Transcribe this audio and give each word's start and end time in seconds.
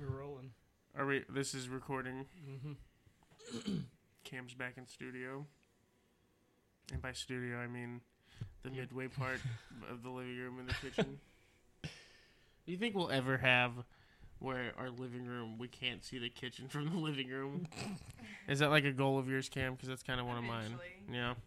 We're 0.00 0.06
rolling. 0.08 0.50
Are 0.96 1.06
we? 1.06 1.24
This 1.28 1.54
is 1.54 1.68
recording. 1.68 2.26
Mm-hmm. 2.48 3.78
Cam's 4.24 4.54
back 4.54 4.78
in 4.78 4.88
studio, 4.88 5.46
and 6.92 7.00
by 7.00 7.12
studio 7.12 7.58
I 7.58 7.68
mean 7.68 8.00
the 8.64 8.70
midway 8.70 9.06
part 9.06 9.40
of 9.90 10.02
the 10.02 10.10
living 10.10 10.36
room 10.36 10.58
and 10.58 10.68
the 10.68 10.74
kitchen. 10.74 11.20
Do 11.84 12.72
you 12.72 12.78
think 12.78 12.96
we'll 12.96 13.12
ever 13.12 13.38
have 13.38 13.72
where 14.40 14.72
our 14.78 14.90
living 14.90 15.26
room 15.26 15.58
we 15.58 15.68
can't 15.68 16.04
see 16.04 16.18
the 16.18 16.28
kitchen 16.30 16.68
from 16.68 16.88
the 16.90 16.96
living 16.98 17.28
room? 17.28 17.66
Is 18.48 18.58
that 18.60 18.70
like 18.70 18.84
a 18.84 18.92
goal 18.92 19.18
of 19.18 19.28
yours, 19.28 19.48
Cam? 19.48 19.74
Because 19.74 19.88
that's 19.88 20.02
kind 20.02 20.20
of 20.20 20.26
one 20.26 20.38
of 20.38 20.44
mine. 20.44 20.64
Eventually. 20.66 20.88
Yeah. 21.12 21.34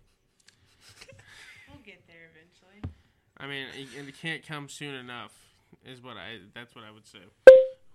We'll 1.70 1.80
get 1.86 2.06
there 2.08 2.30
eventually. 2.34 2.94
I 3.38 3.48
mean, 3.48 3.68
it- 3.80 3.98
and 4.00 4.10
it 4.10 4.16
can't 4.20 4.46
come 4.46 4.68
soon 4.70 4.94
enough. 4.96 5.32
Is 5.86 6.04
what 6.04 6.18
I. 6.18 6.40
That's 6.54 6.76
what 6.76 6.84
I 6.84 6.92
would 6.92 7.08
say. 7.08 7.20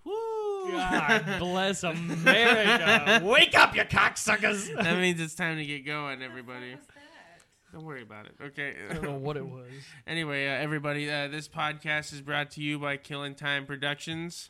Woo! 0.03 0.71
God 0.71 1.39
bless 1.39 1.83
America. 1.83 3.21
Wake 3.23 3.57
up, 3.57 3.75
you 3.75 3.83
cocksuckers. 3.83 4.73
that 4.83 4.97
means 4.97 5.21
it's 5.21 5.35
time 5.35 5.57
to 5.57 5.65
get 5.65 5.85
going, 5.85 6.21
everybody. 6.23 6.71
the 6.71 6.77
was 6.77 6.85
that? 6.87 7.71
Don't 7.71 7.85
worry 7.85 8.01
about 8.01 8.25
it. 8.25 8.33
Okay. 8.41 8.73
I 8.89 8.93
don't 8.95 9.03
know 9.03 9.15
what 9.17 9.37
it 9.37 9.45
was. 9.45 9.67
Anyway, 10.07 10.47
uh, 10.47 10.51
everybody, 10.51 11.09
uh, 11.09 11.27
this 11.27 11.47
podcast 11.47 12.13
is 12.13 12.21
brought 12.21 12.49
to 12.51 12.61
you 12.61 12.79
by 12.79 12.97
Killing 12.97 13.35
Time 13.35 13.65
Productions. 13.65 14.49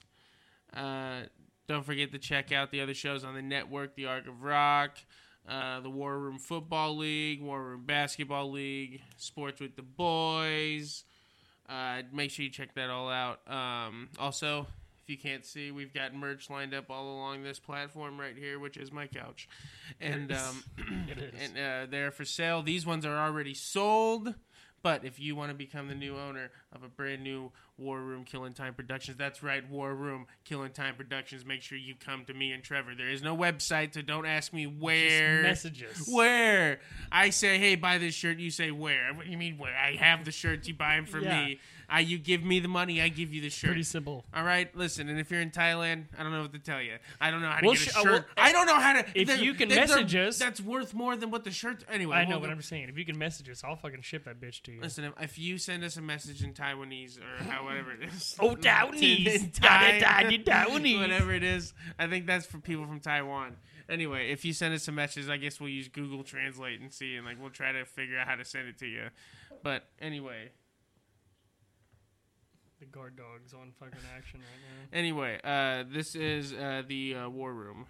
Uh, 0.73 1.21
don't 1.67 1.85
forget 1.85 2.11
to 2.11 2.19
check 2.19 2.51
out 2.51 2.71
the 2.71 2.81
other 2.81 2.93
shows 2.93 3.23
on 3.23 3.33
the 3.33 3.41
network: 3.41 3.95
The 3.95 4.05
Arc 4.05 4.27
of 4.27 4.43
Rock, 4.43 4.97
uh, 5.47 5.81
the 5.81 5.89
War 5.89 6.17
Room 6.17 6.39
Football 6.39 6.97
League, 6.97 7.41
War 7.41 7.61
Room 7.61 7.85
Basketball 7.85 8.51
League, 8.51 9.01
Sports 9.17 9.59
with 9.59 9.75
the 9.75 9.81
Boys. 9.81 11.03
Uh, 11.67 12.03
make 12.13 12.31
sure 12.31 12.45
you 12.45 12.51
check 12.51 12.73
that 12.75 12.89
all 12.89 13.09
out. 13.09 13.39
Um, 13.51 14.09
also, 14.17 14.67
if 15.03 15.09
you 15.09 15.17
can't 15.17 15.45
see, 15.45 15.71
we've 15.71 15.93
got 15.93 16.13
merch 16.13 16.49
lined 16.49 16.73
up 16.73 16.89
all 16.89 17.15
along 17.15 17.43
this 17.43 17.59
platform 17.59 18.19
right 18.19 18.37
here, 18.37 18.59
which 18.59 18.77
is 18.77 18.91
my 18.91 19.07
couch, 19.07 19.49
and 19.99 20.31
um, 20.31 20.63
and 20.77 21.57
uh, 21.57 21.89
they're 21.89 22.11
for 22.11 22.25
sale. 22.25 22.61
These 22.61 22.85
ones 22.85 23.05
are 23.05 23.17
already 23.17 23.53
sold. 23.53 24.33
But 24.83 25.03
if 25.03 25.19
you 25.19 25.35
want 25.35 25.49
to 25.49 25.55
become 25.55 25.87
the 25.87 25.95
new 25.95 26.15
owner 26.17 26.51
of 26.71 26.83
a 26.83 26.87
brand 26.87 27.23
new 27.23 27.51
War 27.77 27.99
Room 28.01 28.23
Killing 28.25 28.53
Time 28.53 28.73
Productions, 28.73 29.17
that's 29.17 29.43
right, 29.43 29.67
War 29.69 29.93
Room 29.93 30.25
Killing 30.45 30.71
Time 30.71 30.95
Productions. 30.95 31.45
Make 31.45 31.61
sure 31.61 31.77
you 31.77 31.93
come 31.95 32.25
to 32.25 32.33
me 32.33 32.51
and 32.51 32.63
Trevor. 32.63 32.95
There 32.95 33.09
is 33.09 33.21
no 33.21 33.35
website, 33.37 33.93
so 33.93 34.01
don't 34.01 34.25
ask 34.25 34.51
me 34.53 34.65
where. 34.65 35.43
messages. 35.43 36.07
Where 36.11 36.79
I 37.11 37.29
say, 37.29 37.57
hey, 37.59 37.75
buy 37.75 37.97
this 37.97 38.13
shirt, 38.15 38.39
you 38.39 38.49
say 38.51 38.71
where? 38.71 39.13
What 39.13 39.25
do 39.25 39.31
you 39.31 39.37
mean 39.37 39.57
where? 39.57 39.75
I 39.75 39.95
have 39.95 40.25
the 40.25 40.31
shirts, 40.31 40.67
you 40.67 40.73
buy 40.73 40.95
them 40.95 41.05
for 41.05 41.19
Yeah. 41.19 41.45
me. 41.45 41.59
I, 41.89 42.01
you 42.01 42.17
give 42.17 42.43
me 42.43 42.59
the 42.59 42.67
money, 42.67 43.01
I 43.01 43.07
give 43.07 43.33
you 43.33 43.39
the 43.41 43.49
shirt. 43.49 43.69
Pretty 43.69 43.83
simple. 43.83 44.25
All 44.35 44.43
right, 44.43 44.75
listen, 44.75 45.07
and 45.07 45.17
if 45.21 45.31
you're 45.31 45.39
in 45.39 45.51
Thailand, 45.51 46.07
I 46.19 46.23
don't 46.23 46.33
know 46.33 46.41
what 46.41 46.51
to 46.51 46.59
tell 46.59 46.81
you. 46.81 46.95
I 47.21 47.31
don't 47.31 47.41
know 47.41 47.47
how 47.49 47.61
to 47.61 47.65
Well, 47.65 47.75
get 47.75 47.81
a 47.87 47.89
sh- 47.91 47.95
uh, 47.95 48.01
shirt. 48.01 48.11
well, 48.11 48.25
I 48.35 48.51
don't 48.51 48.65
know 48.65 48.77
how 48.77 48.91
to. 48.93 49.05
if 49.13 49.27
the- 49.29 49.41
you 49.41 49.53
can 49.53 49.69
the- 49.69 49.75
the- 49.75 49.81
message 49.81 50.15
us- 50.15 50.37
that's 50.37 50.59
worth 50.59 50.93
more 50.93 51.15
than 51.15 51.31
what 51.31 51.45
the 51.45 51.51
shirt. 51.51 51.85
Anyway, 51.89 52.17
I 52.17 52.25
know, 52.25 52.39
we'll 52.39 52.47
go- 52.49 52.51
I'm 52.51 52.61
saying, 52.61 52.89
if 52.89 52.97
you 52.97 53.05
can 53.05 53.17
message 53.17 53.47
us, 53.49 53.63
I'll 53.63 53.77
fucking 53.77 54.01
ship 54.01 54.25
that 54.25 54.41
bitch 54.41 54.63
to 54.63 54.73
you. 54.73 54.81
Listen, 54.81 55.05
if, 55.05 55.13
if 55.21 55.37
you 55.39 55.57
send 55.57 55.85
us 55.85 55.95
a 55.95 56.01
message 56.01 56.43
in 56.43 56.53
Taiwanese 56.53 57.19
or 57.19 57.43
however 57.69 57.91
it 57.93 58.09
is, 58.09 58.35
Oh, 58.39 58.51
in 58.51 58.57
Taiwanese. 58.57 59.53
Thai- 59.59 59.99
Da, 59.99 60.23
da, 60.29 60.37
da, 60.37 60.99
whatever 60.99 61.33
it 61.33 61.43
is, 61.43 61.73
I 61.99 62.07
think 62.07 62.25
that's 62.25 62.45
for 62.45 62.59
people 62.59 62.85
from 62.85 62.99
Taiwan. 62.99 63.57
Anyway, 63.89 64.31
if 64.31 64.43
you 64.43 64.51
send 64.53 64.73
us 64.73 64.87
a 64.87 64.91
message, 64.91 65.29
I 65.29 65.37
guess 65.37 65.59
we'll 65.59 65.69
use 65.69 65.87
Google 65.87 66.23
Translate 66.23 66.81
and 66.81 66.91
see, 66.91 67.15
and 67.15 67.25
like 67.25 67.39
we'll 67.39 67.49
try 67.51 67.71
to 67.71 67.85
figure 67.85 68.17
out 68.19 68.27
how 68.27 68.35
to 68.35 68.43
send 68.45 68.67
it 68.67 68.77
to 68.79 68.85
you. 68.87 69.07
But 69.63 69.83
anyway, 70.01 70.49
The 72.79 72.85
guard 72.85 73.15
dog's 73.15 73.53
on 73.53 73.71
fucking 73.79 73.97
action 74.15 74.39
right 74.41 74.91
now. 74.91 74.97
anyway, 74.97 75.39
uh, 75.43 75.83
this 75.91 76.15
is 76.15 76.53
uh, 76.53 76.83
the 76.87 77.15
uh, 77.15 77.29
war 77.29 77.53
room. 77.53 77.85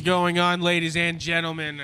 Is 0.00 0.06
going 0.06 0.38
on, 0.38 0.62
ladies 0.62 0.96
and 0.96 1.18
gentlemen? 1.20 1.82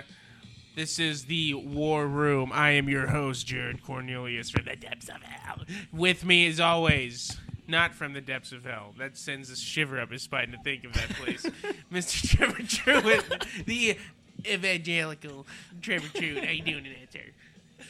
This 0.75 0.99
is 0.99 1.27
the 1.27 1.53
War 1.53 2.07
Room. 2.07 2.51
I 2.51 2.71
am 2.71 2.89
your 2.89 3.09
host, 3.09 3.47
Jared 3.47 3.83
Cornelius 3.83 4.49
from 4.49 4.65
the 4.65 4.75
depths 4.75 5.11
of 5.11 5.23
hell. 5.23 5.59
With 5.93 6.25
me, 6.25 6.47
as 6.47 6.59
always, 6.59 7.37
not 7.69 7.95
from 7.95 8.15
the 8.15 8.23
depths 8.23 8.53
of 8.53 8.65
hell. 8.65 8.95
That 8.99 9.19
sends 9.19 9.51
a 9.51 9.57
shiver 9.57 10.01
up 10.01 10.13
his 10.13 10.23
spine 10.23 10.51
to 10.53 10.59
think 10.65 10.85
of 10.85 10.95
that 10.95 11.11
place. 11.11 11.43
Mr. 11.93 12.27
Trevor 12.37 12.63
Truitt, 12.63 13.65
the 13.67 13.99
evangelical 14.47 15.47
Trevor 15.83 16.09
Truitt. 16.09 16.43
How 16.43 16.53
you 16.53 16.63
doing 16.63 16.85
today, 16.85 17.07
sir? 17.13 17.85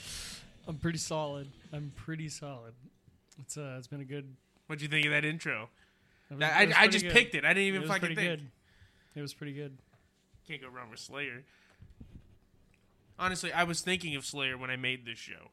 I'm 0.67 0.79
pretty 0.79 0.99
solid. 0.99 1.47
I'm 1.73 1.93
pretty 1.95 2.29
solid. 2.29 2.75
It's 3.39 3.57
uh, 3.57 3.77
it's 3.79 3.87
been 3.87 4.01
a 4.01 4.05
good. 4.05 4.35
What'd 4.67 4.83
you 4.83 4.89
think 4.89 5.07
of 5.07 5.13
that 5.13 5.25
intro? 5.25 5.69
it 6.33 6.35
was- 6.35 6.43
I, 6.43 6.73
I 6.77 6.89
just 6.89 7.05
good. 7.05 7.15
picked 7.15 7.37
it. 7.37 7.45
I 7.45 7.49
didn't 7.55 7.63
It 7.63 7.69
even 7.69 7.81
was 7.83 7.91
fucking 7.91 8.01
pretty 8.01 8.15
think. 8.17 8.41
good. 8.41 8.51
It 9.15 9.23
was 9.23 9.33
pretty 9.33 9.53
good. 9.53 9.79
Can't 10.47 10.63
go 10.63 10.69
wrong 10.69 10.91
with 10.91 11.01
Slayer. 11.01 11.43
Honestly, 13.19 13.53
I 13.53 13.65
was 13.65 13.81
thinking 13.81 14.15
of 14.15 14.25
Slayer 14.25 14.57
when 14.57 14.71
I 14.71 14.77
made 14.77 15.05
this 15.05 15.19
show. 15.19 15.51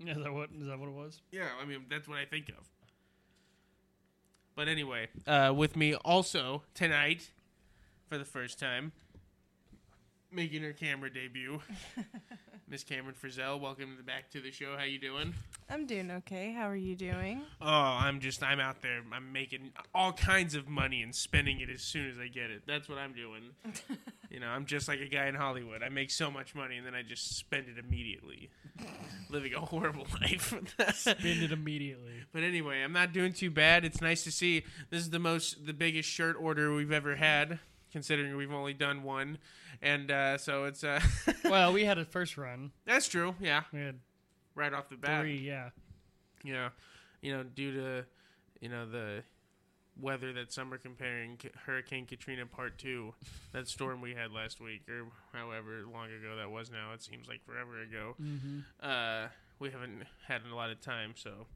Is 0.00 0.16
that 0.16 0.32
what? 0.32 0.50
Is 0.58 0.66
that 0.66 0.78
what 0.78 0.88
it 0.88 0.94
was? 0.94 1.20
Yeah, 1.30 1.48
I 1.60 1.64
mean 1.64 1.84
that's 1.90 2.08
what 2.08 2.18
I 2.18 2.24
think 2.24 2.48
of. 2.48 2.68
But 4.54 4.68
anyway, 4.68 5.08
uh, 5.26 5.52
with 5.54 5.76
me 5.76 5.94
also 5.94 6.62
tonight 6.74 7.30
for 8.08 8.18
the 8.18 8.24
first 8.24 8.58
time, 8.58 8.92
making 10.30 10.62
her 10.62 10.72
camera 10.72 11.12
debut. 11.12 11.60
Miss 12.68 12.84
Cameron 12.84 13.14
Frizzell, 13.22 13.60
welcome 13.60 13.98
to 13.98 14.02
back 14.02 14.30
to 14.30 14.40
the 14.40 14.50
show. 14.50 14.76
How 14.78 14.84
you 14.84 14.98
doing? 14.98 15.34
I'm 15.68 15.84
doing 15.84 16.10
okay. 16.10 16.52
How 16.52 16.70
are 16.70 16.76
you 16.76 16.96
doing? 16.96 17.42
Oh, 17.60 17.66
I'm 17.66 18.18
just 18.18 18.42
I'm 18.42 18.60
out 18.60 18.80
there. 18.80 19.02
I'm 19.12 19.30
making 19.30 19.72
all 19.94 20.12
kinds 20.12 20.54
of 20.54 20.68
money 20.68 21.02
and 21.02 21.14
spending 21.14 21.60
it 21.60 21.68
as 21.68 21.82
soon 21.82 22.08
as 22.08 22.18
I 22.18 22.28
get 22.28 22.50
it. 22.50 22.62
That's 22.66 22.88
what 22.88 22.96
I'm 22.96 23.12
doing. 23.12 23.50
you 24.32 24.40
know, 24.40 24.46
I'm 24.48 24.64
just 24.64 24.88
like 24.88 25.00
a 25.00 25.06
guy 25.08 25.26
in 25.26 25.34
Hollywood. 25.34 25.82
I 25.82 25.90
make 25.90 26.10
so 26.10 26.30
much 26.30 26.54
money 26.54 26.78
and 26.78 26.86
then 26.86 26.94
I 26.94 27.02
just 27.02 27.36
spend 27.36 27.66
it 27.68 27.78
immediately, 27.78 28.48
living 29.30 29.52
a 29.54 29.60
horrible 29.60 30.06
life. 30.20 30.54
Spend 30.94 31.18
it 31.24 31.52
immediately. 31.52 32.14
But 32.32 32.42
anyway, 32.42 32.82
I'm 32.82 32.92
not 32.94 33.12
doing 33.12 33.32
too 33.34 33.50
bad. 33.50 33.84
It's 33.84 34.00
nice 34.00 34.24
to 34.24 34.32
see. 34.32 34.64
This 34.90 35.00
is 35.02 35.10
the 35.10 35.18
most, 35.18 35.66
the 35.66 35.74
biggest 35.74 36.08
shirt 36.08 36.36
order 36.40 36.74
we've 36.74 36.90
ever 36.92 37.16
had, 37.16 37.58
considering 37.92 38.34
we've 38.36 38.52
only 38.52 38.72
done 38.72 39.02
one, 39.02 39.36
and 39.82 40.10
uh, 40.10 40.38
so 40.38 40.64
it's 40.64 40.82
uh, 40.82 41.00
Well, 41.44 41.72
we 41.74 41.84
had 41.84 41.98
a 41.98 42.04
first 42.06 42.38
run. 42.38 42.72
that's 42.86 43.08
true. 43.08 43.34
Yeah, 43.40 43.62
We 43.72 43.80
had 43.80 43.98
right 44.54 44.72
off 44.72 44.88
the 44.88 44.96
bat. 44.96 45.20
three. 45.20 45.36
Yeah. 45.38 45.70
Know, 46.44 46.68
you 47.20 47.32
know, 47.36 47.42
due 47.44 47.72
to 47.74 48.04
you 48.60 48.68
know 48.68 48.88
the 48.88 49.22
weather 50.00 50.32
that 50.32 50.52
some 50.52 50.72
are 50.72 50.78
comparing 50.78 51.38
Hurricane 51.66 52.06
Katrina 52.06 52.46
Part 52.46 52.78
Two, 52.78 53.14
that 53.52 53.68
storm 53.68 54.00
we 54.00 54.14
had 54.14 54.32
last 54.32 54.60
week, 54.60 54.82
or 54.88 55.06
however 55.32 55.84
long 55.92 56.06
ago 56.06 56.36
that 56.36 56.50
was. 56.50 56.70
Now 56.70 56.92
it 56.94 57.02
seems 57.02 57.28
like 57.28 57.44
forever 57.44 57.82
ago. 57.82 58.14
Mm-hmm. 58.20 58.58
uh, 58.82 59.28
we 59.58 59.70
haven't 59.70 60.02
had 60.26 60.42
a 60.50 60.54
lot 60.54 60.70
of 60.70 60.80
time, 60.80 61.14
so 61.16 61.46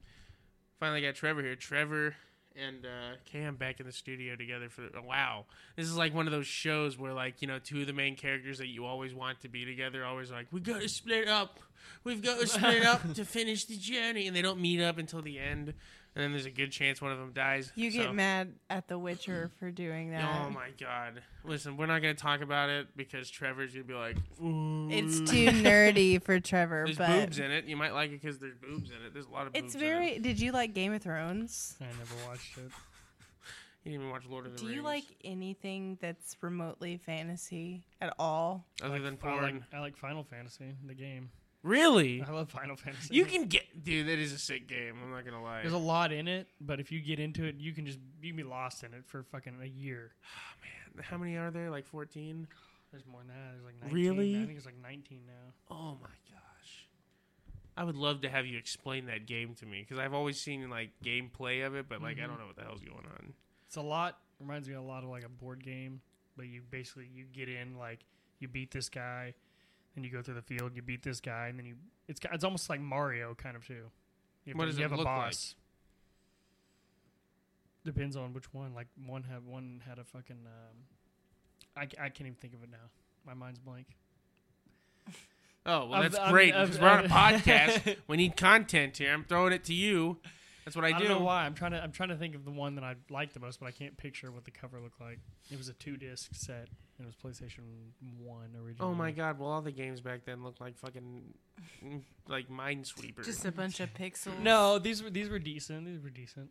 finally 0.79 1.03
got 1.03 1.15
Trevor 1.15 1.43
here. 1.43 1.57
Trevor 1.57 2.15
and 2.57 2.87
uh, 2.87 3.17
Cam 3.31 3.57
back 3.57 3.81
in 3.81 3.87
the 3.87 3.93
studio 3.93 4.37
together 4.37 4.69
for 4.69 4.83
oh, 4.97 5.03
wow. 5.03 5.45
This 5.77 5.87
is 5.87 5.97
like 5.97 6.15
one 6.15 6.27
of 6.27 6.33
those 6.33 6.47
shows 6.47 6.99
where 6.99 7.13
like 7.13 7.43
you 7.43 7.49
know 7.49 7.59
two 7.59 7.83
of 7.83 7.87
the 7.87 7.93
main 7.93 8.17
characters 8.17 8.59
that 8.59 8.69
you 8.69 8.85
always 8.85 9.15
want 9.15 9.41
to 9.43 9.49
be 9.49 9.65
together 9.65 10.05
always 10.05 10.31
like 10.31 10.47
we 10.51 10.61
got 10.61 10.81
to 10.81 10.89
split 10.89 11.29
up, 11.29 11.61
we've 12.05 12.23
got 12.23 12.41
to 12.41 12.47
split 12.47 12.85
up 12.85 13.13
to 13.15 13.25
finish 13.25 13.65
the 13.65 13.77
journey, 13.77 14.27
and 14.27 14.35
they 14.35 14.43
don't 14.43 14.61
meet 14.61 14.81
up 14.81 14.99
until 14.99 15.23
the 15.23 15.39
end, 15.39 15.75
and 16.17 16.25
then 16.25 16.33
there's 16.33 16.47
a 16.47 16.51
good 16.51 16.73
chance 16.73 17.01
one 17.01 17.13
of 17.13 17.19
them 17.19 17.33
dies. 17.33 17.71
You 17.77 17.91
So- 17.93 17.99
get 17.99 18.15
mad 18.15 18.55
at 18.69 18.89
The 18.89 18.99
Witcher 18.99 19.51
for 19.61 19.71
doing 19.71 20.11
that. 20.11 20.25
Oh 20.47 20.51
my 20.51 20.71
god! 20.81 21.23
Listen, 21.45 21.77
we're 21.77 21.87
not 21.87 22.01
gonna 22.03 22.15
talk 22.15 22.41
about 22.41 22.71
it 22.71 22.89
because 22.97 23.31
Trevor's 23.31 23.73
gonna 23.73 23.85
be 23.85 23.95
like, 23.95 24.17
Ooh. 24.43 24.89
It's 24.91 25.19
too 25.31 25.47
nerdy 25.49 26.21
for 26.21 26.41
Trevor, 26.41 26.85
There's 26.87 26.99
but 26.99 27.09
boobs 27.09 27.39
in 27.39 27.51
it. 27.53 27.67
You 27.67 27.77
might 27.77 27.93
like 27.95 28.11
it 28.11 28.21
because 28.23 28.39
there's 28.39 28.57
boobs 28.57 28.91
in 28.91 28.97
it. 29.07 29.13
There's 29.13 29.27
a 29.27 29.31
lot 29.31 29.47
of 29.47 29.53
boobs. 29.53 29.67
it's 29.67 29.75
in 29.77 29.81
it. 29.83 29.85
very. 29.85 30.19
Did 30.19 30.41
you 30.41 30.51
like 30.53 30.75
Game 30.75 30.93
of 30.93 31.03
Thrones? 31.03 31.77
I 31.81 31.85
never 31.85 32.27
watched 32.29 32.57
it. 32.59 32.71
You 33.85 33.93
didn't 33.93 34.01
even 34.01 34.11
watch 34.11 34.25
Lord 34.29 34.47
of 34.47 34.53
the 34.53 34.59
Do 34.59 34.65
Rings. 34.65 34.73
Do 34.73 34.77
you 34.79 34.83
like 34.83 35.05
anything 35.25 35.97
that's 36.01 36.37
remotely 36.41 36.97
fantasy 36.97 37.85
at 38.01 38.13
all? 38.19 38.67
other 38.83 38.99
than 38.99 39.15
I 39.15 39.17
porn? 39.17 39.43
like, 39.43 39.55
I 39.73 39.79
like 39.79 39.97
Final 39.97 40.25
Fantasy, 40.25 40.75
the 40.85 40.95
game. 40.95 41.31
Really? 41.67 42.23
I 42.23 42.31
love 42.31 42.51
Final 42.51 42.77
Fantasy. 42.77 43.15
You 43.15 43.25
can 43.25 43.47
get, 43.47 43.85
dude. 43.85 44.07
That 44.07 44.19
is 44.19 44.33
a 44.33 44.39
sick 44.39 44.67
game. 44.69 44.95
I'm 45.03 45.11
not 45.11 45.25
gonna 45.25 45.43
lie. 45.43 45.61
There's 45.63 45.73
a 45.73 45.79
lot 45.79 46.13
in 46.13 46.29
it, 46.29 46.49
but 46.61 46.81
if 46.81 46.91
you 46.93 47.01
get 47.01 47.19
into 47.21 47.45
it, 47.45 47.57
you 47.59 47.73
can 47.73 47.87
just 47.87 47.99
you 48.23 48.31
can 48.31 48.37
be 48.37 48.43
lost 48.45 48.83
in 48.85 48.95
it 48.95 49.05
for 49.07 49.23
fucking 49.25 49.55
a 49.63 49.67
year. 49.67 50.13
Oh, 50.25 50.95
Man, 50.97 51.05
how 51.05 51.19
many 51.19 51.37
are 51.37 51.51
there? 51.51 51.71
Like 51.71 51.87
14? 51.87 52.47
There's 52.93 53.05
more 53.07 53.21
than 53.21 53.29
that. 53.29 53.53
There's 53.53 53.65
like 53.65 53.81
19. 53.83 53.95
Really? 53.95 54.43
I 54.43 54.47
think 54.47 54.57
it's 54.57 54.67
like 54.67 54.81
19 54.83 55.21
now. 55.27 55.53
Oh 55.75 55.99
my 56.01 56.09
gosh. 56.31 56.87
I 57.77 57.85
would 57.85 57.97
love 57.97 58.23
to 58.23 58.29
have 58.31 58.47
you 58.47 58.57
explain 58.57 59.07
that 59.07 59.27
game 59.27 59.55
to 59.57 59.67
me 59.67 59.81
because 59.83 59.99
I've 59.99 60.15
always 60.15 60.41
seen 60.41 60.71
like 60.71 60.91
gameplay 61.05 61.67
of 61.67 61.75
it, 61.75 61.89
but 61.89 62.01
like 62.01 62.19
I 62.19 62.23
Mhm. 62.23 62.29
don't 62.29 62.39
know 62.39 62.47
what 62.47 62.57
the 62.57 62.63
hell's 62.63 62.81
going 62.83 63.05
on. 63.07 63.35
It's 63.67 63.77
a 63.77 63.83
lot. 63.83 64.19
Reminds 64.41 64.69
me 64.69 64.75
a 64.75 64.81
lot 64.83 65.03
of 65.03 65.11
like 65.11 65.25
a 65.25 65.29
board 65.29 65.63
game, 65.65 66.01
but 66.37 66.47
you 66.47 66.63
basically 66.71 67.07
you 67.13 67.25
get 67.25 67.49
in 67.49 67.77
like 67.77 68.01
you 68.39 68.49
beat 68.49 68.71
this 68.71 68.89
guy, 68.89 69.35
and 69.97 70.05
you 70.05 70.11
go 70.11 70.23
through 70.23 70.35
the 70.35 70.43
field. 70.43 70.73
You 70.77 70.83
beat 70.83 71.03
this 71.03 71.21
guy, 71.21 71.49
and 71.49 71.59
then 71.59 71.67
you 71.67 71.75
it's 72.07 72.21
it's 72.33 72.45
almost 72.45 72.71
like 72.71 72.81
Mario 72.81 73.35
kind 73.35 73.57
of 73.57 73.67
too. 73.67 73.91
You 74.45 74.53
have, 74.53 74.59
What 74.59 74.65
to- 74.67 74.71
does 74.71 74.79
you 74.79 74.85
it 74.85 74.91
have 74.91 74.99
look 74.99 75.07
a 75.07 75.11
like? 75.11 75.21
boss. 75.27 75.55
Depends 77.85 78.17
on 78.17 78.33
which 78.33 78.53
one. 78.53 78.75
Like 78.75 78.89
one 79.07 79.23
had 79.23 79.47
one 79.47 79.83
had 79.89 79.99
a 79.99 80.05
fucking. 80.05 80.39
Um, 80.45 80.77
I, 81.77 81.83
I 81.83 82.09
can't 82.09 82.23
even 82.23 82.35
think 82.35 82.55
of 82.55 82.63
it 82.63 82.71
now. 82.71 82.79
My 83.27 83.35
mind's 83.35 83.59
blank. 83.59 83.87
Oh 85.65 85.87
well, 85.87 86.03
that's 86.03 86.17
I 86.17 86.25
mean, 86.25 86.33
great 86.33 86.55
of- 86.55 86.69
because 86.71 86.81
we're 86.83 86.89
on 86.89 87.05
a 87.05 87.09
podcast. 87.09 87.97
we 88.09 88.17
need 88.17 88.37
content 88.37 88.97
here. 88.99 89.13
I'm 89.13 89.25
throwing 89.25 89.53
it 89.53 89.65
to 89.65 89.75
you. 89.75 90.19
That's 90.67 90.75
what 90.75 90.85
I, 90.85 90.89
I, 90.89 90.99
do. 90.99 91.07
don't 91.07 91.21
know 91.21 91.25
why. 91.25 91.45
I'm 91.45 91.55
trying 91.55 91.71
to 91.71 91.83
I'm 91.83 91.93
trying 91.93 92.09
to 92.09 92.17
think 92.17 92.35
of 92.35 92.45
the 92.45 92.51
one 92.51 92.75
that 92.75 92.83
I 92.83 92.97
liked 93.09 93.35
the 93.35 93.41
most, 93.41 93.61
but 93.61 93.67
I 93.67 93.71
can't 93.71 93.97
picture 93.97 94.33
what 94.33 94.45
the 94.45 94.51
cover 94.51 94.81
looked 94.81 95.01
like. 95.01 95.21
It 95.49 95.59
was 95.59 95.69
a 95.69 95.75
two 95.75 95.97
disc 95.97 96.31
set. 96.33 96.67
It 96.99 97.07
was 97.07 97.15
PlayStation 97.15 97.61
One 98.19 98.51
originally. 98.57 98.77
Oh 98.81 98.93
my 98.93 99.13
god! 99.13 99.39
Well, 99.39 99.49
all 99.49 99.63
the 99.63 99.71
games 99.71 100.01
back 100.01 100.25
then 100.25 100.43
looked 100.43 100.61
like 100.61 100.77
fucking 100.77 101.23
mm, 101.85 102.03
like 102.27 102.49
Minesweeper. 102.49 103.25
Just 103.25 103.45
a 103.45 103.53
bunch 103.53 103.79
of 103.79 103.95
pixels. 103.95 104.41
No, 104.41 104.81
these 104.81 105.05
were 105.05 105.11
these 105.11 105.29
were 105.29 105.39
decent. 105.39 105.87
These 105.87 106.03
were 106.03 106.11
decent. 106.11 106.51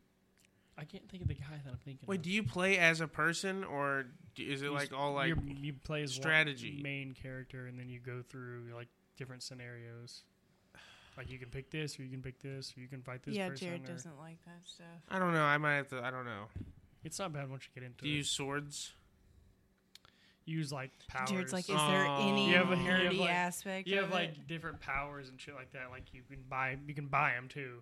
I 0.78 0.86
can't 0.86 1.10
think 1.10 1.22
of 1.22 1.28
the 1.28 1.36
guy 1.36 1.60
that 1.66 1.70
I'm 1.70 1.78
thinking. 1.84 2.04
Of. 2.04 2.08
Wait, 2.08 2.20
of. 2.20 2.22
do 2.22 2.32
you 2.32 2.44
play 2.44 2.78
as 2.78 3.02
a 3.02 3.08
person 3.08 3.66
or 3.66 4.06
do, 4.36 4.44
is 4.44 4.62
it 4.62 4.66
You 4.66 4.72
like 4.74 4.94
all 4.94 5.14
like? 5.14 5.36
You're- 5.46 5.74
play 5.84 6.04
as 6.04 6.12
one 6.12 6.22
strategy? 6.22 6.80
main 6.82 7.14
character, 7.14 7.66
and 7.68 7.78
then 7.78 7.90
you 7.90 8.00
go 8.00 8.22
through 8.22 8.72
like 8.74 8.88
different 9.18 9.44
scenarios. 9.44 10.24
Like 11.18 11.30
you 11.30 11.38
can 11.40 11.50
pick 11.50 11.72
this, 11.72 11.98
or 12.00 12.04
you 12.04 12.10
can 12.10 12.22
pick 12.22 12.42
this, 12.42 12.74
or 12.76 12.82
you 12.82 12.88
can 12.88 13.02
fight 13.02 13.24
this 13.24 13.36
yeah, 13.36 13.50
person. 13.50 13.68
Jared 13.68 13.84
or- 13.86 13.94
doesn't 13.94 14.18
like 14.20 14.44
that 14.46 14.60
stuff. 14.66 14.86
I 15.10 15.18
don't 15.20 15.34
know. 15.34 15.44
I 15.44 15.58
might 15.58 15.76
have 15.76 15.88
to. 15.90 16.02
I 16.04 16.12
don't 16.12 16.26
know. 16.26 16.46
It's 17.04 17.20
not 17.20 17.32
bad 17.34 17.50
once 17.50 17.64
you 17.64 17.80
get 17.80 17.86
into 17.86 18.04
Do 18.04 18.10
you 18.10 18.16
it. 18.16 18.18
use 18.18 18.30
swords? 18.30 18.92
use 20.48 20.72
like 20.72 20.92
powers. 21.08 21.30
Jared's 21.32 21.54
like, 21.54 21.68
is 21.70 21.76
there 21.76 22.06
Oh. 22.06 22.30
any 22.30 22.50
You 22.52 22.58
have 22.58 22.72
a- 22.72 22.76
you 22.78 22.84
have, 22.84 23.02
nerdy 23.14 23.20
like- 23.20 23.30
aspect? 23.32 23.88
you 23.88 23.96
have 23.96 24.06
of 24.06 24.12
like 24.12 24.30
it? 24.30 24.48
different 24.48 24.80
powers 24.80 25.28
and 25.30 25.42
shit 25.42 25.56
like 25.56 25.72
that. 25.74 25.90
Like 25.90 26.14
you 26.14 26.22
can 26.30 26.44
buy, 26.48 26.78
you 26.86 26.94
can 26.94 27.08
buy 27.08 27.32
them 27.32 27.48
too. 27.48 27.82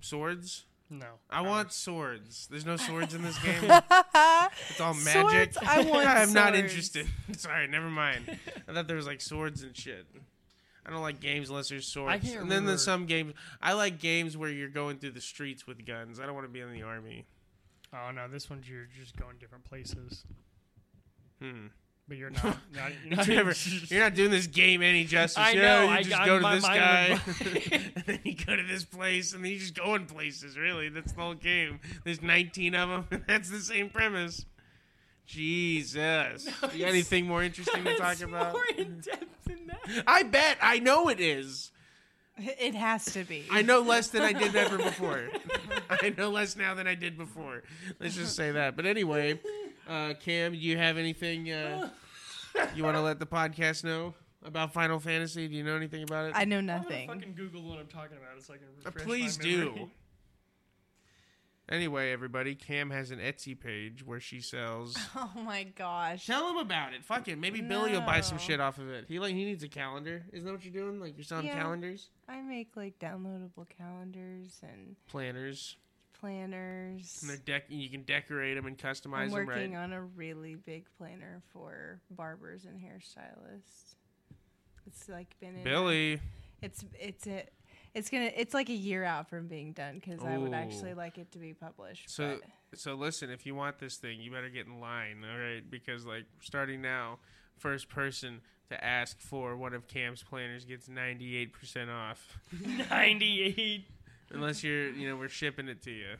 Swords? 0.00 0.64
No, 0.90 1.06
I 1.30 1.36
powers. 1.36 1.48
want 1.48 1.72
swords. 1.72 2.48
There's 2.50 2.64
no 2.66 2.76
swords 2.76 3.14
in 3.14 3.22
this 3.22 3.38
game. 3.44 3.62
It's 3.62 4.80
all 4.80 4.94
magic. 4.94 5.52
Swords? 5.52 5.58
I 5.64 5.82
want 5.84 6.08
I'm 6.08 6.32
not 6.32 6.54
swords. 6.54 6.58
interested. 6.58 7.06
Sorry, 7.36 7.68
never 7.68 7.90
mind. 7.90 8.38
I 8.66 8.72
thought 8.72 8.88
there 8.88 8.96
was 8.96 9.06
like 9.06 9.20
swords 9.20 9.62
and 9.62 9.76
shit. 9.76 10.06
I 10.88 10.90
don't 10.90 11.02
like 11.02 11.20
games 11.20 11.50
unless 11.50 11.68
there's 11.68 11.86
swords. 11.86 12.12
I 12.14 12.18
can't 12.18 12.40
and 12.42 12.50
then 12.50 12.64
there's 12.64 12.82
some 12.84 13.04
games. 13.06 13.34
I 13.60 13.74
like 13.74 13.98
games 13.98 14.36
where 14.36 14.48
you're 14.48 14.68
going 14.70 14.98
through 14.98 15.10
the 15.12 15.20
streets 15.20 15.66
with 15.66 15.84
guns. 15.86 16.18
I 16.18 16.24
don't 16.26 16.34
want 16.34 16.46
to 16.46 16.52
be 16.52 16.60
in 16.60 16.72
the 16.72 16.82
army. 16.82 17.26
Oh 17.92 18.10
no, 18.10 18.26
this 18.28 18.48
one's 18.50 18.68
you're 18.68 18.88
just 18.98 19.16
going 19.16 19.36
different 19.38 19.64
places, 19.64 20.24
Hmm. 21.40 21.66
but 22.08 22.16
you're 22.16 22.30
not. 22.30 22.44
not, 22.74 22.92
you're 23.04 23.16
not 23.16 23.24
Trevor, 23.24 23.54
you're 23.88 24.00
not 24.00 24.14
doing 24.14 24.30
this 24.30 24.46
game 24.46 24.82
any 24.82 25.04
justice. 25.04 25.38
I 25.38 25.52
Yeah, 25.52 25.60
know, 25.62 25.82
You 25.84 25.88
I- 25.90 26.02
just 26.02 26.20
I- 26.20 26.26
go 26.26 26.36
to 26.36 26.42
my 26.42 26.54
this 26.56 26.64
mind 26.64 26.80
guy, 26.80 27.10
would- 27.26 27.72
and 27.96 28.04
then 28.06 28.20
you 28.24 28.34
go 28.34 28.56
to 28.56 28.62
this 28.62 28.84
place, 28.84 29.32
and 29.34 29.44
then 29.44 29.52
you 29.52 29.58
just 29.58 29.74
go 29.74 29.94
in 29.94 30.06
places. 30.06 30.58
Really, 30.58 30.88
that's 30.88 31.12
the 31.12 31.20
whole 31.20 31.34
game. 31.34 31.80
There's 32.04 32.22
19 32.22 32.74
of 32.74 32.88
them. 32.88 33.06
and 33.10 33.24
That's 33.28 33.50
the 33.50 33.60
same 33.60 33.88
premise. 33.90 34.44
Jesus. 35.28 36.46
you 36.72 36.80
got 36.80 36.88
anything 36.88 37.26
more 37.26 37.42
interesting 37.44 37.84
to 37.84 37.96
talk 37.98 38.20
about? 38.22 38.54
more 38.54 38.64
in 38.76 38.98
depth 39.00 39.44
than 39.44 39.66
that. 39.68 40.04
I 40.06 40.24
bet. 40.24 40.58
I 40.60 40.80
know 40.80 41.08
it 41.08 41.20
is. 41.20 41.70
It 42.38 42.74
has 42.74 43.04
to 43.12 43.24
be. 43.24 43.44
I 43.50 43.62
know 43.62 43.80
less 43.80 44.08
than 44.08 44.22
I 44.22 44.32
did 44.32 44.54
ever 44.56 44.76
before. 44.90 45.28
I 45.90 46.14
know 46.16 46.30
less 46.30 46.56
now 46.56 46.74
than 46.74 46.86
I 46.86 46.94
did 46.94 47.18
before. 47.18 47.62
Let's 48.00 48.14
just 48.14 48.34
say 48.36 48.52
that. 48.52 48.74
But 48.76 48.86
anyway, 48.86 49.38
uh, 49.88 50.14
Cam, 50.20 50.52
do 50.52 50.58
you 50.58 50.78
have 50.78 50.96
anything 50.98 51.50
uh, 51.50 51.90
you 52.74 52.84
want 52.84 52.96
to 52.96 53.00
let 53.02 53.18
the 53.18 53.26
podcast 53.26 53.82
know 53.84 54.14
about 54.44 54.72
Final 54.72 55.00
Fantasy? 55.00 55.48
Do 55.48 55.54
you 55.56 55.64
know 55.64 55.74
anything 55.76 56.04
about 56.04 56.26
it? 56.26 56.32
I 56.36 56.44
know 56.44 56.58
I'm 56.58 56.66
gonna 56.66 56.78
nothing. 56.78 57.08
fucking 57.08 57.34
Google 57.34 57.62
what 57.62 57.78
I'm 57.80 57.86
talking 57.88 58.16
about. 58.16 58.30
It's 58.36 58.48
like 58.48 58.60
a 58.84 58.88
Uh, 58.88 58.92
please 58.92 59.36
my 59.38 59.44
do. 59.44 59.90
Anyway, 61.70 62.12
everybody, 62.12 62.54
Cam 62.54 62.88
has 62.90 63.10
an 63.10 63.18
Etsy 63.18 63.58
page 63.58 64.04
where 64.04 64.20
she 64.20 64.40
sells. 64.40 64.96
Oh 65.16 65.30
my 65.42 65.64
gosh. 65.64 66.26
Tell 66.26 66.48
him 66.50 66.56
about 66.56 66.94
it. 66.94 67.04
Fuck 67.04 67.28
it. 67.28 67.38
Maybe 67.38 67.60
Billy 67.60 67.92
will 67.92 68.00
buy 68.00 68.20
some 68.22 68.36
No. 68.38 68.42
shit 68.42 68.60
off 68.60 68.78
of 68.78 68.88
it. 68.88 69.04
He 69.08 69.18
like 69.18 69.34
he 69.34 69.44
needs 69.44 69.62
a 69.62 69.68
calendar. 69.68 70.24
Isn't 70.32 70.46
that 70.46 70.52
what 70.52 70.64
you're 70.64 70.72
doing? 70.72 71.00
Like 71.00 71.16
you're 71.16 71.24
selling 71.24 71.46
Yeah. 71.46 71.54
calendars, 71.60 72.08
I 72.28 72.40
make 72.40 72.76
like 72.76 72.98
downloadable 72.98 73.68
calendars 73.68 74.58
and 74.62 74.96
planners, 75.08 75.76
planners. 76.18 77.18
and 77.20 77.30
they're 77.30 77.58
dec- 77.60 77.64
you 77.68 77.88
can 77.90 78.02
decorate 78.02 78.56
them 78.56 78.66
and 78.66 78.78
customize 78.78 79.24
I'm 79.24 79.30
them 79.30 79.46
working 79.46 79.74
right. 79.74 79.82
on 79.82 79.92
a 79.92 80.02
really 80.02 80.54
big 80.54 80.86
planner 80.96 81.42
for 81.52 82.00
barbers 82.10 82.64
and 82.64 82.78
hairstylists. 82.80 83.94
It's 84.86 85.08
like 85.08 85.38
been 85.40 85.54
in 85.56 85.60
a- 85.60 85.64
Billy, 85.64 86.20
it's 86.62 86.84
it's 86.98 87.26
a 87.26 87.44
it's 87.94 88.10
gonna 88.10 88.30
it's 88.36 88.54
like 88.54 88.68
a 88.68 88.74
year 88.74 89.04
out 89.04 89.28
from 89.28 89.46
being 89.48 89.72
done 89.72 89.96
because 89.96 90.22
I 90.24 90.38
would 90.38 90.54
actually 90.54 90.94
like 90.94 91.18
it 91.18 91.32
to 91.32 91.38
be 91.38 91.54
published. 91.54 92.10
So- 92.10 92.38
but 92.70 92.78
so 92.78 92.94
listen, 92.94 93.30
if 93.30 93.46
you 93.46 93.54
want 93.54 93.78
this 93.78 93.96
thing, 93.96 94.20
you 94.20 94.30
better 94.30 94.50
get 94.50 94.66
in 94.66 94.78
line, 94.80 95.24
all 95.30 95.38
right? 95.38 95.62
Because 95.70 96.04
like 96.04 96.24
starting 96.40 96.82
now, 96.82 97.18
first 97.56 97.88
person 97.88 98.42
to 98.68 98.84
ask 98.84 99.18
for 99.20 99.56
one 99.56 99.72
of 99.72 99.88
Cam's 99.88 100.22
planners 100.22 100.66
gets 100.66 100.86
98% 100.88 101.88
off. 101.88 102.38
98. 102.90 103.84
Unless 104.30 104.62
you're, 104.62 104.90
you 104.90 105.08
know, 105.08 105.16
we're 105.16 105.30
shipping 105.30 105.68
it 105.68 105.80
to 105.84 105.90
you. 105.90 106.16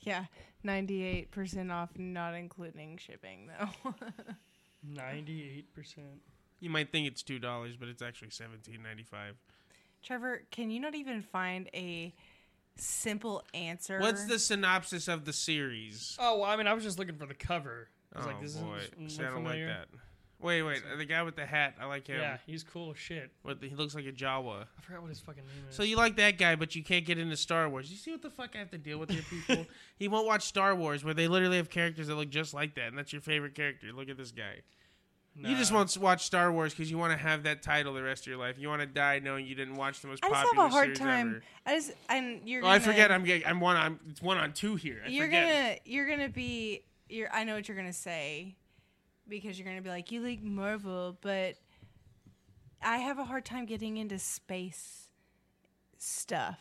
Yeah, 0.00 0.24
ninety-eight 0.64 1.30
percent 1.30 1.70
off, 1.70 1.90
not 1.98 2.32
including 2.34 2.96
shipping 2.96 3.48
though. 3.48 3.94
Ninety-eight 4.82 5.72
percent. 5.74 6.22
You 6.60 6.70
might 6.70 6.90
think 6.90 7.06
it's 7.06 7.22
two 7.22 7.38
dollars, 7.38 7.76
but 7.76 7.88
it's 7.88 8.02
actually 8.02 8.30
seventeen 8.30 8.82
ninety 8.82 9.04
five. 9.04 9.36
Trevor, 10.02 10.42
can 10.50 10.70
you 10.70 10.80
not 10.80 10.94
even 10.94 11.22
find 11.22 11.68
a 11.74 12.12
simple 12.76 13.44
answer? 13.54 14.00
What's 14.00 14.24
the 14.24 14.38
synopsis 14.38 15.08
of 15.08 15.24
the 15.24 15.32
series? 15.32 16.16
Oh, 16.20 16.38
well, 16.38 16.50
I 16.50 16.56
mean, 16.56 16.66
I 16.66 16.74
was 16.74 16.84
just 16.84 16.98
looking 16.98 17.16
for 17.16 17.26
the 17.26 17.34
cover. 17.34 17.88
I 18.14 18.18
was 18.18 18.26
oh 18.26 18.30
like, 18.30 18.42
this 18.42 18.54
boy, 18.54 18.78
is 19.00 19.14
See, 19.14 19.22
I 19.22 19.26
don't 19.26 19.34
familiar. 19.36 19.68
like 19.68 19.76
that. 19.76 19.98
Wait, 20.42 20.62
wait, 20.62 20.82
the 20.98 21.04
guy 21.04 21.22
with 21.22 21.36
the 21.36 21.46
hat. 21.46 21.76
I 21.80 21.86
like 21.86 22.08
him. 22.08 22.18
Yeah, 22.18 22.36
he's 22.44 22.64
cool 22.64 22.90
as 22.90 22.98
shit. 22.98 23.30
What 23.42 23.60
the, 23.60 23.68
he 23.68 23.76
looks 23.76 23.94
like 23.94 24.06
a 24.06 24.12
Jawa. 24.12 24.64
I 24.76 24.80
forgot 24.80 25.02
what 25.02 25.08
his 25.08 25.20
fucking 25.20 25.44
name 25.44 25.66
is. 25.70 25.76
So 25.76 25.84
you 25.84 25.96
like 25.96 26.16
that 26.16 26.36
guy, 26.36 26.56
but 26.56 26.74
you 26.74 26.82
can't 26.82 27.06
get 27.06 27.16
into 27.16 27.36
Star 27.36 27.68
Wars. 27.68 27.88
You 27.92 27.96
see 27.96 28.10
what 28.10 28.22
the 28.22 28.30
fuck 28.30 28.50
I 28.56 28.58
have 28.58 28.70
to 28.72 28.78
deal 28.78 28.98
with 28.98 29.10
here, 29.10 29.22
people? 29.30 29.66
he 29.96 30.08
won't 30.08 30.26
watch 30.26 30.42
Star 30.42 30.74
Wars, 30.74 31.04
where 31.04 31.14
they 31.14 31.28
literally 31.28 31.58
have 31.58 31.70
characters 31.70 32.08
that 32.08 32.16
look 32.16 32.28
just 32.28 32.54
like 32.54 32.74
that, 32.74 32.88
and 32.88 32.98
that's 32.98 33.12
your 33.12 33.22
favorite 33.22 33.54
character. 33.54 33.92
Look 33.92 34.08
at 34.08 34.16
this 34.16 34.32
guy. 34.32 34.62
You 35.34 35.56
just 35.56 35.72
want 35.72 35.88
to 35.90 36.00
watch 36.00 36.24
Star 36.26 36.52
Wars 36.52 36.74
because 36.74 36.90
you 36.90 36.98
want 36.98 37.12
to 37.12 37.16
have 37.16 37.44
that 37.44 37.62
title 37.62 37.94
the 37.94 38.02
rest 38.02 38.24
of 38.24 38.26
your 38.26 38.36
life. 38.36 38.58
You 38.58 38.68
want 38.68 38.80
to 38.82 38.86
die 38.86 39.18
knowing 39.18 39.46
you 39.46 39.54
didn't 39.54 39.76
watch 39.76 40.00
the 40.00 40.08
most 40.08 40.22
I 40.24 40.28
just 40.28 40.54
have 40.54 40.66
a 40.66 40.68
hard 40.68 40.94
time. 40.94 41.28
ever. 41.28 41.42
I 41.66 41.74
just 41.76 41.92
and 42.10 42.46
you're. 42.46 42.62
Oh, 42.62 42.68
I 42.68 42.78
gonna- 42.78 42.92
forget. 42.92 43.10
I'm 43.10 43.24
getting. 43.24 43.46
I'm 43.46 43.58
one. 43.58 43.76
I'm. 43.76 43.98
It's 44.10 44.20
one 44.20 44.36
on 44.36 44.52
two 44.52 44.76
here. 44.76 45.02
I 45.04 45.08
you're 45.08 45.26
forget. 45.26 45.48
gonna 45.48 45.78
you're 45.86 46.06
gonna 46.08 46.28
be 46.28 46.82
you're 47.08 47.32
I 47.32 47.44
know 47.44 47.54
what 47.54 47.66
you're 47.66 47.76
gonna 47.76 47.92
say 47.94 48.56
because 49.26 49.58
you're 49.58 49.66
gonna 49.66 49.80
be 49.80 49.88
like 49.88 50.12
you 50.12 50.20
like 50.20 50.42
Marvel, 50.42 51.16
but 51.22 51.54
I 52.82 52.98
have 52.98 53.18
a 53.18 53.24
hard 53.24 53.44
time 53.46 53.64
getting 53.64 53.96
into 53.96 54.18
space 54.18 55.08
stuff 55.96 56.58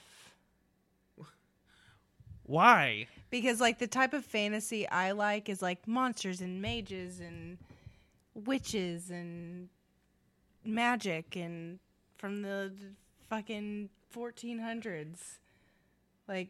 Why? 2.44 3.08
because 3.30 3.60
like 3.60 3.80
the 3.80 3.88
type 3.88 4.13
of 4.13 4.24
fantasy 4.25 4.88
I 4.88 5.12
like 5.12 5.50
is 5.50 5.62
like 5.62 5.88
monsters 5.88 6.42
and 6.42 6.62
mages 6.62 7.20
and 7.20 7.58
witches 8.33 9.09
and 9.09 9.69
magic 10.63 11.35
and 11.35 11.79
from 12.17 12.41
the 12.41 12.71
fucking 13.29 13.89
1400s 14.15 15.38
like 16.27 16.50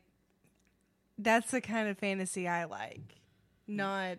that's 1.18 1.52
the 1.52 1.62
kind 1.62 1.88
of 1.88 1.98
fantasy 1.98 2.48
I 2.48 2.66
like 2.66 3.16
not 3.68 4.18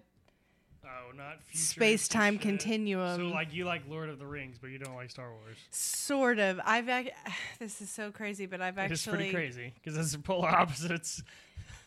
Oh, 0.85 1.13
not 1.17 1.39
space-time 1.53 2.39
continuum. 2.39 3.17
So, 3.17 3.27
like, 3.27 3.55
you 3.55 3.65
like 3.65 3.83
Lord 3.89 4.09
of 4.09 4.19
the 4.19 4.27
Rings, 4.27 4.59
but 4.61 4.71
you 4.71 4.79
don't 4.79 4.97
like 4.97 5.11
Star 5.11 5.31
Wars. 5.31 5.57
Sort 5.71 6.41
of. 6.41 6.61
I've 6.65 6.89
ac- 6.89 7.13
this 7.61 7.81
is 7.81 7.89
so 7.89 8.11
crazy, 8.11 8.47
but 8.47 8.61
I've 8.61 8.77
It's 8.79 9.07
pretty 9.07 9.31
crazy 9.31 9.73
because 9.77 9.97
it's 9.97 10.21
polar 10.23 10.49
opposites. 10.49 11.23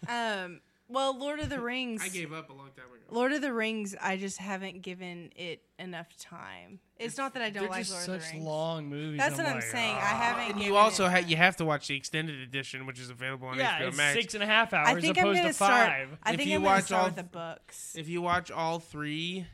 um 0.07 0.61
well, 0.87 1.17
Lord 1.17 1.39
of 1.39 1.49
the 1.49 1.59
Rings. 1.61 2.01
I 2.03 2.09
gave 2.09 2.31
up 2.33 2.49
a 2.49 2.53
long 2.53 2.69
time 2.75 2.85
ago. 2.85 3.03
Lord 3.09 3.31
of 3.33 3.41
the 3.41 3.53
Rings. 3.53 3.95
I 4.01 4.17
just 4.17 4.37
haven't 4.37 4.81
given 4.81 5.31
it 5.35 5.61
enough 5.79 6.15
time. 6.17 6.79
It's 6.97 7.17
not 7.17 7.33
that 7.33 7.41
I 7.43 7.49
don't 7.49 7.63
They're 7.63 7.69
like 7.71 7.79
just 7.85 7.91
Lord 7.91 8.03
such 8.05 8.15
of 8.15 8.21
the 8.27 8.33
Rings. 8.37 8.45
long 8.45 8.87
movies. 8.87 9.19
That's 9.19 9.37
what 9.37 9.45
I'm 9.47 9.55
like, 9.55 9.63
saying. 9.63 9.95
I 9.95 9.99
ah. 9.99 10.05
haven't. 10.17 10.43
And 10.45 10.53
given 10.55 10.63
you 10.67 10.75
also 10.77 11.05
it 11.05 11.11
ha- 11.11 11.17
you 11.27 11.35
have 11.37 11.55
to 11.57 11.65
watch 11.65 11.87
the 11.87 11.95
extended 11.95 12.39
edition, 12.39 12.85
which 12.85 12.99
is 12.99 13.09
available 13.09 13.47
on 13.47 13.57
Yeah, 13.57 13.79
HBO 13.79 13.87
it's 13.89 13.97
Max. 13.97 14.13
six 14.13 14.33
and 14.33 14.43
a 14.43 14.47
half 14.47 14.73
hours 14.73 14.87
I 14.89 14.99
think 15.01 15.17
I'm 15.17 15.25
opposed 15.25 15.37
gonna 15.39 15.49
to 15.49 15.53
start. 15.53 15.87
five. 15.89 16.17
I 16.23 16.31
If 16.31 16.37
think 16.37 16.49
you 16.49 16.55
I'm 16.55 16.61
gonna 16.63 16.75
watch 16.75 16.85
start 16.85 17.01
all- 17.01 17.07
with 17.07 17.15
the 17.17 17.23
books. 17.23 17.95
If 17.97 18.07
you 18.07 18.21
watch 18.21 18.51
all 18.51 18.79
three 18.79 19.45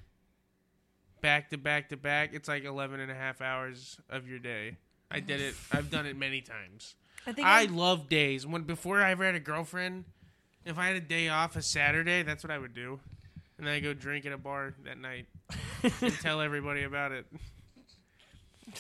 back 1.21 1.49
to 1.51 1.57
back 1.57 1.89
to 1.89 1.97
back, 1.97 2.31
it's 2.33 2.47
like 2.47 2.63
11 2.63 2.99
and 2.99 3.11
a 3.11 3.15
half 3.15 3.41
hours 3.41 3.99
of 4.09 4.27
your 4.27 4.39
day. 4.39 4.77
I 5.09 5.19
did 5.19 5.41
it. 5.41 5.55
I've 5.71 5.89
done 5.89 6.05
it 6.05 6.15
many 6.15 6.41
times. 6.41 6.95
I 7.27 7.33
think 7.33 7.47
I 7.47 7.61
I'm- 7.61 7.75
love 7.75 8.09
days. 8.09 8.45
When 8.47 8.63
before 8.63 9.01
I 9.01 9.11
ever 9.11 9.25
had 9.25 9.35
a 9.35 9.39
girlfriend, 9.39 10.05
if 10.65 10.77
I 10.77 10.87
had 10.87 10.95
a 10.95 11.01
day 11.01 11.29
off 11.29 11.55
a 11.55 11.61
Saturday, 11.61 12.23
that's 12.23 12.43
what 12.43 12.51
I 12.51 12.57
would 12.57 12.73
do. 12.73 12.99
And 13.57 13.67
then 13.67 13.73
I 13.75 13.79
go 13.79 13.93
drink 13.93 14.25
at 14.25 14.31
a 14.31 14.37
bar 14.37 14.73
that 14.85 14.97
night 14.97 15.27
and 16.01 16.13
tell 16.19 16.41
everybody 16.41 16.83
about 16.83 17.11
it. 17.11 17.25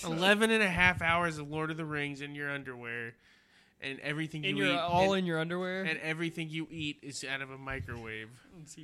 11 0.03 0.51
and 0.51 0.63
a 0.63 0.69
half 0.69 1.01
hours 1.01 1.37
of 1.37 1.49
Lord 1.49 1.69
of 1.71 1.77
the 1.77 1.85
Rings 1.85 2.21
in 2.21 2.33
your 2.35 2.49
underwear 2.49 3.13
and 3.81 3.99
everything 4.01 4.45
and 4.45 4.57
you 4.57 4.65
you're 4.65 4.73
eat 4.73 4.79
all 4.79 5.13
and, 5.13 5.19
in 5.19 5.25
your 5.25 5.39
underwear. 5.39 5.83
and 5.83 5.99
everything 5.99 6.49
you 6.49 6.67
eat 6.69 6.99
is 7.01 7.23
out 7.23 7.41
of 7.41 7.49
a 7.51 7.57
microwave. 7.57 8.29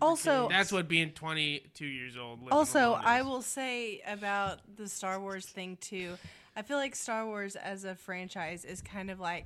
Also- 0.01 0.49
That's 0.49 0.71
what 0.71 0.87
being 0.87 1.11
22 1.11 1.85
years 1.85 2.17
old. 2.17 2.39
living 2.39 2.51
Also, 2.53 2.93
I 2.93 3.21
will 3.21 3.41
say 3.41 4.01
about 4.07 4.59
the 4.75 4.89
Star 4.89 5.19
Wars 5.19 5.45
thing 5.45 5.77
too. 5.79 6.17
I 6.55 6.63
feel 6.63 6.77
like 6.77 6.95
Star 6.95 7.25
Wars 7.25 7.55
as 7.55 7.83
a 7.83 7.93
franchise 7.95 8.65
is 8.65 8.81
kind 8.81 9.11
of 9.11 9.19
like 9.19 9.45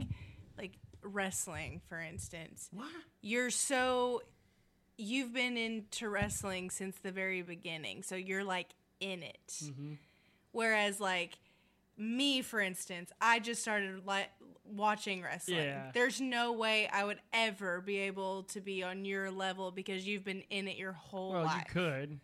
like 0.57 0.71
wrestling, 1.03 1.81
for 1.87 1.99
instance. 1.99 2.69
What? 2.71 2.89
You're 3.21 3.49
so 3.49 4.21
you've 4.97 5.33
been 5.33 5.57
into 5.57 6.09
wrestling 6.09 6.69
since 6.69 6.97
the 6.97 7.11
very 7.11 7.41
beginning, 7.41 8.03
so 8.03 8.15
you're 8.15 8.43
like 8.43 8.67
in 8.99 9.23
it. 9.23 9.47
Mm-hmm. 9.63 9.93
Whereas 10.51 10.99
like 10.99 11.39
me, 11.97 12.41
for 12.41 12.59
instance, 12.59 13.11
I 13.19 13.39
just 13.39 13.61
started 13.61 14.05
like 14.05 14.29
watching 14.65 15.21
wrestling. 15.21 15.57
Yeah. 15.57 15.91
There's 15.93 16.21
no 16.21 16.53
way 16.53 16.87
I 16.91 17.03
would 17.03 17.19
ever 17.33 17.81
be 17.81 17.97
able 17.99 18.43
to 18.43 18.61
be 18.61 18.83
on 18.83 19.05
your 19.05 19.31
level 19.31 19.71
because 19.71 20.07
you've 20.07 20.23
been 20.23 20.43
in 20.49 20.67
it 20.67 20.77
your 20.77 20.93
whole 20.93 21.33
well, 21.33 21.43
life. 21.45 21.65
you 21.67 21.73
could. 21.73 22.19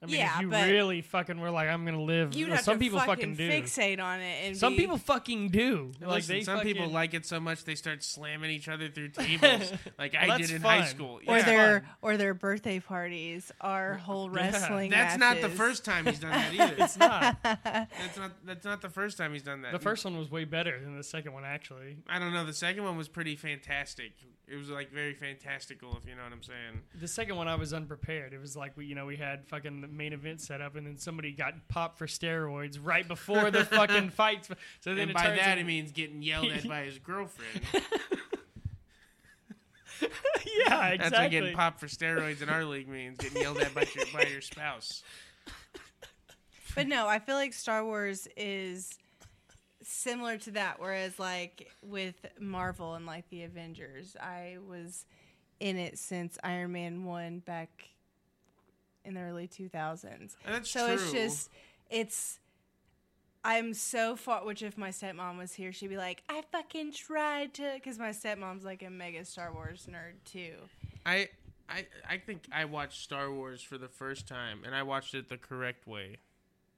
I 0.00 0.06
mean, 0.06 0.14
Yeah, 0.16 0.36
if 0.36 0.42
you 0.42 0.48
but- 0.48 0.68
really 0.70 1.00
fucking 1.02 1.40
were 1.40 1.50
like, 1.50 1.68
I'm 1.68 1.84
gonna 1.84 2.00
live. 2.00 2.32
You'd 2.34 2.46
uh, 2.46 2.48
well, 2.50 2.56
have 2.56 2.64
some 2.64 2.78
people 2.78 3.00
fucking, 3.00 3.34
fucking 3.34 3.34
do. 3.34 3.50
fixate 3.50 4.00
on 4.00 4.20
it, 4.20 4.46
and 4.46 4.56
Some 4.56 4.74
be- 4.74 4.80
people 4.82 4.96
fucking 4.96 5.48
do. 5.48 5.90
Like 6.00 6.08
Listen, 6.18 6.36
they 6.36 6.42
some 6.42 6.60
people 6.60 6.88
like 6.88 7.14
it 7.14 7.26
so 7.26 7.40
much 7.40 7.64
they 7.64 7.74
start 7.74 8.04
slamming 8.04 8.50
each 8.52 8.68
other 8.68 8.88
through 8.88 9.08
tables, 9.08 9.72
like 9.98 10.14
I 10.14 10.26
did 10.26 10.30
that's 10.40 10.50
in 10.52 10.62
high 10.62 10.80
fun. 10.82 10.88
school. 10.88 11.20
or 11.26 11.42
their 11.42 11.84
or 12.00 12.16
their 12.16 12.32
birthday 12.34 12.78
parties 12.78 13.50
are 13.60 13.94
whole 13.94 14.30
Yeah. 14.34 14.40
wrestling. 14.42 14.90
That's 14.90 15.18
not 15.18 15.40
the 15.40 15.48
first 15.48 15.84
time 15.84 16.06
he's 16.06 16.20
done 16.20 16.30
that 16.30 16.54
either. 16.54 16.74
It's 16.78 16.96
not. 16.96 17.36
that's 17.42 18.16
not. 18.16 18.30
That's 18.44 18.64
not 18.64 18.80
the 18.82 18.90
first 18.90 19.18
time 19.18 19.32
he's 19.32 19.42
done 19.42 19.62
that. 19.62 19.72
the 19.72 19.78
first 19.80 20.04
one 20.04 20.16
was 20.16 20.30
way 20.30 20.44
better 20.44 20.78
than 20.80 20.96
the 20.96 21.02
second 21.02 21.32
one, 21.32 21.44
actually. 21.44 21.96
I 22.08 22.20
don't 22.20 22.32
know. 22.32 22.44
The 22.46 22.52
second 22.52 22.84
one 22.84 22.96
was 22.96 23.08
pretty 23.08 23.34
fantastic. 23.34 24.12
It 24.46 24.56
was 24.56 24.70
like 24.70 24.90
very 24.92 25.12
fantastical, 25.14 25.96
if 26.00 26.08
you 26.08 26.14
know 26.14 26.22
what 26.22 26.32
I'm 26.32 26.42
saying. 26.42 26.82
The 26.98 27.08
second 27.08 27.36
one, 27.36 27.48
I 27.48 27.56
was 27.56 27.74
unprepared. 27.74 28.32
It 28.32 28.40
was 28.40 28.56
like 28.56 28.76
we, 28.76 28.86
you 28.86 28.94
know, 28.94 29.04
we 29.04 29.16
had 29.16 29.46
fucking 29.46 29.82
the 29.82 29.87
main 29.92 30.12
event 30.12 30.40
set 30.40 30.60
up, 30.60 30.76
and 30.76 30.86
then 30.86 30.98
somebody 30.98 31.32
got 31.32 31.54
popped 31.68 31.98
for 31.98 32.06
steroids 32.06 32.78
right 32.82 33.06
before 33.06 33.50
the 33.50 33.64
fucking 33.64 34.10
fights. 34.16 34.48
So 34.80 34.94
then 34.94 35.08
and 35.08 35.14
by 35.14 35.30
that, 35.30 35.58
in- 35.58 35.58
he 35.58 35.64
means 35.64 35.92
getting 35.92 36.22
yelled 36.22 36.50
at 36.50 36.66
by 36.68 36.82
his 36.84 36.98
girlfriend. 37.00 37.66
yeah, 40.00 40.88
exactly. 40.88 40.98
That's 40.98 41.12
what 41.12 41.30
getting 41.30 41.54
popped 41.54 41.80
for 41.80 41.86
steroids 41.86 42.42
in 42.42 42.48
our 42.48 42.64
league 42.64 42.88
means. 42.88 43.18
Getting 43.18 43.42
yelled 43.42 43.58
at 43.58 43.74
by 43.74 43.86
your, 43.94 44.04
by 44.12 44.22
your 44.24 44.40
spouse. 44.40 45.02
But 46.74 46.86
no, 46.86 47.08
I 47.08 47.18
feel 47.18 47.34
like 47.34 47.54
Star 47.54 47.84
Wars 47.84 48.28
is 48.36 48.96
similar 49.82 50.36
to 50.38 50.52
that. 50.52 50.78
Whereas, 50.78 51.18
like 51.18 51.70
with 51.82 52.14
Marvel 52.38 52.94
and 52.94 53.06
like 53.06 53.28
the 53.30 53.42
Avengers, 53.42 54.16
I 54.20 54.58
was 54.68 55.04
in 55.60 55.76
it 55.76 55.98
since 55.98 56.38
Iron 56.44 56.72
Man 56.72 57.04
one 57.04 57.40
back 57.40 57.88
in 59.08 59.14
the 59.14 59.20
early 59.20 59.46
two 59.48 59.68
thousands. 59.68 60.36
And 60.44 60.54
that's 60.54 60.70
So 60.70 60.84
true. 60.86 60.94
it's 60.94 61.12
just 61.12 61.50
it's. 61.90 62.38
I'm 63.44 63.72
so 63.72 64.14
far. 64.16 64.44
Which 64.44 64.62
if 64.62 64.76
my 64.76 64.90
stepmom 64.90 65.38
was 65.38 65.54
here, 65.54 65.72
she'd 65.72 65.88
be 65.88 65.96
like, 65.96 66.22
"I 66.28 66.42
fucking 66.52 66.92
tried 66.92 67.54
to," 67.54 67.70
because 67.74 67.98
my 67.98 68.10
stepmom's 68.10 68.64
like 68.64 68.82
a 68.82 68.90
mega 68.90 69.24
Star 69.24 69.52
Wars 69.52 69.86
nerd 69.90 70.14
too. 70.30 70.54
I, 71.06 71.28
I, 71.68 71.86
I 72.08 72.18
think 72.18 72.42
I 72.52 72.64
watched 72.66 73.00
Star 73.02 73.32
Wars 73.32 73.62
for 73.62 73.78
the 73.78 73.88
first 73.88 74.26
time, 74.28 74.60
and 74.66 74.74
I 74.74 74.82
watched 74.82 75.14
it 75.14 75.28
the 75.28 75.38
correct 75.38 75.86
way. 75.86 76.16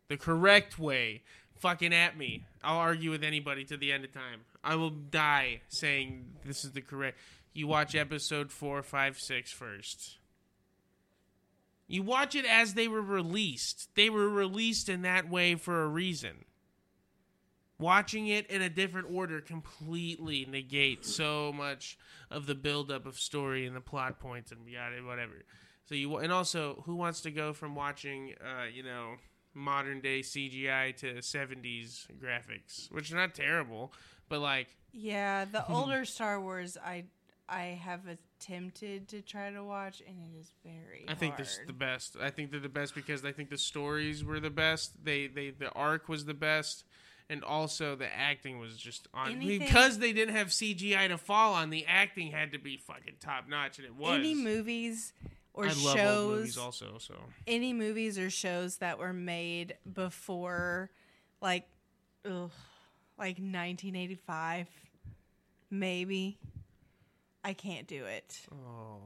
The 0.08 0.16
correct 0.16 0.78
way. 0.78 1.22
Fucking 1.58 1.92
at 1.92 2.16
me. 2.16 2.44
I'll 2.62 2.78
argue 2.78 3.10
with 3.10 3.24
anybody 3.24 3.64
to 3.64 3.76
the 3.76 3.90
end 3.92 4.04
of 4.04 4.12
time. 4.12 4.42
I 4.62 4.76
will 4.76 4.90
die 4.90 5.60
saying 5.68 6.26
this 6.44 6.64
is 6.64 6.72
the 6.72 6.80
correct. 6.82 7.18
You 7.52 7.66
watch 7.66 7.94
episode 7.94 8.52
four, 8.52 8.82
five, 8.82 9.18
six 9.18 9.50
first. 9.52 10.18
You 11.90 12.04
watch 12.04 12.36
it 12.36 12.44
as 12.44 12.74
they 12.74 12.86
were 12.86 13.02
released. 13.02 13.88
They 13.96 14.10
were 14.10 14.28
released 14.28 14.88
in 14.88 15.02
that 15.02 15.28
way 15.28 15.56
for 15.56 15.82
a 15.82 15.88
reason. 15.88 16.44
Watching 17.80 18.28
it 18.28 18.46
in 18.46 18.62
a 18.62 18.68
different 18.68 19.08
order 19.10 19.40
completely 19.40 20.46
negates 20.48 21.12
so 21.12 21.52
much 21.52 21.98
of 22.30 22.46
the 22.46 22.54
buildup 22.54 23.06
of 23.06 23.18
story 23.18 23.66
and 23.66 23.74
the 23.74 23.80
plot 23.80 24.20
points 24.20 24.52
and 24.52 24.68
yada 24.68 24.98
whatever. 25.02 25.32
So 25.84 25.96
you 25.96 26.18
and 26.18 26.32
also 26.32 26.84
who 26.86 26.94
wants 26.94 27.22
to 27.22 27.32
go 27.32 27.52
from 27.52 27.74
watching, 27.74 28.34
uh, 28.40 28.66
you 28.72 28.84
know, 28.84 29.16
modern 29.52 30.00
day 30.00 30.20
CGI 30.20 30.96
to 30.98 31.14
'70s 31.14 32.06
graphics, 32.22 32.88
which 32.92 33.10
are 33.10 33.16
not 33.16 33.34
terrible, 33.34 33.92
but 34.28 34.38
like 34.38 34.68
Yeah, 34.92 35.44
the 35.44 35.66
older 35.72 36.04
Star 36.04 36.40
Wars, 36.40 36.76
I 36.76 37.06
I 37.50 37.80
have 37.82 38.02
attempted 38.06 39.08
to 39.08 39.22
try 39.22 39.50
to 39.50 39.64
watch, 39.64 40.02
and 40.06 40.16
it 40.18 40.38
is 40.38 40.52
very. 40.64 41.04
I 41.08 41.14
think 41.14 41.34
hard. 41.34 41.44
this 41.44 41.58
is 41.58 41.66
the 41.66 41.72
best. 41.72 42.16
I 42.20 42.30
think 42.30 42.50
they're 42.50 42.60
the 42.60 42.68
best 42.68 42.94
because 42.94 43.24
I 43.24 43.32
think 43.32 43.50
the 43.50 43.58
stories 43.58 44.24
were 44.24 44.38
the 44.38 44.50
best. 44.50 45.04
They 45.04 45.26
they 45.26 45.50
the 45.50 45.70
arc 45.72 46.08
was 46.08 46.24
the 46.24 46.34
best, 46.34 46.84
and 47.28 47.42
also 47.42 47.96
the 47.96 48.06
acting 48.14 48.58
was 48.60 48.76
just 48.76 49.08
on 49.12 49.32
Anything- 49.32 49.58
because 49.58 49.98
they 49.98 50.12
didn't 50.12 50.36
have 50.36 50.48
CGI 50.48 51.08
to 51.08 51.18
fall 51.18 51.54
on. 51.54 51.70
The 51.70 51.86
acting 51.86 52.30
had 52.30 52.52
to 52.52 52.58
be 52.58 52.76
fucking 52.76 53.14
top 53.20 53.48
notch, 53.48 53.78
and 53.78 53.86
it 53.86 53.96
was. 53.96 54.18
Any 54.18 54.34
movies 54.34 55.12
or 55.52 55.64
I 55.64 55.68
love 55.68 55.96
shows 55.96 56.18
old 56.18 56.36
movies 56.36 56.58
also. 56.58 56.98
So 56.98 57.14
any 57.46 57.72
movies 57.72 58.18
or 58.18 58.30
shows 58.30 58.76
that 58.76 58.98
were 58.98 59.12
made 59.12 59.74
before 59.92 60.90
like 61.40 61.66
ugh, 62.24 62.52
like 63.18 63.38
1985 63.38 64.68
maybe 65.70 66.38
I 67.44 67.52
can't 67.54 67.86
do 67.86 68.04
it. 68.04 68.40
oh 68.52 68.98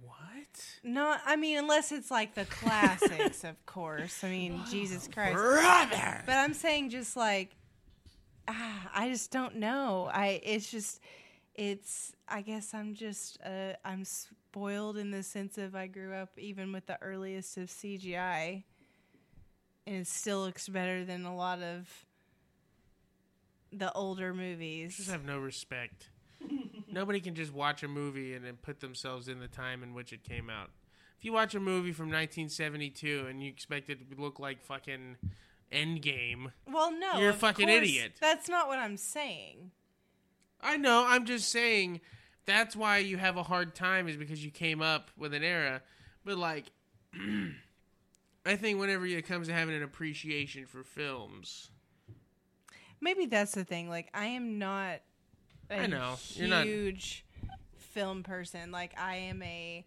what? 0.00 0.64
No, 0.82 1.16
I 1.24 1.36
mean 1.36 1.58
unless 1.58 1.92
it's 1.92 2.10
like 2.10 2.34
the 2.34 2.44
classics, 2.46 3.44
of 3.44 3.64
course. 3.66 4.24
I 4.24 4.30
mean, 4.30 4.60
Jesus 4.70 5.08
Christ. 5.12 5.34
Brother. 5.34 6.22
But 6.26 6.36
I'm 6.36 6.54
saying 6.54 6.90
just 6.90 7.16
like 7.16 7.56
ah, 8.48 8.90
I 8.94 9.08
just 9.08 9.30
don't 9.30 9.56
know. 9.56 10.10
I 10.12 10.40
it's 10.42 10.70
just 10.70 11.00
it's 11.54 12.14
I 12.28 12.40
guess 12.40 12.72
I'm 12.74 12.94
just 12.94 13.38
uh 13.44 13.74
I'm 13.84 14.04
spoiled 14.04 14.96
in 14.96 15.10
the 15.10 15.22
sense 15.22 15.58
of 15.58 15.74
I 15.74 15.86
grew 15.86 16.14
up 16.14 16.30
even 16.38 16.72
with 16.72 16.86
the 16.86 17.00
earliest 17.02 17.56
of 17.58 17.68
CGI 17.68 18.64
and 19.86 19.96
it 19.96 20.06
still 20.06 20.40
looks 20.40 20.68
better 20.68 21.04
than 21.04 21.24
a 21.24 21.34
lot 21.34 21.60
of 21.60 21.88
the 23.72 23.92
older 23.92 24.34
movies. 24.34 24.96
Just 24.96 25.10
have 25.10 25.24
no 25.24 25.38
respect. 25.38 26.08
Nobody 26.92 27.20
can 27.20 27.34
just 27.34 27.52
watch 27.52 27.82
a 27.82 27.88
movie 27.88 28.34
and 28.34 28.44
then 28.44 28.56
put 28.60 28.80
themselves 28.80 29.28
in 29.28 29.40
the 29.40 29.48
time 29.48 29.82
in 29.82 29.94
which 29.94 30.12
it 30.12 30.22
came 30.22 30.50
out. 30.50 30.70
If 31.18 31.24
you 31.24 31.32
watch 31.32 31.54
a 31.54 31.60
movie 31.60 31.92
from 31.92 32.06
1972 32.06 33.26
and 33.28 33.42
you 33.42 33.48
expect 33.48 33.88
it 33.90 33.98
to 34.10 34.20
look 34.20 34.38
like 34.38 34.62
fucking 34.62 35.16
Endgame, 35.72 36.52
well, 36.70 36.92
no. 36.92 37.18
You're 37.18 37.30
a 37.30 37.34
fucking 37.34 37.66
course, 37.66 37.78
idiot. 37.78 38.12
That's 38.20 38.48
not 38.48 38.68
what 38.68 38.78
I'm 38.78 38.96
saying. 38.96 39.70
I 40.60 40.76
know. 40.76 41.04
I'm 41.06 41.24
just 41.24 41.50
saying 41.50 42.00
that's 42.44 42.76
why 42.76 42.98
you 42.98 43.16
have 43.16 43.36
a 43.36 43.42
hard 43.42 43.74
time 43.74 44.08
is 44.08 44.16
because 44.16 44.44
you 44.44 44.50
came 44.50 44.82
up 44.82 45.10
with 45.16 45.32
an 45.32 45.42
era. 45.42 45.82
But 46.24 46.36
like, 46.36 46.66
I 48.46 48.56
think 48.56 48.78
whenever 48.78 49.06
it 49.06 49.26
comes 49.26 49.48
to 49.48 49.54
having 49.54 49.74
an 49.74 49.82
appreciation 49.82 50.66
for 50.66 50.84
films, 50.84 51.70
Maybe 53.02 53.26
that's 53.26 53.52
the 53.52 53.64
thing. 53.64 53.88
Like, 53.90 54.08
I 54.14 54.26
am 54.26 54.58
not 54.58 55.00
I 55.72 55.86
know. 55.86 56.16
You're 56.34 56.48
not- 56.48 56.64
huge 56.66 57.24
film 57.76 58.22
person. 58.22 58.70
Like, 58.70 58.98
I 58.98 59.16
am 59.16 59.42
a 59.42 59.84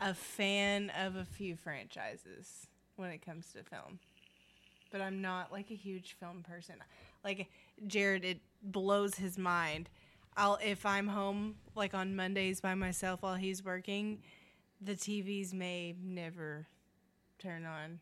a 0.00 0.12
fan 0.12 0.90
of 0.90 1.14
a 1.16 1.24
few 1.24 1.54
franchises 1.56 2.66
when 2.96 3.10
it 3.10 3.24
comes 3.24 3.52
to 3.52 3.62
film, 3.62 4.00
but 4.90 5.00
I'm 5.00 5.22
not 5.22 5.52
like 5.52 5.70
a 5.70 5.74
huge 5.74 6.16
film 6.18 6.42
person. 6.42 6.76
Like 7.22 7.48
Jared, 7.86 8.24
it 8.24 8.40
blows 8.62 9.14
his 9.14 9.38
mind. 9.38 9.88
I'll 10.36 10.58
if 10.62 10.84
I'm 10.84 11.06
home 11.08 11.54
like 11.76 11.94
on 11.94 12.16
Mondays 12.16 12.60
by 12.60 12.74
myself 12.74 13.22
while 13.22 13.36
he's 13.36 13.64
working, 13.64 14.22
the 14.80 14.94
TVs 14.94 15.52
may 15.54 15.94
never 16.02 16.66
turn 17.38 17.64
on. 17.64 18.00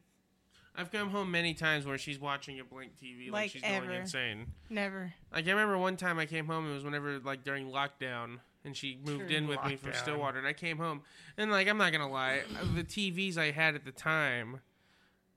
I've 0.75 0.91
come 0.91 1.11
home 1.11 1.31
many 1.31 1.53
times 1.55 1.85
where 1.85 1.99
she's 1.99 2.19
watching 2.19 2.59
a 2.59 2.65
blank 2.65 2.93
TV 3.03 3.27
like, 3.27 3.33
Like 3.33 3.51
she's 3.51 3.63
ever. 3.65 3.87
going 3.87 4.01
insane. 4.01 4.47
Never. 4.71 5.13
Like 5.33 5.47
I 5.47 5.51
remember 5.51 5.77
one 5.79 5.97
time 5.97 6.19
I 6.19 6.27
came 6.27 6.47
home. 6.47 6.71
It 6.71 6.75
was 6.75 6.85
whenever 6.85 7.19
like 7.19 7.45
during 7.45 7.69
lockdown, 7.69 8.39
and 8.65 8.75
she 8.77 8.99
moved 9.05 9.31
in 9.31 9.49
with 9.49 9.63
me 9.65 9.77
from 9.77 9.93
Stillwater, 9.93 10.39
and 10.39 10.47
I 10.47 10.53
came 10.55 10.79
home, 10.79 11.03
and 11.37 11.51
like 11.51 11.69
I'm 11.69 11.77
not 11.79 11.93
gonna 11.93 12.11
lie, 12.11 12.43
the 12.75 12.85
TVs 12.85 13.37
I 13.37 13.51
had 13.51 13.75
at 13.75 13.85
the 13.85 13.93
time, 13.93 14.61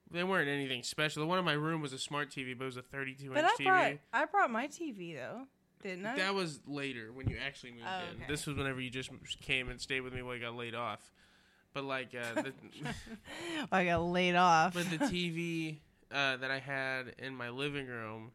they 0.10 0.24
weren't 0.24 0.48
anything 0.48 0.84
special. 0.84 1.22
The 1.22 1.28
one 1.28 1.40
in 1.40 1.44
my 1.46 1.54
room 1.54 1.82
was 1.82 1.92
a 1.92 2.00
smart 2.00 2.30
TV, 2.30 2.58
but 2.58 2.64
it 2.64 2.68
was 2.68 2.78
a 2.78 2.82
32 2.82 3.30
But 3.30 3.40
inch 3.40 3.48
I 3.60 3.62
TV. 3.62 3.66
brought 3.66 3.92
I 4.14 4.26
brought 4.26 4.52
my 4.52 4.68
TV 4.68 5.16
though, 5.16 5.42
didn't 5.84 6.06
I? 6.06 6.16
That 6.16 6.34
was 6.34 6.62
later 6.66 7.12
when 7.12 7.28
you 7.28 7.36
actually 7.46 7.72
moved 7.72 7.84
Oh, 7.90 8.00
in. 8.12 8.16
okay. 8.22 8.26
This 8.30 8.46
was 8.48 8.56
whenever 8.56 8.80
you 8.80 8.90
just 8.90 9.10
came 9.42 9.68
and 9.70 9.82
stayed 9.82 10.00
with 10.02 10.14
me 10.14 10.22
while 10.22 10.36
you 10.36 10.42
got 10.42 10.56
laid 10.56 10.76
off. 10.76 11.12
But 11.76 11.84
like, 11.84 12.16
uh, 12.16 12.42
the, 12.42 12.54
I 13.72 13.86
got 13.86 14.02
laid 14.02 14.36
off. 14.36 14.74
but 14.74 14.90
the 14.90 14.98
TV 14.98 15.76
uh, 16.12 16.38
that 16.38 16.50
I 16.50 16.58
had 16.58 17.14
in 17.20 17.36
my 17.36 17.50
living 17.50 17.86
room, 17.88 18.32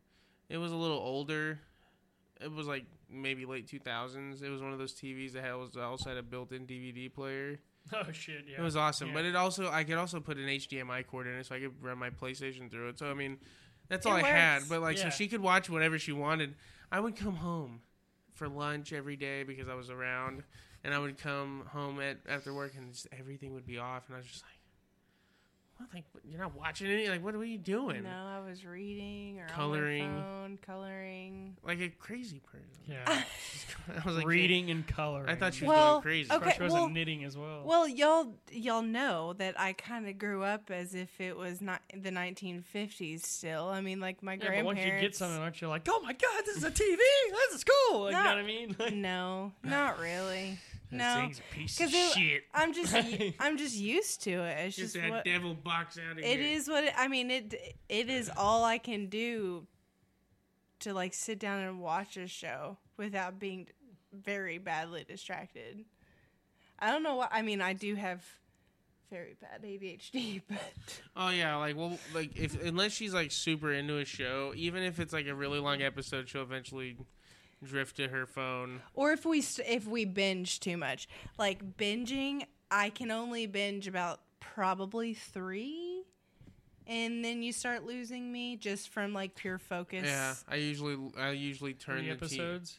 it 0.51 0.59
was 0.59 0.71
a 0.71 0.77
little 0.77 0.99
older. 0.99 1.59
It 2.41 2.53
was 2.53 2.67
like 2.67 2.85
maybe 3.11 3.47
late 3.47 3.67
two 3.67 3.79
thousands. 3.79 4.43
It 4.43 4.51
was 4.51 4.61
one 4.63 4.73
of 4.73 4.79
those 4.79 4.93
TVs 4.95 5.33
that 5.33 5.43
had 5.43 5.55
was 5.55 5.75
also 5.77 6.11
had 6.11 6.19
a 6.19 6.23
built-in 6.23 6.67
DVD 6.67 7.13
player. 7.13 7.59
Oh 7.95 8.13
shit! 8.13 8.45
Yeah, 8.47 8.59
It 8.59 8.63
was 8.63 8.77
awesome, 8.77 9.09
Yeah. 9.09 9.15
but 9.15 9.25
it 9.25 9.35
also 9.35 9.71
I 9.71 9.85
could 9.85 9.97
also 9.97 10.21
put 10.21 10.37
an 10.37 10.45
HDMI 10.47 11.07
cord 11.07 11.27
in 11.27 11.33
it, 11.37 11.47
so 11.47 11.55
I 11.55 11.61
could 11.61 11.83
run 11.83 11.97
my 11.97 12.11
PlayStation 12.11 12.71
through 12.71 12.91
it. 12.91 12.99
So 12.99 13.11
I 13.11 13.15
mean, 13.15 13.39
that's 13.89 14.05
all 14.05 14.17
It 14.17 14.25
I 14.25 14.29
had. 14.29 14.63
But 14.69 14.83
like, 14.83 14.99
Yeah. 14.99 15.05
so 15.05 15.11
she 15.11 15.29
could 15.29 15.41
watch 15.41 15.71
whatever 15.71 15.99
she 15.99 16.13
wanted. 16.13 16.55
I 16.93 17.01
would 17.01 17.17
come 17.17 17.37
home 17.37 17.81
for 18.35 18.49
lunch 18.49 18.93
every 18.93 19.17
day 19.17 19.45
because 19.45 19.67
I 19.67 19.75
was 19.75 19.89
around, 19.89 20.43
and 20.85 20.95
I 20.95 20.99
would 20.99 21.19
come 21.19 21.65
home 21.73 22.01
at 22.01 22.19
after 22.29 22.53
work, 22.55 22.73
and 22.77 22.93
just, 22.93 23.07
everything 23.19 23.55
would 23.55 23.67
be 23.67 23.79
off, 23.79 24.05
and 24.09 24.17
I 24.17 24.19
was 24.19 24.27
just 24.27 24.43
like, 24.43 24.59
"What? 25.79 25.89
Like 25.95 26.05
you're 26.29 26.41
not 26.41 26.55
watching 26.55 26.87
any? 26.91 27.09
Like 27.09 27.23
what 27.25 27.35
are 27.35 27.45
you 27.45 27.59
doing? 27.59 28.03
no, 28.03 28.11
I 28.11 28.41
was 28.47 28.65
reading 28.65 29.41
or 29.41 29.47
Coloring. 29.49 30.03
on 30.05 30.15
my 30.17 30.23
phone, 30.23 30.59
coloring. 30.65 31.57
Like 31.65 31.81
a 31.81 31.89
crazy 31.89 32.41
person." 32.41 32.67
yeah. 32.87 33.23
I 33.89 34.07
was 34.07 34.17
like, 34.17 34.27
reading 34.27 34.71
and 34.71 34.87
coloring. 34.87 35.29
I 35.29 35.35
thought 35.35 35.55
she 35.55 35.65
was 35.65 35.71
Well, 35.75 35.91
going 35.95 36.03
crazy. 36.03 36.31
okay. 36.33 36.53
She 36.57 36.63
was 36.63 36.73
well- 36.73 36.89
knitting 36.89 37.25
as 37.25 37.37
well. 37.37 37.63
Well, 37.65 37.89
y'all 37.89 38.35
y'all 38.53 38.83
know 38.83 39.33
that 39.35 39.59
I 39.59 39.73
kind 39.73 40.07
of 40.09 40.19
grew 40.19 40.43
up 40.45 40.71
as 40.71 40.95
if 40.95 41.21
it 41.21 41.37
was 41.37 41.61
not 41.61 41.81
the 41.95 42.11
1950s. 42.11 43.23
Still, 43.23 43.69
I 43.69 43.81
mean, 43.81 43.99
like 44.01 44.23
my 44.23 44.33
yeah, 44.33 44.39
but 44.39 44.47
grandparents. 44.49 44.67
once 44.67 44.95
you 44.95 45.01
get 45.01 45.17
something, 45.17 45.41
aren't 45.41 45.61
you 45.61 45.69
like, 45.69 45.87
oh 45.89 46.01
my 46.03 46.13
god, 46.13 46.43
this 46.47 46.57
is 46.59 46.65
a 46.65 46.71
TV. 46.71 46.99
This 47.31 47.55
is 47.55 47.65
cool. 47.65 48.03
Like, 48.05 48.13
you 48.13 48.19
know 48.23 48.25
what 48.29 48.39
I 48.39 48.43
mean? 48.43 48.77
Like, 48.79 48.95
No, 49.11 49.53
not 49.65 49.99
really. 49.99 50.59
No, 50.99 51.15
thing's 51.17 51.39
a 51.39 51.55
piece 51.55 51.79
'Cause 51.79 51.89
of 51.89 51.95
it- 51.95 52.13
shit. 52.15 52.45
I'm 52.55 52.73
just 52.73 52.95
I'm 53.41 53.57
just 53.57 53.77
used 53.77 54.23
to 54.25 54.31
it. 54.45 54.67
It's 54.67 54.77
Get 54.77 54.83
just 54.83 54.95
that 54.95 55.11
what 55.11 55.25
devil 55.25 55.55
box 55.55 55.99
out 55.99 56.13
of 56.13 56.19
it 56.19 56.25
here. 56.25 56.41
is. 56.57 56.69
What 56.69 56.85
it, 56.85 56.93
I 56.97 57.09
mean 57.09 57.31
it 57.31 57.55
it 57.89 58.11
is 58.11 58.31
all 58.37 58.65
I 58.65 58.79
can 58.79 59.07
do 59.09 59.67
to 60.81 60.95
like 60.95 61.15
sit 61.15 61.39
down 61.39 61.61
and 61.61 61.81
watch 61.81 62.17
a 62.17 62.27
show 62.27 62.79
without 62.97 63.39
being 63.39 63.69
very 64.13 64.59
badly 64.59 65.05
distracted. 65.07 65.85
I 66.79 66.91
don't 66.91 67.03
know 67.03 67.17
what 67.17 67.29
I 67.33 67.43
mean. 67.43 67.61
I 67.61 67.75
do 67.75 67.95
have 67.95 68.25
very 69.11 69.35
bad 69.41 69.63
ADHD, 69.63 70.41
but 70.49 71.01
Oh 71.17 71.29
yeah, 71.31 71.57
like 71.57 71.77
well, 71.77 71.99
like 72.15 72.37
if 72.37 72.61
unless 72.65 72.93
she's 72.93 73.13
like 73.13 73.31
super 73.33 73.73
into 73.73 73.99
a 73.99 74.05
show, 74.05 74.53
even 74.57 74.83
if 74.83 74.99
it's 74.99 75.13
like 75.13 75.27
a 75.27 75.35
really 75.35 75.59
long 75.61 75.83
episode, 75.83 76.29
she'll 76.29 76.43
eventually 76.43 76.97
drift 77.65 77.97
to 77.97 78.09
her 78.09 78.27
phone. 78.27 78.81
or 78.95 79.13
if 79.13 79.25
we 79.25 79.41
st- 79.41 79.69
if 79.69 79.87
we 79.87 80.05
binge 80.05 80.61
too 80.61 80.77
much, 80.77 81.09
like 81.39 81.77
binging, 81.77 82.45
I 82.71 82.91
can 82.91 83.11
only 83.11 83.47
binge 83.47 83.87
about 83.87 84.21
probably 84.41 85.15
three, 85.15 86.03
and 86.87 87.25
then 87.25 87.43
you 87.43 87.53
start 87.53 87.85
losing 87.85 88.31
me 88.33 88.57
just 88.57 88.89
from 88.89 89.13
like 89.13 89.35
pure 89.35 89.59
focus. 89.59 90.05
Yeah, 90.07 90.35
I 90.49 90.57
usually 90.57 90.97
I 91.19 91.31
usually 91.33 91.75
turn 91.75 91.99
Three 91.99 92.07
the 92.07 92.13
episodes. 92.13 92.79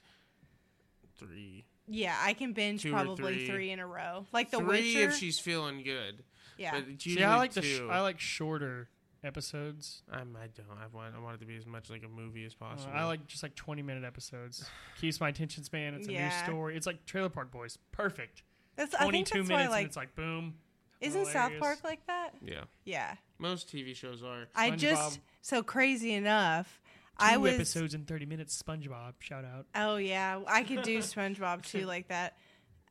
T- 1.20 1.26
three, 1.26 1.66
Yeah, 1.88 2.16
I 2.20 2.34
can 2.34 2.54
binge 2.54 2.82
Two 2.84 2.92
probably 2.92 3.36
three. 3.36 3.48
three. 3.48 3.72
in 3.72 3.80
a 3.80 3.86
row, 3.88 4.26
like 4.32 4.50
The 4.52 4.58
three 4.58 4.68
Witcher. 4.96 5.10
if 5.10 5.16
she's 5.18 5.38
feeling 5.40 5.84
good. 5.84 6.24
yeah, 6.58 6.72
But 6.72 7.02
See, 7.02 7.24
I 7.24 7.38
like 7.38 7.54
the 7.54 7.62
sh- 7.62 7.82
I 7.90 8.02
like 8.02 8.20
shorter 8.20 8.90
episodes. 9.24 10.04
I'm, 10.12 10.36
I 10.36 10.48
don't. 10.48 10.78
I 10.82 10.88
want. 10.96 11.16
I 11.16 11.20
want 11.20 11.36
it 11.36 11.40
to 11.40 11.46
be 11.46 11.56
as 11.58 11.66
much 11.66 11.90
like 11.90 12.04
a 12.04 12.08
movie 12.08 12.46
as 12.46 12.54
Uh, 12.60 12.66
possible. 12.66 12.94
I 12.96 13.04
like 13.06 13.26
just 13.28 13.44
like 13.44 13.56
twenty 13.56 13.82
minute 13.82 14.04
episodes. 14.04 14.66
Keeps 15.02 15.20
my 15.20 15.30
attention 15.30 15.64
span. 15.64 15.94
It's 15.94 16.08
a 16.08 16.12
Yeah. 16.14 16.28
new 16.30 16.46
story. 16.46 16.76
It's 16.78 16.88
like 16.88 17.06
Trailer 17.06 17.30
Park 17.30 17.52
Boys. 17.52 17.78
Perfect. 17.92 18.44
that's, 18.76 18.94
I 18.96 19.10
think 19.12 19.28
two 19.28 19.40
that's 19.40 19.50
minutes 19.50 19.68
why 19.68 19.72
like 19.72 19.80
and 19.82 19.88
it's 19.88 19.98
like 19.98 20.16
boom. 20.16 20.56
isn't 21.02 21.28
South. 21.28 21.52
Park 21.60 21.80
like 21.84 22.06
that? 22.08 22.32
Yeah, 22.44 22.64
Yeah, 22.86 23.16
most 23.38 23.68
TV 23.72 23.96
shows 23.96 24.24
are. 24.24 24.48
I 24.56 24.72
SpongeBob. 24.72 24.78
just 24.78 25.20
so 25.42 25.64
crazy 25.64 26.14
enough. 26.14 26.80
Two 27.20 27.26
I 27.28 27.38
was 27.38 27.54
episodes 27.54 27.94
in 27.94 28.06
thirty 28.06 28.26
minutes. 28.26 28.60
SpongeBob. 28.62 29.14
Shout 29.20 29.46
out. 29.46 29.66
Oh 29.76 29.98
yeah, 29.98 30.40
I 30.48 30.64
could 30.64 30.82
do 30.84 30.98
SpongeBob 31.00 31.64
too 31.66 31.86
like 31.86 32.08
that. 32.08 32.38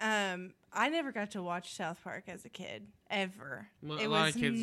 Um, 0.01 0.55
I 0.73 0.89
never 0.89 1.11
got 1.13 1.33
to 1.33 1.43
watch 1.43 1.75
South 1.75 1.99
Park 2.05 2.25
as 2.29 2.45
a 2.45 2.49
kid 2.49 2.87
ever. 3.11 3.67
Well, 3.83 3.99
it 3.99 4.07
a 4.07 4.09
lot 4.09 4.27
was 4.27 4.35
of 4.37 4.41
kids 4.41 4.63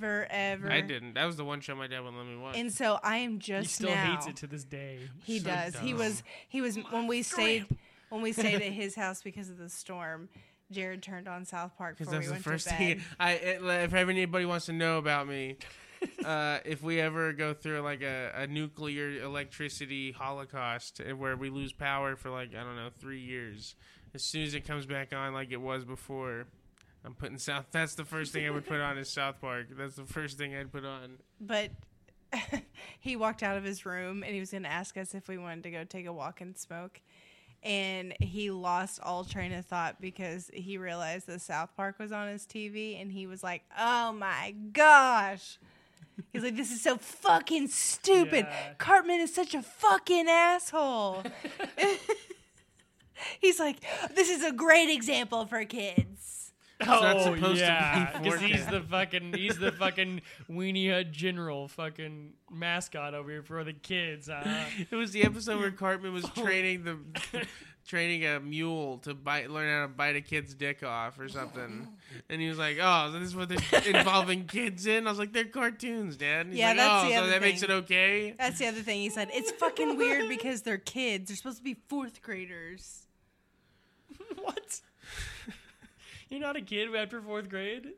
never 0.00 0.26
ever. 0.30 0.70
I 0.70 0.80
didn't. 0.80 1.14
That 1.14 1.24
was 1.26 1.36
the 1.36 1.44
one 1.44 1.60
show 1.60 1.74
my 1.76 1.86
dad 1.86 2.00
wouldn't 2.00 2.16
let 2.18 2.26
me 2.26 2.36
watch. 2.36 2.56
And 2.56 2.72
so 2.72 2.98
I 3.02 3.18
am 3.18 3.38
just 3.38 3.68
He 3.68 3.72
still 3.84 3.90
now. 3.94 4.12
hates 4.12 4.26
it 4.26 4.36
to 4.36 4.46
this 4.46 4.64
day. 4.64 4.98
He 5.24 5.38
So 5.38 5.46
does. 5.46 5.76
He 5.78 5.94
was 5.94 6.22
he 6.48 6.60
was 6.60 6.76
when 6.90 7.06
we 7.06 7.22
stayed 7.22 7.66
when 8.10 8.20
we 8.22 8.32
stayed 8.32 8.54
at 8.62 8.72
his 8.72 8.94
house 8.94 9.22
because 9.22 9.48
of 9.48 9.58
the 9.58 9.68
storm. 9.68 10.28
Jared 10.70 11.02
turned 11.02 11.28
on 11.28 11.44
South 11.44 11.76
Park 11.76 11.98
Because 11.98 12.08
before 12.08 12.20
that's 12.20 12.30
we 12.32 12.36
the 12.38 12.42
first 12.42 12.68
thing. 12.68 13.02
I 13.20 13.32
it, 13.32 13.62
if 13.62 13.94
anybody 13.94 14.46
wants 14.46 14.66
to 14.66 14.72
know 14.72 14.98
about 14.98 15.28
me, 15.28 15.58
uh, 16.24 16.58
if 16.64 16.82
we 16.82 17.00
ever 17.00 17.32
go 17.32 17.52
through 17.54 17.80
like 17.80 18.02
a, 18.02 18.32
a 18.34 18.46
nuclear 18.46 19.22
electricity 19.22 20.10
holocaust 20.12 21.00
uh, 21.00 21.14
where 21.14 21.36
we 21.36 21.50
lose 21.50 21.72
power 21.72 22.16
for 22.16 22.30
like 22.30 22.54
I 22.54 22.64
don't 22.64 22.76
know 22.76 22.88
three 22.98 23.20
years, 23.20 23.76
as 24.14 24.22
soon 24.22 24.42
as 24.44 24.54
it 24.54 24.66
comes 24.66 24.86
back 24.86 25.12
on 25.12 25.34
like 25.34 25.50
it 25.50 25.60
was 25.60 25.84
before, 25.84 26.46
I'm 27.04 27.14
putting 27.14 27.38
South. 27.38 27.66
That's 27.72 27.94
the 27.94 28.04
first 28.04 28.32
thing 28.32 28.46
I 28.46 28.50
would 28.50 28.66
put 28.66 28.80
on 28.80 28.96
is 28.96 29.10
South 29.10 29.40
Park. 29.40 29.66
That's 29.76 29.96
the 29.96 30.04
first 30.04 30.38
thing 30.38 30.54
I'd 30.54 30.72
put 30.72 30.84
on. 30.84 31.18
But 31.40 31.70
he 33.00 33.16
walked 33.16 33.42
out 33.42 33.56
of 33.56 33.64
his 33.64 33.84
room 33.84 34.22
and 34.22 34.32
he 34.32 34.40
was 34.40 34.52
going 34.52 34.62
to 34.62 34.70
ask 34.70 34.96
us 34.96 35.14
if 35.14 35.28
we 35.28 35.36
wanted 35.36 35.64
to 35.64 35.70
go 35.70 35.84
take 35.84 36.06
a 36.06 36.12
walk 36.12 36.40
and 36.40 36.56
smoke. 36.56 37.00
And 37.62 38.14
he 38.20 38.50
lost 38.50 39.00
all 39.02 39.24
train 39.24 39.52
of 39.52 39.64
thought 39.64 40.00
because 40.00 40.50
he 40.52 40.76
realized 40.78 41.26
that 41.26 41.40
South 41.40 41.70
Park 41.76 41.98
was 41.98 42.12
on 42.12 42.28
his 42.28 42.44
TV 42.46 43.00
and 43.00 43.10
he 43.10 43.26
was 43.26 43.42
like, 43.42 43.62
oh 43.78 44.12
my 44.12 44.54
gosh. 44.72 45.58
He's 46.32 46.42
like, 46.42 46.56
this 46.56 46.70
is 46.70 46.80
so 46.80 46.96
fucking 46.96 47.68
stupid. 47.68 48.46
Yeah. 48.48 48.74
Cartman 48.78 49.20
is 49.20 49.34
such 49.34 49.54
a 49.54 49.62
fucking 49.62 50.28
asshole. 50.28 51.24
He's 53.40 53.58
like, 53.60 53.84
this 54.14 54.28
is 54.30 54.42
a 54.44 54.52
great 54.52 54.90
example 54.90 55.46
for 55.46 55.64
kids. 55.64 56.52
not 56.84 57.16
oh 57.16 57.34
supposed 57.34 57.60
to 57.60 57.60
yeah, 57.60 58.10
for 58.10 58.22
because 58.22 58.40
he's 58.40 58.50
kids. 58.56 58.66
the 58.66 58.80
fucking 58.80 59.32
he's 59.34 59.58
the 59.58 59.70
fucking 59.72 60.20
weenie 60.50 60.92
hut 60.92 61.12
general 61.12 61.68
fucking 61.68 62.32
mascot 62.50 63.14
over 63.14 63.30
here 63.30 63.42
for 63.42 63.62
the 63.64 63.72
kids. 63.72 64.28
Huh? 64.32 64.42
It 64.90 64.94
was 64.96 65.12
the 65.12 65.22
episode 65.24 65.60
where 65.60 65.70
Cartman 65.70 66.12
was 66.12 66.24
oh. 66.24 66.42
training 66.42 66.84
the 66.84 66.98
training 67.86 68.24
a 68.26 68.40
mule 68.40 68.98
to 68.98 69.14
bite, 69.14 69.50
learn 69.50 69.68
how 69.70 69.82
to 69.82 69.88
bite 69.88 70.16
a 70.16 70.20
kid's 70.20 70.54
dick 70.54 70.82
off 70.82 71.18
or 71.18 71.28
something. 71.28 71.88
And 72.30 72.40
he 72.40 72.48
was 72.48 72.58
like, 72.58 72.78
"Oh, 72.80 73.10
so 73.12 73.18
this 73.18 73.28
is 73.28 73.36
what 73.36 73.48
they're 73.48 73.96
involving 73.96 74.46
kids 74.46 74.86
in." 74.86 75.06
I 75.06 75.10
was 75.10 75.18
like, 75.18 75.32
"They're 75.32 75.44
cartoons, 75.44 76.16
Dad." 76.16 76.46
And 76.46 76.50
he's 76.50 76.60
Yeah, 76.60 76.68
like, 76.68 76.76
that's 76.78 77.04
oh, 77.04 77.08
the 77.08 77.14
so 77.14 77.20
other 77.20 77.30
that 77.30 77.40
makes 77.40 77.62
it 77.62 77.66
thing. 77.66 77.76
okay. 77.76 78.34
That's 78.38 78.58
the 78.58 78.66
other 78.66 78.80
thing 78.80 79.00
he 79.00 79.10
said. 79.10 79.28
It's 79.32 79.50
fucking 79.52 79.96
weird 79.96 80.28
because 80.28 80.62
they're 80.62 80.78
kids. 80.78 81.28
They're 81.28 81.36
supposed 81.36 81.58
to 81.58 81.64
be 81.64 81.76
fourth 81.88 82.22
graders. 82.22 83.03
What? 84.44 84.80
You're 86.28 86.40
not 86.40 86.56
a 86.56 86.62
kid 86.62 86.94
after 86.94 87.20
fourth 87.20 87.48
grade? 87.48 87.88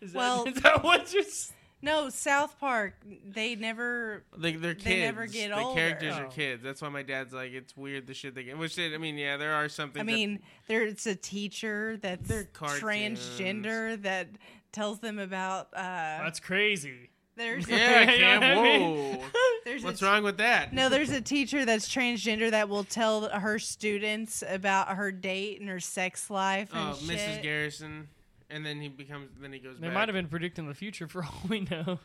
Is 0.00 0.12
that, 0.12 0.18
Well- 0.18 0.44
is 0.46 0.54
that 0.62 0.82
what 0.82 1.12
you're? 1.12 1.22
s- 1.22 1.52
No, 1.82 2.08
South 2.10 2.58
Park. 2.58 2.94
They 3.24 3.54
never. 3.54 4.24
Like 4.36 4.60
they're 4.60 4.74
kids. 4.74 4.84
They 4.86 5.00
never 5.00 5.26
get 5.26 5.50
the 5.50 5.58
older. 5.58 5.78
characters 5.80 6.14
are 6.14 6.26
Oh. 6.26 6.30
kids. 6.30 6.62
That's 6.62 6.82
why 6.82 6.88
my 6.88 7.02
dad's 7.02 7.32
like, 7.32 7.52
it's 7.52 7.76
weird 7.76 8.06
the 8.06 8.14
shit 8.14 8.34
they 8.34 8.44
get. 8.44 8.58
Which 8.58 8.78
I 8.78 8.96
mean, 8.98 9.16
yeah, 9.18 9.36
there 9.36 9.54
are 9.54 9.68
something. 9.68 10.00
I 10.00 10.04
mean, 10.04 10.40
there's 10.68 11.06
a 11.06 11.14
teacher 11.14 11.96
that's 12.00 12.28
They're 12.28 12.44
transgender 12.54 14.00
that 14.02 14.28
tells 14.72 14.98
them 15.00 15.18
about. 15.18 15.68
Uh, 15.74 16.22
That's 16.24 16.40
crazy. 16.40 17.10
There's 17.36 17.68
yeah, 17.68 18.10
You 18.12 18.20
know 18.20 18.40
Cam. 18.40 18.58
I 18.58 18.62
mean? 18.62 19.16
Whoa, 19.18 19.24
there's 19.64 19.84
what's 19.84 20.02
a, 20.02 20.04
wrong 20.06 20.22
with 20.22 20.38
that? 20.38 20.72
No, 20.72 20.88
there's 20.88 21.10
a 21.10 21.20
teacher 21.20 21.64
that's 21.64 21.88
transgender 21.88 22.50
that 22.50 22.68
will 22.68 22.84
tell 22.84 23.28
her 23.28 23.58
students 23.58 24.42
about 24.48 24.88
her 24.96 25.12
date 25.12 25.60
and 25.60 25.68
her 25.68 25.80
sex 25.80 26.30
life 26.30 26.70
and 26.72 26.90
Oh, 26.90 26.96
shit. 26.96 27.18
Mrs. 27.18 27.42
Garrison, 27.42 28.08
and 28.50 28.64
then 28.64 28.80
he 28.80 28.88
becomes. 28.88 29.30
Then 29.40 29.52
he 29.52 29.58
goes. 29.58 29.78
They 29.78 29.88
back. 29.88 29.94
might 29.94 30.08
have 30.08 30.14
been 30.14 30.28
predicting 30.28 30.66
the 30.68 30.74
future 30.74 31.06
for 31.08 31.24
all 31.24 31.40
we 31.48 31.60
know. 31.60 31.98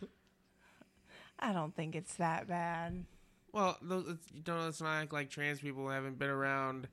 I 1.39 1.54
don't 1.54 1.76
think 1.76 1.96
it's 1.96 2.15
that 2.15 2.48
bad. 2.48 3.06
Well, 3.52 3.78
those, 3.82 4.06
it's, 4.08 4.28
you 4.34 4.41
don't. 4.41 4.60
Let's 4.60 4.82
not 4.82 5.02
act 5.02 5.12
like 5.13 5.30
trans 5.30 5.60
people 5.60 5.89
haven't 5.89 6.17
been 6.20 6.30
around 6.30 6.88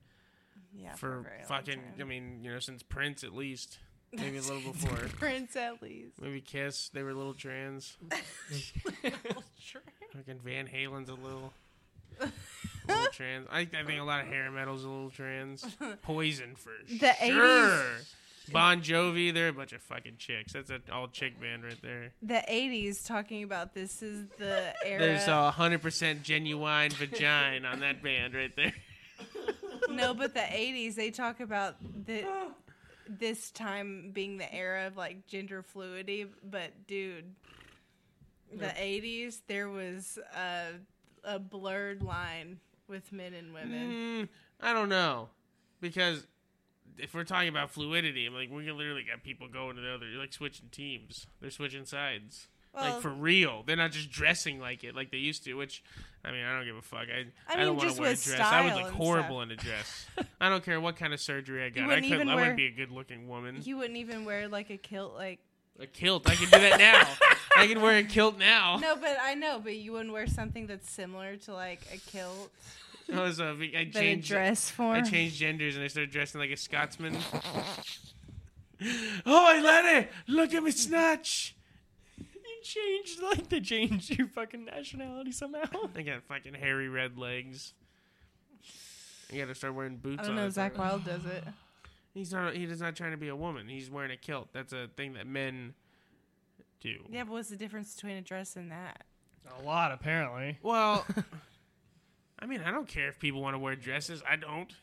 Yeah, 0.75 0.93
for 0.95 1.19
a 1.19 1.21
very 1.23 1.37
long 1.37 1.47
fucking. 1.47 1.81
I 1.99 2.03
mean, 2.03 2.39
you 2.43 2.51
know, 2.51 2.59
since 2.59 2.83
Prince 2.83 3.23
at 3.23 3.33
least, 3.33 3.77
maybe 4.13 4.37
a 4.37 4.41
little 4.41 4.71
before. 4.71 5.07
Prince 5.19 5.55
at 5.55 5.81
least. 5.81 6.21
maybe 6.21 6.41
Kiss, 6.41 6.89
they 6.93 7.03
were 7.03 7.11
a 7.11 7.15
little 7.15 7.33
trans. 7.33 7.97
Fucking 10.13 10.39
Van 10.43 10.67
Halen's 10.67 11.09
a 11.09 11.13
little, 11.13 11.53
a 12.19 12.27
little 12.87 13.05
trans. 13.11 13.47
I, 13.51 13.59
I 13.61 13.65
think 13.85 13.99
a 13.99 14.03
lot 14.03 14.21
of 14.21 14.27
hair 14.27 14.49
metal's 14.51 14.83
a 14.83 14.89
little 14.89 15.09
trans. 15.11 15.65
Poison 16.01 16.55
for 16.55 16.71
The 16.99 17.13
sure. 17.25 17.85
Bon 18.51 18.81
Jovi, 18.81 19.31
they're 19.31 19.49
a 19.49 19.53
bunch 19.53 19.73
of 19.73 19.81
fucking 19.83 20.15
chicks. 20.17 20.53
That's 20.53 20.71
an 20.71 20.81
all 20.91 21.07
chick 21.07 21.39
band 21.39 21.63
right 21.63 21.79
there. 21.83 22.13
the 22.23 22.43
80s 22.49 23.05
talking 23.05 23.43
about 23.43 23.75
this 23.75 24.01
is 24.01 24.25
the 24.39 24.73
era 24.85 24.99
There's 24.99 25.27
a 25.27 25.51
hundred 25.51 25.83
percent 25.83 26.23
genuine 26.23 26.89
vagina 26.91 27.67
on 27.67 27.81
that 27.81 28.01
band 28.01 28.33
right 28.33 28.55
there. 28.55 28.73
no 29.91 30.15
but 30.15 30.33
the 30.33 30.39
80s 30.39 30.95
they 30.95 31.11
talk 31.11 31.39
about 31.41 31.75
the 32.07 32.25
this 33.09 33.49
time 33.51 34.11
being 34.13 34.37
the 34.37 34.53
era 34.53 34.85
of 34.87 34.95
like 34.95 35.25
gender 35.27 35.63
fluidity 35.63 36.27
but 36.43 36.71
dude 36.87 37.33
the 38.55 38.65
80s 38.67 39.41
there 39.47 39.69
was 39.69 40.17
a, 40.35 40.67
a 41.23 41.39
blurred 41.39 42.01
line 42.03 42.59
with 42.87 43.11
men 43.11 43.33
and 43.33 43.53
women 43.53 43.91
Mm, 43.91 44.29
I 44.61 44.73
don't 44.73 44.89
know, 44.89 45.29
because 45.79 46.25
if 46.97 47.13
we're 47.13 47.23
talking 47.23 47.47
about 47.47 47.71
fluidity, 47.71 48.25
I'm 48.25 48.33
like 48.33 48.49
we 48.51 48.65
can 48.65 48.77
literally 48.77 49.05
got 49.09 49.23
people 49.23 49.47
going 49.47 49.75
to 49.77 49.81
the 49.81 49.93
other, 49.93 50.05
like 50.17 50.33
switching 50.33 50.67
teams. 50.69 51.27
They're 51.39 51.49
switching 51.51 51.85
sides, 51.85 52.47
Well- 52.73 52.93
like 52.95 53.01
for 53.01 53.09
real. 53.09 53.63
They're 53.65 53.77
not 53.77 53.91
just 53.91 54.09
dressing 54.11 54.59
like 54.59 54.83
it 54.83 54.95
like 54.95 55.11
they 55.11 55.17
used 55.19 55.45
to. 55.45 55.53
Which, 55.53 55.81
I 56.23 56.31
mean, 56.31 56.43
I 56.43 56.55
don't 56.57 56.65
give 56.65 56.75
a 56.75 56.81
fuck. 56.81 57.07
I 57.09 57.25
I 57.47 57.53
I, 57.53 57.57
mean, 57.57 57.65
don't 57.67 57.77
want 57.77 57.95
to 57.95 58.01
wear 58.01 58.11
a 58.11 58.15
dress. 58.15 58.39
I 58.41 58.61
would 58.65 58.73
look 58.83 58.91
horrible 58.93 59.41
in 59.41 59.51
a 59.51 59.55
dress. 59.55 60.05
I 60.41 60.49
don't 60.49 60.63
care 60.63 60.79
what 60.81 60.97
kind 60.97 61.13
of 61.13 61.19
surgery 61.21 61.63
I 61.63 61.69
got. 61.69 61.83
I 61.83 61.87
wouldn't 61.87 62.03
couldn't. 62.03 62.21
even 62.21 62.29
I 62.29 62.35
wouldn't 62.35 62.57
be 62.57 62.67
a 62.67 62.71
good 62.71 62.91
looking 62.91 63.27
woman. 63.29 63.61
you 63.63 63.77
wouldn't 63.77 63.97
even 63.97 64.25
wear 64.25 64.47
like 64.47 64.69
a 64.69 64.77
kilt 64.77 65.15
like 65.15 65.39
A 65.79 65.87
kilt. 65.87 66.29
I 66.29 66.35
can 66.35 66.45
do 66.49 66.59
that 66.59 66.77
now. 66.77 67.07
I 67.55 67.67
can 67.67 67.81
wear 67.81 67.97
a 67.97 68.03
kilt 68.03 68.37
now. 68.37 68.77
no 68.81 68.95
but 68.95 69.17
i 69.21 69.33
know 69.33 69.59
but 69.61 69.75
you 69.75 69.91
wouldn't 69.93 70.13
wear 70.13 70.27
something 70.27 70.67
that's 70.67 70.89
similar 70.89 71.35
to 71.37 71.53
like 71.53 71.81
a 71.93 71.97
kilt 71.97 72.51
I 73.13 73.21
was 73.21 73.39
uh, 73.41 73.55
I 73.59 73.63
a 73.73 73.85
changed. 73.89 74.27
dress 74.27 74.69
form 74.69 74.95
I 74.97 75.01
changed 75.01 75.37
genders 75.37 75.75
and 75.75 75.83
I 75.83 75.87
started 75.87 76.11
dressing 76.11 76.39
like 76.39 76.51
a 76.51 76.57
Scotsman. 76.57 77.17
oh, 79.25 79.45
I 79.47 79.59
let 79.61 79.85
it. 80.03 80.11
look 80.27 80.53
at 80.53 80.61
me 80.63 80.71
snatch. 80.71 81.55
You 82.59 82.63
changed 82.63 83.21
like 83.21 83.49
they 83.49 83.61
changed 83.61 84.17
your 84.17 84.27
fucking 84.27 84.65
nationality 84.65 85.31
somehow. 85.31 85.63
I 85.95 86.01
got 86.01 86.23
fucking 86.23 86.53
hairy 86.55 86.89
red 86.89 87.17
legs. 87.17 87.73
You 89.31 89.39
gotta 89.41 89.55
start 89.55 89.75
wearing 89.75 89.97
boots. 89.97 90.21
i 90.21 90.23
don't 90.23 90.31
all 90.31 90.37
know 90.37 90.45
the 90.47 90.51
zach 90.51 90.73
time. 90.73 90.81
wild 90.87 91.05
does 91.05 91.25
it 91.25 91.43
He's 92.13 92.33
not. 92.33 92.55
He's 92.55 92.81
not 92.81 92.95
trying 92.95 93.11
to 93.11 93.17
be 93.17 93.27
a 93.27 93.35
woman. 93.35 93.67
He's 93.67 93.89
wearing 93.89 94.09
a 94.11 94.17
kilt. 94.17 94.49
That's 94.51 94.73
a 94.73 94.87
thing 94.97 95.13
that 95.13 95.27
men 95.27 95.75
do. 96.81 96.95
yeah 97.09 97.23
but 97.23 97.33
what's 97.33 97.49
the 97.49 97.55
difference 97.55 97.93
between 97.95 98.17
a 98.17 98.21
dress 98.21 98.55
and 98.55 98.71
that 98.71 99.03
A 99.59 99.63
lot, 99.63 99.91
apparently. 99.91 100.57
Well, 100.63 101.05
I 102.39 102.45
mean, 102.47 102.61
I 102.65 102.71
don't 102.71 102.87
care 102.87 103.07
if 103.09 103.19
people 103.19 103.41
want 103.41 103.53
to 103.53 103.59
wear 103.59 103.75
dresses. 103.75 104.23
I 104.27 104.35
don't. 104.37 104.73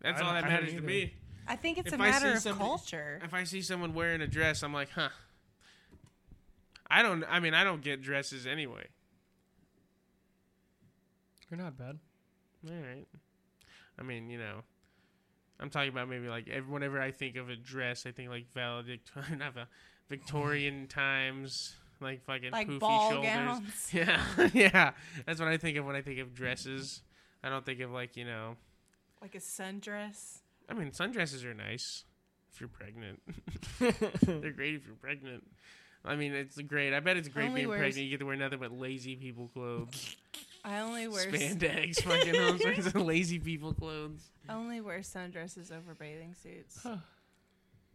That's 0.00 0.20
I 0.20 0.24
all 0.24 0.32
don't- 0.32 0.42
that 0.42 0.50
I 0.50 0.54
don't 0.54 0.60
matters 0.62 0.70
to 0.70 0.76
either. 0.78 0.86
me. 0.86 1.14
i 1.46 1.56
think 1.56 1.76
it's 1.78 1.88
If 1.88 1.92
a 1.92 2.02
I 2.02 2.10
matter 2.10 2.32
of 2.32 2.38
somebody- 2.38 2.64
culture 2.68 3.20
If 3.22 3.34
I 3.34 3.44
see 3.44 3.60
someone 3.62 3.92
wearing 3.94 4.22
a 4.22 4.26
dress, 4.26 4.62
I'm 4.62 4.72
like, 4.72 4.90
huh. 4.90 5.10
I 6.90 7.02
don't. 7.02 7.24
I 7.28 7.40
mean, 7.40 7.54
I 7.54 7.64
don't 7.64 7.82
get 7.82 8.02
dresses 8.02 8.46
anyway. 8.46 8.86
You're 11.50 11.58
not 11.58 11.76
bad. 11.76 11.98
All 12.68 12.74
right. 12.74 13.06
I 13.98 14.02
mean, 14.02 14.30
you 14.30 14.38
know, 14.38 14.62
I'm 15.58 15.70
talking 15.70 15.88
about 15.90 16.08
maybe 16.08 16.28
like 16.28 16.48
ev- 16.48 16.68
whenever 16.68 17.00
I 17.00 17.10
think 17.10 17.36
of 17.36 17.48
a 17.50 17.56
dress, 17.56 18.06
I 18.06 18.12
think 18.12 18.28
like 18.30 18.50
valedictorian, 18.52 19.38
not 19.38 19.54
val- 19.54 19.66
Victorian 20.08 20.86
times, 20.88 21.76
like 22.00 22.22
fucking 22.24 22.50
like 22.52 22.68
poofy 22.68 22.80
ball 22.80 23.10
shoulders. 23.10 23.30
gowns 23.30 23.88
Yeah, 23.92 24.48
yeah. 24.52 24.90
That's 25.26 25.40
what 25.40 25.48
I 25.48 25.56
think 25.56 25.76
of 25.76 25.84
when 25.84 25.96
I 25.96 26.02
think 26.02 26.18
of 26.18 26.34
dresses. 26.34 27.02
I 27.42 27.48
don't 27.48 27.64
think 27.64 27.80
of 27.80 27.90
like 27.90 28.16
you 28.16 28.24
know. 28.24 28.56
like 29.22 29.34
a 29.34 29.38
sundress 29.38 30.38
I 30.68 30.74
mean, 30.74 30.90
sundresses 30.92 31.44
are 31.44 31.54
nice 31.54 32.04
if 32.52 32.60
you're 32.60 32.68
pregnant. 32.68 33.20
They're 34.22 34.52
great 34.52 34.74
if 34.76 34.86
you're 34.86 34.94
pregnant. 35.00 35.44
I 36.04 36.16
mean, 36.16 36.32
it's 36.32 36.56
great. 36.62 36.94
I 36.94 37.00
bet 37.00 37.16
it's 37.16 37.28
great 37.28 37.48
Only 37.48 37.60
being 37.60 37.68
wears- 37.68 37.80
pregnant. 37.80 38.04
You 38.04 38.10
get 38.10 38.20
to 38.20 38.26
wear 38.26 38.36
nothing 38.36 38.58
but 38.58 38.72
lazy 38.72 39.16
people 39.16 39.48
clothes, 39.52 40.16
i 40.64 40.80
only 40.80 41.08
wear 41.08 41.26
spandex, 41.26 42.02
fucking 42.02 42.40
all 42.40 42.58
sorts 42.58 42.86
of 42.86 42.94
lazy 42.96 43.38
people 43.38 43.74
clothes. 43.74 44.22
I 44.48 44.54
only 44.54 44.80
wear 44.80 45.00
sundresses 45.00 45.70
over 45.70 45.94
bathing 45.94 46.34
suits 46.42 46.84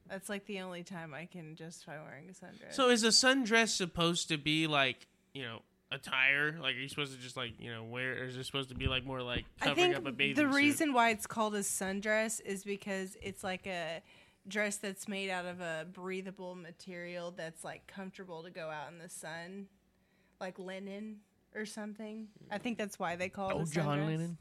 that's 0.07 0.29
like 0.29 0.45
the 0.45 0.59
only 0.61 0.83
time 0.83 1.13
i 1.15 1.25
can 1.25 1.55
justify 1.55 1.97
wearing 1.99 2.29
a 2.29 2.31
sundress 2.31 2.73
So 2.75 2.89
is 2.89 3.03
a 3.03 3.07
sundress 3.07 3.69
supposed 3.69 4.27
to 4.29 4.37
be 4.37 4.67
like 4.67 5.07
you 5.33 5.43
know 5.43 5.61
attire? 5.91 6.57
Like, 6.61 6.75
are 6.75 6.79
you 6.79 6.87
supposed 6.89 7.13
to 7.15 7.19
just 7.19 7.37
like 7.37 7.53
you 7.59 7.71
know 7.71 7.83
wear? 7.83 8.13
Or 8.21 8.25
is 8.25 8.35
it 8.37 8.45
supposed 8.45 8.69
to 8.69 8.75
be 8.75 8.87
like 8.87 9.05
more 9.05 9.21
like 9.21 9.45
I 9.61 9.65
covering 9.67 9.93
think 9.93 9.97
up 9.97 10.05
a 10.07 10.11
bathing 10.11 10.35
the 10.45 10.51
suit? 10.51 10.55
reason 10.57 10.93
why 10.93 11.09
it's 11.09 11.27
called 11.27 11.55
a 11.55 11.59
sundress 11.61 12.39
is 12.41 12.63
because 12.63 13.15
it's 13.21 13.43
like 13.43 13.65
a 13.67 14.01
dress 14.47 14.77
that's 14.77 15.08
made 15.08 15.29
out 15.29 15.45
of 15.45 15.60
a 15.62 15.86
breathable 15.91 16.55
material 16.55 17.34
that's 17.36 17.63
like 17.63 17.88
comfortable 17.88 18.43
to 18.43 18.49
go 18.49 18.69
out 18.69 18.91
in 18.91 18.99
the 18.99 19.10
sun, 19.10 19.67
like 20.39 20.60
linen 20.60 21.17
or 21.55 21.65
something. 21.65 22.27
I 22.51 22.58
think 22.58 22.77
that's 22.77 22.99
why 22.99 23.15
they 23.15 23.29
call 23.29 23.49
it 23.49 23.55
Oh, 23.55 23.65
John 23.65 23.99
sundress. 23.99 24.08
Lennon. 24.08 24.38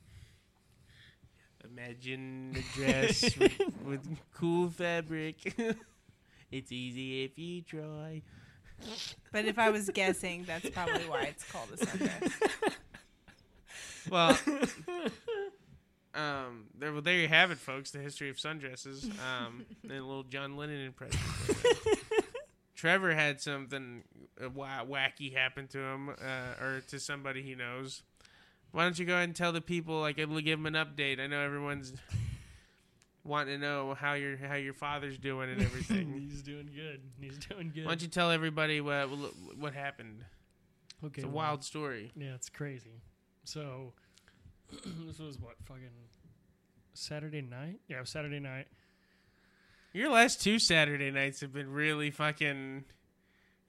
Imagine 1.65 2.57
a 2.57 2.77
dress 2.77 3.37
with, 3.39 3.59
with 3.85 4.19
cool 4.35 4.69
fabric. 4.69 5.55
it's 6.53 6.71
easy 6.71 7.25
if 7.25 7.39
you 7.39 7.63
try. 7.63 8.21
But 9.33 9.47
if 9.47 9.59
I 9.59 9.71
was 9.71 9.89
guessing, 9.89 10.45
that's 10.45 10.69
probably 10.71 11.09
why 11.09 11.23
it's 11.23 11.45
called 11.45 11.69
a 11.73 11.77
sundress. 11.77 12.33
Well, 14.11 14.39
um, 16.15 16.65
there, 16.79 16.93
well, 16.93 17.03
there 17.03 17.19
you 17.19 17.29
have 17.29 17.51
it, 17.51 17.59
folks. 17.59 17.91
The 17.91 17.99
history 17.99 18.31
of 18.31 18.37
sundresses. 18.37 19.05
Um, 19.21 19.67
and 19.83 19.93
a 19.93 19.95
little 19.95 20.23
John 20.23 20.57
Lennon 20.57 20.85
impression. 20.87 21.21
Trevor 22.77 23.15
had 23.15 23.41
something 23.41 24.03
uh, 24.43 24.49
wacky 24.49 25.35
happen 25.35 25.67
to 25.69 25.79
him 25.79 26.09
uh, 26.11 26.63
or 26.63 26.83
to 26.89 27.01
somebody 27.01 27.43
he 27.43 27.55
knows. 27.55 28.03
Why 28.73 28.83
don't 28.83 28.99
you 28.99 29.05
go 29.07 29.15
ahead 29.15 29.25
and 29.25 29.37
tell 29.37 29.53
the 29.53 29.61
people, 29.61 30.01
like, 30.01 30.19
it'll 30.19 30.41
give 30.41 30.63
them 30.63 30.75
an 30.75 30.75
update? 30.75 31.21
I 31.21 31.27
know 31.29 31.41
everyone's 31.41 31.93
wanting 33.25 33.61
to 33.61 33.67
know 33.67 33.95
how 33.95 34.15
your 34.15 34.37
how 34.37 34.57
your 34.57 34.75
father's 34.75 35.17
doing 35.17 35.51
and 35.51 35.63
everything. 35.63 36.13
He's 36.13 36.43
doing 36.43 36.69
good. 36.75 37.01
He's 37.21 37.39
doing 37.39 37.71
good. 37.75 37.85
Why 37.85 37.93
don't 37.93 38.03
you 38.03 38.09
tell 38.09 38.31
everybody 38.31 38.81
what 38.81 39.09
what 39.59 39.75
happened? 39.75 40.25
okay, 41.05 41.21
It's 41.23 41.25
a 41.25 41.29
well, 41.29 41.37
wild 41.37 41.65
story. 41.65 42.13
Yeah, 42.17 42.35
it's 42.35 42.49
crazy. 42.49 43.01
So 43.45 43.93
this 45.07 45.19
was 45.19 45.39
what 45.39 45.57
fucking 45.65 45.89
Saturday 46.95 47.43
night. 47.43 47.81
Yeah, 47.89 47.99
it 47.99 48.01
was 48.01 48.11
Saturday 48.11 48.41
night. 48.41 48.67
Your 49.93 50.11
last 50.11 50.43
two 50.43 50.59
Saturday 50.59 51.11
nights 51.11 51.41
have 51.41 51.53
been 51.53 51.71
really 51.71 52.11
fucking 52.11 52.85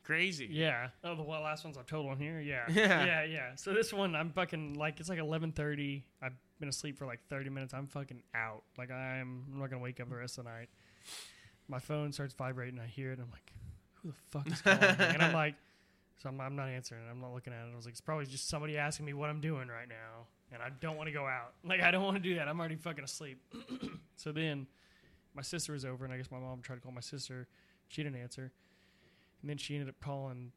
crazy. 0.03 0.47
Yeah. 0.49 0.89
Oh, 1.03 1.15
the 1.15 1.23
well, 1.23 1.41
last 1.41 1.63
ones 1.63 1.77
I've 1.77 1.86
told 1.86 2.10
on 2.10 2.17
here. 2.17 2.39
Yeah. 2.39 2.63
Yeah. 2.69 3.05
Yeah. 3.05 3.23
Yeah. 3.23 3.55
So 3.55 3.73
this 3.73 3.93
one, 3.93 4.15
I'm 4.15 4.31
fucking 4.31 4.75
like 4.75 4.99
it's 4.99 5.10
like 5.10 5.19
11:30. 5.19 6.03
I've 6.21 6.34
been 6.60 6.69
asleep 6.69 6.97
for 6.97 7.05
like 7.05 7.19
30 7.29 7.49
minutes. 7.49 7.73
I'm 7.73 7.88
fucking 7.88 8.21
out. 8.34 8.63
Like 8.77 8.91
I'm, 8.91 9.45
I'm 9.51 9.60
not 9.60 9.69
gonna 9.69 9.81
wake 9.81 9.99
up 9.99 10.10
the 10.10 10.15
rest 10.15 10.38
of 10.38 10.45
the 10.45 10.51
night. 10.51 10.69
My 11.67 11.79
phone 11.79 12.12
starts 12.12 12.34
vibrating. 12.34 12.79
I 12.79 12.88
hear 12.88 13.12
it. 13.12 13.19
I'm 13.19 13.31
like, 13.31 13.51
who 14.01 14.10
the 14.10 14.15
fuck 14.31 14.47
is 14.47 14.62
calling 14.62 14.79
me? 14.79 15.05
And 15.13 15.21
I'm 15.21 15.34
like, 15.45 15.55
so 16.21 16.29
I'm, 16.29 16.39
I'm 16.39 16.55
not 16.55 16.69
answering 16.69 17.01
it. 17.01 17.10
I'm 17.10 17.21
not 17.21 17.34
looking 17.34 17.53
at 17.53 17.67
it. 17.67 17.71
I 17.73 17.75
was 17.75 17.86
like, 17.86 17.93
it's 17.93 18.01
probably 18.01 18.25
just 18.25 18.47
somebody 18.47 18.77
asking 18.77 19.05
me 19.05 19.13
what 19.13 19.29
I'm 19.29 19.41
doing 19.41 19.67
right 19.67 19.88
now, 19.88 20.27
and 20.56 20.63
I 20.63 20.70
don't 20.82 20.98
want 20.98 21.08
to 21.08 21.13
go 21.13 21.26
out. 21.26 21.54
Like 21.63 21.82
I 21.82 21.91
don't 21.91 22.04
want 22.04 22.15
to 22.15 22.22
do 22.24 22.36
that. 22.36 22.48
I'm 22.48 22.60
already 22.60 22.76
fucking 22.76 23.04
asleep. 23.04 23.39
so 24.15 24.32
then, 24.32 24.68
my 25.36 25.41
sister 25.41 25.74
was 25.74 25.86
over, 25.86 26.06
and 26.06 26.13
I 26.13 26.18
guess 26.18 26.32
my 26.32 26.39
mom 26.39 26.62
tried 26.62 26.76
to 26.76 26.82
call 26.82 26.91
my 26.91 27.02
sister. 27.02 27.48
She 27.88 28.02
didn't 28.04 28.20
answer. 28.20 28.52
And 29.41 29.50
then 29.50 29.58
she 29.58 29.76
ended 29.76 29.89
up 29.89 29.96
calling 30.02 30.52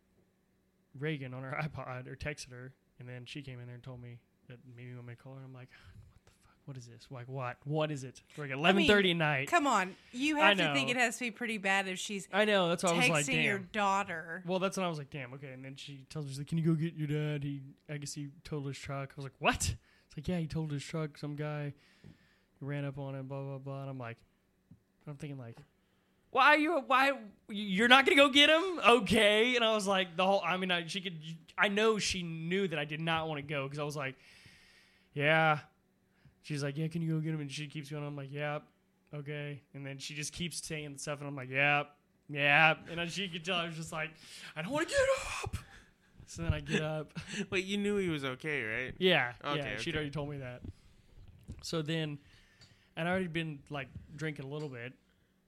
Reagan 0.99 1.35
on 1.35 1.43
her 1.43 1.59
iPod 1.63 2.07
or 2.07 2.17
texted 2.17 2.53
her. 2.53 2.73
And 2.99 3.09
then 3.09 3.25
she 3.27 3.43
came 3.43 3.61
in 3.61 3.67
there 3.67 3.75
and 3.75 3.83
told 3.83 4.03
me 4.03 4.19
that 4.49 4.59
maybe 4.77 4.91
me 4.91 4.97
to 5.09 5.17
call 5.17 5.35
her. 5.35 5.43
I'm 5.45 5.53
like, 5.53 5.69
what 6.15 6.25
the 6.25 6.33
fuck? 6.43 6.57
What 6.65 6.77
is 6.77 6.87
this? 6.87 7.07
Like, 7.11 7.29
what? 7.29 7.57
What 7.65 7.91
is 7.91 8.03
it? 8.03 8.23
Like 8.37 8.51
11:30 8.51 9.11
at 9.11 9.17
night. 9.17 9.49
Come 9.49 9.67
on, 9.67 9.95
you 10.13 10.41
I 10.41 10.49
have 10.49 10.59
to 10.59 10.73
think 10.73 10.91
it 10.91 10.97
has 10.97 11.17
to 11.19 11.25
be 11.27 11.31
pretty 11.31 11.59
bad 11.59 11.87
if 11.87 11.99
she's 11.99 12.29
I 12.33 12.45
know. 12.45 12.69
That's 12.69 12.83
why 12.83 12.91
I 12.91 12.95
was 12.95 13.05
texting 13.05 13.11
like, 13.11 13.27
damn. 13.27 13.45
your 13.45 13.59
daughter. 13.59 14.43
Well, 14.47 14.59
that's 14.59 14.77
when 14.77 14.87
I 14.87 14.89
was 14.89 14.99
like, 14.99 15.11
damn, 15.11 15.33
okay. 15.35 15.53
And 15.53 15.65
then 15.65 15.77
she 15.77 16.07
tells 16.11 16.25
me, 16.25 16.31
she's 16.31 16.39
like, 16.39 16.49
can 16.49 16.59
you 16.59 16.65
go 16.65 16.75
get 16.75 16.95
your 16.95 17.09
dad? 17.09 17.45
He, 17.45 17.61
I 17.89 17.99
guess 17.99 18.15
he 18.15 18.31
totaled 18.43 18.69
his 18.69 18.79
truck. 18.79 19.11
I 19.11 19.17
was 19.17 19.25
like, 19.25 19.35
what? 19.39 19.75
Like, 20.19 20.27
yeah, 20.27 20.39
he 20.39 20.49
told 20.49 20.73
his 20.73 20.83
truck. 20.83 21.17
Some 21.17 21.37
guy 21.37 21.73
ran 22.61 22.85
up 22.85 22.99
on 22.99 23.15
him, 23.15 23.29
blah, 23.29 23.41
blah, 23.41 23.59
blah. 23.59 23.83
And 23.83 23.91
I'm 23.91 23.99
like, 23.99 24.17
I'm 25.07 25.15
thinking, 25.15 25.39
like, 25.39 25.57
why 26.33 26.47
are 26.47 26.59
you, 26.59 26.83
why, 26.89 27.13
you're 27.49 27.87
not 27.87 28.05
to 28.05 28.17
go 28.17 28.29
get 28.29 28.51
him? 28.51 28.81
Okay. 28.85 29.55
And 29.55 29.65
I 29.65 29.73
was 29.77 29.87
like, 29.87 30.17
the 30.17 30.27
whole, 30.27 30.43
I 30.45 30.57
mean, 30.57 30.73
I, 30.73 30.89
she 30.89 31.01
could, 31.01 31.21
I 31.57 31.69
know 31.69 32.01
she 32.01 32.25
knew 32.25 32.67
that 32.67 32.81
I 32.81 32.85
did 32.85 33.01
not 33.01 33.29
want 33.29 33.39
to 33.39 33.47
go 33.47 33.63
because 33.63 33.79
I 33.79 33.85
was 33.85 33.95
like, 33.95 34.17
yeah. 35.15 35.61
She's 36.43 36.65
like, 36.65 36.77
yeah, 36.77 36.89
can 36.89 37.01
you 37.01 37.15
go 37.15 37.21
get 37.21 37.33
him? 37.33 37.41
And 37.41 37.49
she 37.49 37.69
keeps 37.69 37.89
going. 37.89 38.05
I'm 38.05 38.17
like, 38.17 38.33
yeah, 38.33 38.59
okay. 39.15 39.63
And 39.73 39.87
then 39.87 39.99
she 39.99 40.15
just 40.15 40.33
keeps 40.33 40.61
saying 40.67 40.99
stuff, 40.99 41.21
and 41.21 41.29
I'm 41.29 41.37
like, 41.37 41.49
yeah, 41.49 41.85
yeah. 42.29 42.75
And 42.91 43.09
she 43.09 43.29
could 43.29 43.45
tell 43.45 43.55
I 43.55 43.67
was 43.67 43.77
just 43.77 43.93
like, 43.93 44.11
I 44.57 44.63
don't 44.63 44.73
want 44.73 44.89
to 44.89 44.93
get 44.93 45.01
up. 45.45 45.57
So 46.31 46.43
then 46.43 46.53
I 46.53 46.61
get 46.61 46.83
up. 46.83 47.13
Wait, 47.51 47.65
you 47.65 47.79
knew 47.79 47.97
he 47.97 48.09
was 48.11 48.23
okay, 48.25 48.63
right? 48.63 48.95
Yeah, 48.99 49.33
Okay, 49.45 49.57
yeah. 49.59 49.77
She'd 49.79 49.91
okay. 49.91 49.97
already 49.97 50.11
told 50.11 50.29
me 50.29 50.37
that. 50.39 50.61
So 51.63 51.81
then, 51.81 52.19
and 52.97 53.09
I 53.09 53.11
already 53.11 53.29
been 53.29 53.61
like 53.71 53.89
drinking 54.15 54.45
a 54.45 54.49
little 54.49 54.69
bit. 54.69 54.93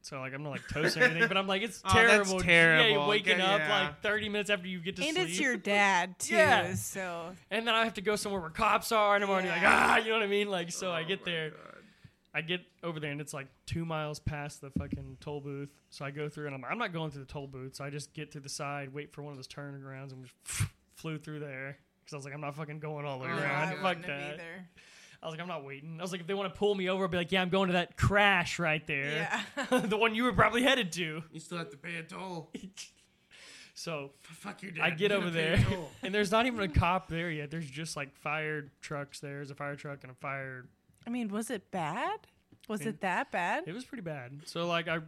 So 0.02 0.18
like 0.18 0.32
I'm 0.32 0.42
not 0.42 0.50
like 0.52 0.66
toast 0.68 0.96
or 0.96 1.02
anything, 1.02 1.28
but 1.28 1.36
I'm 1.36 1.46
like 1.46 1.60
it's 1.60 1.82
Oh, 1.84 1.92
that's 1.92 2.30
terrible. 2.32 2.42
Yeah, 2.42 2.86
you're 2.86 3.06
waking 3.06 3.38
Yeah, 3.38 3.50
up 3.54 3.60
yeah. 3.60 3.80
like 3.88 4.00
30 4.00 4.28
minutes 4.30 4.48
after 4.48 4.66
you 4.66 4.80
get 4.80 4.96
to 4.96 5.02
and 5.02 5.10
sleep, 5.10 5.20
And 5.20 5.28
it's 5.30 5.38
your 5.38 5.56
dad 5.58 6.18
too. 6.18 6.34
Yeah. 6.34 6.72
So 6.74 7.32
and 7.50 7.66
then 7.66 7.74
I 7.74 7.84
have 7.84 7.92
to 7.94 8.00
go 8.00 8.16
somewhere 8.16 8.40
where 8.40 8.48
cops 8.48 8.92
are, 8.92 9.14
and 9.14 9.22
I'm 9.22 9.28
already 9.28 9.48
like 9.48 9.60
ah, 9.62 9.98
you 9.98 10.06
know 10.08 10.14
what 10.14 10.22
I 10.22 10.28
mean? 10.28 10.48
Like 10.48 10.72
so 10.72 10.90
I 10.90 11.02
Oh 11.02 11.04
get 11.04 11.26
there. 11.26 11.50
God. 11.50 11.58
I 12.32 12.42
get 12.42 12.60
over 12.84 13.00
there 13.00 13.10
and 13.10 13.20
it's 13.20 13.34
like 13.34 13.48
two 13.66 13.84
miles 13.84 14.20
past 14.20 14.60
the 14.60 14.70
fucking 14.70 15.16
toll 15.20 15.40
booth. 15.40 15.68
So 15.90 16.04
I 16.04 16.10
go 16.12 16.28
through 16.28 16.46
and 16.46 16.54
I'm, 16.54 16.64
I'm 16.64 16.78
not 16.78 16.92
going 16.92 17.10
through 17.10 17.22
the 17.24 17.32
toll 17.32 17.46
booth. 17.48 17.74
So 17.76 17.84
I 17.84 17.90
just 17.90 18.12
get 18.14 18.30
to 18.32 18.40
the 18.40 18.48
side, 18.48 18.92
wait 18.94 19.12
for 19.12 19.22
one 19.22 19.32
of 19.32 19.38
those 19.38 19.48
turnarounds, 19.48 20.12
and 20.12 20.24
just 20.24 20.70
flew 20.94 21.18
through 21.18 21.40
there. 21.40 21.78
Because 22.04 22.12
I 22.14 22.16
was 22.16 22.24
like, 22.24 22.34
I'm 22.34 22.40
not 22.40 22.54
fucking 22.54 22.78
going 22.78 23.04
all 23.04 23.18
the 23.18 23.24
way 23.24 23.30
Oh, 23.32 23.38
around. 23.38 23.68
I 23.68 23.72
Fuck 23.72 23.82
wouldn't 23.82 24.06
that. 24.06 24.34
either. 24.34 24.68
I 25.22 25.26
was 25.26 25.32
like, 25.34 25.40
I'm 25.42 25.48
not 25.48 25.64
waiting. 25.64 25.96
I 25.98 26.02
was 26.02 26.12
like, 26.12 26.20
if 26.22 26.26
they 26.26 26.32
want 26.34 26.52
to 26.54 26.58
pull 26.58 26.74
me 26.74 26.88
over, 26.88 27.02
I'll 27.04 27.10
be 27.10 27.16
like, 27.18 27.30
yeah, 27.32 27.42
I'm 27.42 27.50
going 27.50 27.66
to 27.66 27.74
that 27.74 27.96
crash 27.96 28.58
right 28.58 28.86
there. 28.86 29.28
Yeah. 29.70 29.80
the 29.80 29.96
one 29.98 30.14
you 30.14 30.22
were 30.24 30.32
probably 30.32 30.62
headed 30.62 30.92
to. 30.92 31.22
You 31.32 31.40
still 31.40 31.58
have 31.58 31.70
to 31.70 31.76
pay 31.76 31.96
a 31.96 32.02
toll. 32.02 32.50
So 33.74 34.10
F- 34.28 34.36
Fuck 34.36 34.62
your 34.62 34.72
dad. 34.72 34.82
I 34.84 34.90
get 34.90 35.10
You 35.10 35.16
over 35.16 35.30
there, 35.30 35.58
and 36.02 36.14
there's 36.14 36.30
not 36.30 36.44
even 36.46 36.60
a 36.60 36.68
cop 36.68 37.08
there 37.08 37.30
yet. 37.30 37.50
There's 37.50 37.70
just 37.70 37.96
like 37.96 38.14
fire 38.14 38.70
trucks 38.82 39.20
there. 39.20 39.36
There's 39.36 39.50
a 39.50 39.54
fire 39.54 39.76
truck 39.76 40.00
and 40.02 40.10
a 40.12 40.14
fire 40.16 40.66
I 41.06 41.10
mean, 41.10 41.28
was 41.28 41.50
it 41.50 41.70
bad? 41.70 42.20
Was 42.68 42.80
mean, 42.80 42.88
it 42.90 43.00
that 43.00 43.32
bad? 43.32 43.64
It 43.66 43.72
was 43.74 43.84
pretty 43.84 44.02
bad. 44.02 44.32
So 44.44 44.66
like 44.66 44.86
I, 44.88 44.98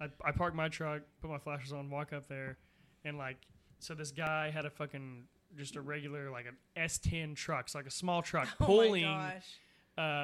I, 0.00 0.08
I 0.24 0.32
parked 0.32 0.56
my 0.56 0.68
truck, 0.68 1.02
put 1.20 1.30
my 1.30 1.38
flashers 1.38 1.72
on, 1.72 1.90
walk 1.90 2.12
up 2.12 2.28
there, 2.28 2.58
and 3.04 3.18
like 3.18 3.36
so 3.78 3.94
this 3.94 4.10
guy 4.12 4.50
had 4.50 4.64
a 4.66 4.70
fucking 4.70 5.24
just 5.56 5.76
a 5.76 5.80
regular 5.80 6.30
like 6.30 6.46
an 6.46 6.56
S10 6.76 7.34
truck, 7.36 7.68
so 7.68 7.78
like 7.78 7.86
a 7.86 7.90
small 7.90 8.22
truck 8.22 8.46
pulling 8.58 9.04
Oh 9.06 9.08
my 9.14 9.32
gosh. 9.34 9.46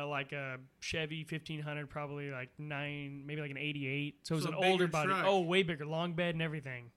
uh 0.02 0.06
like 0.06 0.32
a 0.32 0.58
Chevy 0.80 1.26
1500, 1.28 1.88
probably 1.88 2.30
like 2.30 2.50
nine, 2.58 3.22
maybe 3.26 3.40
like 3.40 3.50
an 3.50 3.56
88. 3.58 4.16
So 4.24 4.34
it 4.34 4.36
was 4.36 4.44
So 4.44 4.50
an 4.50 4.54
a 4.56 4.60
bigger 4.60 4.72
older 4.72 4.86
body. 4.88 5.08
truck. 5.08 5.24
Oh, 5.26 5.40
way 5.40 5.62
bigger, 5.62 5.86
long 5.86 6.12
bed 6.12 6.34
and 6.34 6.42
everything. 6.42 6.90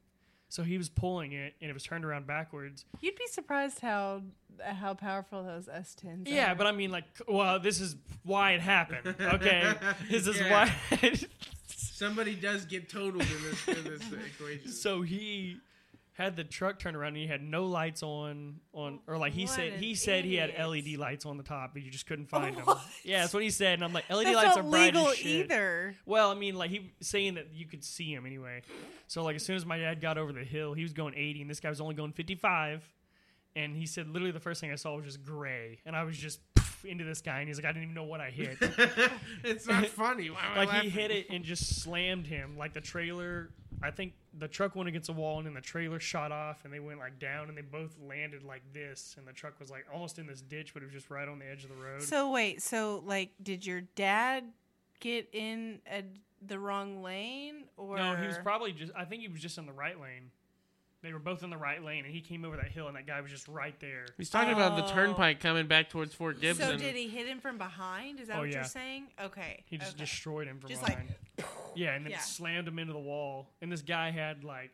So 0.49 0.63
he 0.63 0.77
was 0.77 0.89
pulling 0.89 1.33
it, 1.33 1.53
and 1.59 1.69
it 1.69 1.73
was 1.73 1.83
turned 1.83 2.05
around 2.05 2.27
backwards. 2.27 2.85
You'd 3.01 3.15
be 3.15 3.27
surprised 3.27 3.79
how 3.81 4.21
how 4.63 4.93
powerful 4.93 5.43
those 5.43 5.67
S10s 5.67 6.23
Yeah, 6.27 6.51
are. 6.51 6.55
but 6.55 6.65
I 6.67 6.71
mean, 6.71 6.91
like, 6.91 7.03
well, 7.27 7.59
this 7.59 7.81
is 7.81 7.95
why 8.23 8.51
it 8.53 8.61
happened. 8.61 9.15
Okay, 9.19 9.73
this 10.09 10.27
is 10.27 10.39
Yeah. 10.39 10.69
why. 10.99 11.13
Somebody 11.67 12.35
does 12.35 12.65
get 12.65 12.89
totaled 12.89 13.23
in 13.23 13.43
this, 13.43 13.67
in 13.67 13.83
this 13.85 14.01
equation. 14.39 14.69
so 14.71 15.01
he 15.01 15.57
had 16.17 16.37
the 16.37 16.43
truck 16.45 16.79
turned 16.79 16.95
around 16.95 17.09
and 17.09 17.17
he 17.17 17.27
had 17.27 17.41
no 17.43 17.65
lights 17.65 18.01
on 18.01 18.55
on 18.73 18.99
or 19.05 19.17
like 19.17 19.33
he 19.33 19.43
What 19.45 19.53
said 19.55 19.73
he 19.73 19.95
said 19.95 20.23
he 20.25 20.35
had. 20.35 20.53
LED 20.57 20.95
lights 20.97 21.25
on 21.25 21.35
the 21.37 21.43
top 21.43 21.71
but 21.73 21.81
you 21.83 21.91
just 21.91 22.07
couldn't 22.07 22.27
find 22.29 22.55
them. 22.55 22.63
Yeah, 23.03 23.21
that's 23.21 23.33
what 23.33 23.43
he 23.43 23.49
said 23.49 23.73
and 23.73 23.83
I'm 23.83 23.91
like 23.93 24.09
LED 24.09 24.27
That's 24.27 24.35
lights 24.35 24.55
not 24.55 24.65
are 24.65 24.69
bright 24.69 24.95
legal 24.95 25.09
as 25.09 25.17
shit. 25.17 25.45
either. 25.51 25.93
Well, 26.05 26.31
I 26.31 26.35
mean 26.35 26.55
like 26.55 26.71
he 26.71 26.93
saying 27.01 27.33
that 27.35 27.47
you 27.53 27.65
could 27.65 27.83
see 27.83 28.13
him 28.13 28.25
anyway. 28.25 28.61
So 29.07 29.23
like 29.23 29.35
as 29.35 29.43
soon 29.43 29.57
as 29.57 29.65
my 29.65 29.77
dad 29.77 29.99
got 29.99 30.17
over 30.17 30.31
the 30.31 30.43
hill, 30.45 30.73
he 30.73 30.83
was 30.83 30.93
going 30.93 31.13
80 31.15 31.41
and 31.41 31.49
this 31.49 31.59
guy 31.59 31.69
was 31.69 31.81
only 31.81 31.95
going 31.95 32.13
55 32.13 32.81
and 33.57 33.75
he 33.75 33.85
said 33.85 34.07
literally 34.07 34.31
the 34.31 34.39
first 34.39 34.61
thing 34.61 34.71
I 34.71 34.75
saw 34.75 34.95
was 34.95 35.05
just 35.05 35.21
gray 35.23 35.79
and 35.85 35.95
I 35.97 36.03
was 36.05 36.17
just 36.17 36.39
into 36.85 37.03
this 37.03 37.21
guy 37.21 37.39
and 37.39 37.47
he's 37.47 37.57
like 37.57 37.65
I 37.65 37.69
didn't 37.69 37.83
even 37.83 37.95
know 37.95 38.03
what 38.03 38.21
I 38.21 38.29
hit. 38.29 38.57
it's 39.43 39.67
not 39.67 39.85
funny. 39.87 40.29
Why 40.29 40.39
am 40.45 40.51
I 40.57 40.65
like 40.65 40.83
he 40.83 40.89
hit 40.89 41.11
it 41.11 41.27
and 41.29 41.43
just 41.43 41.81
slammed 41.81 42.27
him 42.27 42.57
like 42.57 42.73
the 42.73 42.81
trailer 42.81 43.49
i 43.83 43.91
think 43.91 44.13
the 44.39 44.47
truck 44.47 44.75
went 44.75 44.87
against 44.87 45.09
a 45.09 45.13
wall 45.13 45.37
and 45.37 45.45
then 45.45 45.53
the 45.53 45.61
trailer 45.61 45.99
shot 45.99 46.31
off 46.31 46.63
and 46.63 46.73
they 46.73 46.79
went 46.79 46.97
like 46.99 47.19
down 47.19 47.49
and 47.49 47.57
they 47.57 47.61
both 47.61 47.95
landed 48.01 48.43
like 48.43 48.61
this 48.73 49.15
and 49.17 49.27
the 49.27 49.33
truck 49.33 49.59
was 49.59 49.69
like 49.69 49.85
almost 49.93 50.17
in 50.17 50.25
this 50.25 50.41
ditch 50.41 50.73
but 50.73 50.81
it 50.81 50.85
was 50.85 50.93
just 50.93 51.09
right 51.09 51.27
on 51.27 51.39
the 51.39 51.45
edge 51.45 51.63
of 51.63 51.69
the 51.69 51.75
road 51.75 52.01
So 52.01 52.31
wait, 52.31 52.61
so 52.61 53.03
like, 53.05 53.31
did 53.43 53.65
your 53.65 53.81
dad 53.81 54.45
get 55.01 55.27
in 55.33 55.79
a, 55.91 56.03
the 56.45 56.57
wrong 56.57 57.03
lane, 57.03 57.65
or 57.75 57.97
no 57.97 58.15
he 58.15 58.27
was 58.27 58.37
probably 58.37 58.71
just 58.71 58.93
i 58.95 59.03
think 59.03 59.21
he 59.21 59.27
was 59.27 59.41
just 59.41 59.57
in 59.57 59.65
the 59.65 59.73
right 59.73 59.99
lane 59.99 60.31
they 61.05 61.13
were 61.13 61.19
both 61.19 61.43
in 61.43 61.49
the 61.49 61.57
right 61.57 61.83
lane 61.83 62.03
and 62.05 62.13
he 62.13 62.19
came 62.21 62.43
over 62.43 62.55
that 62.57 62.69
hill 62.71 62.87
and 62.87 62.95
that 62.95 63.05
guy 63.05 63.21
was 63.21 63.29
just 63.31 63.47
right 63.47 63.79
there 63.79 64.05
He's 64.17 64.29
talking 64.29 64.53
about 64.53 64.75
the 64.75 64.85
Oh. 64.85 64.93
turnpike 64.93 65.39
coming 65.39 65.67
back 65.67 65.89
towards 65.89 66.13
Fort 66.13 66.41
Gibson. 66.41 66.67
So 66.67 66.77
did 66.77 66.95
he 66.95 67.07
hit 67.07 67.27
him 67.27 67.39
from 67.39 67.57
behind? 67.57 68.19
Is 68.19 68.27
that 68.27 68.37
Oh, 68.37 68.39
what 68.41 68.49
yeah. 68.49 68.55
you're 68.55 68.63
saying? 68.65 69.07
Okay. 69.21 69.63
he 69.67 69.77
just 69.77 69.91
okay. 69.95 69.99
destroyed 70.03 70.47
him 70.47 70.59
from 70.59 70.69
Just 70.69 70.81
like- 70.83 70.97
behind 70.97 71.15
yeah 71.75 71.93
and 71.93 72.05
then 72.05 72.11
Yeah. 72.11 72.19
slammed 72.19 72.67
him 72.67 72.79
into 72.79 72.93
the 72.93 72.99
wall 72.99 73.49
and 73.61 73.69
this 73.71 73.81
guy 73.81 74.09
had 74.11 74.43
like 74.45 74.71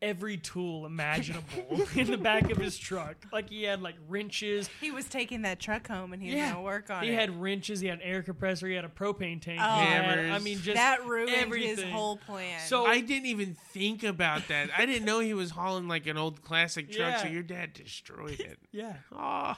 every 0.00 0.36
tool 0.36 0.86
imaginable 0.86 1.44
in 1.96 2.08
the 2.10 2.16
back 2.16 2.50
of 2.52 2.56
his 2.56 2.78
truck 2.78 3.16
like 3.32 3.50
he 3.50 3.64
had 3.64 3.82
like 3.82 3.96
wrenches 4.08 4.68
He 4.80 4.90
was 4.92 5.06
taking 5.06 5.42
that 5.42 5.58
truck 5.58 5.88
home 5.88 6.12
and 6.12 6.22
he 6.22 6.28
was 6.28 6.36
Yeah. 6.36 6.52
gonna 6.52 6.62
work 6.62 6.88
on 6.90 7.02
He 7.02 7.10
it. 7.10 7.14
had 7.18 7.40
wrenches. 7.40 7.80
He 7.80 7.88
had 7.88 7.98
an 7.98 8.04
air 8.04 8.22
compressor. 8.22 8.68
He 8.68 8.74
had 8.74 8.84
a 8.84 8.88
propane 8.88 9.40
tank. 9.42 9.60
Oh. 9.62 9.80
he 9.80 9.86
had, 9.86 10.18
I 10.18 10.22
Hammers. 10.22 10.44
mean, 10.44 10.58
just 10.60 10.76
that 10.76 11.04
ruined 11.06 11.52
his 11.54 11.82
whole 11.82 12.16
plan. 12.16 12.60
So- 12.66 12.86
I 12.86 13.00
didn't 13.00 13.26
even 13.26 13.54
think 13.72 14.04
about 14.04 14.46
that. 14.48 14.70
I 14.76 14.86
didn't 14.86 15.04
know 15.04 15.18
he 15.20 15.34
was 15.34 15.50
hauling 15.50 15.88
like 15.88 16.06
an 16.06 16.16
old 16.16 16.42
classic 16.42 16.92
truck. 16.92 17.18
So 17.18 17.26
Yeah. 17.26 17.32
your 17.32 17.42
dad 17.42 17.72
destroyed 17.72 18.38
it. 18.40 18.58
yeah. 18.72 18.94
Oh, 19.12 19.56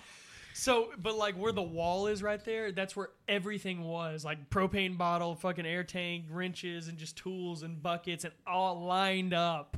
So, 0.55 0.91
but 0.99 1.17
like 1.17 1.35
where 1.37 1.53
the 1.53 1.63
wall 1.63 2.07
is 2.07 2.23
right 2.23 2.43
there, 2.45 2.73
that's 2.73 2.97
where 2.97 3.11
everything 3.29 3.83
was. 3.85 4.25
Like 4.25 4.49
propane 4.51 4.97
bottle, 4.97 5.35
fucking 5.35 5.67
air 5.67 5.85
tank, 5.85 6.25
wrenches, 6.31 6.89
and 6.89 6.97
just 6.99 7.17
tools 7.17 7.63
and 7.63 7.83
buckets, 7.83 8.25
and 8.25 8.33
all 8.47 8.85
lined 8.87 9.35
up. 9.35 9.77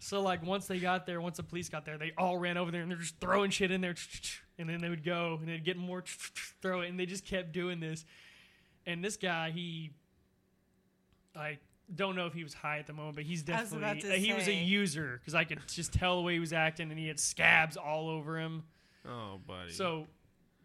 So 0.00 0.22
like 0.22 0.44
once 0.44 0.66
they 0.66 0.78
got 0.78 1.06
there, 1.06 1.20
once 1.20 1.38
the 1.38 1.42
police 1.42 1.68
got 1.68 1.84
there, 1.84 1.98
they 1.98 2.12
all 2.16 2.38
ran 2.38 2.56
over 2.56 2.70
there 2.70 2.82
and 2.82 2.90
they're 2.90 2.98
just 2.98 3.18
throwing 3.20 3.50
shit 3.50 3.70
in 3.70 3.80
there, 3.80 3.96
and 4.58 4.68
then 4.68 4.80
they 4.80 4.88
would 4.88 5.04
go 5.04 5.38
and 5.40 5.48
they'd 5.48 5.64
get 5.64 5.76
more, 5.76 6.04
throw 6.62 6.82
it, 6.82 6.88
and 6.88 6.98
they 6.98 7.06
just 7.06 7.24
kept 7.24 7.52
doing 7.52 7.80
this. 7.80 8.04
And 8.86 9.04
this 9.04 9.16
guy, 9.16 9.50
he, 9.50 9.90
I 11.36 11.58
don't 11.94 12.16
know 12.16 12.26
if 12.26 12.32
he 12.32 12.42
was 12.42 12.54
high 12.54 12.78
at 12.78 12.86
the 12.86 12.92
moment, 12.92 13.16
but 13.16 13.24
he's 13.24 13.44
I 13.48 13.60
was 13.60 13.70
definitely 13.70 14.10
uh, 14.10 14.14
he 14.14 14.32
was 14.32 14.46
a 14.46 14.54
user 14.54 15.18
because 15.20 15.34
I 15.34 15.44
could 15.44 15.60
just 15.66 15.92
tell 15.92 16.16
the 16.16 16.22
way 16.22 16.34
he 16.34 16.40
was 16.40 16.52
acting, 16.52 16.90
and 16.90 16.98
he 16.98 17.08
had 17.08 17.18
scabs 17.18 17.76
all 17.76 18.08
over 18.08 18.38
him. 18.38 18.64
Oh, 19.06 19.40
buddy. 19.46 19.72
So, 19.72 20.06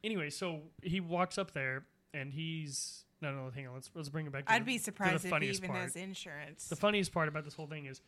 anyway, 0.04 0.30
so 0.30 0.62
he 0.82 1.00
walks 1.00 1.38
up 1.38 1.54
there, 1.54 1.86
and 2.14 2.32
he's 2.32 3.06
no, 3.22 3.32
no, 3.32 3.50
hang 3.56 3.68
on. 3.68 3.74
Let's 3.74 3.90
let's 3.96 4.10
bring 4.10 4.26
it 4.26 4.32
back. 4.32 4.46
To 4.46 4.54
I'd 4.54 4.64
the, 4.64 4.66
be 4.66 4.78
to 4.78 4.84
surprised 4.84 5.24
the 5.24 5.34
if 5.36 5.42
he 5.42 5.50
even 5.50 5.70
part. 5.70 5.82
has 5.82 5.96
insurance. 5.96 6.68
The 6.68 6.76
funniest 6.76 7.14
part 7.14 7.30
about 7.30 7.46
this 7.46 7.54
whole 7.54 7.68
thing 7.68 7.86
is, 7.86 8.02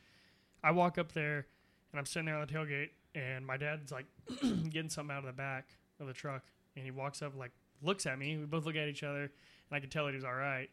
I 0.66 0.72
walk 0.72 0.98
up 0.98 1.12
there, 1.12 1.46
and 1.92 2.00
I'm 2.00 2.08
sitting 2.08 2.26
there 2.26 2.36
on 2.36 2.48
the 2.48 2.52
tailgate, 2.52 2.90
and 3.14 3.46
my 3.46 3.56
dad's 3.56 3.92
like 3.92 4.08
getting 4.70 4.90
something 4.90 5.16
out 5.16 5.20
of 5.20 5.28
the 5.28 5.34
back 5.34 5.70
of 6.00 6.08
the 6.08 6.14
truck, 6.14 6.44
and 6.76 6.84
he 6.84 6.90
walks 6.90 7.22
up, 7.22 7.38
like 7.38 7.52
looks 7.84 8.08
at 8.08 8.18
me. 8.18 8.36
We 8.36 8.46
both 8.46 8.66
look 8.66 8.76
at 8.76 8.88
each 8.88 9.04
other, 9.04 9.22
and 9.22 9.32
I 9.72 9.80
can 9.80 9.92
tell 9.92 10.06
that 10.08 10.16
he's 10.16 10.24
all 10.24 10.34
right. 10.34 10.70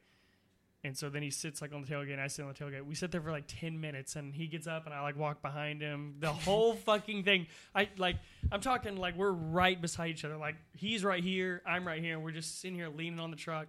And 0.83 0.96
so 0.96 1.11
then 1.11 1.22
he 1.22 1.31
sits 1.31 1.61
like 1.61 1.74
on 1.74 1.83
the 1.83 1.87
tailgate, 1.87 2.14
and 2.14 2.22
I 2.22 2.26
sit 2.26 2.42
on 2.42 2.48
the 2.48 2.55
tailgate. 2.55 2.87
We 2.87 2.94
sit 2.94 3.12
there 3.12 3.20
for 3.20 3.31
like 3.31 3.44
ten 3.46 3.78
minutes, 3.83 4.16
and 4.16 4.35
he 4.35 4.46
gets 4.46 4.66
up, 4.66 4.87
and 4.87 4.94
I 4.94 5.02
like 5.02 5.18
walk 5.18 5.42
behind 5.42 5.83
him. 5.83 6.14
The 6.20 6.33
whole 6.33 6.72
fucking 6.72 7.24
thing. 7.24 7.46
I 7.74 7.90
like. 7.98 8.16
I'm 8.50 8.62
talking 8.62 8.96
like 8.96 9.14
we're 9.14 9.31
right 9.31 9.81
beside 9.81 10.09
each 10.09 10.24
other. 10.24 10.38
Like 10.38 10.57
he's 10.74 11.05
right 11.05 11.22
here, 11.22 11.61
I'm 11.66 11.87
right 11.87 12.02
here, 12.02 12.14
and 12.14 12.24
we're 12.24 12.33
just 12.33 12.62
sitting 12.62 12.76
here 12.76 12.88
leaning 12.88 13.20
on 13.20 13.31
the 13.31 13.37
truck. 13.37 13.68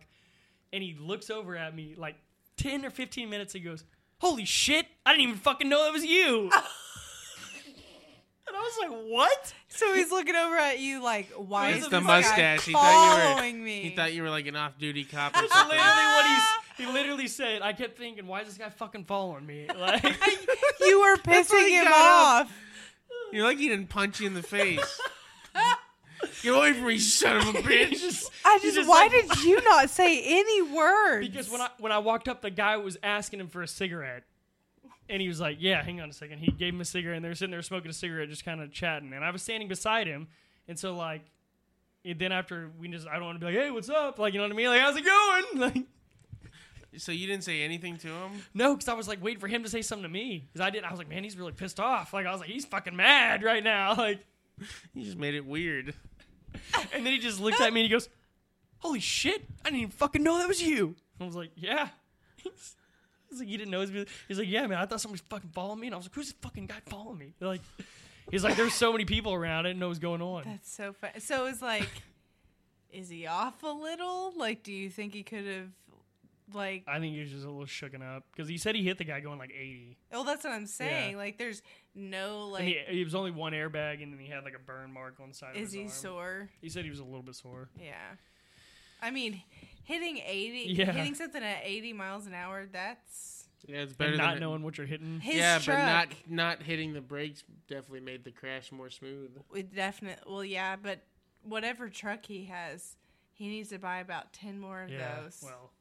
And 0.71 0.81
he 0.81 0.95
looks 0.97 1.29
over 1.29 1.55
at 1.57 1.75
me 1.75 1.95
like 1.97 2.15
ten 2.55 2.86
or 2.86 2.89
fifteen 2.89 3.29
minutes. 3.29 3.51
He 3.51 3.59
goes, 3.59 3.83
"Holy 4.23 4.45
shit! 4.45 4.88
I 5.05 5.12
didn't 5.12 5.23
even 5.23 5.36
fucking 5.36 5.67
know 5.69 5.83
that 5.83 5.91
was 5.93 6.05
you." 6.05 6.49
and 8.47 8.55
I 8.55 8.59
was 8.59 8.77
like, 8.81 8.91
"What?" 9.12 9.53
so 9.69 9.93
he's 9.93 10.12
looking 10.12 10.36
over 10.36 10.55
at 10.55 10.79
you 10.79 11.01
like, 11.03 11.29
why 11.36 11.69
It's 11.69 11.86
is 11.86 11.89
the 11.89 11.97
this 11.99 12.07
guy 12.07 12.17
mustache. 12.21 12.65
He 12.65 12.73
thought 12.73 13.09
you 13.09 13.15
were- 13.15 13.33
following 13.36 13.63
me? 13.63 13.81
he 13.81 13.89
thought 13.95 14.13
you 14.13 14.21
were 14.21 14.29
like 14.29 14.45
an 14.47 14.55
off-duty 14.55 15.05
cop 15.05 15.36
or 15.36 15.41
That's 15.41 15.53
something. 15.53 15.77
literally 15.77 16.03
what 16.03 16.25
he 16.77 16.83
he 16.86 16.91
literally 16.91 17.27
said. 17.27 17.62
I 17.62 17.73
kept 17.73 17.97
thinking, 17.97 18.27
"Why 18.27 18.41
is 18.41 18.47
this 18.47 18.57
guy 18.57 18.69
fucking 18.69 19.05
following 19.05 19.45
me?" 19.45 19.67
Like. 19.77 20.03
you 20.81 21.01
were 21.01 21.17
pissing 21.17 21.67
he 21.67 21.75
him 21.77 21.86
got 21.86 22.41
off. 22.45 22.53
You're 23.31 23.45
like 23.45 23.57
he 23.57 23.67
didn't 23.69 23.89
punch 23.89 24.19
you 24.19 24.27
in 24.27 24.33
the 24.36 24.43
face. 24.43 25.01
Get 26.43 26.53
away 26.53 26.73
from 26.73 26.86
me, 26.86 26.99
son 26.99 27.38
of 27.47 27.56
a 27.56 27.60
bitch. 27.60 27.89
just- 28.01 28.29
I 28.45 28.60
he 28.62 28.71
just, 28.71 28.88
why 28.88 29.03
like- 29.08 29.12
did 29.29 29.43
you 29.43 29.62
not 29.63 29.89
say 29.89 30.21
any 30.23 30.62
words? 30.75 31.27
Because 31.27 31.49
when 31.49 31.62
I 31.62 31.69
when 31.79 31.91
I 31.91 31.97
walked 31.99 32.27
up, 32.27 32.41
the 32.41 32.49
guy 32.51 32.77
was 32.77 32.97
asking 33.01 33.39
him 33.39 33.47
for 33.47 33.62
a 33.63 33.67
cigarette, 33.67 34.23
and 35.10 35.21
he 35.21 35.27
was 35.27 35.39
like, 35.39 35.58
"Yeah, 35.60 35.82
hang 35.82 36.01
on 36.01 36.10
a 36.10 36.13
second. 36.13 36.39
He 36.39 36.51
gave 36.51 36.73
him 36.73 36.82
a 36.82 36.86
cigarette, 36.86 37.15
and 37.17 37.25
they 37.25 37.29
were 37.29 37.36
sitting 37.36 37.51
there 37.51 37.62
smoking 37.62 37.89
a 37.89 37.93
cigarette, 37.93 38.29
just 38.29 38.43
kind 38.45 38.62
of 38.62 38.71
chatting. 38.71 39.13
And 39.13 39.23
I 39.23 39.32
was 39.32 39.41
standing 39.41 39.67
beside 39.69 40.06
him, 40.08 40.27
and 40.67 40.77
so 40.77 40.95
like, 40.95 41.21
and 42.06 42.19
then 42.19 42.32
after 42.34 42.69
we 42.79 42.89
just, 42.89 43.08
I 43.08 43.13
don't 43.15 43.23
want 43.25 43.39
to 43.39 43.45
be 43.45 43.51
like, 43.53 43.63
"Hey, 43.63 43.71
what's 43.71 43.89
up?" 43.89 44.19
Like, 44.19 44.34
you 44.34 44.39
know 44.39 44.45
what 44.45 44.53
I 44.53 44.56
mean? 44.58 44.67
Like, 44.67 44.82
how's 44.82 44.97
it 44.97 45.06
going? 45.06 45.43
Like, 45.56 45.84
So 46.99 47.12
you 47.12 47.25
didn't 47.25 47.43
say 47.43 47.63
anything 47.63 47.97
to 47.97 48.08
him? 48.08 48.32
no, 48.53 48.75
because 48.75 48.88
I 48.89 48.93
was 48.93 49.08
like 49.08 49.23
waiting 49.23 49.39
for 49.39 49.47
him 49.47 49.63
to 49.63 49.69
say 49.69 49.82
something 49.82 50.03
to 50.03 50.10
me. 50.10 50.47
Because 50.51 50.65
I 50.65 50.69
did. 50.69 50.84
I 50.84 50.89
was 50.91 50.99
like, 50.99 51.10
man, 51.10 51.23
he's 51.23 51.38
really 51.38 51.53
pissed 51.53 51.79
off. 51.79 52.13
Like, 52.13 52.25
I 52.27 52.32
was 52.32 52.39
like, 52.41 52.49
he's 52.49 52.65
fucking 52.65 52.95
mad 52.95 53.41
right 53.43 53.63
now. 53.63 53.95
Like, 53.95 54.19
You 54.93 55.03
just 55.03 55.17
made 55.17 55.34
it 55.34 55.45
weird. 55.45 55.95
and 56.93 57.05
then 57.05 57.13
he 57.13 57.19
just 57.19 57.39
looked 57.39 57.61
at 57.61 57.73
me 57.73 57.81
and 57.81 57.87
he 57.87 57.91
goes, 57.91 58.09
"Holy 58.79 58.99
shit! 58.99 59.45
I 59.61 59.69
didn't 59.69 59.79
even 59.79 59.91
fucking 59.91 60.23
know 60.23 60.37
that 60.37 60.47
was 60.47 60.61
you." 60.61 60.95
I 61.19 61.25
was 61.25 61.35
like, 61.35 61.51
"Yeah." 61.55 61.89
He's, 63.29 63.39
like, 63.39 63.47
"You 63.47 63.57
didn't 63.57 63.71
know 63.71 63.79
it 63.79 63.81
was 63.81 63.91
me." 63.91 64.05
He's 64.27 64.37
like, 64.39 64.47
"Yeah, 64.47 64.67
man. 64.67 64.77
I 64.77 64.85
thought 64.85 65.01
somebody 65.01 65.21
was 65.21 65.27
fucking 65.29 65.51
following 65.53 65.79
me." 65.79 65.87
And 65.87 65.93
I 65.95 65.97
was 65.97 66.05
like, 66.05 66.15
"Who's 66.15 66.27
this 66.27 66.35
fucking 66.41 66.67
guy 66.67 66.75
following 66.87 67.17
me?" 67.17 67.33
They're 67.39 67.47
like, 67.47 67.61
he's 68.29 68.43
like, 68.43 68.55
"There's 68.55 68.73
so 68.73 68.91
many 68.91 69.05
people 69.05 69.33
around. 69.33 69.65
I 69.65 69.69
didn't 69.69 69.79
know 69.79 69.87
what 69.87 69.91
was 69.91 69.99
going 69.99 70.21
on." 70.21 70.43
That's 70.45 70.71
so 70.71 70.93
fun. 70.93 71.11
So 71.19 71.45
it's 71.47 71.61
like, 71.61 71.89
is 72.91 73.09
he 73.09 73.25
off 73.25 73.63
a 73.63 73.67
little? 73.67 74.33
Like, 74.37 74.63
do 74.63 74.71
you 74.71 74.89
think 74.89 75.13
he 75.13 75.23
could 75.23 75.45
have, 75.45 75.69
like, 76.53 76.84
I 76.88 76.99
think 76.99 77.13
he 77.13 77.21
was 77.21 77.29
just 77.32 77.45
a 77.45 77.49
little 77.49 77.65
shooken 77.65 78.01
up 78.01 78.23
because 78.32 78.49
he 78.49 78.58
said 78.58 78.75
he 78.75 78.84
hit 78.84 78.97
the 78.97 79.03
guy 79.03 79.19
going 79.19 79.39
like 79.39 79.51
80. 79.51 79.97
oh, 80.13 80.23
that's 80.23 80.43
what 80.43 80.53
I'm 80.53 80.65
saying. 80.65 81.12
Yeah. 81.12 81.17
Like, 81.17 81.38
there's 81.38 81.62
no 81.95 82.47
like, 82.49 82.62
and 82.62 82.69
he, 82.69 82.79
he 82.97 83.03
was 83.03 83.15
only 83.15 83.32
one 83.32 83.53
airbag, 83.53 84.01
and 84.03 84.12
then 84.12 84.19
he 84.19 84.27
had 84.29 84.43
like 84.43 84.56
a 84.56 84.60
burn 84.60 84.91
mark 84.93 85.15
on 85.21 85.29
the 85.29 85.36
side 85.36 85.56
of 85.56 85.62
is 85.62 85.69
his 85.69 85.73
he 85.73 85.82
arm. 85.82 85.89
sore? 85.89 86.49
He 86.62 86.69
said 86.69 86.84
he 86.84 86.89
was 86.89 86.99
a 86.99 87.03
little 87.06 87.23
bit 87.23 87.36
sore. 87.36 87.69
Yeah. 87.79 87.93
I 89.01 89.12
mean, 89.12 89.41
hitting 89.84 90.17
80, 90.25 90.73
Yeah. 90.73 90.91
hitting 90.91 91.15
something 91.15 91.43
at 91.43 91.62
80 91.63 91.93
miles 91.93 92.25
an 92.25 92.34
hour, 92.34 92.65
that's 92.71 93.47
Yeah, 93.67 93.77
it's 93.79 93.93
better 93.93 94.12
And 94.12 94.19
than 94.19 94.27
not 94.27 94.39
knowing 94.39 94.63
what 94.63 94.77
you're 94.77 94.88
hitting. 94.88 95.19
his 95.19 95.36
yeah, 95.36 95.60
truck. 95.60 95.77
but 95.77 95.86
not 95.86 96.08
not 96.27 96.63
hitting 96.63 96.93
the 96.93 97.01
brakes 97.01 97.43
definitely 97.67 97.99
made 98.01 98.23
the 98.23 98.32
crash 98.32 98.71
more 98.71 98.89
smooth. 98.89 99.32
It 99.56 99.73
definitely. 99.75 100.23
Well, 100.32 100.45
yeah, 100.45 100.75
but 100.77 100.99
whatever 101.43 101.89
truck 101.89 102.25
he 102.25 102.45
has, 102.45 102.95
he 103.34 103.47
needs 103.49 103.69
to 103.69 103.77
buy 103.79 103.97
about 103.99 104.32
10 104.32 104.60
more 104.60 104.84
of 104.84 104.89
Yeah. 104.89 105.21
those. 105.21 105.41
Well, 105.43 105.71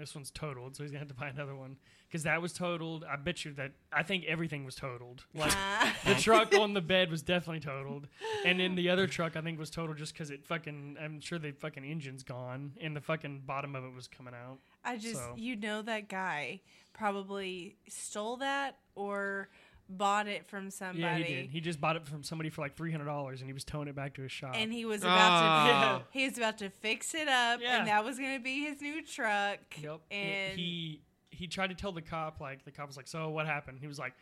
this 0.00 0.14
one's 0.14 0.30
totaled, 0.30 0.74
so 0.76 0.82
he's 0.82 0.90
gonna 0.90 1.00
have 1.00 1.08
to 1.08 1.14
buy 1.14 1.28
another 1.28 1.54
one 1.54 1.76
because 2.08 2.22
that 2.24 2.40
was 2.42 2.52
totaled. 2.52 3.04
I 3.04 3.16
bet 3.16 3.44
you 3.44 3.52
that 3.54 3.72
I 3.92 4.02
think 4.02 4.24
everything 4.26 4.64
was 4.64 4.74
totaled. 4.74 5.24
Like 5.34 5.52
Ah. 5.54 5.94
the 6.04 6.14
truck 6.14 6.54
on 6.54 6.74
the 6.74 6.80
bed 6.80 7.10
was 7.10 7.22
definitely 7.22 7.60
totaled, 7.60 8.08
and 8.44 8.58
then 8.58 8.74
the 8.74 8.88
other 8.90 9.06
truck 9.06 9.36
I 9.36 9.40
think 9.42 9.58
was 9.58 9.70
totaled 9.70 9.98
just 9.98 10.12
because 10.14 10.30
it 10.30 10.44
fucking. 10.46 10.96
I'm 11.00 11.20
sure 11.20 11.38
the 11.38 11.52
fucking 11.52 11.84
engine's 11.84 12.22
gone 12.22 12.72
and 12.80 12.96
the 12.96 13.00
fucking 13.00 13.42
bottom 13.46 13.76
of 13.76 13.84
it 13.84 13.94
was 13.94 14.08
coming 14.08 14.34
out. 14.34 14.58
I 14.84 14.96
just, 14.96 15.14
So- 15.16 15.34
you 15.36 15.54
know, 15.56 15.82
that 15.82 16.08
guy 16.08 16.60
probably 16.92 17.76
stole 17.88 18.36
that 18.38 18.76
or 18.94 19.48
bought 19.90 20.28
it 20.28 20.46
from 20.48 20.70
somebody. 20.70 21.00
Yeah, 21.00 21.16
he 21.18 21.24
did. 21.34 21.50
He 21.50 21.60
just 21.60 21.80
bought 21.80 21.96
it 21.96 22.06
from 22.06 22.22
somebody 22.22 22.48
for 22.50 22.60
like 22.62 22.76
three 22.76 22.92
hundred 22.92 23.06
dollars, 23.06 23.40
and 23.40 23.48
he 23.48 23.52
was 23.52 23.64
towing 23.64 23.88
it 23.88 23.94
back 23.96 24.14
to 24.14 24.22
his 24.22 24.32
shop. 24.32 24.54
and 24.56 24.72
he 24.72 24.84
was 24.84 25.02
about 25.02 25.94
Oh. 25.94 25.98
to 25.98 26.04
he 26.18 26.26
was 26.28 26.38
about 26.38 26.58
to 26.58 26.70
fix 26.70 27.14
it 27.14 27.28
up 27.28 27.60
Yeah. 27.60 27.78
and 27.78 27.88
that 27.88 28.04
was 28.04 28.18
going 28.18 28.36
to 28.38 28.42
be 28.42 28.60
his 28.64 28.80
new 28.80 29.02
truck 29.04 29.58
Yep. 29.80 30.00
and 30.10 30.58
he 30.58 31.02
he 31.30 31.46
tried 31.46 31.68
to 31.68 31.74
tell 31.74 31.92
the 31.92 32.02
cop 32.02 32.40
like 32.40 32.64
the 32.64 32.70
cop 32.70 32.86
was 32.86 32.96
like, 32.96 33.08
"So 33.08 33.28
what 33.30 33.46
happened?" 33.46 33.78
He 33.80 33.86
was 33.86 33.98
like, 33.98 34.14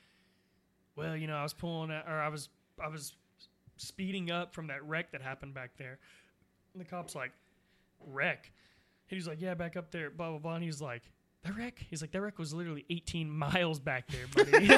"Well, 0.96 1.16
you 1.16 1.26
know, 1.26 1.36
I 1.36 1.42
was 1.42 1.52
pulling 1.54 1.90
at, 1.90 2.06
or 2.06 2.18
I 2.20 2.28
was 2.28 2.48
I 2.82 2.88
was 2.88 3.14
speeding 3.76 4.30
up 4.30 4.54
from 4.54 4.68
that 4.68 4.84
wreck 4.84 5.12
that 5.12 5.22
happened 5.22 5.54
back 5.54 5.76
there." 5.78 5.98
And 6.74 6.80
the 6.84 6.88
cop's 6.88 7.14
like, 7.14 7.32
"Wreck?" 8.06 8.52
He 9.06 9.16
was 9.16 9.26
like, 9.26 9.40
"Yeah, 9.40 9.54
back 9.54 9.76
up 9.76 9.90
there." 9.90 10.10
Blah 10.10 10.30
blah 10.30 10.38
blah. 10.38 10.54
And 10.56 10.64
he's 10.64 10.80
like, 10.80 11.02
"That 11.44 11.56
wreck?" 11.56 11.84
He's 11.88 12.00
like, 12.02 12.10
"That 12.12 12.20
wreck 12.20 12.38
was 12.38 12.52
literally 12.52 12.84
18 12.90 13.30
miles 13.30 13.78
back 13.80 14.06
there, 14.08 14.26
buddy." 14.34 14.50
Like, 14.68 14.70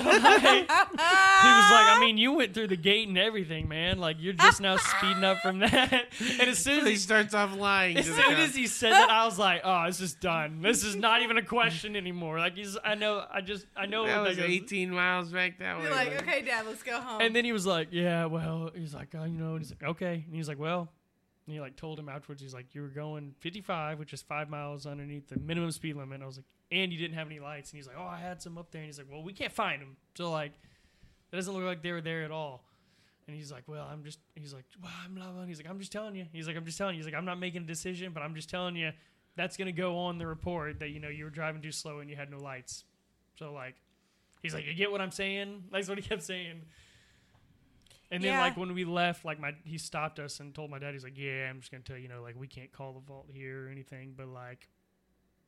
he 1.43 1.49
was 1.49 1.71
like, 1.71 1.97
"I 1.97 1.99
mean, 2.01 2.19
you 2.19 2.33
went 2.33 2.55
through 2.55 2.69
the 2.69 2.77
gate 2.77 3.09
and 3.09 3.17
everything, 3.19 3.69
man. 3.69 3.99
Like 3.99 4.17
you're 4.21 4.33
just 4.35 4.61
now 4.61 4.77
speeding 4.77 5.25
up 5.25 5.39
from 5.39 5.61
that." 5.61 6.07
And 6.41 6.49
as 6.49 6.59
soon 6.59 6.81
as 6.81 6.85
he 6.85 6.91
he 6.93 6.97
starts 6.97 7.35
off 7.35 7.57
lying. 7.57 7.97
as 7.97 8.07
soon 8.07 8.17
cop. 8.17 8.33
as 8.33 8.55
he 8.55 8.67
said 8.67 8.93
that, 8.93 9.11
I 9.11 9.25
was 9.25 9.39
like, 9.39 9.63
"Oh, 9.65 9.87
this 9.87 10.01
is 10.01 10.15
done. 10.15 10.61
This 10.63 10.85
is 10.85 10.97
not 10.97 11.23
even 11.23 11.39
a 11.39 11.43
question 11.43 11.97
anymore." 11.97 12.39
Like 12.39 12.57
he's, 12.57 12.77
I 12.85 12.95
know, 12.95 13.25
I 13.31 13.41
just, 13.41 13.67
I 13.77 13.87
know. 13.87 14.07
that 14.07 14.21
was 14.21 14.39
18 14.39 14.91
miles 14.91 15.31
back 15.33 15.59
that 15.59 15.77
way. 15.79 15.85
you're 15.85 15.93
like 15.93 16.11
bud. 16.19 16.23
okay 16.29 16.43
dad 16.43 16.67
let's 16.67 16.83
go 16.83 17.01
home 17.01 17.21
And 17.23 17.35
then 17.35 17.45
he 17.45 17.53
was 17.53 17.67
like, 17.67 17.89
"Yeah, 17.91 18.27
well," 18.27 18.71
he's 18.75 18.95
like, 18.95 19.09
oh, 19.15 19.25
"You 19.25 19.39
know," 19.39 19.53
and 19.53 19.61
he's 19.61 19.71
like, 19.71 19.83
"Okay," 19.91 20.25
and 20.27 20.35
he's 20.35 20.49
like, 20.49 20.59
"Well," 20.59 20.89
and 21.51 21.55
he 21.57 21.61
like 21.61 21.75
told 21.75 21.99
him 21.99 22.09
afterwards, 22.09 22.41
he's 22.41 22.55
like, 22.55 22.75
"You 22.75 22.83
were 22.83 22.89
going 22.89 23.35
55, 23.41 23.99
which 23.99 24.13
is 24.13 24.23
five 24.23 24.49
miles 24.49 24.87
underneath 24.87 25.29
the 25.29 25.39
minimum 25.41 25.73
speed 25.73 25.97
limit." 25.97 26.15
And 26.15 26.23
I 26.23 26.27
was 26.27 26.37
like, 26.37 26.47
"And 26.71 26.93
you 26.93 26.99
didn't 26.99 27.17
have 27.17 27.27
any 27.27 27.41
lights," 27.41 27.71
and 27.71 27.79
he's 27.79 27.89
like, 27.89 27.97
"Oh, 27.99 28.07
I 28.07 28.19
had 28.19 28.41
some 28.41 28.57
up 28.57 28.71
there," 28.71 28.81
and 28.81 28.87
he's 28.87 28.99
like, 28.99 29.09
"Well, 29.11 29.25
we 29.25 29.33
can't 29.33 29.53
find 29.53 29.83
them, 29.83 29.97
so 30.15 30.31
like, 30.31 30.53
it 31.33 31.37
doesn't 31.37 31.53
look 31.53 31.65
like 31.65 31.83
they 31.83 31.91
were 31.91 32.01
there 32.01 32.23
at 32.23 32.31
all." 32.31 32.65
And 33.27 33.37
he's 33.37 33.51
like, 33.51 33.65
"Well, 33.67 33.87
I'm 33.91 34.05
just," 34.05 34.21
he's 34.37 34.55
like, 34.55 34.65
"Well, 34.81 34.93
I'm 35.05 35.15
blah." 35.15 35.45
He's 35.45 35.59
like, 35.59 35.69
"I'm 35.69 35.81
just 35.81 35.91
telling 35.91 36.15
you." 36.15 36.27
He's 36.33 36.47
like, 36.47 36.57
"I'm 36.57 36.65
just 36.65 36.79
telling 36.79 36.95
you." 36.95 37.01
He's 37.01 37.07
like, 37.07 37.15
"I'm 37.19 37.25
not 37.25 37.41
making 37.41 37.65
a 37.65 37.67
decision, 37.67 38.13
but 38.13 38.23
I'm 38.23 38.35
just 38.37 38.49
telling 38.49 38.77
you." 38.77 38.93
That's 39.37 39.57
gonna 39.57 39.73
go 39.73 39.97
on 39.97 40.19
the 40.19 40.27
report 40.27 40.79
that 40.81 40.91
you 40.91 41.01
know 41.01 41.09
you 41.09 41.25
were 41.25 41.31
driving 41.31 41.63
too 41.63 41.73
slow 41.73 41.99
and 41.99 42.09
you 42.09 42.15
had 42.15 42.31
no 42.31 42.39
lights. 42.39 42.85
So 43.39 43.53
like, 43.53 43.75
he's 44.43 44.55
like, 44.55 44.67
"You 44.67 44.75
get 44.75 44.93
what 44.93 45.01
I'm 45.01 45.11
saying?" 45.11 45.65
That's 45.73 45.89
what 45.89 45.99
he 45.99 46.03
kept 46.03 46.23
saying. 46.23 46.63
And 48.13 48.23
then 48.25 48.33
Yeah. 48.33 48.41
like 48.41 48.57
when 48.57 48.75
we 48.75 48.85
left, 48.85 49.25
like 49.25 49.39
my 49.39 49.55
he 49.65 49.79
stopped 49.79 50.19
us 50.19 50.41
and 50.41 50.55
told 50.55 50.71
my 50.71 50.79
dad, 50.79 50.95
he's 50.95 51.05
like, 51.05 51.17
"Yeah, 51.17 51.49
I'm 51.49 51.61
just 51.61 51.71
gonna 51.71 51.85
tell 51.85 51.97
you, 51.97 52.03
you 52.05 52.09
know, 52.09 52.23
like 52.23 52.35
we 52.37 52.49
can't 52.49 52.73
call 52.73 52.93
the 52.93 53.01
vault 53.01 53.29
here 53.33 53.67
or 53.67 53.71
anything, 53.71 54.15
but 54.17 54.27
like, 54.27 54.69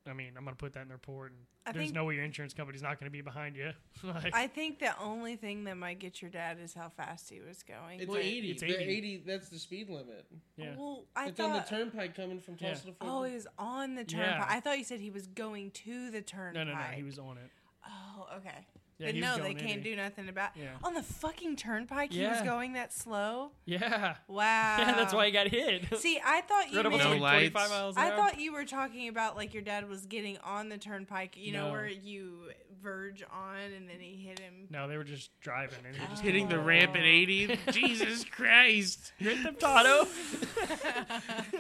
I 0.07 0.13
mean, 0.13 0.35
I'm 0.37 0.45
gonna 0.45 0.57
put 0.57 0.73
that 0.75 0.83
in 0.83 0.89
the 0.89 0.95
report, 0.95 1.33
and 1.33 1.41
I 1.67 1.73
there's 1.73 1.87
think- 1.87 1.95
no 1.95 2.05
way 2.05 2.15
your 2.17 2.25
insurance 2.25 2.55
company's 2.55 2.83
not 2.83 2.99
gonna 3.01 3.11
be 3.11 3.21
behind 3.21 3.57
you." 3.57 3.73
like, 4.05 4.33
i 4.35 4.47
think 4.47 4.79
the 4.79 4.97
only 5.01 5.35
thing 5.37 5.65
that 5.65 5.77
might 5.77 5.99
get 5.99 6.23
your 6.23 6.31
dad 6.31 6.59
is 6.61 6.73
how 6.75 6.89
fast 6.89 7.31
he 7.31 7.41
was 7.41 7.63
going 7.65 7.99
It's 8.01 8.09
Well, 8.09 8.19
80. 8.19 8.51
it's 8.53 8.63
The 8.63 8.69
80. 8.81 8.85
80. 8.93 9.17
That's 9.27 9.49
the 9.49 9.59
speed 9.59 9.89
limit. 9.91 10.27
yeah, 10.57 10.77
well 10.77 11.07
i 11.17 11.29
it's 11.29 11.41
on 11.41 11.53
the 11.53 11.59
thought 11.59 11.69
turnpike 11.69 12.15
coming 12.15 12.39
from 12.41 12.57
Yeah. 12.61 12.69
Tulsa 12.69 12.87
to 12.87 12.93
Fort 12.93 13.11
oh 13.11 13.21
Worth. 13.21 13.29
he 13.31 13.35
was 13.35 13.47
on 13.59 13.95
the 13.97 14.03
Yeah. 14.03 14.25
turnpike 14.35 14.51
i 14.51 14.61
thought 14.61 14.79
you 14.79 14.85
said 14.85 15.01
he 15.01 15.11
was 15.11 15.27
going 15.27 15.71
to 15.73 16.11
the 16.13 16.23
turnpike 16.23 16.55
no, 16.67 16.73
no, 16.73 16.79
no, 16.79 16.85
he 16.95 17.03
was 17.03 17.19
on 17.19 17.39
it. 17.39 17.51
oh 17.89 18.29
okay 18.37 18.67
Yeah, 19.03 19.13
but 19.13 19.39
no, 19.39 19.45
they 19.45 19.55
can't 19.55 19.81
80. 19.81 19.91
do 19.91 19.97
nothing 19.97 20.29
about. 20.29 20.51
Yeah. 20.57 20.69
On 20.85 20.95
the 20.95 21.03
fucking 21.03 21.57
turnpike, 21.57 22.13
he 22.13 22.27
was 22.27 22.41
going 22.43 22.75
that 22.75 22.93
slow. 22.93 23.51
Yeah. 23.65 24.17
Wow. 24.29 24.77
Yeah, 24.83 24.93
that's 24.95 25.13
why 25.15 25.27
he 25.27 25.33
got 25.33 25.49
hit. 25.49 25.85
See, 25.99 26.21
I 26.25 26.41
thought 26.43 26.71
you 26.71 26.81
Right 26.83 26.91
meant. 26.91 27.03
No 27.03 27.11
like 27.17 27.53
25 27.53 27.55
lights. 27.55 27.71
miles 27.71 27.97
an 27.97 28.03
I 28.03 28.11
hour. 28.11 28.17
thought 28.17 28.41
you 28.41 28.53
were 28.53 28.65
talking 28.65 29.09
about 29.09 29.37
like 29.37 29.53
your 29.55 29.63
dad 29.63 29.89
was 29.89 30.07
getting 30.07 30.39
on 30.39 30.69
the 30.69 30.79
turnpike, 30.79 31.37
you 31.37 31.53
know, 31.53 31.71
where 31.71 31.87
you 31.89 32.51
verge 32.83 33.23
on 33.33 33.57
and 33.77 33.89
then 33.89 34.01
he 34.01 34.17
hit 34.17 34.39
him. 34.41 34.67
No, 34.71 34.89
they 34.89 34.97
were 34.97 35.05
just 35.05 35.31
driving 35.41 35.79
and 35.87 35.95
he 35.95 36.05
just 36.09 36.23
Hitting 36.23 36.49
the 36.49 36.59
ramp 36.59 36.97
at 36.97 37.03
Oh. 37.03 37.07
80. 37.07 37.59
Jesus 37.73 38.25
Christ. 38.25 39.13
Grand 39.23 39.43
Theft 39.45 39.63
Auto. 39.65 40.09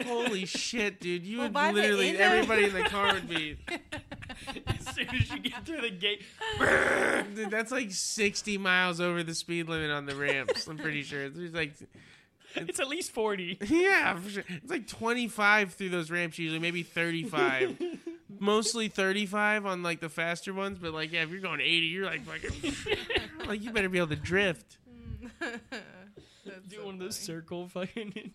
Holy 0.04 0.44
shit, 0.46 1.00
dude. 1.00 1.24
You 1.24 1.38
Well, 1.38 1.46
would 1.46 1.52
by 1.52 1.70
literally, 1.72 2.16
everybody 2.18 2.64
in 2.64 2.72
the 2.74 2.82
car 2.82 3.14
would 3.14 3.28
be. 3.28 3.56
as 4.66 4.94
soon 4.94 5.08
as 5.10 5.30
you 5.30 5.38
get 5.38 5.64
through 5.64 5.80
the 5.82 5.90
gate, 5.90 6.22
Dude, 7.34 7.50
that's 7.50 7.72
like 7.72 7.90
60 7.90 8.58
miles 8.58 9.00
over 9.00 9.22
the 9.22 9.34
speed 9.34 9.68
limit 9.68 9.90
on 9.90 10.06
the 10.06 10.14
ramps. 10.14 10.66
I'm 10.66 10.78
pretty 10.78 11.02
sure. 11.02 11.24
It's 11.24 11.54
like, 11.54 11.72
it's 12.54 12.80
at 12.80 12.88
least 12.88 13.12
40. 13.12 13.58
yeah, 13.66 14.18
for 14.18 14.30
sure. 14.30 14.44
It's 14.48 14.70
like 14.70 14.86
25 14.86 15.74
through 15.74 15.90
those 15.90 16.10
ramps 16.10 16.38
usually, 16.38 16.60
maybe 16.60 16.82
35. 16.82 17.80
Mostly 18.38 18.88
35 18.88 19.66
on 19.66 19.82
like 19.82 20.00
the 20.00 20.08
faster 20.08 20.52
ones, 20.52 20.78
but 20.80 20.92
like, 20.92 21.12
yeah, 21.12 21.22
if 21.22 21.30
you're 21.30 21.40
going 21.40 21.60
80, 21.60 21.86
you're 21.86 22.06
like 22.06 22.22
fucking. 22.24 22.74
like, 23.46 23.62
you 23.62 23.70
better 23.70 23.88
be 23.88 23.98
able 23.98 24.08
to 24.08 24.16
drift. 24.16 24.78
That's 25.40 26.66
Do 26.68 26.76
so 26.76 26.86
one 26.86 26.94
of 26.94 27.00
those 27.00 27.16
circle 27.16 27.68
fucking. 27.68 28.32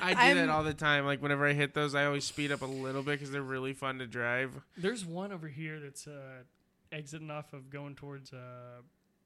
I 0.00 0.14
do 0.14 0.20
I'm- 0.20 0.36
that 0.36 0.48
all 0.48 0.62
the 0.64 0.74
time. 0.74 1.04
Like, 1.06 1.22
whenever 1.22 1.46
I 1.46 1.52
hit 1.52 1.74
those, 1.74 1.94
I 1.94 2.06
always 2.06 2.24
speed 2.24 2.52
up 2.52 2.62
a 2.62 2.66
little 2.66 3.02
bit 3.02 3.12
because 3.18 3.30
they're 3.30 3.42
really 3.42 3.72
fun 3.72 3.98
to 3.98 4.06
drive. 4.06 4.60
There's 4.76 5.04
one 5.04 5.32
over 5.32 5.48
here 5.48 5.80
that's 5.80 6.06
uh, 6.06 6.42
exiting 6.92 7.30
off 7.30 7.52
of 7.52 7.70
going 7.70 7.94
towards 7.94 8.32
uh, 8.32 8.82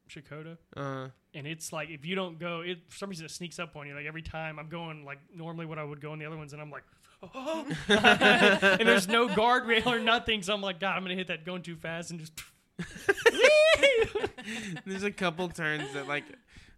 Shakota. 0.09 0.57
Uh, 0.77 1.09
and 1.35 1.47
it's 1.47 1.73
like 1.73 1.91
if 1.91 2.05
you 2.05 2.15
don't 2.15 2.39
go, 2.39 2.63
it 2.63 2.79
for 2.89 2.97
some 2.97 3.11
reason 3.11 3.27
it 3.27 3.31
sneaks 3.31 3.59
up 3.59 3.77
on 3.77 3.87
you. 3.87 3.95
Like 3.95 4.07
every 4.07 4.23
time 4.23 4.59
I'm 4.59 4.69
going 4.69 5.05
like 5.05 5.19
normally 5.35 5.67
what 5.67 5.79
I 5.79 5.85
would 5.85 6.01
go 6.01 6.13
on 6.13 6.19
the 6.19 6.27
other 6.27 6.37
ones, 6.37 6.53
and 6.53 6.63
I'm 6.63 6.71
like, 6.71 6.85
oh, 7.23 7.67
and 7.89 8.89
there's 8.89 9.09
no 9.09 9.29
guardrail 9.29 9.87
or 9.87 9.99
nothing. 9.99 10.43
So 10.43 10.55
I'm 10.55 10.63
like, 10.63 10.81
God, 10.81 10.97
I'm 10.97 11.03
gonna 11.03 11.15
hit 11.15 11.29
that 11.29 11.45
going 11.45 11.63
too 11.63 11.77
fast 11.77 12.11
and 12.11 12.21
just. 12.21 12.33
there's 14.87 15.03
a 15.03 15.11
couple 15.11 15.49
turns 15.49 15.93
that 15.95 16.07
like 16.09 16.25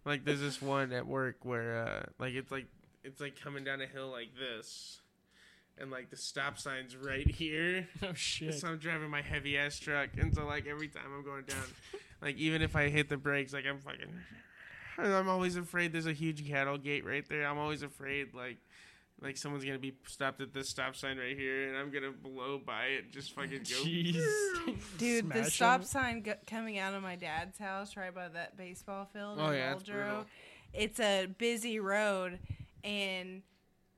like 0.05 0.25
there's 0.25 0.39
this 0.41 0.61
one 0.61 0.91
at 0.91 1.07
work 1.07 1.37
where 1.43 1.85
uh 1.85 2.03
like 2.19 2.33
it's 2.33 2.51
like 2.51 2.67
it's 3.03 3.21
like 3.21 3.39
coming 3.39 3.63
down 3.63 3.81
a 3.81 3.87
hill 3.87 4.09
like 4.09 4.29
this 4.35 5.01
and 5.77 5.91
like 5.91 6.09
the 6.09 6.17
stop 6.17 6.57
sign's 6.57 6.95
right 6.95 7.29
here 7.29 7.87
oh 8.03 8.13
shit! 8.13 8.53
so 8.53 8.67
i'm 8.67 8.77
driving 8.77 9.09
my 9.09 9.21
heavy 9.21 9.57
ass 9.57 9.77
truck 9.77 10.09
and 10.19 10.33
so 10.33 10.45
like 10.45 10.67
every 10.67 10.87
time 10.87 11.05
i'm 11.15 11.23
going 11.23 11.43
down 11.43 11.63
like 12.21 12.37
even 12.37 12.61
if 12.61 12.75
i 12.75 12.89
hit 12.89 13.09
the 13.09 13.17
brakes 13.17 13.53
like 13.53 13.65
i'm 13.65 13.79
fucking 13.79 14.09
i'm 14.97 15.29
always 15.29 15.55
afraid 15.55 15.91
there's 15.91 16.05
a 16.05 16.13
huge 16.13 16.47
cattle 16.47 16.77
gate 16.77 17.05
right 17.05 17.27
there 17.29 17.47
i'm 17.47 17.57
always 17.57 17.81
afraid 17.81 18.33
like 18.33 18.57
like 19.21 19.37
someone's 19.37 19.63
gonna 19.65 19.77
be 19.79 19.93
stopped 20.07 20.41
at 20.41 20.53
this 20.53 20.67
stop 20.69 20.95
sign 20.95 21.17
right 21.17 21.37
here 21.37 21.67
and 21.67 21.77
i'm 21.77 21.91
gonna 21.91 22.11
blow 22.11 22.59
by 22.63 22.85
it 22.85 23.03
and 23.05 23.11
just 23.13 23.33
fucking 23.33 23.59
go 23.59 23.63
Jeez, 23.83 24.15
Dude, 24.97 25.29
the 25.29 25.43
Smash 25.43 25.53
stop 25.55 25.79
'em. 25.81 25.85
sign 25.85 26.21
go- 26.21 26.33
coming 26.47 26.77
out 26.79 26.93
of 26.93 27.01
my 27.03 27.15
dad's 27.15 27.57
house, 27.57 27.95
right 27.95 28.13
by 28.13 28.27
that 28.29 28.57
baseball 28.57 29.05
field 29.13 29.37
Oh, 29.39 29.47
in 29.49 29.53
yeah, 29.57 29.73
it's 29.73 29.83
Muldrow, 29.83 30.25
it's 30.73 30.99
a 30.99 31.27
busy 31.37 31.79
road, 31.79 32.39
and 32.83 33.41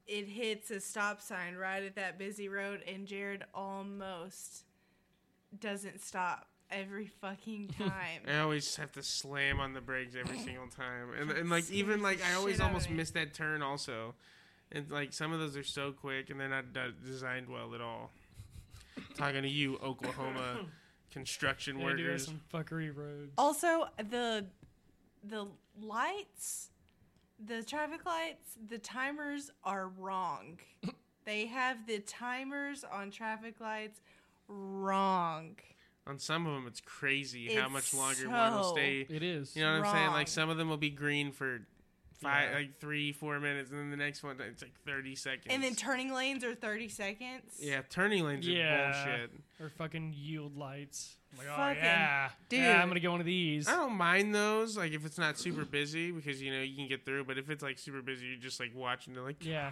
it 0.07 0.27
hits 0.27 0.69
a 0.71 0.79
stop 0.81 1.21
sign 1.21 1.55
right 1.55 1.83
at 1.83 1.95
that 1.95 2.17
busy 2.19 2.49
road, 2.49 2.81
and 2.87 3.07
Jared 3.07 3.43
almost 3.53 4.63
doesn't 5.59 6.01
stop 6.01 6.47
every 6.71 7.07
fucking 7.07 7.67
time. 7.77 8.21
I 8.27 8.39
always 8.39 8.75
have 8.77 8.91
to 8.93 9.03
slam 9.03 9.59
on 9.59 9.73
the 9.73 9.81
brakes 9.81 10.15
every 10.19 10.39
single 10.39 10.67
time, 10.67 11.09
and 11.19 11.31
and 11.31 11.49
like 11.49 11.69
even 11.71 12.01
like 12.01 12.19
I 12.23 12.33
always 12.33 12.55
Shit 12.55 12.61
out 12.61 12.69
of 12.69 12.73
almost 12.73 12.89
miss 12.89 13.11
that 13.11 13.33
turn 13.33 13.61
also, 13.61 14.15
and 14.73 14.89
like 14.91 15.13
some 15.13 15.31
of 15.31 15.39
those 15.39 15.55
are 15.57 15.63
so 15.63 15.91
quick 15.91 16.29
and 16.29 16.39
they're 16.39 16.49
not 16.49 16.73
d- 16.73 16.79
designed 17.05 17.47
well 17.49 17.73
at 17.75 17.81
all. 17.81 18.11
Talking 19.17 19.43
to 19.43 19.49
you, 19.49 19.77
Oklahoma 19.83 20.65
construction 21.11 21.77
yeah, 21.79 21.89
dude, 21.89 21.99
workers. 22.07 22.25
some 22.25 22.41
fuckery 22.53 22.95
roads. 22.95 23.31
Also, 23.37 23.85
the 24.09 24.45
the 25.23 25.47
lights, 25.79 26.69
the 27.43 27.63
traffic 27.63 28.05
lights, 28.05 28.57
the 28.69 28.77
timers 28.77 29.51
are 29.63 29.87
wrong. 29.89 30.59
they 31.25 31.45
have 31.47 31.85
the 31.87 31.99
timers 31.99 32.83
on 32.91 33.11
traffic 33.11 33.59
lights 33.59 34.01
wrong. 34.47 35.55
On 36.05 36.19
some 36.19 36.45
of 36.45 36.53
them, 36.53 36.65
it's 36.67 36.81
crazy 36.81 37.55
how 37.55 37.65
It's 37.65 37.71
much 37.71 37.93
longer 37.93 38.29
one 38.29 38.53
will 38.53 38.63
so- 38.63 38.75
stay. 38.75 39.05
It 39.09 39.23
is. 39.23 39.55
You 39.55 39.63
know 39.63 39.79
what 39.79 39.87
I'm 39.87 39.93
saying? 39.93 40.05
wrong. 40.07 40.13
Like 40.15 40.27
some 40.27 40.49
of 40.49 40.57
them 40.57 40.67
will 40.69 40.77
be 40.77 40.89
green 40.89 41.31
for 41.31 41.61
five, 42.23 42.49
Yeah. 42.51 42.57
like 42.57 42.79
three, 42.79 43.11
four 43.11 43.39
minutes, 43.39 43.69
and 43.71 43.79
then 43.79 43.91
the 43.91 43.97
next 43.97 44.23
one 44.23 44.39
it's 44.41 44.61
like 44.61 44.73
thirty 44.85 45.15
seconds. 45.15 45.47
And 45.49 45.61
then 45.63 45.75
turning 45.75 46.11
lanes 46.13 46.43
are 46.43 46.55
30 46.55 46.89
seconds. 46.89 47.57
yeah, 47.59 47.81
turning 47.89 48.23
lanes 48.25 48.47
Yeah. 48.47 48.89
are 48.89 49.05
bullshit. 49.17 49.31
or 49.59 49.69
fucking 49.69 50.13
yield 50.17 50.57
lights. 50.57 51.17
I'm 51.31 51.37
like, 51.39 51.47
oh 51.47 51.81
yeah, 51.81 52.29
dude. 52.49 52.59
yeah, 52.59 52.81
I'm 52.81 52.87
gonna 52.89 52.99
get 52.99 53.09
one 53.11 53.19
of 53.19 53.25
these. 53.25 53.67
I 53.67 53.71
don't 53.75 53.93
mind 53.97 54.35
those, 54.35 54.77
like 54.77 54.91
if 54.93 55.05
it's 55.05 55.17
not 55.17 55.37
super 55.37 55.65
busy 55.65 56.11
because 56.11 56.41
you 56.41 56.51
know 56.51 56.61
you 56.61 56.75
can 56.75 56.87
get 56.87 57.05
through. 57.05 57.23
But 57.25 57.37
if 57.37 57.49
it's 57.49 57.63
like 57.63 57.79
super 57.79 58.01
busy, 58.01 58.27
you're 58.27 58.37
just 58.39 58.59
like 58.59 58.71
watching. 58.75 59.13
They're 59.13 59.23
like, 59.23 59.43
Yeah, 59.43 59.71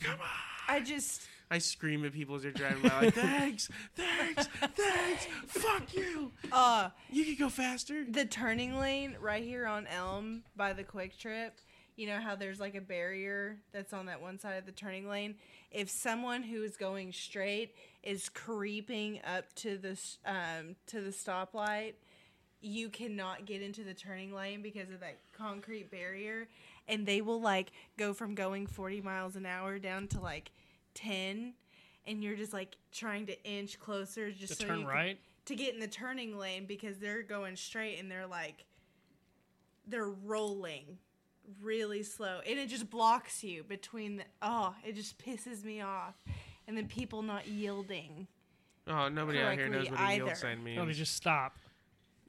come 0.00 0.20
on. 0.20 0.26
I 0.68 0.80
just 0.80 1.22
I 1.52 1.58
scream 1.58 2.02
at 2.06 2.14
people 2.14 2.34
as 2.36 2.42
they're 2.44 2.50
driving 2.50 2.82
by, 2.88 3.00
like, 3.02 3.14
thanks, 3.30 3.68
thanks, 3.94 4.46
thanks, 4.74 5.26
fuck 5.48 5.92
you. 5.94 6.32
uh 6.50 6.88
You 7.10 7.26
could 7.26 7.38
go 7.38 7.50
faster. 7.50 8.06
the 8.08 8.24
turning 8.24 8.78
lane 8.78 9.16
right 9.20 9.44
here 9.44 9.66
on 9.66 9.86
Elm 9.86 10.44
by 10.56 10.72
the 10.72 10.82
QuikTrip. 10.82 11.50
You 11.96 12.06
know 12.06 12.20
how 12.20 12.36
there's 12.36 12.58
like 12.58 12.74
a 12.74 12.80
barrier 12.80 13.58
that's 13.70 13.92
on 13.92 14.06
that 14.06 14.22
one 14.22 14.38
side 14.38 14.54
of 14.56 14.64
the 14.64 14.72
turning 14.72 15.06
lane. 15.06 15.34
If 15.70 15.90
someone 15.90 16.42
who 16.42 16.62
is 16.62 16.78
going 16.78 17.12
straight 17.12 17.74
is 18.02 18.30
creeping 18.30 19.20
up 19.22 19.52
to 19.56 19.76
the 19.76 20.00
um, 20.24 20.76
to 20.86 21.02
the 21.02 21.10
stoplight, 21.10 21.92
you 22.62 22.88
cannot 22.88 23.44
get 23.44 23.60
into 23.60 23.84
the 23.84 23.92
turning 23.92 24.32
lane 24.32 24.62
because 24.62 24.88
of 24.88 25.00
that 25.00 25.18
concrete 25.36 25.90
barrier, 25.90 26.48
and 26.88 27.04
they 27.04 27.20
will 27.20 27.42
like 27.42 27.72
go 27.98 28.14
from 28.14 28.34
going 28.34 28.66
40 28.66 29.02
miles 29.02 29.36
an 29.36 29.44
hour 29.44 29.78
down 29.78 30.08
to 30.08 30.18
like 30.20 30.50
10, 30.94 31.54
and 32.06 32.22
you're 32.22 32.36
just 32.36 32.52
like 32.52 32.76
trying 32.92 33.26
to 33.26 33.44
inch 33.44 33.78
closer 33.78 34.30
just 34.30 34.54
to 34.54 34.58
so 34.62 34.66
turn 34.66 34.78
you 34.80 34.86
can- 34.86 34.94
right. 34.94 35.18
to 35.46 35.54
get 35.54 35.74
in 35.74 35.80
the 35.80 35.86
turning 35.88 36.38
lane 36.38 36.66
because 36.66 36.98
they're 36.98 37.22
going 37.22 37.56
straight 37.56 37.98
and 37.98 38.10
they're 38.10 38.26
like 38.26 38.64
they're 39.86 40.08
rolling 40.08 40.98
really 41.60 42.04
slow 42.04 42.38
and 42.48 42.56
it 42.58 42.68
just 42.68 42.88
blocks 42.88 43.42
you 43.42 43.64
between 43.64 44.16
the 44.16 44.22
oh 44.42 44.72
it 44.86 44.94
just 44.94 45.18
pisses 45.18 45.64
me 45.64 45.80
off 45.80 46.14
and 46.68 46.76
then 46.76 46.86
people 46.86 47.20
not 47.22 47.48
yielding 47.48 48.28
Oh, 48.86 49.08
nobody 49.08 49.40
out 49.40 49.54
here 49.54 49.68
knows 49.68 49.88
what 49.90 50.00
a 50.00 50.14
yield 50.16 50.36
sign 50.36 50.62
means. 50.64 50.76
No, 50.76 50.86
they 50.86 50.92
just 50.92 51.14
stop. 51.14 51.56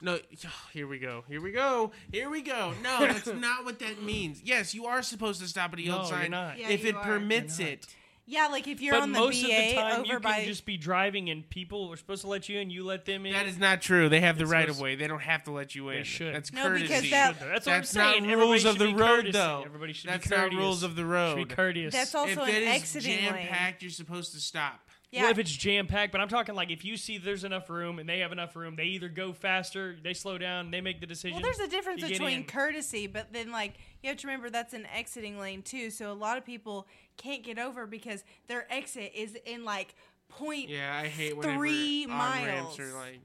No, 0.00 0.18
here 0.72 0.86
we 0.86 1.00
go. 1.00 1.24
Here 1.28 1.40
we 1.40 1.50
go. 1.50 1.90
Here 2.12 2.30
we 2.30 2.42
go. 2.42 2.72
No, 2.80 3.00
that's 3.00 3.26
not 3.34 3.64
what 3.64 3.80
that 3.80 4.00
means. 4.02 4.40
Yes, 4.40 4.72
you 4.72 4.86
are 4.86 5.02
supposed 5.02 5.40
to 5.40 5.48
stop 5.48 5.72
at 5.72 5.80
a 5.80 5.82
yield 5.82 5.96
No, 6.02 6.08
you're 6.08 6.10
sign 6.20 6.30
not. 6.30 6.58
Yeah, 6.58 6.68
if 6.68 6.84
you 6.84 6.90
it 6.90 6.94
are. 6.94 7.02
permits 7.02 7.58
You're 7.58 7.68
not. 7.70 7.72
it. 7.78 7.86
Yeah 8.26 8.46
like 8.48 8.66
if 8.68 8.80
you're 8.80 8.94
but 8.94 9.02
on 9.02 9.12
the 9.12 9.18
most 9.18 9.42
BA 9.42 9.48
of 9.48 9.68
the 9.68 9.74
time, 9.74 9.92
over 10.00 10.04
you 10.04 10.12
can 10.12 10.22
by 10.22 10.44
just 10.44 10.64
be 10.66 10.76
driving, 10.76 11.30
and 11.30 11.48
people 11.48 11.92
are 11.92 11.96
supposed 11.96 12.22
to 12.22 12.28
let 12.28 12.48
you 12.48 12.58
in. 12.58 12.70
You 12.70 12.84
let 12.84 13.04
them 13.04 13.26
in. 13.26 13.32
That 13.32 13.46
is 13.46 13.58
not 13.58 13.82
true. 13.82 14.08
They 14.08 14.20
have 14.20 14.36
the 14.38 14.42
It's 14.44 14.52
right 14.52 14.62
supposed- 14.62 14.78
of 14.78 14.82
way. 14.82 14.94
They 14.96 15.06
don't 15.06 15.20
have 15.22 15.44
to 15.44 15.50
let 15.50 15.74
you 15.74 15.88
in. 15.90 16.04
should. 16.04 16.34
That's 16.34 16.52
No, 16.52 16.70
because 16.70 17.10
that- 17.10 17.38
That's 17.40 17.40
what 17.40 17.72
I'm 17.74 17.80
That's 17.80 17.94
not 17.94 18.12
saying. 18.12 18.24
Everybody 18.24 18.48
rules 18.50 18.64
of 18.64 18.78
the 18.78 18.86
road, 18.88 18.96
courteous. 18.98 19.32
though. 19.34 19.62
Everybody 19.64 19.92
should 19.92 20.10
That's 20.10 20.28
be 20.28 20.36
not 20.36 20.52
rules 20.52 20.82
of 20.82 20.96
the 20.96 21.02
Should 21.02 21.08
road. 21.08 21.36
be 21.36 21.44
courteous. 21.44 21.92
that's 21.92 22.14
also 22.14 22.30
if 22.30 22.38
an 22.38 22.48
it 22.54 22.62
is 22.62 22.68
exiting 22.74 23.18
jam 23.18 23.34
packed, 23.48 23.82
you're 23.82 23.90
supposed 23.90 24.32
to 24.32 24.40
stop. 24.40 24.80
Yeah 25.14 25.22
Well, 25.22 25.30
if 25.30 25.38
it's 25.38 25.50
jam 25.52 25.86
packed, 25.86 26.12
but 26.12 26.20
I'm 26.20 26.28
talking 26.28 26.54
like 26.54 26.70
if 26.70 26.84
you 26.84 26.96
see 26.96 27.18
there's 27.18 27.44
enough 27.44 27.70
room 27.70 27.98
and 27.98 28.08
they 28.08 28.18
have 28.18 28.32
enough 28.32 28.56
room, 28.56 28.74
they 28.76 28.84
either 28.84 29.08
go 29.08 29.32
faster, 29.32 29.96
they 30.02 30.12
slow 30.12 30.38
down, 30.38 30.70
they 30.70 30.80
make 30.80 31.00
the 31.00 31.06
decision. 31.06 31.36
Well, 31.36 31.42
there's 31.42 31.60
a 31.60 31.68
difference 31.70 32.02
you 32.02 32.08
between 32.08 32.38
in. 32.40 32.44
courtesy, 32.44 33.06
but 33.06 33.32
then 33.32 33.52
like 33.52 33.74
you 34.02 34.08
have 34.08 34.18
to 34.18 34.26
remember 34.26 34.50
that's 34.50 34.74
an 34.74 34.86
exiting 34.94 35.38
lane 35.38 35.62
too. 35.62 35.90
So 35.90 36.10
a 36.10 36.14
lot 36.14 36.36
of 36.36 36.44
people 36.44 36.88
can't 37.16 37.42
get 37.44 37.58
over 37.58 37.86
because 37.86 38.24
their 38.48 38.70
exit 38.72 39.12
is 39.14 39.36
in 39.46 39.64
like 39.64 39.94
point. 40.28 40.68
Yeah, 40.68 40.94
I 40.94 41.06
hate 41.08 41.40
Three 41.40 42.06
miles. 42.06 42.78
are 42.78 42.92
like 42.94 43.20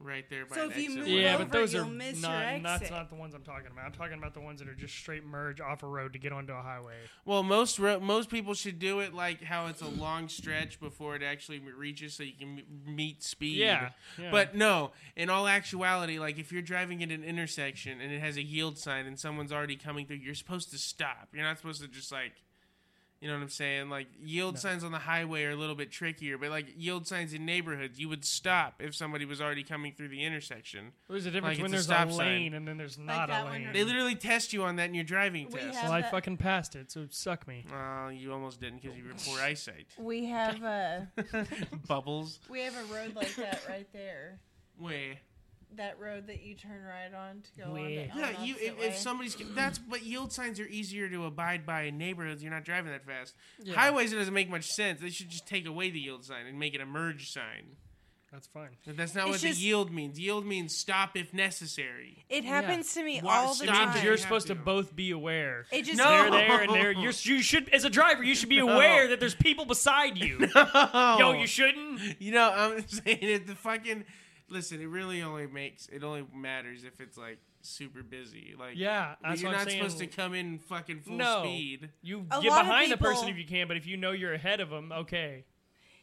right 0.00 0.28
there 0.30 0.46
by 0.46 0.56
So 0.56 0.64
an 0.64 0.70
if 0.72 0.76
you 0.78 0.90
move 0.96 1.08
yeah, 1.08 1.34
over, 1.34 1.44
but 1.44 1.52
those 1.52 1.74
you'll 1.74 1.84
are 1.84 1.86
miss 1.86 2.20
your 2.22 2.30
not. 2.30 2.62
That's 2.62 2.82
exit. 2.82 2.90
not 2.90 3.10
the 3.10 3.16
ones 3.16 3.34
I'm 3.34 3.42
talking 3.42 3.66
about. 3.72 3.84
I'm 3.84 3.92
talking 3.92 4.16
about 4.18 4.34
the 4.34 4.40
ones 4.40 4.60
that 4.60 4.68
are 4.68 4.74
just 4.74 4.94
straight 4.94 5.24
merge 5.24 5.60
off 5.60 5.82
a 5.82 5.86
road 5.86 6.12
to 6.14 6.18
get 6.18 6.32
onto 6.32 6.52
a 6.52 6.62
highway. 6.62 6.94
Well, 7.24 7.42
most 7.42 7.78
ro- 7.78 8.00
most 8.00 8.30
people 8.30 8.54
should 8.54 8.78
do 8.78 9.00
it 9.00 9.14
like 9.14 9.42
how 9.42 9.66
it's 9.66 9.82
a 9.82 9.88
long 9.88 10.28
stretch 10.28 10.80
before 10.80 11.16
it 11.16 11.22
actually 11.22 11.58
reaches, 11.60 12.14
so 12.14 12.22
you 12.22 12.32
can 12.38 12.58
m- 12.58 12.94
meet 12.96 13.22
speed. 13.22 13.56
Yeah, 13.58 13.90
yeah. 14.18 14.30
But 14.30 14.54
no, 14.54 14.92
in 15.16 15.28
all 15.30 15.46
actuality, 15.46 16.18
like 16.18 16.38
if 16.38 16.50
you're 16.52 16.62
driving 16.62 17.02
at 17.02 17.10
an 17.10 17.22
intersection 17.24 18.00
and 18.00 18.10
it 18.12 18.20
has 18.20 18.36
a 18.36 18.42
yield 18.42 18.78
sign 18.78 19.06
and 19.06 19.18
someone's 19.18 19.52
already 19.52 19.76
coming 19.76 20.06
through, 20.06 20.16
you're 20.16 20.34
supposed 20.34 20.70
to 20.70 20.78
stop. 20.78 21.28
You're 21.32 21.44
not 21.44 21.58
supposed 21.58 21.82
to 21.82 21.88
just 21.88 22.10
like, 22.10 22.32
You 23.20 23.28
know 23.28 23.34
what 23.34 23.42
I'm 23.42 23.48
saying? 23.50 23.90
Like 23.90 24.06
yield 24.22 24.54
No. 24.54 24.60
signs 24.60 24.82
on 24.82 24.92
the 24.92 24.98
highway 24.98 25.44
are 25.44 25.50
a 25.50 25.56
little 25.56 25.74
bit 25.74 25.90
trickier, 25.90 26.38
but 26.38 26.48
like 26.48 26.68
yield 26.74 27.06
signs 27.06 27.34
in 27.34 27.44
neighborhoods, 27.44 27.98
you 28.00 28.08
would 28.08 28.24
stop 28.24 28.80
if 28.82 28.94
somebody 28.94 29.26
was 29.26 29.42
already 29.42 29.62
coming 29.62 29.92
through 29.92 30.08
the 30.08 30.24
intersection. 30.24 30.92
There's 31.06 31.26
a 31.26 31.30
difference 31.30 31.58
Like, 31.58 31.62
when 31.62 31.74
it's 31.74 31.84
a 31.84 31.88
there's 31.88 32.00
a, 32.00 32.04
stop 32.06 32.08
sign. 32.12 32.18
lane 32.18 32.54
and 32.54 32.66
then 32.66 32.78
there's 32.78 32.96
not 32.96 33.28
that 33.28 33.46
a 33.46 33.50
lane. 33.50 33.68
They 33.74 33.84
literally 33.84 34.14
test 34.14 34.54
you 34.54 34.62
on 34.62 34.76
that 34.76 34.88
in 34.88 34.94
your 34.94 35.04
driving 35.04 35.48
We 35.50 35.60
test. 35.60 35.82
well, 35.82 35.92
I 35.92 36.00
fucking 36.00 36.38
passed 36.38 36.74
it, 36.76 36.90
so 36.90 37.06
suck 37.10 37.46
me. 37.46 37.66
Well, 37.70 38.10
you 38.10 38.32
almost 38.32 38.58
didn't 38.58 38.80
because 38.80 38.96
you 38.96 39.04
were 39.04 39.12
poor 39.26 39.38
eyesight. 39.42 39.88
We 39.98 40.24
have 40.26 40.62
a 40.62 41.08
Bubbles. 41.86 42.38
we 42.48 42.60
have 42.62 42.74
a 42.74 42.94
road 42.94 43.14
like 43.14 43.34
that 43.36 43.60
right 43.68 43.86
there. 43.92 44.38
Way. 44.78 45.20
That 45.76 45.98
road 46.00 46.26
that 46.26 46.42
you 46.42 46.54
turn 46.54 46.82
right 46.84 47.12
on 47.14 47.42
to 47.42 47.50
go 47.56 47.64
on. 47.70 47.72
Where? 47.72 48.10
on 48.12 48.18
Yeah, 48.18 48.42
you 48.42 48.54
if, 48.58 48.78
if 48.82 48.96
somebody's 48.96 49.36
that's 49.54 49.78
but 49.78 50.02
yield 50.04 50.32
signs 50.32 50.58
are 50.60 50.66
easier 50.66 51.08
to 51.08 51.24
abide 51.26 51.64
by 51.64 51.82
in 51.82 51.96
neighborhoods. 51.98 52.42
You're 52.42 52.52
not 52.52 52.64
driving 52.64 52.90
that 52.92 53.06
fast. 53.06 53.34
Yeah. 53.62 53.74
Highways 53.74 54.12
it 54.12 54.16
doesn't 54.16 54.34
make 54.34 54.50
much 54.50 54.66
sense. 54.66 55.00
They 55.00 55.10
should 55.10 55.30
just 55.30 55.46
take 55.46 55.66
away 55.66 55.90
the 55.90 56.00
yield 56.00 56.24
sign 56.24 56.46
and 56.46 56.58
make 56.58 56.74
it 56.74 56.80
a 56.80 56.86
merge 56.86 57.30
sign. 57.30 57.76
That's 58.32 58.46
fine. 58.46 58.68
But 58.86 58.96
that's 58.96 59.14
not 59.16 59.22
It's 59.26 59.30
what 59.32 59.40
just- 59.48 59.58
the 59.58 59.66
yield 59.66 59.90
means. 59.92 60.16
Yield 60.18 60.46
means 60.46 60.76
stop 60.76 61.16
if 61.16 61.34
necessary. 61.34 62.24
It 62.28 62.44
happens 62.44 62.94
to 62.94 63.02
me 63.02 63.18
Why- 63.20 63.36
all 63.38 63.48
the 63.54 63.64
stop 63.64 63.66
It 63.66 63.70
it. 63.70 63.78
means 63.86 63.94
time. 63.96 64.04
you're 64.04 64.16
supposed 64.18 64.46
to 64.48 64.54
to. 64.54 64.60
both 64.60 64.94
be 64.94 65.10
aware. 65.10 65.66
It 65.72 65.82
just 65.84 65.98
No. 65.98 66.08
They're 66.08 66.30
there 66.30 66.60
and 66.62 66.72
they're 66.74 66.92
you're, 66.92 67.10
you 67.12 67.42
should 67.42 67.68
as 67.70 67.84
a 67.84 67.90
driver 67.90 68.22
you 68.22 68.36
should 68.36 68.48
be 68.48 68.58
aware 68.68 69.08
that 69.08 69.18
there's 69.18 69.34
people 69.34 69.64
beside 69.64 70.16
you. 70.18 70.48
No. 70.54 71.16
Yo, 71.18 71.32
you 71.32 71.46
shouldn't. 71.48 72.20
You 72.20 72.32
know, 72.32 72.52
I'm 72.52 72.86
saying 72.88 73.18
it. 73.20 73.46
The 73.48 73.56
fucking 73.56 74.04
listen. 74.50 74.80
It 74.80 74.86
really 74.86 75.22
only 75.22 75.46
makes 75.46 75.86
it 75.88 76.02
only 76.04 76.24
matters 76.34 76.84
if 76.84 77.00
it's 77.00 77.16
like 77.16 77.38
super 77.62 78.02
busy. 78.02 78.54
Like 78.58 78.76
Yeah, 78.76 79.14
that's 79.22 79.40
you're 79.40 79.50
what 79.50 79.58
I'm 79.60 79.64
not 79.64 79.70
saying. 79.70 79.82
supposed 79.82 79.98
to 79.98 80.06
come 80.06 80.34
in 80.34 80.58
fucking 80.58 81.00
full 81.00 81.16
No. 81.16 81.42
speed. 81.44 81.90
You 82.02 82.26
A 82.30 82.40
get 82.40 82.50
lot 82.50 82.60
of 82.60 82.66
behind 82.66 82.92
the 82.92 82.96
person 82.96 83.28
if 83.28 83.36
you 83.36 83.44
can, 83.46 83.68
but 83.68 83.76
if 83.76 83.86
you 83.86 83.96
know 83.96 84.12
you're 84.12 84.34
ahead 84.34 84.60
of 84.60 84.70
them, 84.70 84.92
okay. 84.92 85.44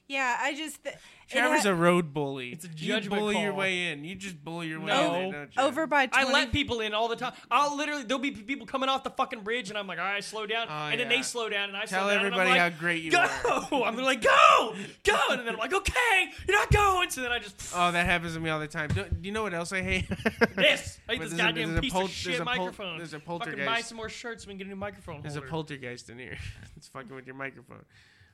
Yeah, 0.10 0.38
I 0.40 0.56
just 0.56 0.82
th- 0.84 0.96
it 0.96 1.34
Trevor's 1.34 1.64
ha- 1.64 1.72
a 1.72 1.76
road 1.76 2.14
bully. 2.14 2.52
It's 2.54 2.64
a 2.64 2.70
you 2.70 2.88
judgment 2.88 3.20
bully 3.20 3.42
your 3.42 3.54
way 3.54 3.92
in. 3.92 4.06
You 4.06 4.16
just 4.16 4.42
bully 4.42 4.70
your 4.70 4.80
way 4.80 4.86
No. 4.88 5.16
in. 5.16 5.32
There, 5.32 5.40
don't 5.48 5.56
you? 5.58 5.62
over 5.62 5.86
by 5.86 6.06
20, 6.08 6.30
I 6.30 6.32
let 6.32 6.54
people 6.54 6.80
in 6.80 6.94
all 6.94 7.10
the 7.10 7.18
time. 7.18 7.34
I'll 7.52 7.76
literally 7.76 8.04
there'll 8.04 8.22
be 8.22 8.32
people 8.32 8.66
coming 8.66 8.88
off 8.88 9.04
the 9.04 9.10
fucking 9.10 9.42
bridge, 9.42 9.68
and 9.68 9.78
I'm 9.78 9.86
like, 9.86 10.00
all 10.00 10.06
right, 10.06 10.24
slow 10.24 10.46
down, 10.46 10.68
Oh, 10.70 10.74
and 10.74 10.98
then 10.98 11.12
yeah. 11.12 11.18
they 11.18 11.24
slow 11.24 11.50
down, 11.50 11.68
and 11.68 11.78
I 11.78 11.84
Tell 11.84 12.06
slow 12.06 12.14
down, 12.16 12.26
everybody 12.26 12.52
and 12.52 12.60
I'm 12.62 12.72
how 12.72 12.80
great 12.80 13.04
you 13.04 13.12
go! 13.12 13.18
are. 13.20 13.84
I'm 13.84 13.98
like, 13.98 14.22
go, 14.22 14.76
go, 15.04 15.18
and 15.32 15.42
then 15.42 15.50
I'm 15.50 15.58
like, 15.58 15.74
okay, 15.74 16.30
you're 16.48 16.58
not 16.58 16.72
going. 16.72 17.10
So 17.10 17.20
then 17.20 17.34
I 17.34 17.40
just 17.40 17.72
Oh, 17.76 17.92
that 17.92 18.06
happens 18.06 18.34
to 18.36 18.40
me 18.40 18.50
all 18.50 18.62
the 18.62 18.68
time. 18.68 18.88
Do, 18.88 19.04
do 19.04 19.18
you 19.28 19.34
know 19.34 19.44
what 19.44 19.54
else 19.54 19.74
I 19.74 19.82
hate? 19.82 20.08
this, 20.56 21.00
I 21.10 21.14
hate 21.14 21.20
But 21.20 21.20
this 21.20 21.20
there's 21.20 21.34
a- 21.34 21.36
goddamn 21.36 21.68
there's 21.68 21.78
a 21.80 21.82
piece 21.82 21.92
pol- 21.92 22.02
of 22.04 22.08
there's 22.08 22.16
shit 22.16 22.40
a 22.40 22.46
pol- 22.46 22.56
microphone. 22.58 22.98
there's 23.00 23.14
a 23.14 23.20
Fucking 23.20 23.38
buy 23.40 23.40
poltergeist. 23.66 23.90
some 23.90 23.98
more 23.98 24.08
shirts 24.10 24.44
so 24.46 24.48
we 24.48 24.54
can 24.54 24.60
get 24.60 24.68
a 24.68 24.70
new 24.70 24.76
microphone 24.78 25.22
There's 25.22 25.36
a 25.36 25.40
holder. 25.40 25.50
poltergeist 25.52 26.10
in 26.10 26.18
here. 26.20 26.38
it's 26.78 26.88
fucking 26.88 27.14
with 27.14 27.26
your 27.26 27.36
microphone. 27.36 27.84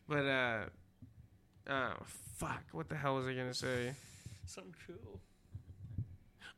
But 0.07 0.25
uh, 0.27 0.59
oh 1.69 1.93
fuck, 2.37 2.63
what 2.71 2.89
the 2.89 2.95
hell 2.95 3.15
was 3.15 3.27
I 3.27 3.33
gonna 3.33 3.53
say? 3.53 3.93
Something 4.45 4.75
cool. 4.87 5.19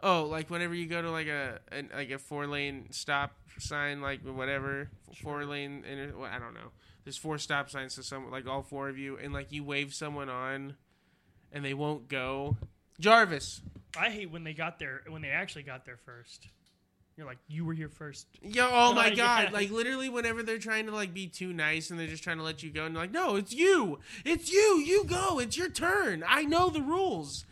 Oh, 0.01 0.25
like 0.25 0.49
whenever 0.49 0.73
you 0.73 0.87
go 0.87 1.01
to 1.01 1.09
like 1.09 1.27
a, 1.27 1.59
an 1.71 1.89
like 1.93 2.11
a 2.11 2.19
four 2.19 2.47
lane 2.47 2.87
stop 2.91 3.33
sign, 3.59 4.01
like 4.01 4.21
whatever 4.21 4.89
four 5.21 5.45
lane, 5.45 5.83
inter- 5.89 6.17
well, 6.17 6.29
I 6.31 6.39
don't 6.39 6.53
know. 6.53 6.71
There's 7.03 7.17
four 7.17 7.37
stop 7.37 7.69
signs, 7.69 7.95
so 7.95 8.01
some 8.01 8.29
like 8.31 8.47
all 8.47 8.61
four 8.61 8.89
of 8.89 8.97
you, 8.97 9.17
and 9.17 9.33
like 9.33 9.51
you 9.51 9.63
wave 9.63 9.93
someone 9.93 10.29
on, 10.29 10.75
and 11.51 11.63
they 11.63 11.73
won't 11.73 12.07
go. 12.07 12.57
Jarvis, 12.99 13.61
I 13.97 14.09
hate 14.09 14.31
when 14.31 14.43
they 14.43 14.53
got 14.53 14.79
there 14.79 15.01
when 15.07 15.21
they 15.21 15.29
actually 15.29 15.63
got 15.63 15.85
there 15.85 15.97
first. 15.97 16.47
You're 17.17 17.25
like, 17.25 17.37
you 17.47 17.63
were 17.63 17.73
here 17.73 17.87
first. 17.87 18.27
Yo, 18.41 18.67
oh 18.69 18.93
my 18.93 19.09
god! 19.09 19.53
Like 19.53 19.71
literally, 19.71 20.09
whenever 20.09 20.43
they're 20.43 20.57
trying 20.59 20.85
to 20.87 20.91
like 20.91 21.13
be 21.13 21.27
too 21.27 21.53
nice 21.53 21.89
and 21.89 21.97
they're 21.97 22.07
just 22.07 22.23
trying 22.23 22.37
to 22.37 22.43
let 22.43 22.61
you 22.61 22.69
go, 22.71 22.83
and 22.85 22.93
you're 22.93 23.03
like, 23.03 23.11
"No, 23.11 23.37
it's 23.37 23.53
you! 23.53 23.99
It's 24.25 24.51
you! 24.51 24.79
You 24.85 25.05
go! 25.05 25.39
It's 25.39 25.55
your 25.57 25.69
turn! 25.69 26.25
I 26.27 26.43
know 26.43 26.69
the 26.69 26.81
rules. 26.81 27.45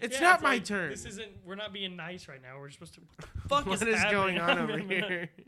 It's 0.00 0.14
Yeah, 0.14 0.20
not 0.20 0.42
my 0.42 0.50
like, 0.54 0.64
turn. 0.64 0.90
This 0.90 1.04
isn't. 1.04 1.28
We're 1.44 1.56
not 1.56 1.72
being 1.72 1.96
nice 1.96 2.28
right 2.28 2.40
now. 2.40 2.58
We're 2.60 2.70
supposed 2.70 2.94
to. 2.94 3.00
What 3.48 3.66
what 3.66 3.82
is, 3.82 3.98
is 3.98 4.04
going 4.10 4.38
on 4.38 4.58
over 4.58 4.78
here? 4.88 5.30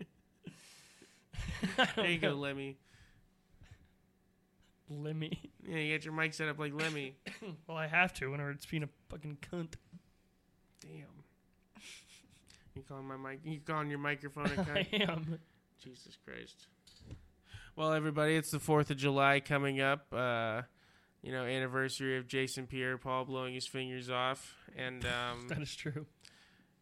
There 1.96 2.10
you 2.10 2.18
go. 2.18 2.34
Lemmy. 2.34 2.76
Lemmy. 4.90 5.40
Yeah, 5.66 5.78
you 5.78 5.96
got 5.96 6.04
your 6.04 6.12
mic 6.12 6.34
set 6.34 6.48
up 6.48 6.58
like 6.58 6.74
Lemmy. 6.74 7.14
Well, 7.66 7.76
I 7.78 7.86
have 7.86 8.12
to, 8.14 8.26
or 8.34 8.50
it's 8.50 8.66
being 8.66 8.82
a 8.82 8.88
fucking 9.08 9.38
cunt. 9.50 9.74
You 12.74 12.82
calling 12.88 13.06
my 13.06 13.16
mic? 13.16 13.40
You 13.44 13.60
calling 13.64 13.88
your 13.88 13.98
microphone 14.00 14.46
a 14.56 14.66
I 14.72 14.88
am. 15.02 15.38
Jesus 15.82 16.16
Christ. 16.24 16.66
Well, 17.76 17.92
everybody, 17.92 18.36
it's 18.36 18.50
the 18.50 18.58
Fourth 18.60 18.90
of 18.90 18.96
July 18.96 19.40
coming 19.40 19.80
up. 19.80 20.06
Uh, 20.12 20.62
you 21.22 21.32
know, 21.32 21.44
anniversary 21.44 22.18
of 22.18 22.26
Jason 22.26 22.66
Pierre-Paul 22.66 23.24
blowing 23.26 23.54
his 23.54 23.66
fingers 23.66 24.10
off, 24.10 24.54
and 24.76 25.04
um, 25.06 25.48
That 25.48 25.60
is 25.62 25.74
true. 25.74 26.06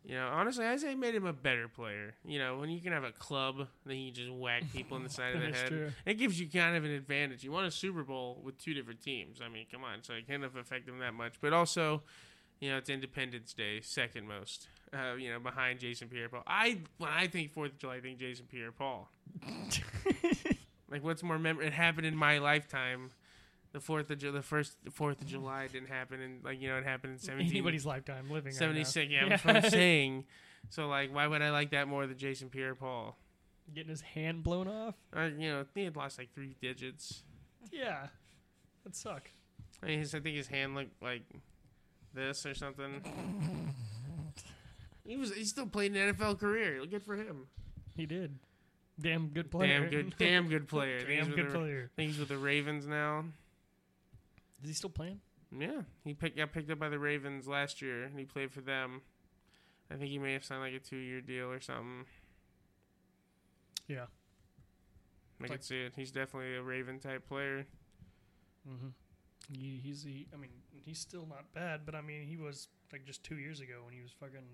you 0.03 0.14
know, 0.14 0.28
honestly, 0.28 0.64
I 0.66 0.76
say 0.76 0.95
made 0.95 1.14
him 1.14 1.26
a 1.26 1.32
better 1.32 1.68
player. 1.68 2.14
You 2.24 2.38
know, 2.38 2.57
when 2.59 2.70
you 2.70 2.80
can 2.80 2.93
have 2.93 3.05
a 3.05 3.12
club, 3.12 3.68
then 3.86 3.97
you 3.99 4.11
just 4.11 4.30
whack 4.32 4.64
people 4.72 4.97
in 4.97 5.03
the 5.05 5.11
side 5.11 5.34
of 5.34 5.40
the 5.43 5.47
head. 5.57 5.68
true. 5.68 5.93
It 6.07 6.14
gives 6.14 6.40
you 6.40 6.49
kind 6.49 6.74
of 6.76 6.84
an 6.84 6.90
advantage. 6.90 7.45
You 7.45 7.53
won 7.53 7.64
a 7.64 7.70
Super 7.70 8.03
Bowl 8.03 8.40
with 8.43 8.57
two 8.59 8.72
different 8.74 9.03
teams. 9.03 9.40
I 9.45 9.49
mean, 9.51 9.66
come 9.70 9.84
on, 9.84 10.03
so 10.03 10.14
it 10.14 10.26
can't 10.26 10.43
have 10.43 10.57
affected 10.57 10.90
him 10.93 10.99
that 11.01 11.14
much. 11.14 11.34
But 11.40 11.53
also, 11.53 12.03
you 12.62 12.70
know, 12.70 12.76
it's 12.78 12.88
Independence 12.88 13.52
Day, 13.52 13.80
second 13.82 14.28
most. 14.28 14.68
Uh, 14.94 15.14
you 15.16 15.30
know, 15.32 15.40
behind 15.40 15.80
Jason 15.80 16.06
Pierre-Paul. 16.08 16.42
I 16.46 16.78
when 16.98 17.10
I 17.10 17.26
think 17.26 17.50
Fourth 17.52 17.72
of 17.72 17.78
July, 17.78 17.96
I 17.96 18.00
think 18.00 18.18
Jason 18.18 18.46
Pierre-Paul. 18.48 19.08
like, 20.90 21.02
what's 21.02 21.22
more 21.22 21.38
mem- 21.38 21.60
It 21.60 21.72
happened 21.72 22.06
in 22.06 22.16
my 22.16 22.38
lifetime. 22.38 23.10
The 23.72 23.80
Fourth 23.80 24.10
of 24.10 24.18
Ju- 24.18 24.32
the 24.32 24.42
first 24.42 24.76
Fourth 24.92 25.20
of 25.22 25.26
July 25.26 25.66
didn't 25.72 25.88
happen 25.88 26.20
in 26.20 26.40
like 26.44 26.60
you 26.60 26.68
know 26.68 26.76
it 26.76 26.84
happened 26.84 27.14
in 27.14 27.18
seventeen 27.18 27.50
Anybody's 27.50 27.86
lifetime 27.86 28.30
living. 28.30 28.52
right 28.52 28.60
now. 28.60 28.82
76. 28.84 29.10
Yeah, 29.10 29.28
that's 29.28 29.44
what 29.44 29.56
I'm 29.56 29.70
saying. 29.70 30.24
So 30.68 30.88
like, 30.88 31.12
why 31.14 31.26
would 31.26 31.40
I 31.42 31.50
like 31.50 31.70
that 31.70 31.88
more 31.88 32.06
than 32.06 32.18
Jason 32.18 32.50
Pierre-Paul? 32.50 33.16
Getting 33.74 33.88
his 33.90 34.02
hand 34.02 34.42
blown 34.42 34.68
off. 34.68 34.94
Uh, 35.16 35.30
you 35.38 35.48
know, 35.48 35.64
he 35.74 35.84
had 35.84 35.96
lost 35.96 36.18
like 36.18 36.34
three 36.34 36.54
digits. 36.60 37.22
Yeah, 37.72 38.08
that'd 38.84 38.94
suck. 38.94 39.30
I 39.82 39.86
mean, 39.86 39.98
his, 40.00 40.14
I 40.14 40.20
think 40.20 40.36
his 40.36 40.48
hand 40.48 40.74
looked 40.74 41.02
like 41.02 41.22
this 42.14 42.46
or 42.46 42.54
something. 42.54 43.02
He 45.04 45.16
was 45.16 45.34
he 45.34 45.44
still 45.44 45.66
played 45.66 45.96
an 45.96 46.14
NFL 46.14 46.38
career. 46.38 46.80
Good 46.86 47.02
for 47.02 47.16
him. 47.16 47.48
He 47.96 48.06
did. 48.06 48.38
Damn 49.00 49.28
good 49.30 49.50
player. 49.50 49.80
Damn 49.80 49.90
good, 49.90 50.14
damn 50.18 50.48
good 50.48 50.68
player. 50.68 51.00
I 51.00 51.08
Damn 51.10 51.26
with 51.26 51.36
good 51.36 51.48
the, 51.50 51.58
player. 51.58 51.90
I 51.92 51.96
think 51.96 52.10
he's 52.12 52.20
with 52.20 52.28
the 52.28 52.38
Ravens 52.38 52.86
now. 52.86 53.24
Is 54.62 54.68
he 54.68 54.74
still 54.74 54.90
playing? 54.90 55.20
Yeah, 55.58 55.82
he 56.04 56.14
picked, 56.14 56.36
got 56.36 56.52
picked 56.52 56.70
up 56.70 56.78
by 56.78 56.88
the 56.88 57.00
Ravens 57.00 57.48
last 57.48 57.82
year, 57.82 58.04
and 58.04 58.16
he 58.16 58.24
played 58.24 58.52
for 58.52 58.60
them. 58.60 59.02
I 59.90 59.96
think 59.96 60.08
he 60.10 60.18
may 60.18 60.34
have 60.34 60.44
signed 60.44 60.62
like 60.62 60.72
a 60.72 60.78
two-year 60.78 61.20
deal 61.20 61.50
or 61.50 61.60
something. 61.60 62.04
Yeah. 63.88 64.04
I 64.04 65.42
Like- 65.42 65.50
could 65.50 65.64
see 65.64 65.80
it. 65.80 65.94
He's 65.96 66.12
definitely 66.12 66.54
a 66.54 66.62
Raven 66.62 67.00
type 67.00 67.26
player. 67.26 67.66
Mm-hmm. 68.66 68.88
He, 69.52 69.80
he's 69.82 70.04
he. 70.04 70.28
I 70.32 70.36
mean, 70.36 70.50
he's 70.84 70.98
still 70.98 71.26
not 71.28 71.52
bad, 71.54 71.80
but 71.84 71.94
I 71.94 72.00
mean, 72.00 72.22
he 72.22 72.36
was 72.36 72.68
like 72.92 73.04
just 73.04 73.22
two 73.24 73.36
years 73.36 73.60
ago 73.60 73.82
when 73.84 73.94
he 73.94 74.02
was 74.02 74.12
fucking 74.12 74.44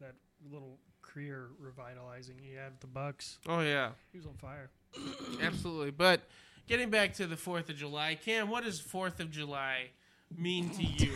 that 0.00 0.14
little 0.52 0.78
career 1.02 1.48
revitalizing 1.58 2.36
he 2.38 2.54
had 2.54 2.72
with 2.72 2.80
the 2.80 2.86
Bucks. 2.86 3.38
Oh 3.48 3.60
yeah. 3.60 3.90
He 4.12 4.18
was 4.18 4.26
on 4.26 4.34
fire. 4.34 4.70
Absolutely. 5.42 5.90
But 5.90 6.22
getting 6.66 6.90
back 6.90 7.14
to 7.14 7.26
the 7.26 7.36
Fourth 7.36 7.68
of 7.70 7.76
July, 7.76 8.18
Cam, 8.22 8.48
what 8.50 8.64
does 8.64 8.80
Fourth 8.80 9.20
of 9.20 9.30
July 9.30 9.90
mean 10.36 10.70
to 10.70 10.82
you? 10.82 11.12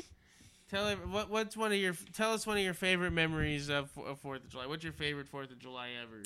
tell 0.70 0.86
ev- 0.86 1.10
what 1.10 1.30
what's 1.30 1.56
one 1.56 1.72
of 1.72 1.78
your 1.78 1.94
tell 2.12 2.32
us 2.32 2.46
one 2.46 2.56
of 2.56 2.62
your 2.64 2.74
favorite 2.74 3.12
memories 3.12 3.68
of 3.68 3.90
of 3.98 4.20
Fourth 4.20 4.44
of 4.44 4.50
July. 4.50 4.66
What's 4.66 4.84
your 4.84 4.92
favorite 4.92 5.28
Fourth 5.28 5.50
of 5.50 5.58
July 5.58 5.90
ever? 6.02 6.22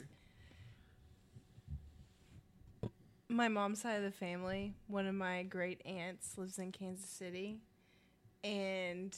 My 3.35 3.49
mom's 3.49 3.81
side 3.81 3.97
of 3.97 4.03
the 4.03 4.11
family, 4.11 4.75
one 4.87 5.07
of 5.07 5.15
my 5.15 5.43
great 5.45 5.81
aunts 5.87 6.37
lives 6.39 6.59
in 6.59 6.73
Kansas 6.73 7.09
City, 7.09 7.59
and 8.45 9.17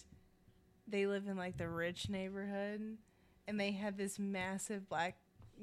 they 0.87 1.07
live 1.07 1.27
in 1.29 1.37
like 1.37 1.57
the 1.57 1.69
rich 1.69 2.09
neighborhood, 2.09 2.97
and 3.49 3.61
they 3.61 3.73
had 3.73 3.97
this 3.97 4.19
massive 4.19 4.89
black 4.89 5.17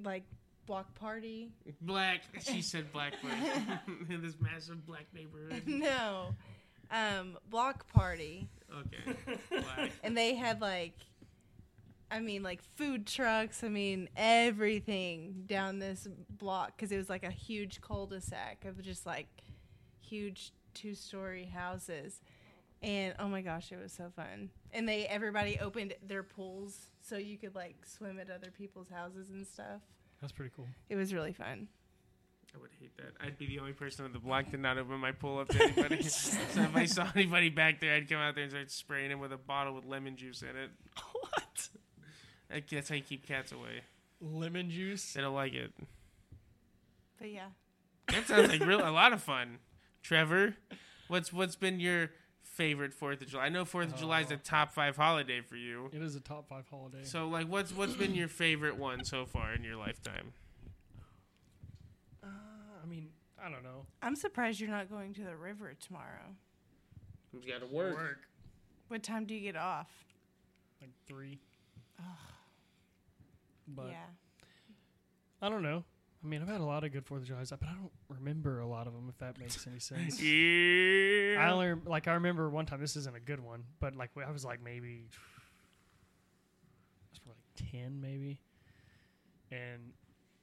like 0.04 0.24
block 0.66 0.94
party. 0.96 1.52
Black. 1.82 2.22
She 2.42 2.62
said 2.62 2.92
black. 2.92 3.14
In 4.10 4.22
this 4.22 4.36
massive 4.40 4.86
black 4.86 5.06
neighborhood. 5.14 5.64
no, 5.68 6.34
um, 6.92 7.38
block 7.50 7.88
party, 7.92 8.48
Okay. 8.80 9.18
Black. 9.50 9.92
and 10.04 10.18
they 10.18 10.36
had 10.36 10.62
like. 10.62 10.94
I 12.12 12.20
mean, 12.20 12.44
like 12.44 12.62
food 12.62 13.08
trucks. 13.08 13.64
I 13.64 13.70
mean, 13.70 14.10
everything 14.18 15.44
down 15.48 15.80
this 15.80 16.08
block 16.30 16.76
because 16.76 16.92
it 16.92 16.98
was 16.98 17.10
like 17.10 17.24
a 17.24 17.32
huge 17.32 17.80
cul-de-sac 17.80 18.66
of 18.66 18.82
just 18.82 19.06
like 19.06 19.28
huge 20.02 20.52
two-story 20.74 21.46
houses. 21.46 22.22
And 22.84 23.14
oh 23.20 23.28
my 23.28 23.42
gosh, 23.42 23.72
it 23.72 23.80
was 23.82 23.94
so 23.94 24.12
fun. 24.16 24.50
And 24.74 24.90
they 24.90 25.06
everybody 25.08 25.58
opened 25.60 25.94
their 26.06 26.24
pools 26.24 26.88
so 27.02 27.18
you 27.18 27.38
could 27.38 27.56
like 27.56 27.86
swim 27.86 28.20
at 28.20 28.30
other 28.30 28.52
people's 28.52 28.90
houses 28.90 29.30
and 29.30 29.48
stuff. 29.48 29.82
That's 30.20 30.34
pretty 30.34 30.52
cool. 30.56 30.68
It 30.90 30.96
was 30.96 31.14
really 31.14 31.34
fun. 31.34 31.70
I 32.54 32.58
would 32.60 32.72
hate 32.80 32.96
that. 32.98 33.14
I'd 33.26 33.38
be 33.38 33.48
the 33.48 33.60
only 33.60 33.72
person 33.72 34.04
on 34.04 34.12
the 34.12 34.20
block 34.20 34.52
to 34.52 34.58
not 34.58 34.78
open 34.78 35.00
my 35.00 35.14
pool 35.14 35.40
up 35.40 35.48
to 35.50 35.64
anybody. 35.64 36.04
so 36.10 36.62
if 36.62 36.76
I 36.76 36.86
saw 36.86 37.08
anybody 37.16 37.50
back 37.50 37.80
there, 37.80 37.96
I'd 37.96 38.10
come 38.10 38.18
out 38.18 38.36
there 38.36 38.44
and 38.44 38.52
start 38.52 38.70
spraying 38.72 39.10
him 39.10 39.20
with 39.20 39.32
a 39.32 39.38
bottle 39.38 39.74
with 39.74 39.86
lemon 39.86 40.18
juice 40.18 40.42
in 40.42 40.50
it. 40.50 40.72
What? 41.14 41.51
Like, 42.52 42.70
That's 42.70 42.90
how 42.90 42.96
you 42.96 43.02
keep 43.02 43.26
cats 43.28 43.52
away. 43.52 43.82
Lemon 44.22 44.70
juice. 44.70 45.14
They 45.14 45.22
don't 45.22 45.34
like 45.36 45.54
it. 45.54 45.72
But 47.20 47.32
yeah. 47.32 47.48
That 48.10 48.28
sounds 48.28 48.50
like 48.50 48.62
real 48.66 48.80
a 48.88 48.92
lot 48.92 49.14
of 49.14 49.22
fun. 49.22 49.58
Trevor, 50.04 50.56
what's 51.08 51.32
what's 51.32 51.56
been 51.56 51.80
your 51.80 52.10
favorite 52.44 52.94
Fourth 52.94 53.22
of 53.22 53.28
July? 53.28 53.46
I 53.46 53.50
know 53.50 53.64
Fourth 53.66 53.94
of 53.94 53.98
July 54.00 54.22
is 54.22 54.28
the 54.28 54.36
Oh. 54.36 54.40
top 54.44 54.74
five 54.74 54.98
holiday 54.98 55.42
for 55.42 55.56
you. 55.56 55.90
It 55.94 56.02
is 56.02 56.16
a 56.16 56.20
top 56.20 56.50
five 56.50 56.68
holiday. 56.70 57.04
So 57.04 57.28
like, 57.28 57.48
what's 57.48 57.72
what's 57.76 57.94
been 57.94 58.14
your 58.16 58.28
favorite 58.28 58.78
one 58.78 59.06
so 59.06 59.26
far 59.26 59.54
in 59.54 59.64
your 59.64 59.76
lifetime? 59.78 60.34
uh, 62.24 62.28
I 62.84 62.88
mean, 62.88 63.10
I 63.44 63.50
don't 63.50 63.64
know. 63.64 63.86
I'm 64.02 64.16
surprised 64.16 64.60
you're 64.60 64.70
not 64.70 64.90
going 64.90 65.14
to 65.16 65.24
the 65.24 65.36
river 65.36 65.74
tomorrow. 65.80 66.36
Who's 67.32 67.46
got 67.46 67.62
to 67.62 67.68
Work, 67.68 68.20
What 68.90 69.04
time 69.04 69.26
do 69.26 69.34
you 69.34 69.42
get 69.42 69.56
off? 69.56 69.88
like 70.82 70.92
three. 71.08 71.40
But 73.76 73.88
yeah. 73.88 74.06
I 75.42 75.50
don't 75.50 75.64
know. 75.64 75.84
I 76.24 76.28
mean, 76.28 76.42
I've 76.42 76.48
had 76.48 76.62
a 76.62 76.66
lot 76.66 76.84
of 76.84 76.92
good 76.92 77.06
Fourth 77.06 77.24
of 77.24 77.28
July's, 77.28 77.50
but 77.50 77.64
I 77.64 77.74
don't 77.74 77.92
remember 78.08 78.60
a 78.60 78.68
lot 78.68 78.86
of 78.86 78.94
them. 78.94 79.08
If 79.10 79.18
that 79.20 79.40
makes 79.40 79.66
any 79.66 79.80
sense. 79.80 80.22
Yeah. 81.32 81.38
I 81.40 81.52
only 81.52 81.74
like 81.86 82.08
I 82.08 82.14
remember 82.14 82.50
one 82.50 82.66
time. 82.66 82.80
This 82.80 82.96
isn't 82.96 83.16
a 83.16 83.20
good 83.20 83.40
one, 83.40 83.64
but 83.80 83.96
like 83.96 84.12
I 84.26 84.32
was 84.32 84.46
like 84.46 84.62
maybe 84.62 85.08
I 85.10 85.16
was 87.12 87.20
probably 87.20 87.40
like 87.40 87.72
ten 87.72 88.02
maybe, 88.02 88.40
and 89.50 89.94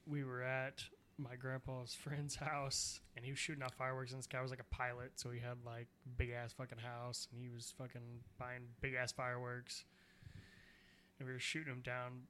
we 0.07 0.24
were 0.24 0.43
at 0.43 0.83
my 1.18 1.37
grandpa's 1.37 1.95
friend's 1.95 2.37
house, 2.37 3.01
and 3.16 3.24
he 3.24 3.31
was 3.31 3.39
shooting 3.39 3.62
off 3.62 3.74
fireworks. 3.74 4.12
And 4.12 4.18
this 4.18 4.26
guy 4.26 4.41
was 4.41 4.51
like 4.51 4.61
a 4.61 4.74
pilot, 4.74 5.12
so 5.16 5.31
he 5.31 5.41
had 5.41 5.59
like 5.64 5.89
big 6.16 6.31
ass 6.31 6.55
fucking 6.55 6.79
house, 6.79 7.29
and 7.31 7.41
he 7.41 7.51
was 7.51 7.74
fucking 7.79 8.22
buying 8.39 8.62
big 8.81 8.95
ass 8.95 9.12
fireworks, 9.12 9.85
and 11.18 11.29
we 11.29 11.35
were 11.35 11.39
shooting 11.39 11.68
them 11.68 11.83
down 11.83 12.22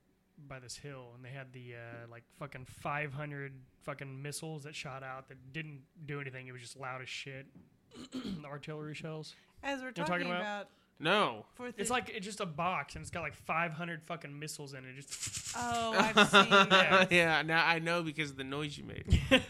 by 0.49 0.59
this 0.59 0.77
hill, 0.77 1.13
and 1.15 1.25
they 1.25 1.31
had 1.31 1.53
the 1.53 1.75
uh, 1.75 2.07
like 2.11 2.25
fucking 2.39 2.67
five 2.67 3.13
hundred 3.13 3.53
fucking 3.83 4.23
missiles 4.23 4.65
that 4.65 4.75
shot 4.75 5.03
out 5.03 5.29
that 5.29 5.53
didn't 5.53 5.81
do 6.07 6.21
anything. 6.21 6.47
It 6.47 6.53
was 6.53 6.61
just 6.63 6.79
loud 6.79 7.03
as 7.03 7.09
shit. 7.09 7.47
the 8.13 8.47
artillery 8.47 8.95
shells. 8.95 9.35
As 9.63 9.81
we're 9.83 9.91
talking 9.91 10.13
talking, 10.13 10.27
about? 10.27 10.41
about, 10.41 10.69
no. 11.01 11.47
Fourth 11.55 11.75
It's 11.79 11.91
like 11.91 12.11
it's 12.15 12.27
just 12.27 12.41
a 12.41 12.47
box 12.47 12.95
and 12.95 13.03
it's 13.03 13.11
got 13.11 13.23
like 13.23 13.35
500 13.35 14.03
fucking 14.05 14.37
missiles 14.37 14.75
in 14.75 14.85
it. 14.85 14.97
Just 14.97 15.55
Oh, 15.57 15.93
I've 15.97 16.29
seen 16.29 16.51
that. 16.51 17.11
yeah, 17.13 17.43
now 17.43 17.65
I 17.65 17.79
know 17.79 18.03
because 18.03 18.31
of 18.31 18.37
the 18.37 18.45
noise 18.45 18.77
you 18.77 18.85
made. 18.85 19.21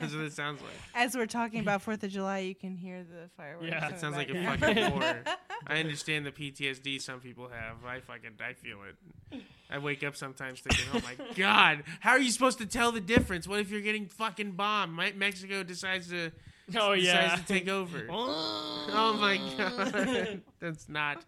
That's 0.00 0.12
what 0.12 0.24
it 0.24 0.32
sounds 0.32 0.60
like. 0.60 0.72
As 0.94 1.14
we're 1.14 1.26
talking 1.26 1.60
about 1.60 1.80
Fourth 1.82 2.02
of 2.02 2.10
July, 2.10 2.38
you 2.38 2.54
can 2.54 2.74
hear 2.76 3.04
the 3.04 3.28
fireworks. 3.36 3.68
Yeah. 3.68 3.88
It 3.90 4.00
sounds 4.00 4.16
like 4.16 4.28
a 4.28 4.44
fucking 4.44 4.90
war. 4.90 5.22
I 5.66 5.78
understand 5.78 6.26
the 6.26 6.32
PTSD 6.32 7.00
some 7.00 7.20
people 7.20 7.48
have. 7.48 7.84
I 7.86 8.00
fucking 8.00 8.32
I 8.44 8.54
feel 8.54 8.78
it. 8.82 9.42
I 9.70 9.78
wake 9.78 10.04
up 10.04 10.14
sometimes 10.16 10.60
thinking, 10.60 10.84
"Oh 10.94 11.00
my 11.00 11.16
god, 11.36 11.84
how 12.00 12.10
are 12.10 12.18
you 12.20 12.30
supposed 12.30 12.58
to 12.58 12.66
tell 12.66 12.92
the 12.92 13.00
difference? 13.00 13.48
What 13.48 13.60
if 13.60 13.70
you're 13.70 13.80
getting 13.80 14.06
fucking 14.06 14.52
bombed? 14.52 14.96
Me- 14.96 15.12
Mexico 15.16 15.62
decides 15.62 16.08
to 16.10 16.30
oh 16.76 16.92
yeah. 16.92 17.22
decides 17.22 17.40
to 17.42 17.46
take 17.46 17.68
over. 17.68 18.06
Oh 18.96 19.16
my 19.18 19.38
god, 19.56 20.42
that's 20.60 20.88
not 20.88 21.24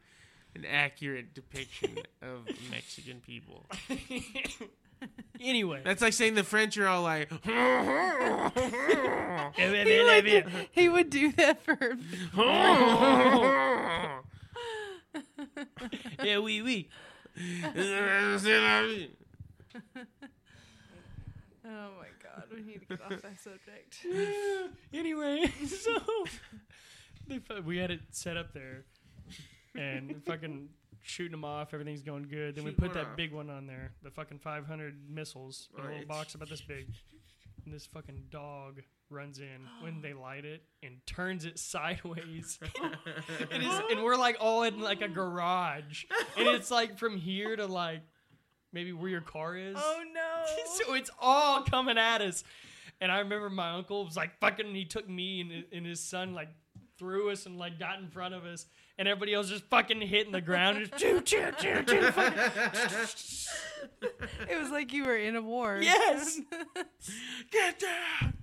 an 0.55 0.65
accurate 0.71 1.35
depiction 1.35 1.97
of 2.23 2.47
Mexican 2.71 3.21
people. 3.21 3.67
anyway, 5.41 5.81
That's 5.85 6.01
like 6.03 6.13
saying 6.13 6.35
the 6.35 6.45
French 6.45 6.77
are 6.79 6.87
all 6.87 7.03
like, 7.03 7.29
he, 7.31 7.51
would, 9.71 10.47
he 10.73 10.89
would 10.89 11.11
do 11.11 11.33
that 11.33 11.63
for. 11.65 11.97
yeah, 16.23 16.39
we 16.39 16.63
we. 16.63 16.89
Oh 21.69 21.89
my 21.99 22.07
god, 22.23 22.45
we 22.55 22.63
need 22.63 22.81
to 22.81 22.87
get 22.87 23.03
off 23.03 23.21
that 23.23 23.41
subject. 23.41 24.07
anyway, 24.95 25.51
so 25.67 25.91
they, 27.27 27.39
fu- 27.41 27.61
we 27.63 27.77
had 27.79 27.91
it 27.91 28.01
set 28.13 28.37
up 28.37 28.53
there, 28.53 28.85
and 29.75 30.23
fucking 30.25 30.69
shooting 31.03 31.33
them 31.33 31.45
off. 31.45 31.75
Everything's 31.75 32.03
going 32.03 32.23
good. 32.29 32.55
Then 32.55 32.65
we 32.65 32.71
Shooting 32.71 32.85
put 32.89 32.95
that 32.95 33.07
off? 33.07 33.17
big 33.17 33.33
one 33.33 33.51
on 33.51 33.67
there, 33.67 33.93
the 34.03 34.11
fucking 34.11 34.39
500 34.39 34.95
missiles, 35.11 35.69
in 35.77 35.85
a 35.85 35.89
little 35.89 36.07
box 36.07 36.35
about 36.37 36.49
this 36.49 36.61
big. 36.61 36.87
And 37.67 37.75
this 37.75 37.85
fucking 37.87 38.27
dog 38.31 38.81
runs 39.11 39.41
in 39.41 39.67
when 39.83 40.01
they 40.01 40.15
light 40.15 40.45
it 40.45 40.63
and 40.83 40.99
turns 41.05 41.45
it 41.45 41.59
sideways. 41.59 42.59
and, 42.83 43.63
it's, 43.63 43.81
and 43.91 44.03
we're 44.03 44.17
like 44.17 44.37
all 44.41 44.63
in 44.63 44.81
like 44.81 45.03
a 45.03 45.09
garage, 45.09 46.05
and 46.39 46.47
it's 46.47 46.71
like 46.71 46.97
from 46.97 47.19
here 47.19 47.57
to 47.57 47.67
like 47.67 48.03
maybe 48.73 48.93
where 48.93 49.11
your 49.11 49.21
car 49.21 49.57
is. 49.57 49.77
Oh 49.77 50.03
no! 50.15 50.45
so 50.85 50.95
it's 50.95 51.11
all 51.21 51.63
coming 51.65 51.99
at 51.99 52.23
us. 52.23 52.45
And 53.01 53.13
I 53.13 53.19
remember 53.19 53.51
my 53.51 53.73
uncle 53.73 54.05
was 54.05 54.17
like 54.17 54.39
fucking. 54.39 54.75
He 54.75 54.85
took 54.85 55.09
me 55.09 55.41
and, 55.41 55.65
and 55.73 55.85
his 55.85 56.01
son 56.01 56.33
like 56.33 56.49
threw 56.99 57.31
us 57.31 57.47
and 57.47 57.59
like 57.59 57.79
got 57.79 57.99
in 57.99 58.09
front 58.09 58.35
of 58.35 58.45
us, 58.45 58.67
and 58.99 59.07
everybody 59.09 59.35
else 59.35 59.49
just 59.49 59.65
fucking 59.65 60.01
hitting 60.01 60.33
the 60.33 60.41
ground. 60.41 60.79
Just 60.79 60.97
choo 60.99 61.21
choo 61.21 61.53
choo 61.59 61.83
choo. 61.83 62.11
It 64.51 64.59
was 64.59 64.71
like 64.71 64.93
you 64.93 65.05
were 65.05 65.17
in 65.17 65.37
a 65.37 65.43
war. 65.43 65.79
Yes. 65.81 66.41
Get 67.51 67.79
down, 67.79 68.35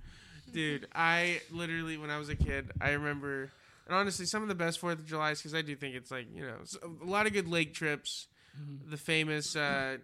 dude. 0.52 0.86
I 0.94 1.40
literally, 1.50 1.96
when 1.96 2.10
I 2.10 2.18
was 2.18 2.28
a 2.28 2.36
kid, 2.36 2.70
I 2.80 2.90
remember, 2.90 3.50
and 3.86 3.96
honestly, 3.96 4.26
some 4.26 4.42
of 4.42 4.48
the 4.48 4.54
best 4.54 4.78
Fourth 4.78 4.98
of 4.98 5.06
July's 5.06 5.38
because 5.38 5.54
I 5.54 5.62
do 5.62 5.74
think 5.76 5.94
it's 5.94 6.10
like 6.10 6.26
you 6.34 6.42
know 6.42 6.56
a 7.02 7.06
lot 7.08 7.26
of 7.26 7.32
good 7.32 7.48
lake 7.48 7.74
trips. 7.74 8.28
The 8.88 8.96
famous 8.96 9.56
uh, 9.56 9.96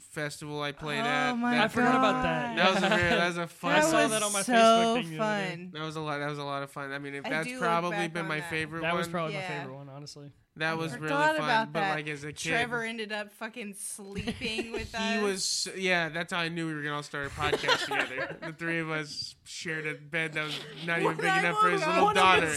festival 0.00 0.60
I 0.62 0.72
played 0.72 1.00
oh 1.00 1.04
at. 1.04 1.30
oh 1.32 1.36
my 1.36 1.54
that, 1.56 1.64
I 1.64 1.68
forgot 1.68 1.94
about 1.96 2.22
that. 2.22 2.56
That 2.56 2.74
was 2.74 2.82
a 2.82 2.88
very, 2.88 3.02
that 3.10 3.26
was 3.28 3.36
a 3.38 3.46
fun. 3.46 3.72
I 3.72 3.80
That 3.80 3.84
saw 3.84 4.02
was 4.02 4.10
that 4.10 4.22
on 4.22 4.32
my 4.32 4.42
so 4.42 4.52
Facebook 4.52 4.94
thing 5.02 5.10
the 5.16 5.22
other 5.22 5.40
day. 5.44 5.50
fun. 5.56 5.70
That 5.74 5.82
was 5.82 5.96
a 5.96 6.00
lot. 6.00 6.18
That 6.18 6.30
was 6.30 6.38
a 6.38 6.44
lot 6.44 6.62
of 6.62 6.70
fun. 6.70 6.92
I 6.92 6.98
mean, 6.98 7.14
if 7.14 7.26
I 7.26 7.30
that's 7.30 7.52
probably 7.58 8.08
been 8.08 8.26
my 8.26 8.40
that. 8.40 8.50
favorite 8.50 8.82
That 8.82 8.92
one. 8.92 8.98
was 8.98 9.08
probably 9.08 9.34
my 9.34 9.42
favorite 9.42 9.74
one, 9.74 9.88
honestly. 9.88 10.30
that 10.56 10.76
was 10.78 10.92
Forgot 10.92 11.02
really 11.10 11.38
fun. 11.38 11.44
about 11.48 11.72
but 11.72 11.80
that. 11.80 11.94
like 11.96 12.08
as 12.08 12.24
a 12.24 12.32
kid, 12.32 12.50
Trevor 12.50 12.82
ended 12.84 13.12
up 13.12 13.32
fucking 13.32 13.74
sleeping 13.78 14.72
with 14.72 14.94
us. 14.94 15.14
he 15.14 15.22
was 15.22 15.68
yeah. 15.76 16.08
That's 16.08 16.32
how 16.32 16.40
I 16.40 16.48
knew 16.48 16.66
we 16.66 16.74
were 16.74 16.82
gonna 16.82 16.96
all 16.96 17.02
start 17.02 17.26
a 17.26 17.30
podcast 17.30 17.84
together. 17.84 18.36
The 18.44 18.52
three 18.52 18.78
of 18.80 18.90
us 18.90 19.34
shared 19.44 19.86
a 19.86 19.94
bed 19.94 20.32
that 20.34 20.44
was 20.44 20.58
not 20.86 20.98
even 20.98 21.06
When 21.08 21.16
big 21.16 21.26
I 21.26 21.38
enough 21.40 21.58
for 21.58 21.70
his 21.70 21.86
little 21.86 22.08
up- 22.08 22.14
daughter. 22.14 22.54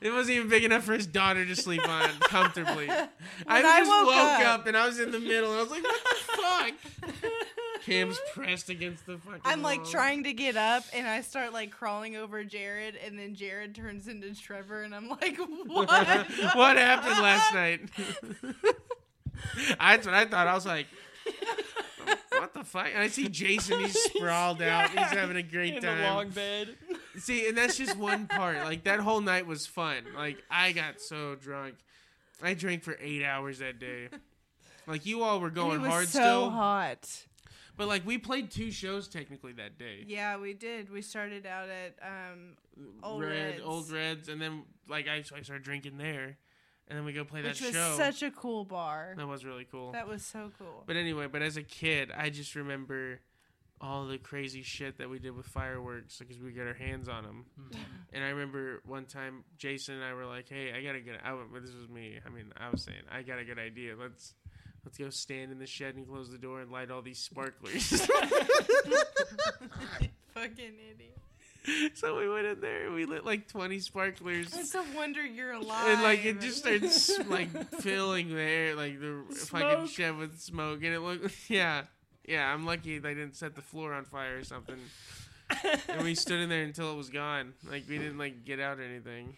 It 0.00 0.10
wasn't 0.10 0.36
even 0.36 0.48
big 0.48 0.64
enough 0.64 0.84
for 0.84 0.92
his 0.94 1.06
daughter 1.06 1.44
to 1.44 1.56
sleep 1.56 1.86
on 1.88 2.08
comfortably. 2.20 2.88
I 2.90 3.08
I 3.46 3.62
just 3.80 3.90
woke 3.90 4.06
woke 4.06 4.16
up- 4.16 4.60
up. 4.60 4.66
and 4.66 4.76
I 4.76 4.86
was 4.86 5.00
in 5.00 5.10
the 5.10 5.18
middle. 5.20 5.50
And 5.50 5.58
I 5.58 5.62
was 5.62 5.70
like, 5.70 5.82
"What 5.82 6.00
the 6.04 7.12
fuck?" 7.12 7.22
Cam's 7.84 8.18
pressed 8.34 8.68
against 8.68 9.06
the 9.06 9.18
fucking. 9.18 9.40
I'm 9.44 9.62
like 9.62 9.82
wall. 9.82 9.90
trying 9.90 10.24
to 10.24 10.32
get 10.32 10.56
up 10.56 10.84
and 10.92 11.06
I 11.06 11.22
start 11.22 11.52
like 11.52 11.70
crawling 11.70 12.16
over 12.16 12.44
Jared 12.44 12.96
and 12.96 13.18
then 13.18 13.34
Jared 13.34 13.74
turns 13.74 14.08
into 14.08 14.34
Trevor 14.34 14.82
and 14.82 14.94
I'm 14.94 15.08
like, 15.08 15.38
what? 15.38 15.88
what 16.54 16.76
happened 16.76 17.18
last 17.20 17.54
night? 17.54 17.80
That's 19.78 20.04
what 20.06 20.14
I 20.14 20.24
thought. 20.26 20.46
I 20.48 20.54
was 20.54 20.66
like, 20.66 20.86
what 22.30 22.52
the 22.52 22.64
fuck? 22.64 22.88
And 22.92 23.02
I 23.02 23.08
see 23.08 23.28
Jason. 23.28 23.80
He's 23.80 23.98
sprawled 23.98 24.60
out. 24.60 24.90
He's 24.90 24.98
having 25.00 25.36
a 25.36 25.42
great 25.42 25.76
In 25.76 25.82
time. 25.82 25.98
the 25.98 26.04
long 26.04 26.28
bed. 26.30 26.76
See, 27.18 27.48
and 27.48 27.56
that's 27.56 27.76
just 27.76 27.96
one 27.96 28.26
part. 28.26 28.58
Like 28.58 28.84
that 28.84 29.00
whole 29.00 29.20
night 29.20 29.46
was 29.46 29.66
fun. 29.66 30.04
Like 30.16 30.42
I 30.50 30.72
got 30.72 31.00
so 31.00 31.34
drunk. 31.36 31.74
I 32.42 32.54
drank 32.54 32.82
for 32.84 32.96
eight 33.00 33.24
hours 33.24 33.58
that 33.58 33.78
day. 33.78 34.08
Like 34.86 35.04
you 35.04 35.22
all 35.22 35.40
were 35.40 35.48
it 35.48 35.54
going 35.54 35.82
was 35.82 35.90
hard 35.90 36.08
so 36.08 36.18
still, 36.20 36.50
hot. 36.50 37.08
but 37.76 37.88
like 37.88 38.06
we 38.06 38.16
played 38.16 38.50
two 38.50 38.70
shows 38.70 39.06
technically 39.08 39.52
that 39.52 39.78
day. 39.78 40.04
Yeah, 40.06 40.38
we 40.38 40.54
did. 40.54 40.90
We 40.90 41.02
started 41.02 41.44
out 41.46 41.68
at 41.68 41.96
um 42.02 42.56
Old 43.02 43.22
Red, 43.22 43.30
Reds. 43.54 43.62
old 43.64 43.90
reds, 43.90 44.28
and 44.28 44.40
then 44.40 44.62
like 44.88 45.06
I, 45.08 45.22
so 45.22 45.36
I 45.36 45.42
started 45.42 45.64
drinking 45.64 45.98
there, 45.98 46.38
and 46.86 46.96
then 46.96 47.04
we 47.04 47.12
go 47.12 47.24
play 47.24 47.42
that 47.42 47.56
show. 47.56 47.66
which 47.66 47.74
that 47.74 47.88
was 47.88 47.98
show. 47.98 48.04
such 48.04 48.22
a 48.22 48.30
cool 48.30 48.64
bar. 48.64 49.14
that 49.16 49.26
was 49.26 49.44
really 49.44 49.66
cool. 49.70 49.92
That 49.92 50.08
was 50.08 50.24
so 50.24 50.50
cool. 50.58 50.84
But 50.86 50.96
anyway, 50.96 51.26
but 51.26 51.42
as 51.42 51.56
a 51.56 51.62
kid, 51.62 52.10
I 52.16 52.30
just 52.30 52.54
remember 52.54 53.20
all 53.80 54.06
the 54.06 54.18
crazy 54.18 54.62
shit 54.62 54.98
that 54.98 55.08
we 55.08 55.18
did 55.18 55.36
with 55.36 55.46
fireworks 55.46 56.18
because 56.18 56.38
we 56.38 56.52
get 56.52 56.66
our 56.66 56.74
hands 56.74 57.08
on 57.08 57.24
them. 57.24 57.46
Mm-hmm. 57.60 57.82
And 58.12 58.24
I 58.24 58.28
remember 58.28 58.82
one 58.84 59.04
time 59.04 59.44
Jason 59.56 59.94
and 59.96 60.04
I 60.04 60.14
were 60.14 60.26
like, 60.26 60.48
"Hey, 60.48 60.72
I 60.72 60.82
got 60.82 60.94
a 60.96 61.00
good." 61.00 61.18
I 61.22 61.32
went, 61.34 61.52
but 61.52 61.62
this 61.62 61.74
was 61.74 61.88
me. 61.88 62.18
I 62.24 62.30
mean, 62.30 62.52
I 62.56 62.70
was 62.70 62.82
saying, 62.82 63.02
"I 63.10 63.22
got 63.22 63.38
a 63.38 63.44
good 63.44 63.58
idea. 63.58 63.94
Let's 63.96 64.34
let's 64.84 64.98
go 64.98 65.10
stand 65.10 65.52
in 65.52 65.58
the 65.58 65.66
shed 65.66 65.94
and 65.94 66.06
close 66.08 66.30
the 66.30 66.38
door 66.38 66.60
and 66.60 66.70
light 66.72 66.90
all 66.90 67.02
these 67.02 67.18
sparklers." 67.18 68.06
Fucking 70.34 70.74
idiot. 70.90 71.18
so 71.94 72.16
we 72.18 72.28
went 72.28 72.46
in 72.46 72.60
there 72.60 72.86
and 72.86 72.94
we 72.94 73.04
lit 73.04 73.24
like 73.24 73.48
twenty 73.48 73.78
sparklers. 73.78 74.56
It's 74.56 74.74
a 74.74 74.84
wonder 74.96 75.24
you're 75.24 75.52
alive. 75.52 75.88
And 75.88 76.02
like 76.02 76.24
it 76.24 76.40
just 76.40 76.58
starts 76.58 77.18
like 77.28 77.50
filling 77.80 78.34
the 78.34 78.40
air, 78.40 78.74
like 78.74 79.00
the 79.00 79.22
fucking 79.34 79.86
shed 79.88 80.16
with 80.16 80.40
smoke, 80.40 80.82
and 80.82 80.94
it 80.94 81.00
looked 81.00 81.50
yeah, 81.50 81.84
yeah. 82.28 82.52
I'm 82.52 82.66
lucky 82.66 82.98
they 82.98 83.14
didn't 83.14 83.36
set 83.36 83.54
the 83.54 83.62
floor 83.62 83.92
on 83.92 84.04
fire 84.04 84.38
or 84.38 84.44
something. 84.44 84.78
and 85.88 86.02
we 86.02 86.14
stood 86.14 86.40
in 86.40 86.48
there 86.48 86.62
until 86.62 86.92
it 86.92 86.96
was 86.96 87.10
gone. 87.10 87.54
Like 87.68 87.84
we 87.88 87.98
didn't 87.98 88.18
like 88.18 88.44
get 88.44 88.60
out 88.60 88.78
or 88.78 88.82
anything. 88.82 89.34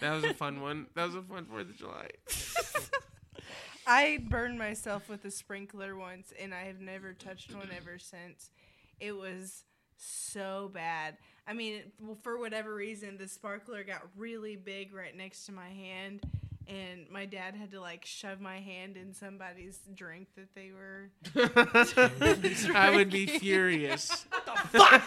That 0.00 0.14
was 0.14 0.24
a 0.24 0.34
fun 0.34 0.60
one. 0.60 0.86
That 0.94 1.06
was 1.06 1.14
a 1.14 1.22
fun 1.22 1.46
Fourth 1.46 1.70
of 1.70 1.76
July. 1.76 2.08
I 3.86 4.18
burned 4.28 4.58
myself 4.58 5.08
with 5.08 5.24
a 5.24 5.30
sprinkler 5.30 5.96
once, 5.96 6.32
and 6.38 6.52
I 6.52 6.64
have 6.64 6.80
never 6.80 7.12
touched 7.12 7.54
one 7.54 7.70
ever 7.74 7.98
since. 7.98 8.50
It 8.98 9.12
was 9.12 9.64
so 9.96 10.70
bad. 10.74 11.16
I 11.46 11.52
mean, 11.52 11.82
well, 12.00 12.18
for 12.22 12.38
whatever 12.38 12.74
reason, 12.74 13.16
the 13.16 13.28
sparkler 13.28 13.84
got 13.84 14.02
really 14.16 14.56
big 14.56 14.92
right 14.92 15.16
next 15.16 15.46
to 15.46 15.52
my 15.52 15.68
hand, 15.68 16.22
and 16.68 17.08
my 17.10 17.26
dad 17.26 17.54
had 17.54 17.70
to 17.72 17.80
like 17.80 18.04
shove 18.04 18.40
my 18.40 18.58
hand 18.60 18.96
in 18.96 19.12
somebody's 19.14 19.78
drink 19.94 20.28
that 20.36 20.54
they 20.54 20.70
were. 20.72 21.10
I 22.74 22.90
would 22.94 23.10
be 23.10 23.26
furious. 23.26 24.08
Fuck! 24.70 25.06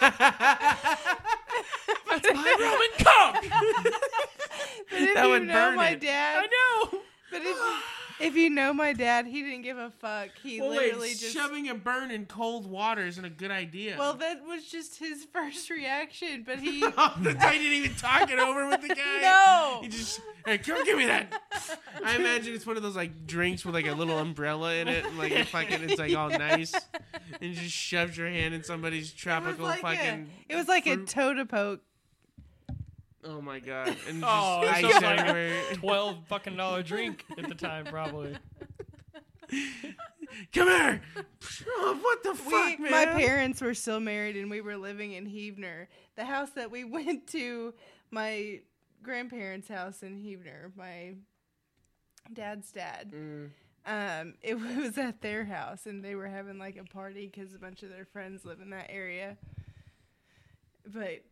That's 2.08 2.28
My 2.34 2.56
Roman 2.58 3.04
cock. 3.04 3.44
If 4.92 5.14
That 5.14 5.26
would 5.28 5.42
know 5.46 5.52
burn 5.54 5.76
my 5.76 5.90
it. 5.90 6.00
dad, 6.00 6.44
I 6.44 6.46
know. 6.46 7.00
but 7.30 7.42
if 7.42 7.56
if 8.20 8.36
you 8.36 8.50
know 8.50 8.72
my 8.72 8.92
dad, 8.92 9.26
he 9.26 9.42
didn't 9.42 9.62
give 9.62 9.78
a 9.78 9.90
fuck. 9.90 10.28
He 10.42 10.60
Well, 10.60 10.70
literally 10.70 11.08
wait, 11.08 11.18
just. 11.18 11.32
shoving 11.34 11.68
a 11.68 11.74
burn 11.74 12.10
in 12.10 12.26
cold 12.26 12.66
water 12.66 13.06
isn't 13.06 13.24
a 13.24 13.30
good 13.30 13.50
idea. 13.50 13.96
well, 13.98 14.14
that 14.14 14.44
was 14.46 14.64
just 14.66 14.98
his 14.98 15.24
first 15.32 15.70
reaction, 15.70 16.42
but 16.46 16.58
he. 16.58 16.84
Oh, 16.96 17.14
the 17.22 17.34
guy 17.34 17.52
didn't 17.56 17.72
even 17.72 17.94
talk 17.96 18.30
it 18.30 18.38
over 18.38 18.68
with 18.68 18.82
the 18.82 18.88
guy. 18.94 19.20
No. 19.22 19.78
He 19.82 19.88
just, 19.88 20.20
hey, 20.44 20.58
come 20.58 20.84
give 20.84 20.98
me 20.98 21.06
that. 21.06 21.32
I 22.04 22.16
imagine 22.16 22.54
it's 22.54 22.66
one 22.66 22.76
of 22.76 22.82
those 22.82 22.96
like 22.96 23.26
drinks 23.26 23.64
with 23.64 23.74
like 23.74 23.86
a 23.86 23.92
little 23.94 24.18
umbrella 24.18 24.74
in 24.74 24.88
it, 24.88 25.04
and 25.06 25.16
like 25.18 25.32
it 25.32 25.46
fucking, 25.48 25.82
it's 25.88 25.98
like 25.98 26.14
all 26.14 26.28
nice, 26.30 26.74
and 27.40 27.54
you 27.54 27.54
just 27.54 27.74
shoves 27.74 28.16
your 28.16 28.28
hand 28.28 28.54
in 28.54 28.62
somebody's 28.64 29.10
It 29.12 29.16
tropical 29.16 29.64
like 29.64 29.80
fucking. 29.80 30.28
a, 30.50 30.52
it 30.52 30.56
was 30.56 30.68
like 30.68 30.86
a 30.86 30.94
fruit. 30.94 31.08
toe 31.08 31.34
to 31.34 31.46
poke. 31.46 31.80
Oh 33.24 33.40
my 33.40 33.58
god! 33.60 33.88
And 34.08 34.20
just 34.20 34.24
Oh, 34.24 34.60
ice 34.66 34.84
it's 34.84 35.02
like 35.02 35.18
everywhere. 35.20 35.62
Twelve 35.74 36.18
fucking 36.28 36.56
dollar 36.56 36.82
drink 36.82 37.24
at 37.36 37.48
the 37.48 37.54
time, 37.54 37.84
probably. 37.86 38.36
Come 40.52 40.68
here! 40.68 41.02
Oh, 41.66 41.98
what 42.00 42.22
the 42.22 42.30
We, 42.32 42.50
fuck, 42.50 42.78
man? 42.78 42.90
my 42.90 43.04
parents 43.06 43.60
were 43.60 43.74
still 43.74 43.98
married, 44.00 44.36
and 44.36 44.48
we 44.50 44.60
were 44.60 44.76
living 44.76 45.12
in 45.12 45.26
Heavener. 45.26 45.88
The 46.16 46.24
house 46.24 46.50
that 46.50 46.70
we 46.70 46.84
went 46.84 47.26
to, 47.28 47.74
my 48.12 48.60
grandparents' 49.02 49.68
house 49.68 50.02
in 50.04 50.18
Heavener, 50.18 50.70
my 50.76 51.14
dad's 52.32 52.70
dad. 52.70 53.12
Mm. 53.12 53.50
Um, 53.86 54.34
it 54.40 54.54
was 54.54 54.98
at 54.98 55.20
their 55.20 55.44
house, 55.46 55.86
and 55.86 56.04
they 56.04 56.14
were 56.14 56.28
having 56.28 56.58
like 56.58 56.76
a 56.76 56.84
party 56.84 57.26
because 57.32 57.52
a 57.54 57.58
bunch 57.58 57.82
of 57.82 57.90
their 57.90 58.04
friends 58.04 58.44
live 58.44 58.60
in 58.60 58.70
that 58.70 58.86
area. 58.88 59.36
But 60.86 61.24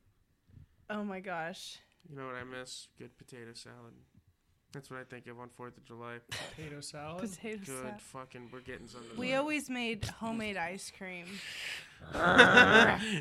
oh 0.90 1.04
my 1.04 1.20
gosh, 1.20 1.78
You 2.08 2.16
know 2.16 2.26
what 2.26 2.36
I 2.36 2.44
miss? 2.44 2.88
Good 2.98 3.16
potato 3.18 3.52
salad. 3.54 3.94
That's 4.72 4.90
what 4.90 5.00
I 5.00 5.04
think 5.04 5.26
of 5.28 5.40
on 5.40 5.48
Fourth 5.56 5.78
of 5.78 5.84
July. 5.86 6.18
Potato 6.56 6.80
salad. 6.82 7.22
potato 7.22 7.64
salad. 7.64 7.64
Good 7.64 7.66
salad. 7.66 8.00
fucking, 8.00 8.50
we're 8.52 8.60
getting 8.60 8.86
something. 8.86 9.16
We 9.16 9.34
always 9.34 9.70
made 9.70 10.04
homemade 10.04 10.58
ice 10.58 10.92
cream. 10.96 11.24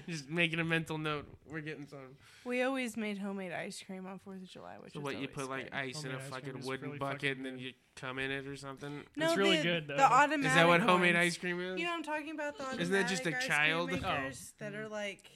just 0.10 0.30
making 0.30 0.60
a 0.60 0.66
mental 0.66 0.98
note. 0.98 1.26
We're 1.50 1.62
getting 1.62 1.88
some. 1.88 2.18
We 2.44 2.64
always 2.64 2.98
made 2.98 3.18
homemade 3.18 3.54
ice 3.54 3.82
cream 3.86 4.06
on 4.06 4.20
Fourth 4.20 4.42
of 4.42 4.50
July, 4.50 4.76
which 4.84 4.94
So 4.94 5.00
is 5.00 5.04
what 5.04 5.14
you 5.14 5.20
always 5.20 5.36
put 5.36 5.50
like 5.50 5.72
good. 5.72 5.74
ice 5.74 6.04
in 6.04 6.12
a 6.12 6.18
ice 6.18 6.28
fucking 6.30 6.62
wooden 6.66 6.88
really 6.88 7.00
bucket 7.00 7.22
fucking 7.22 7.38
and 7.38 7.46
then 7.46 7.60
you 7.60 7.72
come 7.96 8.20
in 8.20 8.30
it 8.30 8.46
or 8.46 8.58
something? 8.58 9.04
No, 9.16 9.34
really 9.36 9.58
the, 9.58 9.64
good, 9.64 9.88
though. 9.88 9.96
The 9.96 10.04
automatic 10.04 10.48
Is 10.48 10.54
that 10.54 10.68
what 10.68 10.82
homemade 10.82 11.16
ones. 11.16 11.28
ice 11.28 11.38
cream 11.38 11.62
is? 11.62 11.80
You 11.80 11.86
know 11.86 11.92
what 11.92 11.98
I'm 11.98 12.04
talking 12.04 12.32
about? 12.32 12.58
The 12.58 12.64
automatic 12.64 12.82
Isn't 12.82 12.94
that 12.94 13.08
just 13.08 13.26
a 13.26 13.30
ice 13.30 13.36
cream 13.38 13.50
child? 13.50 13.92
Oh. 13.94 14.30
that 14.60 14.76
are 14.76 14.90
like, 14.90 15.30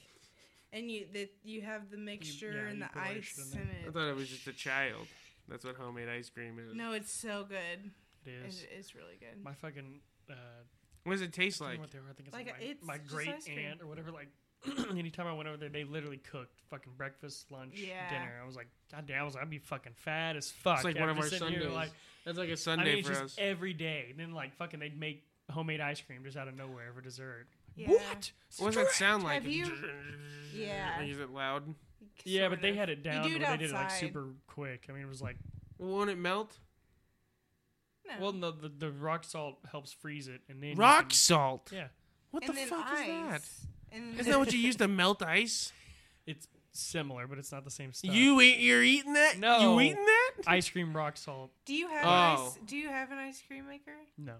and 0.74 0.90
you 0.90 1.06
that 1.14 1.30
you 1.44 1.62
have 1.62 1.90
the 1.92 1.98
mixture 1.98 2.54
yeah, 2.54 2.70
and 2.72 2.82
the 2.82 2.86
put 2.88 2.98
all 3.02 3.08
your 3.12 3.18
ice 3.20 3.52
in 3.54 3.60
it. 3.62 3.88
I 3.88 3.92
thought 3.92 4.10
it 4.10 4.16
was 4.16 4.30
just 4.30 4.48
a 4.48 4.54
child. 4.54 5.08
That's 5.48 5.66
what 5.66 5.76
homemade 5.76 6.08
ice 6.10 6.30
cream 6.30 6.60
is. 6.60 6.76
No, 6.76 6.94
it's 6.94 7.12
so 7.12 7.46
good. 7.48 7.92
It 8.26 8.30
It 8.30 8.48
is. 8.48 8.66
is 8.80 8.96
really 8.96 9.18
good. 9.20 9.44
My 9.44 9.54
fucking. 9.54 10.00
Uh, 10.30 10.34
What 11.04 11.14
does 11.14 11.22
it 11.22 11.34
taste 11.34 11.62
I 11.62 11.72
like? 11.72 11.80
what 11.80 11.92
they 11.92 12.00
were. 12.00 12.06
I 12.10 12.14
think 12.14 12.28
it's 12.30 12.34
Like 12.36 12.48
like, 12.48 12.60
my, 12.60 12.66
it's 12.66 12.86
my 12.86 12.98
great 12.98 13.30
aunt 13.50 13.82
or 13.82 13.88
whatever. 13.88 14.12
Like 14.12 14.30
anytime 14.98 15.26
I 15.28 15.34
went 15.34 15.48
over 15.50 15.58
there, 15.58 15.70
they 15.70 15.84
literally 15.84 16.18
cooked 16.18 16.62
fucking 16.70 16.94
breakfast, 16.96 17.52
lunch, 17.52 17.74
Yeah. 17.76 18.10
dinner. 18.10 18.40
I 18.42 18.46
was 18.46 18.56
like, 18.56 18.68
God 18.92 19.08
damn, 19.08 19.22
I 19.22 19.26
was, 19.26 19.36
I'd 19.36 19.50
be 19.50 19.58
fucking 19.58 19.94
fat 19.96 20.36
as 20.36 20.52
fuck. 20.52 20.76
It's 20.78 20.84
like 20.86 21.00
one 21.00 21.10
of 21.10 21.18
our 21.18 21.24
sitting 21.24 21.48
here, 21.50 21.62
Sundays. 21.62 21.76
Like, 21.76 21.92
That's 22.26 22.38
like 22.38 22.50
a 22.50 22.58
Sunday 22.58 22.84
I 22.84 22.86
mean, 22.86 22.98
it's 23.00 23.08
for 23.08 23.14
just 23.16 23.24
us. 23.24 23.36
every 23.40 23.74
day. 23.74 24.08
And 24.12 24.20
then 24.20 24.32
like 24.34 24.54
fucking, 24.54 24.80
they'd 24.80 24.98
make 25.00 25.24
homemade 25.50 25.82
ice 25.82 26.00
cream 26.02 26.24
just 26.24 26.38
out 26.38 26.48
of 26.48 26.56
nowhere 26.56 26.92
for 26.94 27.02
dessert. 27.02 27.48
Yeah. 27.76 27.90
What? 27.90 28.32
What 28.58 28.74
does 28.74 28.76
that 28.76 28.92
sound 28.94 29.24
like? 29.24 29.36
Have 29.44 29.48
you- 29.52 29.72
Yeah. 30.54 30.96
Like, 31.00 31.10
is 31.10 31.20
it 31.20 31.30
loud? 31.30 31.74
Yeah, 32.26 32.42
Sort 32.42 32.52
but 32.52 32.62
they 32.62 32.76
had 32.76 32.90
it 32.90 33.02
down. 33.04 33.24
Do 33.28 33.36
it 33.36 33.42
but 33.42 33.50
they 33.52 33.58
did 33.58 33.70
it 33.70 33.74
like 33.74 33.86
outside. 33.86 34.00
super 34.00 34.28
quick. 34.48 34.86
I 34.90 34.92
mean, 34.92 35.02
it 35.04 35.08
was 35.10 35.22
like, 35.22 35.38
won't 35.78 36.10
it 36.10 36.18
melt? 36.18 36.60
No. 38.08 38.14
well, 38.20 38.34
no, 38.34 38.52
the, 38.52 38.68
the 38.70 38.92
rock 38.92 39.24
salt 39.24 39.60
helps 39.72 39.94
freeze 39.94 40.28
it, 40.28 40.42
and 40.50 40.62
then 40.62 40.72
you 40.72 40.76
Rock 40.76 41.10
can- 41.10 41.12
salt. 41.12 41.70
yeah, 41.74 41.88
What 42.32 42.44
and 42.44 42.52
the 42.52 42.56
then 42.56 42.68
fuck 42.68 42.86
ice. 42.88 43.00
is 43.00 43.08
that? 43.08 43.42
And 43.94 44.20
Isn't 44.20 44.32
that 44.32 44.40
what 44.40 44.52
you 44.54 44.60
use 44.60 44.76
to 44.78 44.88
melt 44.90 45.22
ice? 45.24 45.72
it's 46.26 46.48
similar, 46.74 47.28
but 47.28 47.38
it's 47.38 47.52
not 47.52 47.64
the 47.64 47.72
same 47.72 47.94
stuff. 47.94 48.14
You 48.14 48.40
eat, 48.42 48.60
you're 48.60 48.84
eating 48.84 49.14
that? 49.14 49.40
No. 49.40 49.60
You 49.80 49.82
eating 49.82 50.06
that? 50.06 50.32
ice 50.48 50.70
cream 50.70 50.96
rock 50.96 51.18
salt? 51.18 51.52
do 51.66 51.74
you 51.74 51.88
have 51.90 52.06
Oh. 52.06 52.46
ice? 52.48 52.58
Do 52.66 52.76
you 52.78 52.90
have 52.90 53.12
an 53.12 53.18
ice 53.18 53.42
cream 53.48 53.68
maker? 53.68 53.96
No. 54.18 54.36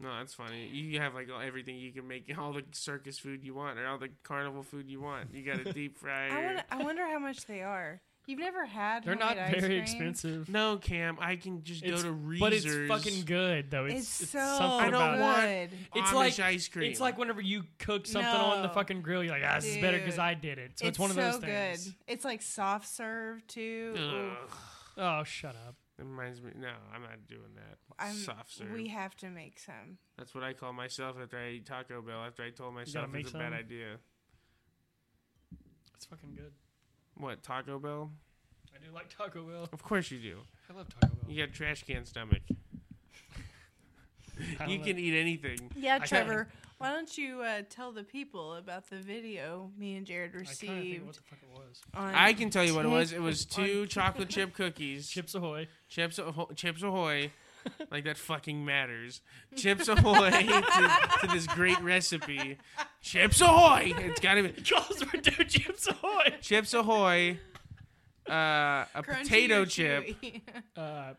No, 0.00 0.16
that's 0.18 0.34
funny. 0.34 0.68
You 0.68 1.00
have 1.00 1.14
like 1.14 1.28
everything 1.44 1.76
you 1.76 1.92
can 1.92 2.06
make, 2.06 2.32
all 2.38 2.52
the 2.52 2.62
circus 2.72 3.18
food 3.18 3.42
you 3.42 3.54
want, 3.54 3.78
or 3.78 3.86
all 3.86 3.98
the 3.98 4.10
carnival 4.22 4.62
food 4.62 4.88
you 4.88 5.00
want. 5.00 5.34
You 5.34 5.44
got 5.44 5.66
a 5.66 5.72
deep 5.72 5.98
fryer. 5.98 6.30
I 6.30 6.44
want. 6.44 6.60
I 6.70 6.84
wonder 6.84 7.04
how 7.06 7.18
much 7.18 7.46
they 7.46 7.62
are. 7.62 8.00
You've 8.26 8.40
never 8.40 8.66
had. 8.66 9.04
They're 9.04 9.14
not 9.14 9.38
homemade 9.38 9.54
ice 9.54 9.60
very 9.62 9.66
cream? 9.68 9.80
expensive. 9.82 10.48
No, 10.50 10.76
Cam, 10.76 11.16
I 11.18 11.36
can 11.36 11.62
just 11.64 11.82
It's- 11.82 12.02
go 12.02 12.08
to 12.08 12.12
Reese's. 12.12 12.40
But 12.40 12.52
it's 12.52 12.66
fucking 13.06 13.24
good 13.24 13.70
though. 13.70 13.86
It's, 13.86 13.94
It's, 14.00 14.20
it's 14.24 14.30
so 14.32 14.38
something 14.38 14.86
I 14.86 14.90
don't 14.90 15.14
about 15.14 15.18
want- 15.18 15.40
good. 15.40 15.70
It's 15.94 16.10
Amish 16.10 16.14
like 16.14 16.38
ice 16.40 16.68
cream. 16.68 16.90
It's 16.90 17.00
like 17.00 17.16
whenever 17.16 17.40
you 17.40 17.64
cook 17.78 18.06
something 18.06 18.30
on 18.30 18.62
the 18.62 18.68
fucking 18.68 19.00
grill, 19.00 19.24
you're 19.24 19.32
like, 19.32 19.42
ah, 19.46 19.54
this 19.56 19.64
is 19.74 19.78
better 19.78 19.96
because 19.98 20.18
I 20.18 20.34
did 20.34 20.58
it. 20.58 20.72
So 20.78 20.82
it's, 20.84 20.90
it's 20.90 20.98
one 20.98 21.08
of 21.10 21.16
those 21.16 21.38
things. 21.38 21.84
good. 21.86 21.94
It's 22.06 22.24
like 22.24 22.42
soft 22.42 22.86
serve 22.86 23.46
too. 23.46 23.94
Ugh. 23.96 24.50
Oh, 24.98 25.24
shut 25.24 25.56
up. 25.66 25.74
It 25.98 26.04
reminds 26.04 26.40
me. 26.40 26.52
No, 26.56 26.68
I'm 26.94 27.02
not 27.02 27.26
doing 27.26 27.54
that. 27.56 27.78
I'm, 27.98 28.14
Soft 28.14 28.52
serve. 28.52 28.70
We 28.70 28.86
have 28.88 29.16
to 29.16 29.28
make 29.30 29.58
some. 29.58 29.98
That's 30.16 30.32
what 30.34 30.44
I 30.44 30.52
call 30.52 30.72
myself 30.72 31.16
after 31.20 31.36
I 31.38 31.50
eat 31.50 31.66
Taco 31.66 32.00
Bell. 32.02 32.22
After 32.24 32.44
I 32.44 32.50
told 32.50 32.74
myself 32.74 33.08
it's 33.14 33.34
a 33.34 33.38
bad 33.38 33.52
idea. 33.52 33.96
It's 35.96 36.06
fucking 36.06 36.34
good. 36.36 36.52
What 37.16 37.42
Taco 37.42 37.80
Bell? 37.80 38.12
I 38.72 38.78
do 38.86 38.94
like 38.94 39.08
Taco 39.08 39.42
Bell. 39.42 39.68
Of 39.72 39.82
course 39.82 40.10
you 40.12 40.18
do. 40.18 40.38
I 40.70 40.74
love 40.76 40.86
Taco 40.88 41.14
Bell. 41.16 41.30
You 41.32 41.44
got 41.44 41.52
trash 41.52 41.82
can 41.82 42.04
stomach. 42.04 42.42
I 44.60 44.66
don't 44.66 44.70
You 44.70 44.78
know. 44.78 44.84
can 44.84 44.98
eat 45.00 45.18
anything. 45.18 45.70
Yeah, 45.74 45.98
I 46.00 46.06
Trevor. 46.06 46.48
Why 46.78 46.92
don't 46.92 47.18
you 47.18 47.42
uh, 47.42 47.62
tell 47.68 47.90
the 47.90 48.04
people 48.04 48.54
about 48.54 48.88
the 48.88 48.96
video 48.96 49.70
me 49.76 49.96
and 49.96 50.06
Jared 50.06 50.30
I 50.30 50.34
kind 50.38 50.48
of 50.48 50.54
think 50.54 50.72
received? 50.72 51.06
what 51.06 51.14
the 51.16 51.20
fuck 51.22 51.38
it 51.42 51.48
was. 51.58 51.80
on 51.94 52.14
I 52.14 52.32
can 52.32 52.50
tell 52.50 52.62
you 52.64 52.74
what 52.74 52.84
it 52.84 52.88
was. 52.88 53.12
It 53.12 53.20
was 53.20 53.44
two 53.46 53.86
chocolate 53.86 54.28
chip 54.28 54.54
cookies. 54.54 55.08
Chips 55.08 55.34
Ahoy. 55.34 55.66
Chips, 55.88 56.18
Ahoy, 56.18 56.46
Chips 56.54 56.82
Ahoy. 56.82 57.32
like 57.90 58.04
that 58.04 58.16
fucking 58.16 58.64
matters. 58.64 59.20
Chips 59.56 59.88
Ahoy 59.88 60.30
to, 60.30 60.98
to 61.20 61.26
this 61.26 61.48
great 61.48 61.80
recipe. 61.80 62.56
Chips 63.02 63.40
Ahoy. 63.40 63.92
It's 63.98 64.20
gotta 64.20 64.44
be 64.44 64.62
Charles 64.62 65.04
were 65.04 65.20
doing 65.20 65.48
Chips 65.48 65.88
Ahoy. 65.88 66.34
Chips 66.40 66.74
Ahoy. 66.74 67.40
Uh, 68.28 68.84
a 68.94 69.02
Crunchy 69.02 69.22
potato 69.22 69.62
or 69.62 69.66
chip. 69.66 70.06
chewy? 70.06 70.42
Uh, 70.76 71.14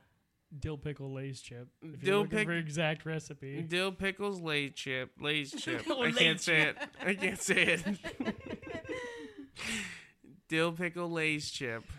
dill 0.58 0.78
pickle 0.78 1.14
Lay's 1.14 1.41
chip. 1.41 1.68
If 1.82 2.02
Dill 2.02 2.20
you're 2.20 2.28
pic- 2.28 2.47
for 2.47 2.54
exact 2.54 3.06
recipe. 3.06 3.62
Dill 3.62 3.91
pickles 3.91 4.39
Lay's 4.41 4.74
chip. 4.74 5.12
Lay's 5.20 5.52
chip. 5.58 5.84
I 5.89 6.12
can't 6.12 6.39
say 6.41 6.62
it. 6.62 6.78
I 7.06 7.14
can't 7.14 7.39
say 7.41 7.80
it. 7.86 8.36
Dill 10.47 10.72
pickle 10.72 11.10
Lay's 11.12 11.50
chip. 11.50 11.84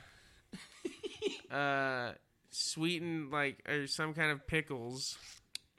Uh, 1.51 2.13
sweetened 2.51 3.31
like 3.33 3.61
or 3.69 3.87
some 3.89 4.15
kind 4.15 4.31
of 4.31 4.47
pickles. 4.47 5.19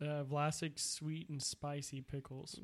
Uh, 0.01 0.23
Vlasic 0.29 0.77
sweet 0.77 1.29
and 1.29 1.41
spicy 1.41 2.01
pickles. 2.01 2.59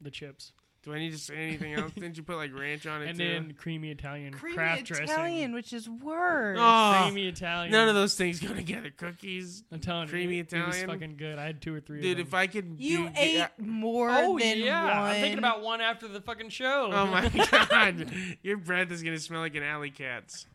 The 0.00 0.12
chips. 0.12 0.52
Do 0.84 0.92
I 0.92 0.98
need 0.98 1.12
to 1.12 1.18
say 1.18 1.34
anything 1.36 1.72
else? 1.72 1.92
Didn't 1.94 2.16
you 2.18 2.22
put 2.22 2.36
like 2.36 2.54
ranch 2.54 2.86
on 2.86 3.00
it 3.02 3.08
And 3.08 3.18
too? 3.18 3.24
then 3.26 3.54
creamy 3.58 3.90
Italian 3.90 4.34
Creamy 4.34 4.54
Kraft 4.54 4.90
Italian, 4.90 5.06
dressing. 5.06 5.52
which 5.52 5.72
is 5.72 5.88
worse. 5.88 6.58
Oh, 6.60 7.00
creamy 7.04 7.26
Italian. 7.28 7.72
none 7.72 7.88
of 7.88 7.94
those 7.94 8.14
things 8.14 8.38
go 8.40 8.52
together. 8.54 8.90
Cookies, 8.94 9.64
I'm 9.72 9.80
telling 9.80 10.08
creamy 10.08 10.36
you, 10.36 10.40
it, 10.42 10.52
it 10.52 10.66
was 10.66 10.82
fucking 10.82 11.16
good. 11.16 11.38
I 11.38 11.44
had 11.46 11.62
two 11.62 11.74
or 11.74 11.80
three 11.80 12.02
dude. 12.02 12.20
of 12.20 12.28
If. 12.28 12.34
I 12.34 12.46
could, 12.46 12.76
You 12.78 13.08
do, 13.08 13.10
ate 13.16 13.34
yeah. 13.36 13.48
more 13.58 14.10
oh 14.10 14.38
than 14.38 14.58
yeah, 14.58 14.84
one. 14.84 14.92
I'm 15.10 15.20
thinking 15.20 15.38
about 15.38 15.62
one 15.62 15.80
after 15.80 16.06
the 16.06 16.20
fucking 16.20 16.50
show. 16.50 16.90
Oh 16.92 17.06
my 17.06 17.28
god, 17.70 18.10
your 18.42 18.58
breath 18.58 18.90
is 18.90 19.02
gonna 19.02 19.18
smell 19.18 19.40
like 19.40 19.54
an 19.54 19.62
alley 19.62 19.90
cat's. 19.90 20.46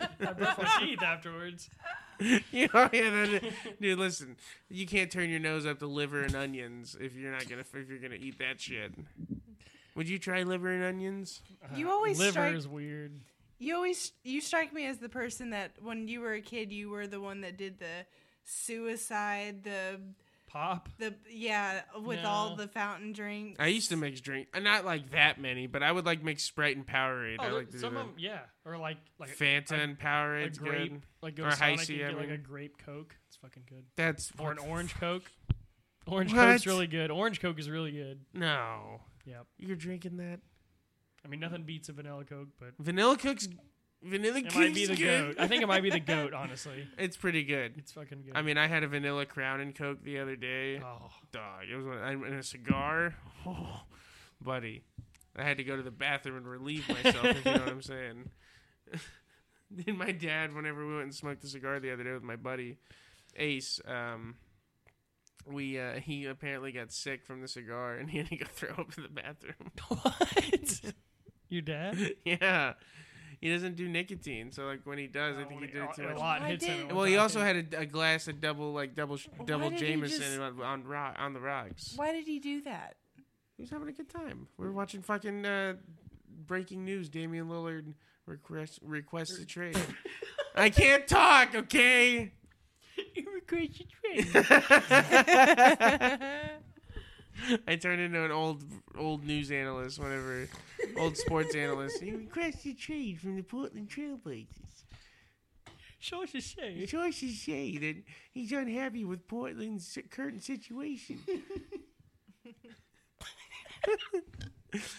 I 0.00 0.32
brush 0.32 0.56
my 0.58 0.76
teeth 0.86 1.02
afterwards. 1.02 1.68
You 2.50 2.68
know, 2.74 2.88
yeah, 2.92 3.10
that, 3.10 3.52
dude. 3.80 3.98
Listen, 3.98 4.36
you 4.68 4.86
can't 4.86 5.10
turn 5.10 5.30
your 5.30 5.38
nose 5.38 5.66
up 5.66 5.78
to 5.78 5.86
liver 5.86 6.22
and 6.22 6.34
onions 6.34 6.96
if 7.00 7.14
you're 7.14 7.30
not 7.30 7.48
gonna 7.48 7.64
if 7.72 7.88
you're 7.88 7.98
gonna 7.98 8.16
eat 8.16 8.38
that 8.38 8.60
shit. 8.60 8.92
Would 9.94 10.08
you 10.08 10.18
try 10.18 10.42
liver 10.42 10.68
and 10.72 10.82
onions? 10.84 11.42
You 11.74 11.90
always 11.90 12.18
liver 12.18 12.32
strike- 12.32 12.54
is 12.54 12.66
weird. 12.66 13.12
You 13.58 13.74
always 13.74 14.12
you 14.24 14.40
strike 14.40 14.72
me 14.72 14.86
as 14.86 14.98
the 14.98 15.08
person 15.08 15.50
that 15.50 15.72
when 15.80 16.08
you 16.08 16.20
were 16.20 16.34
a 16.34 16.40
kid, 16.40 16.72
you 16.72 16.90
were 16.90 17.06
the 17.06 17.20
one 17.20 17.40
that 17.42 17.56
did 17.56 17.78
the 17.78 18.06
suicide, 18.44 19.64
the 19.64 20.00
Pop. 20.48 20.88
the 20.98 21.14
yeah, 21.30 21.82
with 22.02 22.24
all 22.24 22.56
the 22.56 22.66
fountain 22.68 23.12
drinks. 23.12 23.60
I 23.60 23.66
used 23.68 23.90
to 23.90 23.96
mix 23.96 24.20
drink, 24.20 24.48
uh, 24.54 24.60
not 24.60 24.84
like 24.84 25.10
that 25.10 25.40
many, 25.40 25.66
but 25.66 25.82
I 25.82 25.92
would 25.92 26.06
like 26.06 26.24
mix 26.24 26.42
Sprite 26.42 26.76
and 26.76 26.86
Powerade. 26.86 27.36
I 27.38 27.50
Oh, 27.50 27.54
like 27.54 27.70
to 27.70 27.78
some 27.78 27.92
do 27.94 28.00
of 28.00 28.06
them, 28.06 28.14
yeah, 28.18 28.40
or 28.64 28.76
like 28.78 28.96
like 29.18 29.36
Fanta 29.36 29.72
a, 29.72 29.74
and 29.74 29.92
a 29.92 29.96
Powerade's 29.96 30.58
grape, 30.58 30.92
good. 30.92 31.02
like 31.22 31.36
go 31.36 31.44
Or 31.44 31.50
Sonic 31.50 31.78
Hi-C, 31.80 32.00
and 32.00 32.04
I 32.06 32.10
get 32.12 32.18
like 32.30 32.30
a 32.30 32.42
grape 32.42 32.76
Coke. 32.84 33.14
It's 33.28 33.36
fucking 33.36 33.64
good. 33.68 33.84
That's 33.96 34.32
Or 34.38 34.50
an 34.50 34.58
orange 34.58 34.94
Coke. 35.00 35.30
Orange 36.06 36.32
What? 36.32 36.40
Coke's 36.52 36.66
really 36.66 36.86
good. 36.86 37.10
Orange 37.10 37.40
Coke 37.40 37.58
is 37.58 37.68
really 37.68 37.92
good. 37.92 38.20
No, 38.32 39.02
Yep. 39.26 39.46
you're 39.58 39.76
drinking 39.76 40.16
that 40.16 40.40
I 41.24 41.28
mean, 41.28 41.40
nothing 41.40 41.64
beats 41.64 41.88
a 41.90 41.92
vanilla 41.92 42.24
Coke, 42.24 42.48
but 42.58 42.70
vanilla 42.78 43.16
cooks. 43.18 43.48
Vanilla 44.02 44.38
it 44.38 44.54
might 44.54 44.74
be 44.74 44.86
the 44.86 44.94
good. 44.96 45.36
goat. 45.36 45.42
I 45.42 45.48
think 45.48 45.62
it 45.62 45.66
might 45.66 45.82
be 45.82 45.90
the 45.90 45.98
goat. 46.00 46.32
Honestly, 46.34 46.86
It's 46.96 47.16
pretty 47.16 47.42
good. 47.42 47.74
it's 47.78 47.92
fucking 47.92 48.22
good. 48.22 48.32
I 48.36 48.42
mean, 48.42 48.56
I 48.56 48.66
had 48.68 48.84
a 48.84 48.88
vanilla 48.88 49.26
Crown 49.26 49.60
and 49.60 49.74
Coke 49.74 50.04
the 50.04 50.18
other 50.20 50.36
day. 50.36 50.80
oh, 50.84 51.10
Dog, 51.32 51.64
it 51.70 51.74
was 51.76 51.84
one- 51.84 51.98
I- 51.98 52.12
and 52.12 52.34
a 52.34 52.42
cigar. 52.42 53.16
Oh, 53.44 53.82
buddy, 54.40 54.84
I 55.36 55.42
had 55.42 55.56
to 55.56 55.64
go 55.64 55.76
to 55.76 55.82
the 55.82 55.90
bathroom 55.90 56.36
and 56.36 56.46
relieve 56.48 56.88
myself. 56.88 57.24
if 57.24 57.44
you 57.44 57.52
know 57.54 57.58
what 57.58 57.68
I'm 57.68 57.82
saying. 57.82 58.30
then 59.70 59.96
my 59.98 60.12
dad, 60.12 60.54
whenever 60.54 60.86
we 60.86 60.92
went 60.92 61.04
and 61.04 61.14
smoked 61.14 61.42
a 61.44 61.48
cigar 61.48 61.80
the 61.80 61.92
other 61.92 62.04
day 62.04 62.12
with 62.12 62.22
my 62.22 62.36
buddy 62.36 62.76
Ace, 63.36 63.80
um, 63.86 64.36
we 65.46 65.78
uh, 65.78 65.94
he 65.94 66.24
apparently 66.26 66.72
got 66.72 66.92
sick 66.92 67.24
from 67.24 67.40
the 67.40 67.48
cigar 67.48 67.94
and 67.96 68.10
he 68.10 68.18
had 68.18 68.28
to 68.28 68.36
go 68.36 68.46
throw 68.48 68.70
up 68.70 68.96
in 68.96 69.02
the 69.02 69.08
bathroom. 69.08 69.72
what? 69.88 70.80
Your 71.48 71.62
dad? 71.62 71.96
yeah, 72.24 72.74
he 73.40 73.50
doesn't 73.52 73.76
do 73.76 73.88
nicotine, 73.88 74.50
so 74.52 74.64
like 74.66 74.80
when 74.84 74.98
he 74.98 75.06
does, 75.06 75.36
I 75.36 75.44
think 75.44 75.60
he 75.60 75.66
did 75.68 75.76
it 75.82 75.94
too 75.94 76.02
a 76.04 76.08
much. 76.08 76.18
lot 76.18 76.42
hits 76.44 76.64
him. 76.64 76.88
did- 76.88 76.96
Well, 76.96 77.04
he 77.04 77.16
also 77.16 77.40
had 77.40 77.72
a, 77.74 77.80
a 77.80 77.86
glass 77.86 78.26
of 78.28 78.40
double 78.40 78.72
like 78.72 78.94
double 78.94 79.16
sh- 79.16 79.28
double 79.44 79.70
Jameson 79.70 80.20
just- 80.20 80.38
on 80.40 80.60
on, 80.60 80.84
ro- 80.84 81.12
on 81.16 81.32
the 81.34 81.40
rocks. 81.40 81.92
Why 81.96 82.12
did 82.12 82.26
he 82.26 82.38
do 82.38 82.62
that? 82.62 82.96
He 83.56 83.62
was 83.62 83.70
having 83.70 83.88
a 83.88 83.92
good 83.92 84.08
time. 84.08 84.46
We 84.56 84.66
were 84.66 84.72
watching 84.72 85.02
fucking 85.02 85.44
uh, 85.44 85.74
breaking 86.46 86.84
news. 86.84 87.08
Damian 87.08 87.48
Lillard 87.48 87.94
request 88.26 88.78
requests 88.82 89.38
a 89.38 89.44
trade. 89.46 89.76
I 90.54 90.70
can't 90.70 91.06
talk. 91.06 91.54
Okay. 91.54 92.32
You 93.14 93.26
regret 93.32 93.70
your 93.78 93.88
trade. 94.02 94.34
I 97.68 97.76
turned 97.76 98.00
into 98.00 98.24
an 98.24 98.30
old 98.32 98.64
old 98.98 99.24
news 99.24 99.50
analyst, 99.50 99.98
whatever, 100.00 100.48
old 100.96 101.16
sports 101.16 101.54
analyst. 101.56 102.02
He 102.02 102.10
requested 102.12 102.72
a 102.72 102.78
trade 102.78 103.20
from 103.20 103.36
the 103.36 103.42
Portland 103.42 103.88
Trailblazers. 103.88 104.46
Show 106.00 106.22
us 106.22 106.32
your 106.32 106.40
The 106.40 106.46
shade. 106.86 106.90
sources 106.90 107.40
say 107.42 107.76
that 107.78 107.96
he's 108.32 108.52
unhappy 108.52 109.04
with 109.04 109.26
Portland's 109.26 109.98
current 110.10 110.42
situation. 110.44 111.18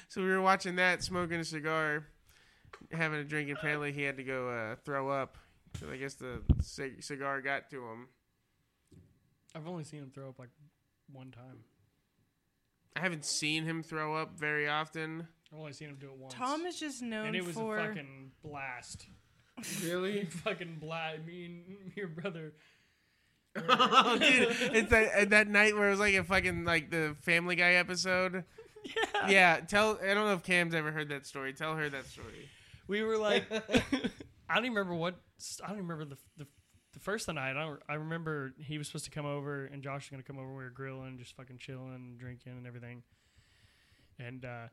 so 0.10 0.22
we 0.22 0.28
were 0.28 0.42
watching 0.42 0.76
that, 0.78 1.04
smoking 1.04 1.40
a 1.40 1.44
cigar, 1.46 2.08
having 2.92 3.20
a 3.20 3.24
drink. 3.24 3.50
and 3.50 3.58
Apparently, 3.58 3.92
he 3.92 4.02
had 4.04 4.18
to 4.18 4.24
go 4.24 4.50
uh, 4.50 4.76
throw 4.84 5.10
up. 5.10 5.38
So 5.80 5.88
I 5.92 5.98
guess 5.98 6.16
the 6.16 6.42
cig- 6.62 7.04
cigar 7.04 7.42
got 7.42 7.70
to 7.70 7.78
him. 7.78 8.08
I've 9.56 9.68
only 9.68 9.84
seen 9.84 10.02
him 10.02 10.12
throw 10.14 10.30
up 10.30 10.40
like 10.40 10.50
one 11.12 11.32
time. 11.32 11.60
I 13.00 13.02
haven't 13.02 13.24
seen 13.24 13.64
him 13.64 13.82
throw 13.82 14.14
up 14.16 14.38
very 14.38 14.68
often. 14.68 15.26
I've 15.54 15.58
only 15.60 15.72
seen 15.72 15.88
him 15.88 15.97
do 16.02 16.08
it 16.08 16.18
once. 16.18 16.34
Tom 16.34 16.66
is 16.66 16.78
just 16.78 17.02
known 17.02 17.28
and 17.28 17.36
it 17.36 17.45
was 17.45 17.56
for 17.56 17.78
a 17.78 17.88
fucking 17.88 18.32
blast. 18.43 19.08
Really? 19.84 20.24
fucking 20.24 20.78
blast. 20.80 21.26
Me 21.26 21.45
and 21.45 21.91
your 21.95 22.08
brother. 22.08 22.54
oh, 23.68 24.18
dude, 24.18 24.56
it's 24.74 24.89
that 24.89 25.12
uh, 25.14 25.26
that 25.26 25.50
night 25.50 25.76
where 25.76 25.88
it 25.88 25.91
was 25.91 26.00
like 26.00 26.16
a 26.16 26.24
fucking 26.24 26.64
like 26.64 26.91
the 26.91 27.16
Family 27.24 27.58
Guy 27.58 27.74
episode. 27.74 28.45
Yeah. 28.86 29.28
Yeah, 29.28 29.60
tell. 29.60 30.00
I 30.02 30.14
don't 30.14 30.28
know 30.28 30.34
if 30.34 30.43
Cam's 30.43 30.74
ever 30.74 30.93
heard 30.93 31.10
that 31.10 31.26
story. 31.26 31.52
Tell 31.52 31.76
her 31.76 31.89
that 31.89 32.06
story. 32.06 32.47
We 32.88 33.04
were 33.04 33.18
like, 33.18 33.52
I 33.52 34.56
don't 34.56 34.66
even 34.66 34.76
remember 34.78 34.95
what. 34.95 35.16
I 35.62 35.68
don't 35.68 35.78
even 35.78 35.88
remember 35.89 36.16
the 36.16 36.43
the, 36.43 36.47
the 37.00 37.04
first 37.04 37.24
of 37.24 37.36
the 37.36 37.41
night. 37.41 37.52
I 37.52 37.66
don't, 37.66 37.82
I 37.88 37.93
remember 37.95 38.54
he 38.58 38.78
was 38.78 38.88
supposed 38.88 39.06
to 39.06 39.12
come 39.12 39.26
over 39.26 39.66
and 39.66 39.82
Josh 39.82 40.06
was 40.06 40.10
gonna 40.10 40.24
come 40.24 40.38
over. 40.38 40.50
We 40.50 40.64
were 40.64 40.70
grilling, 40.70 41.18
just 41.18 41.36
fucking 41.36 41.58
chilling, 41.58 42.18
drinking, 42.20 42.54
and 42.54 42.68
everything. 42.68 43.04
And 44.20 44.43
uh, 44.43 44.68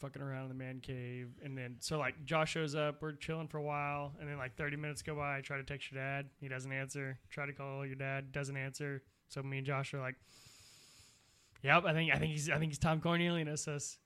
fucking 0.00 0.22
around 0.22 0.44
in 0.44 0.48
the 0.48 0.54
man 0.54 0.80
cave, 0.80 1.28
and 1.44 1.56
then 1.56 1.76
so 1.80 1.98
like 1.98 2.24
Josh 2.24 2.52
shows 2.52 2.74
up. 2.74 3.02
We're 3.02 3.12
chilling 3.12 3.48
for 3.48 3.58
a 3.58 3.62
while, 3.62 4.12
and 4.18 4.28
then 4.28 4.38
like 4.38 4.56
thirty 4.56 4.76
minutes 4.76 5.02
go 5.02 5.14
by. 5.14 5.36
I 5.36 5.40
try 5.42 5.58
to 5.58 5.62
text 5.62 5.92
your 5.92 6.00
dad. 6.00 6.30
He 6.40 6.48
doesn't 6.48 6.72
answer. 6.72 7.18
Try 7.28 7.44
to 7.44 7.52
call 7.52 7.84
your 7.84 7.96
dad. 7.96 8.32
Doesn't 8.32 8.56
answer. 8.56 9.02
So 9.28 9.42
me 9.42 9.58
and 9.58 9.66
Josh 9.66 9.92
are 9.92 10.00
like, 10.00 10.14
"Yep, 11.62 11.84
I 11.84 11.92
think 11.92 12.14
I 12.14 12.18
think 12.18 12.32
he's 12.32 12.48
I 12.48 12.58
think 12.58 12.72
he's 12.72 12.78
Tom 12.78 13.00
Cornelius 13.00 13.68
us." 13.68 13.98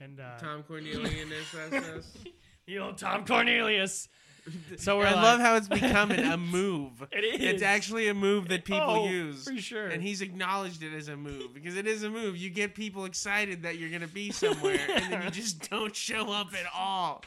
And 0.00 0.20
uh, 0.20 0.38
Tom 0.38 0.62
Cornelius. 0.62 1.54
Us. 1.54 2.16
you 2.66 2.78
know 2.78 2.92
Tom 2.92 3.24
Cornelius. 3.24 4.08
So 4.76 4.98
we're 4.98 5.06
I 5.06 5.12
like, 5.12 5.22
love 5.22 5.40
how 5.40 5.54
it's 5.56 5.68
becoming 5.68 6.18
a 6.24 6.36
move. 6.36 7.02
It 7.12 7.24
is. 7.24 7.40
It's 7.54 7.62
actually 7.62 8.08
a 8.08 8.14
move 8.14 8.48
that 8.48 8.64
people 8.64 8.82
Oh, 8.82 9.08
use. 9.08 9.44
for 9.48 9.56
sure. 9.56 9.86
And 9.86 10.02
he's 10.02 10.20
acknowledged 10.20 10.82
it 10.82 10.92
as 10.92 11.06
a 11.08 11.16
move 11.16 11.54
because 11.54 11.76
it 11.76 11.86
is 11.86 12.02
a 12.02 12.10
move. 12.10 12.36
You 12.36 12.50
get 12.50 12.74
people 12.74 13.04
excited 13.04 13.62
that 13.62 13.78
you're 13.78 13.90
going 13.90 14.02
to 14.02 14.08
be 14.08 14.32
somewhere 14.32 14.80
and 14.94 15.12
then 15.12 15.22
you 15.22 15.30
just 15.30 15.70
don't 15.70 15.94
show 15.94 16.32
up 16.32 16.48
at 16.54 16.66
all. 16.76 17.22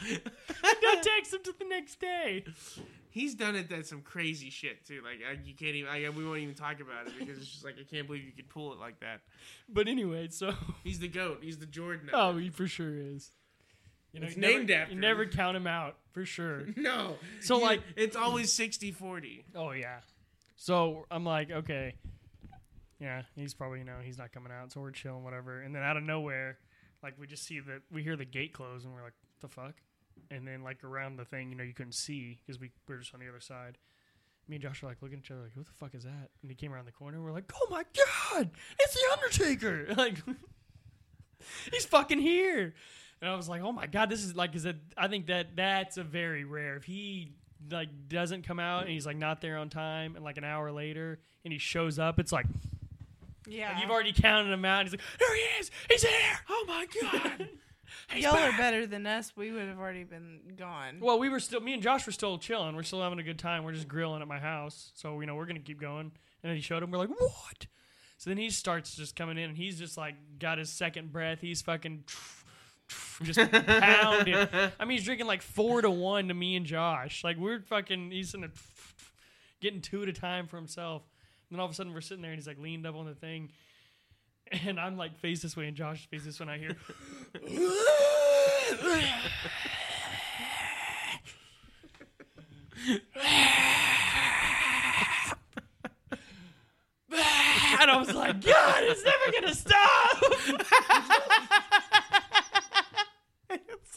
Don't 0.82 1.04
text 1.04 1.34
him 1.34 1.40
to 1.44 1.54
the 1.58 1.66
next 1.66 2.00
day. 2.02 2.44
He's 3.10 3.34
done 3.34 3.56
it 3.56 3.72
at 3.72 3.86
some 3.88 4.02
crazy 4.02 4.50
shit 4.50 4.86
too. 4.86 5.02
Like 5.02 5.20
I, 5.26 5.40
you 5.42 5.54
can't 5.56 5.76
even. 5.76 5.90
I, 5.90 6.10
we 6.10 6.26
won't 6.26 6.40
even 6.40 6.54
talk 6.56 6.82
about 6.82 7.08
it 7.08 7.14
because 7.18 7.38
it's 7.38 7.48
just 7.50 7.64
like 7.64 7.76
I 7.80 7.84
can't 7.84 8.08
believe 8.08 8.26
you 8.26 8.34
could 8.34 8.50
pull 8.50 8.74
it 8.74 8.80
like 8.80 9.00
that. 9.00 9.22
But 9.70 9.88
anyway, 9.88 10.28
so 10.32 10.54
He's 10.84 11.00
the 11.00 11.08
goat. 11.08 11.40
He's 11.42 11.58
the 11.60 11.66
Jordan. 11.66 12.10
oh, 12.12 12.36
he 12.36 12.50
for 12.50 12.68
sure 12.68 12.94
is. 12.98 13.32
You 14.12 14.20
know, 14.20 14.28
It's 14.28 14.36
you 14.36 14.42
never- 14.42 14.54
named 14.58 14.72
after 14.72 14.94
You 14.94 15.00
never 15.00 15.26
count 15.26 15.56
him 15.56 15.66
out 15.68 15.96
for 16.16 16.26
sure. 16.26 16.64
no. 16.78 17.18
So, 17.42 17.58
like- 17.58 17.82
it's 17.96 18.16
always 18.16 18.52
60-40. 18.58 19.44
oh 19.56 19.72
yeah. 19.72 20.00
So 20.56 21.06
I'm 21.12 21.26
like, 21.26 21.52
okay, 21.52 21.96
yeah, 23.00 23.24
he's 23.36 23.54
probably 23.54 23.80
you 23.80 23.86
know 23.86 23.98
he's 24.02 24.18
not 24.18 24.32
coming 24.32 24.54
out. 24.54 24.72
So 24.72 24.80
we're 24.80 24.92
chilling, 24.92 25.24
whatever. 25.26 25.60
And 25.62 25.76
then 25.76 25.84
out 25.84 25.98
of 25.98 26.04
nowhere, 26.04 26.58
like 27.04 27.16
we 27.20 27.28
just 27.28 27.44
see 27.46 27.60
that 27.60 27.82
we 27.92 28.02
hear 28.04 28.16
the 28.16 28.24
gate 28.26 28.54
close, 28.54 28.86
and 28.86 28.94
we're 28.94 29.04
like, 29.04 29.14
what 29.34 29.42
the 29.42 29.50
fuck? 29.50 29.74
And 30.32 30.48
then 30.48 30.64
like 30.64 30.84
around 30.86 31.18
the 31.18 31.26
thing, 31.26 31.50
you 31.50 31.58
know, 31.58 31.64
you 31.66 31.74
couldn't 31.74 31.92
see 31.94 32.40
because 32.46 32.60
we 32.60 32.72
were 32.88 32.98
just 33.00 33.14
on 33.14 33.20
the 33.20 33.28
other 33.28 33.42
side. 33.42 33.78
Me 34.48 34.56
and 34.56 34.64
Josh 34.64 34.82
are 34.82 34.86
like 34.88 35.02
looking 35.02 35.18
at 35.18 35.26
each 35.26 35.32
other, 35.32 35.42
like, 35.42 35.52
"What 35.56 35.66
the 35.66 35.74
fuck 35.74 35.94
is 35.94 36.04
that?" 36.04 36.30
And 36.42 36.50
he 36.50 36.56
came 36.56 36.72
around 36.74 36.86
the 36.86 36.92
corner. 36.94 37.18
and 37.18 37.26
We're 37.26 37.34
like, 37.34 37.52
"Oh 37.54 37.68
my 37.70 37.84
god, 38.32 38.50
it's 38.80 38.94
the 38.94 39.02
Undertaker!" 39.12 39.94
Like, 39.98 40.18
he's 41.72 41.86
fucking 41.86 42.20
here. 42.20 42.74
And 43.22 43.30
I 43.30 43.36
was 43.36 43.50
like, 43.50 43.62
"Oh 43.62 43.72
my 43.72 43.88
god, 43.88 44.10
this 44.10 44.24
is 44.24 44.36
like, 44.36 44.56
is 44.56 44.66
it? 44.66 44.78
I 44.98 45.08
think 45.08 45.28
that 45.28 45.56
that's 45.56 45.98
a 45.98 46.04
very 46.04 46.44
rare. 46.44 46.76
If 46.76 46.84
he 46.84 47.34
like 47.72 47.90
doesn't 48.08 48.44
come 48.44 48.60
out 48.60 48.84
and 48.84 48.92
he's 48.92 49.06
like 49.06 49.18
not 49.18 49.42
there 49.42 49.58
on 49.58 49.70
time, 49.70 50.16
and 50.16 50.24
like 50.24 50.38
an 50.38 50.44
hour 50.44 50.72
later, 50.72 51.20
and 51.44 51.52
he 51.52 51.60
shows 51.60 51.98
up, 51.98 52.20
it's 52.20 52.32
like, 52.32 52.46
yeah. 53.48 53.72
like, 53.72 53.82
you've 53.82 53.92
already 53.92 54.14
counted 54.14 54.52
him 54.52 54.66
out. 54.66 54.82
And 54.82 54.90
he's 54.90 55.00
like, 55.00 55.08
"Here 55.20 55.36
he 55.36 55.60
is! 55.62 55.72
He's 55.90 56.04
here! 56.04 56.40
Oh 56.50 56.66
my 56.68 56.88
god!" 57.02 57.50
He's 58.14 58.24
Y'all 58.24 58.36
are 58.36 58.52
better 58.58 58.86
than 58.86 59.06
us. 59.06 59.34
We 59.36 59.52
would 59.52 59.68
have 59.68 59.80
already 59.80 60.04
been 60.04 60.40
gone. 60.56 61.00
Well, 61.00 61.20
we 61.20 61.30
were 61.30 61.40
still, 61.40 61.62
me 61.62 61.74
and 61.74 61.82
Josh 61.82 62.06
were 62.06 62.12
still 62.12 62.38
chilling. 62.38 62.76
We're 62.76 62.84
still 62.84 63.02
having 63.02 63.20
a 63.20 63.24
good 63.24 63.40
time. 63.40 63.64
We're 63.64 63.74
just 63.74 63.88
grilling 63.88 64.22
at 64.22 64.28
my 64.28 64.40
house. 64.40 64.92
So, 64.96 65.20
you 65.20 65.28
know, 65.28 65.36
we're 65.36 65.46
going 65.46 65.58
to 65.58 65.62
keep 65.62 65.80
going. 65.80 66.12
And 66.44 66.50
then 66.50 66.56
he 66.56 66.62
showed 66.62 66.84
him. 66.84 66.92
We're 66.92 66.98
like, 66.98 67.10
what? 67.10 67.68
So 68.18 68.30
then 68.30 68.38
he 68.38 68.50
starts 68.50 68.96
just 68.96 69.16
coming 69.16 69.38
in 69.38 69.50
and 69.50 69.58
he's 69.58 69.78
just 69.78 69.98
like 69.98 70.16
got 70.40 70.58
his 70.58 70.70
second 70.70 71.12
breath. 71.12 71.42
He's 71.42 71.62
fucking 71.62 72.06
just 73.24 73.40
pounding. 73.40 74.36
I 74.80 74.86
mean, 74.86 74.98
he's 74.98 75.06
drinking 75.06 75.28
like 75.28 75.42
four 75.42 75.82
to 75.82 75.90
one 75.90 76.28
to 76.28 76.34
me 76.34 76.56
and 76.56 76.66
Josh. 76.66 77.24
Like, 77.24 77.38
we're 77.38 77.62
fucking, 77.62 78.12
he's 78.12 78.34
in 78.34 78.44
a, 78.44 78.50
getting 79.62 79.82
two 79.82 80.04
at 80.04 80.10
a 80.10 80.14
time 80.14 80.48
for 80.48 80.58
himself. 80.58 81.04
And 81.50 81.56
then 81.56 81.60
all 81.60 81.66
of 81.66 81.72
a 81.72 81.76
sudden 81.76 81.94
we're 81.94 82.02
sitting 82.02 82.22
there 82.22 82.32
and 82.32 82.40
he's 82.40 82.48
like 82.48 82.60
leaned 82.60 82.86
up 82.86 82.96
on 82.96 83.06
the 83.06 83.16
thing. 83.16 83.52
And 84.64 84.80
I'm 84.80 84.96
like 84.98 85.18
face 85.18 85.42
this 85.42 85.58
way 85.58 85.68
and 85.68 85.76
Josh 85.76 86.08
face 86.08 86.24
this 86.24 86.40
way 86.40 86.44
and 86.44 86.52
I 86.52 86.58
hear, 86.60 86.76
and 97.82 97.92
I 97.92 97.98
was 97.98 98.14
like, 98.14 98.42
God, 98.42 98.84
it's 98.84 99.04
never 99.04 99.32
gonna 99.32 99.56
stop. 99.56 100.22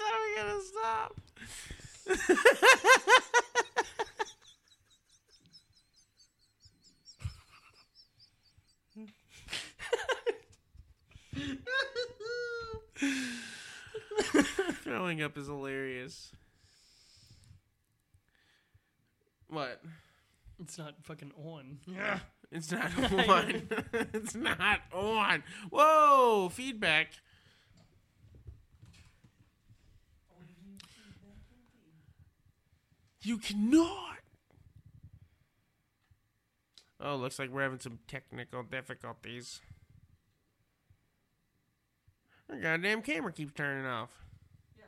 Never 0.08 0.28
gonna 0.36 0.60
stop. 0.62 1.20
Throwing 14.82 15.22
up 15.22 15.36
is 15.36 15.46
hilarious. 15.46 16.32
What? 19.48 19.82
It's 20.60 20.78
not 20.78 20.94
fucking 21.02 21.32
on. 21.36 21.78
Yeah. 21.86 22.20
It's 22.50 22.72
not 22.72 22.90
on. 23.28 23.68
it's 23.92 24.34
not 24.34 24.80
on. 24.92 25.42
Whoa! 25.70 26.50
Feedback. 26.52 27.12
You 33.22 33.38
cannot. 33.38 34.18
Oh, 37.00 37.16
looks 37.16 37.38
like 37.38 37.50
we're 37.50 37.62
having 37.62 37.80
some 37.80 37.98
technical 38.08 38.62
difficulties. 38.62 39.60
Our 42.50 42.56
goddamn 42.56 43.02
camera 43.02 43.32
keeps 43.32 43.52
turning 43.52 43.86
off. 43.86 44.10
Yeah, 44.76 44.84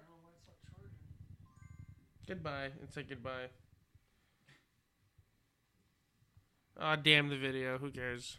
Goodbye. 2.26 2.70
It's 2.82 2.96
a 2.96 3.02
goodbye. 3.02 3.48
Oh, 6.80 6.96
damn 6.96 7.28
the 7.28 7.36
video. 7.36 7.78
Who 7.78 7.90
cares? 7.90 8.38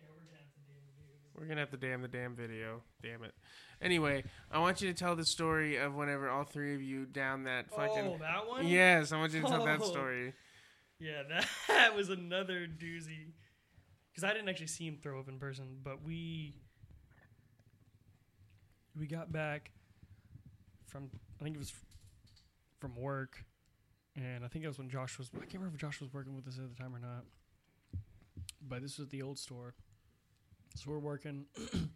Yeah, 0.00 0.08
we're 0.08 0.24
damn 0.24 0.48
the 0.56 0.62
damn 0.66 0.82
video. 0.96 1.18
We're 1.36 1.46
gonna 1.46 1.60
have 1.60 1.70
to 1.70 1.76
damn 1.76 2.02
the 2.02 2.08
damn 2.08 2.34
video. 2.34 2.82
Damn 3.02 3.24
it. 3.24 3.34
Anyway, 3.82 4.24
I 4.50 4.58
want 4.58 4.82
you 4.82 4.88
to 4.88 4.94
tell 4.94 5.16
the 5.16 5.24
story 5.24 5.76
of 5.76 5.94
whenever 5.94 6.28
all 6.28 6.44
three 6.44 6.74
of 6.74 6.82
you 6.82 7.06
down 7.06 7.44
that 7.44 7.70
fucking. 7.70 8.04
Oh, 8.06 8.16
that 8.20 8.46
one? 8.46 8.66
Yes, 8.66 9.10
I 9.12 9.18
want 9.18 9.32
you 9.32 9.40
to 9.40 9.46
tell 9.48 9.64
that 9.64 9.80
Oh. 9.82 9.90
story. 9.90 10.34
Yeah, 10.98 11.22
that 11.68 11.94
was 11.96 12.10
another 12.10 12.66
doozy. 12.66 13.32
Because 14.12 14.24
I 14.24 14.34
didn't 14.34 14.48
actually 14.50 14.66
see 14.66 14.86
him 14.86 14.98
throw 15.02 15.18
up 15.18 15.28
in 15.28 15.38
person, 15.38 15.78
but 15.82 16.02
we 16.04 16.56
we 18.98 19.06
got 19.06 19.32
back 19.32 19.70
from 20.86 21.08
I 21.40 21.44
think 21.44 21.56
it 21.56 21.58
was 21.58 21.72
from 22.80 22.96
work, 22.96 23.44
and 24.16 24.44
I 24.44 24.48
think 24.48 24.64
it 24.64 24.68
was 24.68 24.76
when 24.78 24.90
Josh 24.90 25.16
was 25.16 25.30
I 25.34 25.38
can't 25.40 25.54
remember 25.54 25.76
if 25.76 25.80
Josh 25.80 26.00
was 26.00 26.12
working 26.12 26.34
with 26.34 26.46
us 26.48 26.58
at 26.58 26.68
the 26.74 26.82
time 26.82 26.94
or 26.94 26.98
not. 26.98 27.24
But 28.60 28.82
this 28.82 28.98
was 28.98 29.08
the 29.08 29.22
old 29.22 29.38
store, 29.38 29.74
so 30.76 30.90
we're 30.90 30.98
working. 30.98 31.46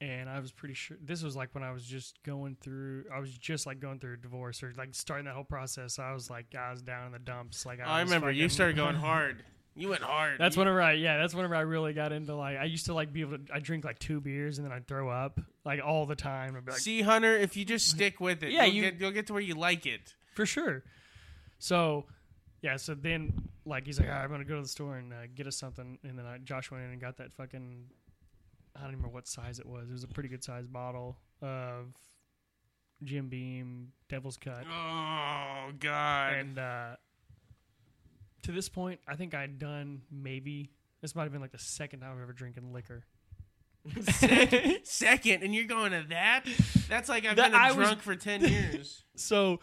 And 0.00 0.28
I 0.30 0.38
was 0.38 0.52
pretty 0.52 0.74
sure 0.74 0.96
this 1.02 1.24
was 1.24 1.34
like 1.34 1.54
when 1.56 1.64
I 1.64 1.72
was 1.72 1.84
just 1.84 2.22
going 2.22 2.56
through. 2.60 3.06
I 3.12 3.18
was 3.18 3.36
just 3.36 3.66
like 3.66 3.80
going 3.80 3.98
through 3.98 4.14
a 4.14 4.16
divorce 4.16 4.62
or 4.62 4.72
like 4.76 4.90
starting 4.92 5.24
that 5.24 5.34
whole 5.34 5.42
process. 5.44 5.98
I 5.98 6.12
was 6.12 6.30
like, 6.30 6.54
I 6.56 6.70
was 6.70 6.82
down 6.82 7.06
in 7.06 7.12
the 7.12 7.18
dumps. 7.18 7.66
Like 7.66 7.80
I 7.80 8.02
was 8.02 8.08
remember 8.10 8.30
you 8.30 8.48
started 8.48 8.76
going 8.76 8.94
hard. 9.10 9.42
You 9.74 9.88
went 9.88 10.02
hard. 10.02 10.38
That's 10.38 10.54
You- 10.56 10.60
whenever 10.60 10.80
I 10.80 10.92
yeah, 10.92 11.18
that's 11.18 11.34
whenever 11.34 11.56
I 11.56 11.60
really 11.62 11.92
got 11.94 12.12
into 12.12 12.34
like 12.36 12.58
I 12.58 12.64
used 12.64 12.86
to 12.86 12.94
like 12.94 13.12
be 13.12 13.22
able 13.22 13.38
to 13.38 13.44
I 13.52 13.58
drink 13.58 13.84
like 13.84 13.98
two 13.98 14.20
beers 14.20 14.58
and 14.58 14.64
then 14.66 14.72
I'd 14.72 14.86
throw 14.86 15.08
up 15.08 15.40
like 15.64 15.80
all 15.84 16.06
the 16.06 16.14
time. 16.16 16.54
I'd 16.56 16.64
be 16.64 16.70
like 16.72 16.80
See, 16.80 17.02
Hunter, 17.02 17.36
if 17.36 17.56
you 17.56 17.64
just 17.64 17.88
stick 17.90 18.20
with 18.20 18.44
it, 18.44 18.52
Yeah, 18.52 18.66
you'll, 18.66 18.74
you- 18.76 18.82
get, 18.92 19.00
you'll 19.00 19.10
get 19.10 19.26
to 19.28 19.32
where 19.32 19.42
you 19.42 19.54
like 19.56 19.84
it. 19.84 20.14
for 20.34 20.46
sure. 20.46 20.84
So 21.58 22.06
yeah, 22.62 22.76
so 22.76 22.94
then 22.94 23.48
like 23.64 23.84
he's 23.86 23.98
like, 23.98 24.08
right, 24.08 24.22
I'm 24.22 24.30
gonna 24.30 24.44
go 24.44 24.56
to 24.56 24.62
the 24.62 24.68
store 24.68 24.96
and 24.96 25.12
uh, 25.12 25.16
get 25.34 25.46
us 25.48 25.56
something, 25.56 25.98
and 26.04 26.18
then 26.18 26.24
I, 26.26 26.38
Josh 26.38 26.70
went 26.70 26.84
in 26.84 26.90
and 26.90 27.00
got 27.00 27.16
that 27.18 27.32
fucking 27.32 27.84
I 28.78 28.82
don't 28.82 28.90
even 28.90 28.98
remember 29.00 29.14
what 29.14 29.26
size 29.26 29.58
it 29.58 29.66
was. 29.66 29.88
It 29.88 29.92
was 29.92 30.04
a 30.04 30.08
pretty 30.08 30.28
good 30.28 30.44
sized 30.44 30.72
bottle 30.72 31.18
of 31.42 31.86
Jim 33.02 33.28
Beam 33.28 33.88
Devil's 34.08 34.36
Cut. 34.36 34.64
Oh 34.70 35.70
God! 35.80 36.32
And 36.34 36.58
uh, 36.58 36.96
to 38.42 38.52
this 38.52 38.68
point, 38.68 39.00
I 39.08 39.16
think 39.16 39.34
I'd 39.34 39.58
done 39.58 40.02
maybe 40.10 40.70
this 41.00 41.14
might 41.14 41.24
have 41.24 41.32
been 41.32 41.40
like 41.40 41.52
the 41.52 41.58
second 41.58 42.00
time 42.00 42.12
I've 42.16 42.22
ever 42.22 42.32
drinking 42.32 42.72
liquor. 42.72 43.04
second, 44.02 44.78
second, 44.84 45.42
and 45.42 45.54
you're 45.54 45.64
going 45.64 45.92
to 45.92 46.04
that? 46.10 46.44
That's 46.88 47.08
like 47.08 47.24
I've 47.24 47.36
That- 47.36 47.52
been 47.52 47.60
a 47.60 47.64
I 47.64 47.72
was- 47.72 47.86
drunk 47.88 48.02
for 48.02 48.16
ten 48.16 48.40
years. 48.44 49.04
So 49.16 49.60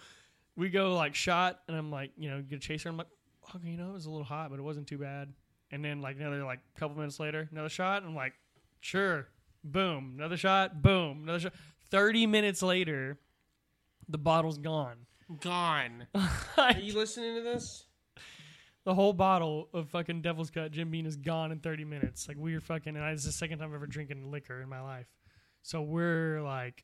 we 0.55 0.69
go 0.69 0.95
like 0.95 1.15
shot, 1.15 1.59
and 1.67 1.77
I'm 1.77 1.91
like, 1.91 2.11
you 2.17 2.29
know, 2.29 2.41
get 2.41 2.57
a 2.57 2.59
chaser. 2.59 2.89
I'm 2.89 2.97
like, 2.97 3.07
okay, 3.55 3.67
you 3.69 3.77
know, 3.77 3.89
it 3.89 3.93
was 3.93 4.05
a 4.05 4.09
little 4.09 4.25
hot, 4.25 4.49
but 4.49 4.59
it 4.59 4.63
wasn't 4.63 4.87
too 4.87 4.97
bad. 4.97 5.33
And 5.71 5.83
then 5.83 6.01
like 6.01 6.17
another 6.17 6.43
like 6.43 6.59
couple 6.77 6.95
minutes 6.97 7.19
later, 7.19 7.47
another 7.51 7.69
shot. 7.69 8.01
And 8.01 8.09
I'm 8.11 8.15
like, 8.15 8.33
sure, 8.79 9.27
boom, 9.63 10.13
another 10.17 10.37
shot, 10.37 10.81
boom, 10.81 11.23
another 11.23 11.39
shot. 11.39 11.53
Thirty 11.89 12.25
minutes 12.27 12.61
later, 12.61 13.17
the 14.09 14.17
bottle's 14.17 14.57
gone. 14.57 15.05
Gone. 15.41 16.07
Are 16.57 16.73
you 16.73 16.93
listening 16.93 17.35
to 17.35 17.41
this? 17.41 17.85
the 18.85 18.93
whole 18.93 19.13
bottle 19.13 19.67
of 19.73 19.89
fucking 19.89 20.21
Devil's 20.21 20.51
Cut 20.51 20.71
Jim 20.71 20.91
Beam 20.91 21.07
is 21.07 21.15
gone 21.15 21.51
in 21.51 21.59
30 21.59 21.85
minutes. 21.85 22.27
Like 22.27 22.37
we're 22.37 22.61
fucking, 22.61 22.95
and 22.95 23.03
I, 23.03 23.11
this 23.11 23.21
is 23.21 23.25
the 23.25 23.31
second 23.31 23.57
time 23.57 23.69
I've 23.69 23.75
ever 23.75 23.87
drinking 23.87 24.29
liquor 24.31 24.61
in 24.61 24.69
my 24.69 24.79
life. 24.81 25.07
So 25.63 25.81
we're 25.81 26.41
like, 26.43 26.83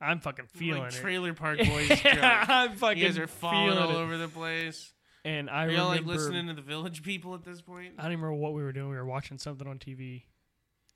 I'm 0.00 0.20
fucking 0.20 0.46
feeling 0.46 0.82
like 0.82 0.92
it. 0.92 0.96
Trailer 1.00 1.34
Park 1.34 1.58
Boys. 1.66 1.90
I'm 2.04 2.76
fucking 2.76 2.98
You 2.98 3.04
guys 3.06 3.18
are 3.18 3.26
falling 3.26 3.76
all 3.76 3.90
it. 3.90 3.96
over 3.96 4.16
the 4.16 4.28
place. 4.28 4.92
And 5.24 5.50
I 5.50 5.64
Are 5.64 5.70
y'all 5.70 5.88
like 5.88 6.04
listening 6.04 6.46
to 6.46 6.54
the 6.54 6.62
Village 6.62 7.02
People 7.02 7.34
at 7.34 7.42
this 7.42 7.60
point? 7.60 7.94
I 7.98 8.02
don't 8.04 8.12
even 8.12 8.22
remember 8.24 8.40
what 8.40 8.54
we 8.54 8.62
were 8.62 8.72
doing. 8.72 8.90
We 8.90 8.94
were 8.94 9.04
watching 9.04 9.38
something 9.38 9.66
on 9.66 9.80
TV, 9.80 10.22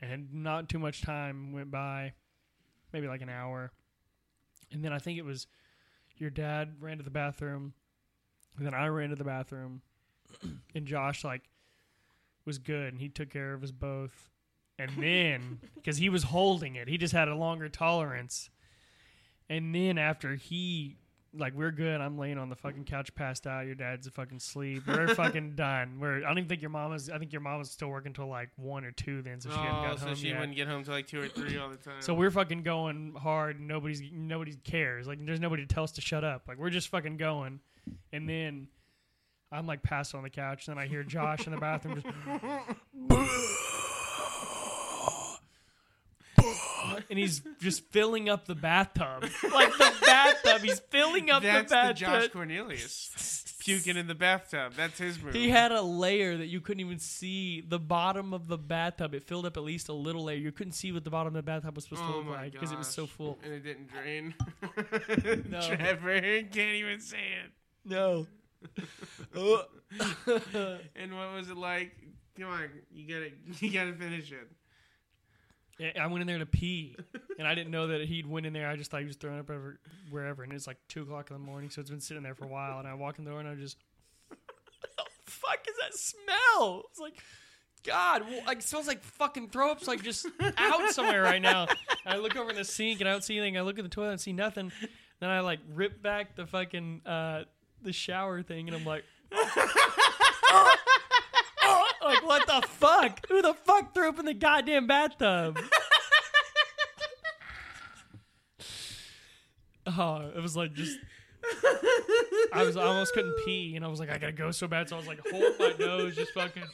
and 0.01 0.33
not 0.33 0.69
too 0.69 0.79
much 0.79 1.03
time 1.03 1.53
went 1.53 1.71
by, 1.71 2.13
maybe 2.93 3.07
like 3.07 3.23
an 3.23 3.29
hour, 3.29 3.73
and 4.73 4.85
then 4.85 4.93
I 4.93 4.99
think 4.99 5.19
it 5.19 5.25
was 5.25 5.47
your 6.17 6.31
dad 6.31 6.77
ran 6.81 6.99
to 6.99 7.03
the 7.03 7.11
bathroom, 7.11 7.75
and 8.57 8.67
then 8.67 8.75
I 8.75 8.87
ran 8.87 9.11
to 9.11 9.17
the 9.17 9.25
bathroom, 9.25 9.83
and 10.75 10.87
Josh 10.87 11.25
like 11.25 11.43
was 12.45 12.59
good, 12.59 12.93
and 12.93 13.01
he 13.01 13.09
took 13.09 13.31
care 13.31 13.55
of 13.55 13.63
us 13.63 13.71
both, 13.71 14.31
and 14.79 14.91
then 14.99 15.61
because 15.75 15.99
he 15.99 16.09
was 16.09 16.25
holding 16.25 16.77
it, 16.77 16.89
he 16.89 16.99
just 16.99 17.15
had 17.15 17.29
a 17.29 17.35
longer 17.35 17.69
tolerance, 17.69 18.51
and 19.49 19.75
then 19.75 19.99
after 19.99 20.35
he 20.37 20.97
like 21.33 21.55
we're 21.55 21.71
good. 21.71 22.01
I'm 22.01 22.19
laying 22.19 22.39
on 22.39 22.49
the 22.49 22.57
fucking 22.57 22.85
couch, 22.85 23.15
passed 23.15 23.47
out. 23.47 23.67
Your 23.67 23.75
dad's 23.75 24.07
a 24.07 24.11
fucking 24.11 24.39
asleep. 24.39 24.83
We're 24.87 25.15
fucking 25.15 25.55
done. 25.55 25.99
We're. 26.01 26.19
I 26.19 26.21
don't 26.29 26.39
even 26.39 26.49
think 26.49 26.63
your 26.63 26.71
mom 26.71 26.91
mama's. 26.91 27.09
I 27.11 27.19
think 27.19 27.33
your 27.33 27.41
mom 27.41 27.53
mama's 27.53 27.71
still 27.71 27.89
working 27.89 28.13
till 28.13 28.27
like 28.27 28.51
one 28.57 28.85
or 28.85 28.93
two. 28.93 29.23
Then, 29.23 29.41
so 29.41 29.51
she 29.51 29.57
hadn't 29.57 29.77
oh, 29.77 29.83
got 29.89 29.99
so 30.01 30.07
home 30.07 30.15
she 30.15 30.29
yet. 30.29 30.39
wouldn't 30.39 30.57
get 30.57 30.69
home 30.69 30.85
till 30.85 30.95
like 30.95 31.07
two 31.07 31.21
or 31.21 31.29
three 31.29 31.59
all 31.59 31.69
the 31.69 31.77
time. 31.77 32.01
So 32.01 32.15
we're 32.15 32.31
fucking 32.31 32.63
going 32.63 33.15
hard. 33.21 33.59
And 33.59 33.69
nobody's 33.69 34.03
nobody 34.13 34.57
cares. 34.57 35.07
Like 35.07 35.25
there's 35.25 35.41
nobody 35.41 35.67
to 35.67 35.73
tell 35.73 35.85
us 35.85 35.93
to 35.93 36.01
shut 36.01 36.25
up. 36.25 36.43
Like 36.49 36.59
we're 36.59 36.71
just 36.71 36.89
fucking 36.89 37.17
going. 37.17 37.61
And 38.13 38.29
then 38.29 38.69
I'm 39.53 39.67
like 39.67 39.83
passed 39.83 40.15
on 40.15 40.23
the 40.23 40.31
couch. 40.31 40.69
And 40.69 40.77
then 40.77 40.85
I 40.85 40.87
hear 40.89 41.03
Josh 41.03 41.47
in 41.47 41.53
the 41.53 41.59
bathroom 41.59 42.03
just. 42.03 42.07
And 47.11 47.19
he's 47.19 47.43
just 47.61 47.85
filling 47.91 48.29
up 48.29 48.47
the 48.47 48.55
bathtub, 48.55 49.23
like 49.53 49.73
the 49.77 49.93
bathtub. 50.05 50.61
He's 50.63 50.81
filling 50.81 51.31
up 51.31 51.43
That's 51.43 51.71
the 51.71 51.77
the 51.77 51.83
bathtub. 51.83 51.97
Josh 51.97 52.29
Cornelius 52.29 53.45
puking 53.61 53.97
in 53.97 54.07
the 54.07 54.15
bathtub. 54.15 54.73
That's 54.75 54.99
his 54.99 55.23
move. 55.23 55.35
He 55.35 55.51
had 55.51 55.71
a 55.71 55.83
layer 55.83 56.37
that 56.39 56.47
you 56.47 56.61
couldn't 56.61 56.81
even 56.81 56.99
see 56.99 57.61
the 57.61 57.79
bottom 57.79 58.33
of 58.33 58.49
the 58.49 58.57
bathtub. 58.57 59.15
It 59.15 59.23
filled 59.25 59.45
up 59.47 59.57
at 59.57 59.63
least 59.63 59.89
a 59.89 59.93
little 59.93 60.25
layer. 60.25 60.39
You 60.39 60.51
couldn't 60.53 60.73
see 60.73 60.93
what 60.93 61.05
the 61.05 61.11
bottom 61.11 61.29
of 61.37 61.45
the 61.45 61.51
bathtub 61.51 61.75
was 61.77 61.85
supposed 61.85 62.03
to 62.03 62.09
Oh 62.09 62.19
look 62.19 62.29
like 62.29 62.53
because 62.53 62.73
it 62.73 62.79
was 62.79 62.89
so 62.89 63.07
full. 63.07 63.39
and 63.45 63.53
it 63.53 63.61
didn't 63.61 63.89
drain. 63.89 64.35
No. 65.51 65.61
Trevor 65.61 66.21
can't 66.21 66.57
even 66.57 67.01
say 67.01 67.19
it. 67.45 67.51
No. 67.85 68.27
And 70.97 71.15
what 71.17 71.33
was 71.35 71.49
it 71.51 71.57
like? 71.57 71.93
Come 72.39 72.49
on, 72.51 72.69
you 72.93 73.07
gotta, 73.09 73.31
you 73.65 73.73
gotta 73.73 73.93
finish 73.93 74.31
it. 74.33 74.49
I 75.99 76.07
went 76.07 76.21
in 76.21 76.27
there 76.27 76.39
to 76.39 76.47
pee, 76.47 76.97
and 77.39 77.47
I 77.47 77.55
didn't 77.55 77.71
know 77.71 77.89
that 77.89 78.03
he'd 78.03 78.27
went 78.27 78.47
in 78.47 78.53
there. 78.53 78.69
I 78.69 78.77
just 78.77 78.91
thought 78.91 79.01
he 79.01 79.07
was 79.07 79.17
throwing 79.17 79.39
up 79.39 79.51
over, 79.51 79.79
wherever, 80.11 80.43
and 80.43 80.53
it's 80.53 80.67
like 80.67 80.77
two 80.89 81.03
o'clock 81.03 81.31
in 81.31 81.35
the 81.35 81.41
morning, 81.41 81.71
so 81.71 81.81
it's 81.81 81.91
been 81.91 82.01
sitting 82.01 82.23
there 82.23 82.35
for 82.35 82.45
a 82.45 82.49
while. 82.49 82.79
And 82.79 82.87
I 82.87 82.95
walk 82.95 83.19
in 83.19 83.25
the 83.25 83.31
door, 83.31 83.41
and 83.41 83.49
I 83.49 83.55
just, 83.55 83.79
what 84.29 84.39
the 84.97 85.05
fuck 85.25 85.67
is 85.69 85.75
that 85.81 85.95
smell? 85.95 86.83
It's 86.91 87.01
like, 87.01 87.23
God, 87.85 88.23
well, 88.29 88.43
like 88.47 88.59
it 88.59 88.65
smells 88.65 88.87
like 88.87 89.03
fucking 89.03 89.49
throw 89.49 89.71
up's 89.71 89.89
like 89.89 90.03
just 90.03 90.27
out 90.59 90.91
somewhere 90.91 91.23
right 91.23 91.41
now. 91.41 91.67
And 92.05 92.15
I 92.15 92.17
look 92.19 92.37
over 92.37 92.51
in 92.51 92.57
the 92.57 92.65
sink, 92.65 93.01
and 93.01 93.09
I 93.09 93.13
don't 93.13 93.25
see 93.25 93.39
anything. 93.39 93.57
I 93.57 93.63
look 93.63 93.79
at 93.79 93.85
the 93.85 93.91
toilet 93.91 94.11
and 94.11 94.21
see 94.21 94.33
nothing. 94.35 94.71
Then 95.21 95.31
I 95.31 95.41
like 95.41 95.61
rip 95.75 96.03
back 96.03 96.37
the 96.37 96.47
fucking 96.47 97.03
uh, 97.07 97.45
the 97.83 97.93
shower 97.93 98.43
thing, 98.43 98.69
and 98.69 98.77
I'm 98.77 98.85
like. 98.85 99.05
like 102.23 102.47
what 102.47 102.47
the 102.47 102.67
fuck? 102.69 103.27
Who 103.29 103.43
the 103.43 103.55
fuck 103.55 103.95
threw 103.95 104.09
up 104.09 104.19
in 104.19 104.25
the 104.27 104.35
goddamn 104.35 104.87
bathtub? 104.87 105.59
oh, 109.87 110.31
it 110.35 110.41
was 110.41 110.57
like 110.57 110.73
just. 110.75 110.99
I 112.53 112.65
was 112.65 112.77
I 112.77 112.85
almost 112.85 113.15
couldn't 113.15 113.35
pee, 113.45 113.77
and 113.77 113.85
I 113.85 113.89
was 113.89 113.99
like, 114.01 114.11
I 114.11 114.19
gotta 114.19 114.33
go 114.33 114.51
so 114.51 114.69
bad, 114.69 114.89
so 114.89 114.97
I 114.97 114.99
was 114.99 115.09
like, 115.09 115.21
hold 115.31 115.59
my 115.59 115.75
nose, 115.79 116.17
just 116.17 116.33
fucking. 116.33 116.65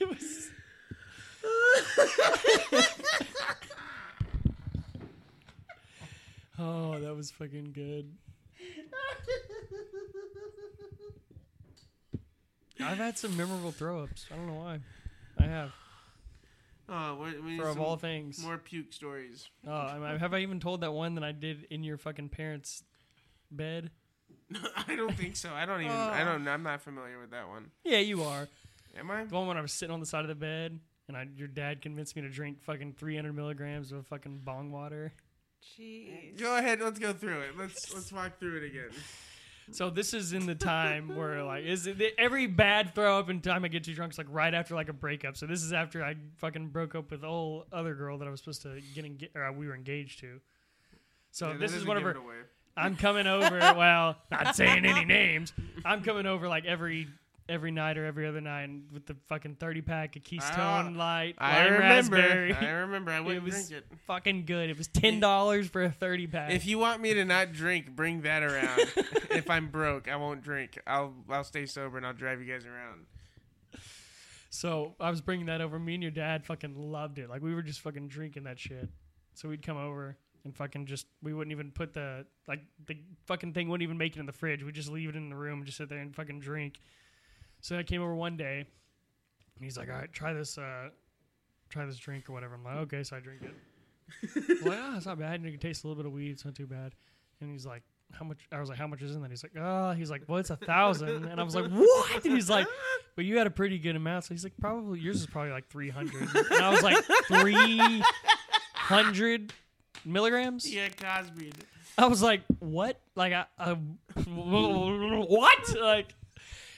it 0.00 0.08
was. 0.08 0.50
Oh, 6.60 6.98
that 6.98 7.14
was 7.14 7.27
fucking 7.38 7.72
good. 7.72 8.12
I've 12.80 12.98
had 12.98 13.18
some 13.18 13.36
memorable 13.36 13.72
throw 13.72 14.02
ups. 14.02 14.26
I 14.32 14.36
don't 14.36 14.46
know 14.46 14.54
why. 14.54 14.80
I 15.38 15.44
have. 15.44 15.70
Oh, 16.90 17.16
we, 17.16 17.38
we 17.40 17.50
need 17.50 17.60
For 17.60 17.68
of 17.68 17.74
some 17.74 17.82
all 17.82 17.98
things. 17.98 18.42
more 18.42 18.56
puke 18.56 18.94
stories. 18.94 19.46
Oh, 19.66 19.70
I 19.70 19.98
mean, 19.98 20.18
have 20.18 20.32
I 20.32 20.38
even 20.38 20.58
told 20.58 20.80
that 20.80 20.90
one 20.90 21.16
that 21.16 21.22
I 21.22 21.32
did 21.32 21.66
in 21.68 21.84
your 21.84 21.98
fucking 21.98 22.30
parents' 22.30 22.82
bed? 23.50 23.90
I 24.88 24.96
don't 24.96 25.14
think 25.14 25.36
so. 25.36 25.50
I 25.52 25.66
don't 25.66 25.82
even. 25.82 25.94
I 25.94 26.22
oh. 26.22 26.24
don't. 26.24 26.48
I'm 26.48 26.62
not 26.62 26.80
familiar 26.80 27.20
with 27.20 27.32
that 27.32 27.46
one. 27.46 27.72
Yeah, 27.84 27.98
you 27.98 28.22
are. 28.22 28.48
Am 28.98 29.10
I? 29.10 29.26
The 29.26 29.34
one 29.34 29.46
when 29.46 29.58
I 29.58 29.60
was 29.60 29.72
sitting 29.72 29.92
on 29.92 30.00
the 30.00 30.06
side 30.06 30.22
of 30.22 30.28
the 30.28 30.34
bed 30.34 30.80
and 31.08 31.16
I, 31.16 31.26
your 31.36 31.48
dad 31.48 31.82
convinced 31.82 32.14
me 32.14 32.22
to 32.22 32.28
drink 32.28 32.62
fucking 32.62 32.92
300 32.92 33.34
milligrams 33.34 33.92
of 33.92 34.06
fucking 34.06 34.42
bong 34.44 34.70
water. 34.70 35.12
Jeez. 35.78 36.38
Go 36.38 36.56
ahead. 36.56 36.80
Let's 36.80 36.98
go 36.98 37.12
through 37.12 37.40
it. 37.40 37.56
Let's 37.58 37.92
let's 37.94 38.12
walk 38.12 38.38
through 38.38 38.58
it 38.58 38.64
again. 38.64 38.90
So 39.70 39.90
this 39.90 40.14
is 40.14 40.32
in 40.32 40.46
the 40.46 40.54
time 40.54 41.14
where 41.14 41.42
like 41.44 41.64
is 41.64 41.86
it, 41.86 42.00
every 42.16 42.46
bad 42.46 42.94
throw 42.94 43.18
up 43.18 43.28
and 43.28 43.42
time 43.42 43.64
I 43.64 43.68
get 43.68 43.84
too 43.84 43.94
drunk 43.94 44.12
is 44.12 44.18
like 44.18 44.28
right 44.30 44.54
after 44.54 44.74
like 44.74 44.88
a 44.88 44.94
breakup. 44.94 45.36
So 45.36 45.46
this 45.46 45.62
is 45.62 45.72
after 45.72 46.02
I 46.02 46.16
fucking 46.38 46.68
broke 46.68 46.94
up 46.94 47.10
with 47.10 47.20
the 47.20 47.28
whole 47.28 47.66
other 47.72 47.94
girl 47.94 48.16
that 48.18 48.26
I 48.26 48.30
was 48.30 48.40
supposed 48.40 48.62
to 48.62 48.80
get 48.94 49.04
engaged 49.04 49.36
or 49.36 49.52
we 49.52 49.66
were 49.66 49.74
engaged 49.74 50.20
to. 50.20 50.40
So 51.32 51.48
Yeah, 51.48 51.58
this 51.58 51.72
is 51.72 51.84
doesn't 51.84 51.88
one 51.88 51.96
of 51.98 52.02
her. 52.02 52.16
I'm 52.76 52.96
coming 52.96 53.26
over. 53.26 53.58
well, 53.58 54.16
not 54.30 54.56
saying 54.56 54.86
any 54.86 55.04
names. 55.04 55.52
I'm 55.84 56.02
coming 56.02 56.26
over 56.26 56.48
like 56.48 56.64
every 56.64 57.08
every 57.48 57.70
night 57.70 57.96
or 57.96 58.04
every 58.04 58.26
other 58.26 58.40
night 58.40 58.70
with 58.92 59.06
the 59.06 59.16
fucking 59.28 59.56
30 59.56 59.82
pack 59.82 60.16
of 60.16 60.24
Keystone 60.24 60.58
ah, 60.58 60.92
Light, 60.94 61.34
I 61.38 61.64
lime 61.64 61.72
remember. 61.72 62.16
raspberry. 62.16 62.54
I 62.54 62.70
remember. 62.70 63.10
I 63.10 63.16
it 63.18 63.24
wouldn't 63.24 63.44
was 63.44 63.68
drink 63.68 63.84
it. 63.90 63.98
fucking 64.06 64.44
good. 64.44 64.70
It 64.70 64.78
was 64.78 64.88
ten 64.88 65.20
dollars 65.20 65.68
for 65.68 65.82
a 65.82 65.90
30 65.90 66.26
pack. 66.26 66.52
If 66.52 66.66
you 66.66 66.78
want 66.78 67.00
me 67.00 67.14
to 67.14 67.24
not 67.24 67.52
drink, 67.52 67.94
bring 67.94 68.22
that 68.22 68.42
around. 68.42 68.80
if 69.30 69.48
I'm 69.48 69.68
broke, 69.68 70.08
I 70.08 70.16
won't 70.16 70.42
drink. 70.42 70.78
I'll 70.86 71.14
I'll 71.28 71.44
stay 71.44 71.66
sober 71.66 71.96
and 71.96 72.06
I'll 72.06 72.12
drive 72.12 72.40
you 72.40 72.52
guys 72.52 72.64
around. 72.66 73.06
So 74.50 74.94
I 74.98 75.10
was 75.10 75.20
bringing 75.20 75.46
that 75.46 75.60
over. 75.60 75.78
Me 75.78 75.94
and 75.94 76.02
your 76.02 76.12
dad 76.12 76.44
fucking 76.44 76.74
loved 76.74 77.18
it. 77.18 77.28
Like 77.28 77.42
we 77.42 77.54
were 77.54 77.62
just 77.62 77.80
fucking 77.80 78.08
drinking 78.08 78.44
that 78.44 78.58
shit. 78.58 78.88
So 79.34 79.48
we'd 79.48 79.62
come 79.62 79.76
over 79.76 80.16
and 80.44 80.56
fucking 80.56 80.86
just 80.86 81.06
we 81.22 81.34
wouldn't 81.34 81.52
even 81.52 81.70
put 81.70 81.92
the 81.92 82.24
like 82.46 82.60
the 82.86 82.98
fucking 83.26 83.52
thing 83.52 83.68
wouldn't 83.68 83.82
even 83.82 83.98
make 83.98 84.16
it 84.16 84.20
in 84.20 84.26
the 84.26 84.32
fridge. 84.32 84.62
We'd 84.62 84.74
just 84.74 84.90
leave 84.90 85.10
it 85.10 85.16
in 85.16 85.28
the 85.28 85.36
room 85.36 85.58
and 85.58 85.66
just 85.66 85.78
sit 85.78 85.88
there 85.88 85.98
and 85.98 86.14
fucking 86.14 86.40
drink. 86.40 86.80
So 87.60 87.78
I 87.78 87.82
came 87.82 88.02
over 88.02 88.14
one 88.14 88.36
day 88.36 88.58
and 89.56 89.64
he's 89.64 89.76
like, 89.76 89.88
"All 89.88 89.96
right, 89.96 90.12
try 90.12 90.32
this, 90.32 90.58
uh, 90.58 90.90
try 91.68 91.84
this 91.86 91.98
drink 91.98 92.28
or 92.28 92.32
whatever." 92.32 92.54
I'm 92.54 92.64
like, 92.64 92.76
"Okay," 92.76 93.02
so 93.02 93.16
I 93.16 93.20
drink 93.20 93.42
it. 93.42 93.54
I'm 94.62 94.68
like, 94.68 94.78
"Ah, 94.80 94.96
it's 94.96 95.06
not 95.06 95.18
bad. 95.18 95.42
You 95.42 95.50
can 95.50 95.60
taste 95.60 95.84
a 95.84 95.88
little 95.88 96.00
bit 96.02 96.06
of 96.06 96.12
weed. 96.12 96.30
It's 96.30 96.44
not 96.44 96.54
too 96.54 96.66
bad." 96.66 96.94
And 97.40 97.50
he's 97.50 97.66
like, 97.66 97.82
"How 98.12 98.24
much?" 98.24 98.38
I 98.52 98.60
was 98.60 98.68
like, 98.68 98.78
"How 98.78 98.86
much 98.86 99.02
is 99.02 99.14
in 99.14 99.22
that?" 99.22 99.30
He's 99.30 99.42
like, 99.42 99.52
"Oh," 99.58 99.92
he's 99.92 100.10
like, 100.10 100.22
"Well, 100.28 100.38
it's 100.38 100.50
a 100.50 100.56
thousand. 100.56 101.24
And 101.26 101.40
I 101.40 101.42
was 101.42 101.54
like, 101.54 101.70
"What?" 101.70 102.24
And 102.24 102.34
he's 102.34 102.48
like, 102.48 102.66
"But 103.16 103.24
you 103.24 103.38
had 103.38 103.46
a 103.46 103.50
pretty 103.50 103.78
good 103.78 103.96
amount." 103.96 104.24
So 104.24 104.34
he's 104.34 104.44
like, 104.44 104.54
"Probably 104.60 105.00
yours 105.00 105.20
is 105.20 105.26
probably 105.26 105.50
like 105.52 105.68
300." 105.68 106.22
And 106.52 106.64
I 106.64 106.70
was 106.70 106.82
like, 106.82 106.96
"300 107.26 109.52
milligrams?" 110.04 110.72
Yeah, 110.72 110.88
Cosby. 110.88 111.52
I 111.96 112.06
was 112.06 112.22
like, 112.22 112.42
"What?" 112.60 113.00
Like, 113.16 113.32
I, 113.32 113.46
I 113.58 113.72
what? 114.26 115.76
Like, 115.80 116.14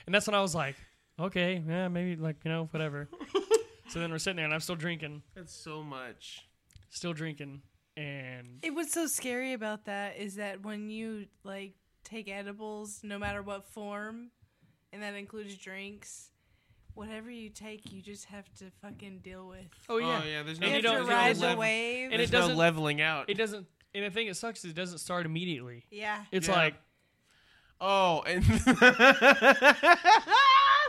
and 0.07 0.15
that's 0.15 0.27
when 0.27 0.35
I 0.35 0.41
was 0.41 0.55
like, 0.55 0.77
"Okay, 1.19 1.63
yeah, 1.67 1.89
maybe 1.89 2.17
like 2.21 2.37
you 2.45 2.51
know 2.51 2.69
whatever." 2.73 3.09
so 3.89 3.99
then 4.01 4.11
we're 4.11 4.19
sitting 4.19 4.37
there, 4.37 4.45
and 4.45 4.55
I'm 4.55 4.61
still 4.61 4.77
drinking, 4.77 5.23
That's 5.35 5.55
so 5.55 5.83
much. 5.83 6.47
still 6.91 7.13
drinking, 7.13 7.63
and 7.97 8.59
It 8.63 8.75
was 8.75 8.91
so 8.91 9.07
scary 9.07 9.53
about 9.53 9.85
that 9.87 10.17
is 10.17 10.37
that 10.37 10.63
when 10.63 10.91
you 10.91 11.27
like 11.45 11.75
take 12.05 12.29
edibles, 12.31 13.01
no 13.03 13.19
matter 13.19 13.43
what 13.43 13.65
form, 13.65 14.31
and 14.93 15.03
that 15.03 15.15
includes 15.15 15.57
drinks, 15.57 16.31
whatever 16.95 17.31
you 17.31 17.49
take, 17.51 17.93
you 17.93 18.01
just 18.03 18.25
have 18.27 18.53
to 18.59 18.67
fucking 18.83 19.19
deal 19.21 19.47
with. 19.49 19.67
oh 19.89 19.99
yeah, 19.99 20.21
Oh 20.23 20.27
yeah. 20.27 20.43
There's 20.43 20.61
no. 20.61 20.67
And 20.67 20.77
You 20.77 20.83
you 20.83 20.83
have 20.83 20.83
don't- 20.83 20.95
to 20.95 21.01
you 21.03 21.09
don't 21.09 21.19
ride 21.27 21.37
the 21.37 21.41
lev- 21.47 21.59
wave. 21.59 22.05
And 22.07 22.15
it 22.15 22.17
There's 22.19 22.33
no 22.33 22.39
doesn't- 22.41 22.57
leveling 22.57 23.01
out. 23.01 23.29
it 23.31 23.35
doesn't. 23.35 23.67
And 23.95 24.05
the 24.05 24.11
thing 24.11 24.29
that 24.29 24.35
sucks 24.37 24.65
is 24.65 24.71
it 24.71 24.75
doesn't 24.77 24.99
start 24.99 25.27
immediately. 25.27 25.85
yeah. 25.91 26.25
It's 26.31 26.47
Yeah. 26.49 26.55
like 26.55 26.75
oh, 27.81 28.23
and 28.27 28.45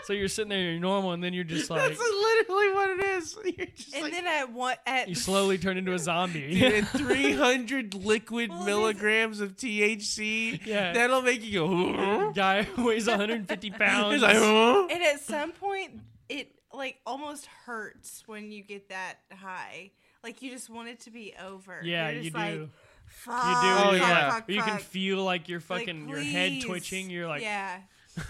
so 0.04 0.14
you're 0.14 0.28
sitting 0.28 0.50
there, 0.50 0.60
you're 0.72 0.80
normal, 0.80 1.12
and 1.12 1.24
then 1.24 1.34
you're 1.34 1.44
just 1.44 1.70
like 1.70 1.82
that's 1.82 2.00
literally 2.00 2.74
what 2.74 2.90
it 2.90 3.06
is. 3.06 3.38
You're 3.58 3.68
just 3.68 3.94
And 3.94 4.04
like. 4.04 4.12
then 4.14 4.26
at 4.26 4.52
what 4.52 4.80
at 4.88 5.08
you 5.08 5.16
slowly 5.16 5.58
turn 5.58 5.78
into 5.78 5.92
a 5.92 5.98
Dude, 5.98 6.04
zombie. 6.06 6.66
and 6.66 6.88
300 6.90 7.94
liquid 7.94 8.50
Well, 8.50 8.58
it 8.58 8.62
is- 8.62 8.66
milligrams 8.66 9.40
of 9.42 9.56
THC. 9.56 10.66
Yeah. 10.66 10.94
That'll 10.94 11.22
make 11.22 11.44
you 11.44 11.60
go. 11.60 11.94
"Huh?" 11.94 12.32
Guy 12.34 12.68
weighs 12.78 13.08
150 13.08 13.70
pounds. 13.72 14.16
It's 14.16 14.24
like, 14.24 14.38
huh? 14.38 14.88
and 14.90 15.04
at 15.04 15.20
some 15.22 15.52
point 15.52 16.00
it 16.30 16.52
like 16.74 16.98
almost 17.06 17.46
hurts 17.66 18.24
when 18.26 18.52
you 18.52 18.64
get 18.64 18.90
that 18.90 19.16
high. 19.34 19.92
Like 20.24 20.42
you 20.42 20.50
just 20.52 20.70
want 20.70 20.88
it 20.90 21.00
to 21.02 21.12
be 21.12 21.34
over. 21.44 21.82
yeah, 21.84 22.10
You're 22.10 22.22
you 22.24 22.32
just 22.32 22.46
do. 22.46 22.70
Like, 23.28 23.44
you 23.44 23.62
do. 23.62 23.68
Oh, 23.68 23.92
fuck, 23.92 23.94
yeah. 24.00 24.32
fuck, 24.32 24.50
you 24.50 24.62
can 24.62 24.78
feel 24.80 25.24
like 25.24 25.48
your 25.50 25.60
Like, 25.60 25.80
fucking 25.86 26.10
your 26.10 26.20
head 26.20 26.62
twitching. 26.62 27.10
You're 27.10 27.28
like, 27.28 27.42
yeah, 27.42 27.80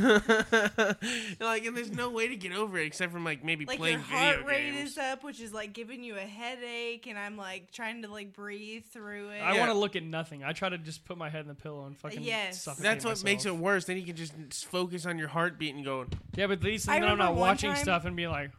like, 1.39 1.65
and 1.65 1.75
there's 1.75 1.91
no 1.91 2.09
way 2.09 2.27
to 2.27 2.35
get 2.35 2.53
over 2.53 2.77
it 2.77 2.85
except 2.85 3.11
from 3.11 3.23
like 3.23 3.43
maybe 3.43 3.65
like 3.65 3.79
playing 3.79 3.93
your 3.97 4.01
heart 4.03 4.35
video 4.37 4.47
rate 4.49 4.71
games. 4.73 4.91
is 4.91 4.97
up, 4.97 5.23
which 5.23 5.39
is 5.39 5.53
like 5.53 5.73
giving 5.73 6.03
you 6.03 6.15
a 6.17 6.21
headache, 6.21 7.07
and 7.07 7.17
I'm 7.17 7.37
like 7.37 7.71
trying 7.71 8.01
to 8.03 8.07
like 8.11 8.33
breathe 8.33 8.83
through 8.91 9.29
it. 9.29 9.39
I 9.39 9.53
Yeah. 9.53 9.59
want 9.59 9.71
to 9.71 9.77
look 9.77 9.95
at 9.95 10.03
nothing. 10.03 10.43
I 10.43 10.53
try 10.53 10.69
to 10.69 10.77
just 10.77 11.05
put 11.05 11.17
my 11.17 11.29
head 11.29 11.41
in 11.41 11.47
the 11.47 11.55
pillow 11.55 11.85
and 11.85 11.97
fucking 11.97 12.21
Yes. 12.21 12.63
suffocate 12.63 12.83
That's 12.83 13.05
what 13.05 13.23
makes 13.23 13.45
it 13.45 13.55
worse. 13.55 13.85
Then 13.85 13.97
you 13.97 14.03
can 14.03 14.15
just 14.15 14.33
focus 14.65 15.05
on 15.05 15.17
your 15.17 15.29
heartbeat 15.29 15.73
and 15.75 15.83
go, 15.83 16.05
Yeah, 16.35 16.47
but 16.47 16.59
at 16.59 16.63
least 16.63 16.87
I 16.89 16.99
then 16.99 17.09
I'm 17.09 17.17
not 17.17 17.35
watching 17.35 17.73
time- 17.73 17.81
stuff 17.83 18.05
and 18.05 18.15
being 18.15 18.29
like, 18.29 18.51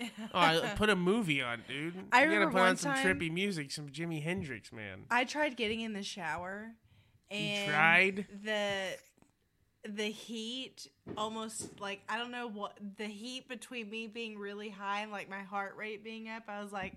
"Oh, 0.00 0.06
I 0.34 0.74
put 0.76 0.90
a 0.90 0.96
movie 0.96 1.42
on, 1.42 1.62
dude. 1.66 1.94
I 2.12 2.24
you 2.24 2.30
gotta 2.38 2.50
put 2.50 2.60
on 2.60 2.76
some 2.76 2.94
time- 2.94 3.06
trippy 3.06 3.32
music, 3.32 3.70
some 3.70 3.88
Jimi 3.88 4.22
Hendrix, 4.22 4.72
man. 4.72 5.04
I 5.10 5.24
tried 5.24 5.56
getting 5.56 5.80
in 5.80 5.92
the 5.92 6.02
shower, 6.02 6.72
and 7.30 7.70
tried? 7.70 8.26
the 8.44 8.96
the 9.88 10.04
heat 10.10 10.88
almost 11.16 11.80
like 11.80 12.00
I 12.08 12.18
don't 12.18 12.30
know 12.30 12.48
what 12.48 12.76
the 12.98 13.06
heat 13.06 13.48
between 13.48 13.88
me 13.88 14.06
being 14.06 14.38
really 14.38 14.68
high 14.68 15.00
and 15.02 15.12
like 15.12 15.30
my 15.30 15.42
heart 15.42 15.76
rate 15.76 16.02
being 16.04 16.28
up. 16.28 16.44
I 16.48 16.62
was 16.62 16.72
like, 16.72 16.94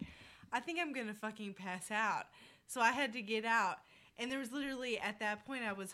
I 0.51 0.59
think 0.59 0.79
I'm 0.81 0.91
gonna 0.93 1.13
fucking 1.13 1.53
pass 1.53 1.91
out. 1.91 2.25
So 2.67 2.81
I 2.81 2.91
had 2.91 3.13
to 3.13 3.21
get 3.21 3.45
out, 3.45 3.77
and 4.17 4.31
there 4.31 4.39
was 4.39 4.51
literally 4.51 4.99
at 4.99 5.19
that 5.19 5.45
point 5.45 5.63
I 5.63 5.73
was 5.73 5.91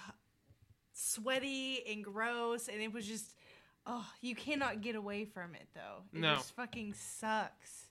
sweaty 0.93 1.83
and 1.89 2.03
gross, 2.03 2.67
and 2.67 2.81
it 2.81 2.93
was 2.93 3.05
just. 3.05 3.35
Oh, 3.87 4.05
you 4.21 4.35
cannot 4.35 4.81
get 4.81 4.95
away 4.95 5.25
from 5.25 5.53
it 5.55 5.67
though. 5.73 6.03
It 6.13 6.19
No. 6.19 6.35
just 6.35 6.55
fucking 6.55 6.93
sucks. 6.93 7.87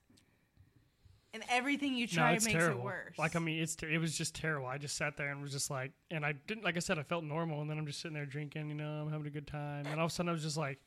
And 1.33 1.43
everything 1.49 1.95
you 1.97 2.07
try 2.07 2.33
it's 2.33 2.45
makes 2.45 2.57
terrible. 2.57 2.81
it 2.81 2.85
worse. 2.85 3.19
Like 3.19 3.35
I 3.37 3.39
mean, 3.41 3.61
it's 3.61 3.75
ter- 3.75 3.89
it 3.89 3.99
was 3.99 4.17
just 4.17 4.35
terrible. 4.37 4.67
I 4.69 4.79
just 4.79 4.97
sat 4.97 5.17
there 5.17 5.29
and 5.31 5.43
was 5.43 5.51
just 5.53 5.69
like, 5.71 5.93
and 6.11 6.25
I 6.25 6.33
didn't 6.33 6.63
like 6.65 6.77
I 6.77 6.81
said, 6.81 6.99
I 6.99 7.03
felt 7.03 7.25
normal, 7.25 7.61
and 7.61 7.69
then 7.69 7.77
I'm 7.79 7.87
just 7.87 8.01
sitting 8.01 8.15
there 8.15 8.27
drinking, 8.27 8.69
you 8.69 8.75
know, 8.75 9.03
I'm 9.05 9.11
having 9.11 9.27
a 9.27 9.31
good 9.31 9.47
time, 9.47 9.87
and 9.87 9.99
all 10.01 10.07
of 10.07 10.13
a 10.13 10.15
sudden 10.15 10.29
I 10.31 10.33
was 10.33 10.43
just 10.43 10.57
like, 10.57 10.79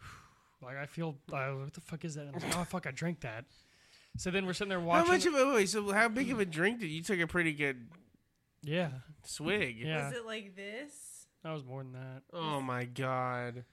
like 0.62 0.76
I 0.76 0.86
feel, 0.86 1.16
uh, 1.32 1.48
what 1.50 1.72
the 1.74 1.80
fuck 1.80 2.04
is 2.04 2.14
that? 2.14 2.26
And 2.26 2.36
I'm 2.36 2.42
like, 2.42 2.58
oh 2.58 2.64
fuck, 2.64 2.86
I 2.86 2.92
drank 2.92 3.20
that. 3.20 3.46
So 4.16 4.30
then 4.30 4.46
we're 4.46 4.52
sitting 4.52 4.68
there 4.68 4.78
watching. 4.80 5.06
How 5.06 5.12
much 5.12 5.26
of 5.26 5.34
a 5.34 5.54
wait? 5.54 5.68
So 5.68 5.92
how 5.92 6.08
big 6.08 6.30
of 6.30 6.38
a 6.38 6.44
drink 6.44 6.78
did 6.80 6.88
you 6.90 7.02
took? 7.02 7.18
A 7.18 7.26
pretty 7.26 7.52
good 7.52 7.88
yeah, 8.62 8.90
swig. 9.24 9.76
yeah, 9.78 10.06
Was 10.08 10.16
it 10.16 10.24
like 10.24 10.54
this? 10.54 11.26
that 11.42 11.52
was 11.52 11.64
more 11.64 11.82
than 11.82 11.92
that. 11.94 12.22
Oh 12.32 12.60
my 12.60 12.84
god. 12.84 13.64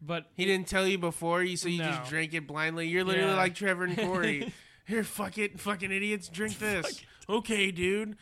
But 0.00 0.26
He 0.34 0.44
didn't 0.44 0.68
tell 0.68 0.86
you 0.86 0.98
before 0.98 1.42
you, 1.42 1.56
so 1.56 1.68
you 1.68 1.78
No. 1.78 1.90
just 1.90 2.10
drank 2.10 2.34
it 2.34 2.46
blindly. 2.46 2.86
You're 2.88 3.04
literally 3.04 3.30
Yeah. 3.30 3.36
like 3.36 3.54
Trevor 3.54 3.84
and 3.84 3.96
Corey. 3.96 4.52
Here, 4.86 5.02
fuck 5.02 5.36
it, 5.38 5.58
fucking 5.58 5.90
idiots, 5.90 6.28
drink 6.28 6.58
this. 6.60 7.02
Okay, 7.28 7.70
dude. 7.72 8.16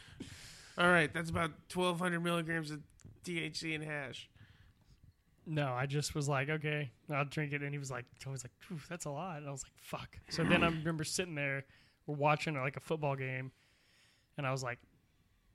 All 0.78 0.88
right, 0.88 1.12
that's 1.12 1.30
about 1.30 1.50
1,200 1.72 2.20
milligrams 2.20 2.70
of 2.70 2.80
THC 3.24 3.74
and 3.74 3.84
hash. 3.84 4.28
No, 5.46 5.72
I 5.72 5.84
just 5.86 6.14
was 6.14 6.26
like, 6.28 6.48
okay, 6.48 6.90
I'll 7.12 7.26
drink 7.26 7.52
it. 7.52 7.60
And 7.62 7.70
he 7.72 7.78
was 7.78 7.90
like, 7.90 8.06
was 8.26 8.44
like, 8.44 8.80
that's 8.88 9.04
a 9.04 9.10
lot. 9.10 9.38
And 9.38 9.48
I 9.48 9.50
was 9.52 9.62
like, 9.62 9.72
fuck. 9.76 10.16
So 10.30 10.42
then 10.42 10.62
I 10.64 10.68
remember 10.68 11.04
sitting 11.04 11.34
there, 11.34 11.64
we're 12.06 12.16
watching 12.16 12.54
like 12.54 12.76
a 12.78 12.80
football 12.80 13.14
game, 13.14 13.52
and 14.38 14.46
I 14.46 14.52
was 14.52 14.62
like, 14.62 14.78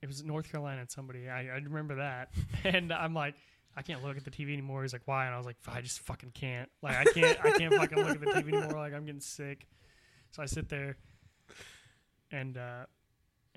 it 0.00 0.06
was 0.06 0.22
North 0.24 0.50
Carolina 0.50 0.80
and 0.82 0.90
somebody. 0.90 1.28
I, 1.28 1.40
I 1.48 1.56
remember 1.58 1.96
that, 1.96 2.30
and 2.64 2.92
I'm 2.92 3.14
like, 3.14 3.34
I 3.76 3.82
can't 3.82 4.02
look 4.04 4.16
at 4.16 4.24
the 4.24 4.30
TV 4.30 4.52
anymore. 4.52 4.82
He's 4.82 4.92
like, 4.92 5.02
why? 5.06 5.26
And 5.26 5.34
I 5.34 5.38
was 5.38 5.46
like, 5.46 5.56
I 5.68 5.80
just 5.80 6.00
fucking 6.00 6.32
can't. 6.32 6.68
Like, 6.82 6.96
I 6.96 7.04
can't, 7.04 7.38
I 7.44 7.50
can't 7.52 7.74
fucking 7.74 7.98
look 7.98 8.16
at 8.16 8.20
the 8.20 8.26
TV 8.26 8.48
anymore. 8.54 8.80
Like, 8.80 8.92
I'm 8.94 9.04
getting 9.06 9.20
sick. 9.20 9.66
So 10.32 10.42
I 10.42 10.46
sit 10.46 10.68
there, 10.68 10.96
and 12.30 12.56
uh, 12.56 12.84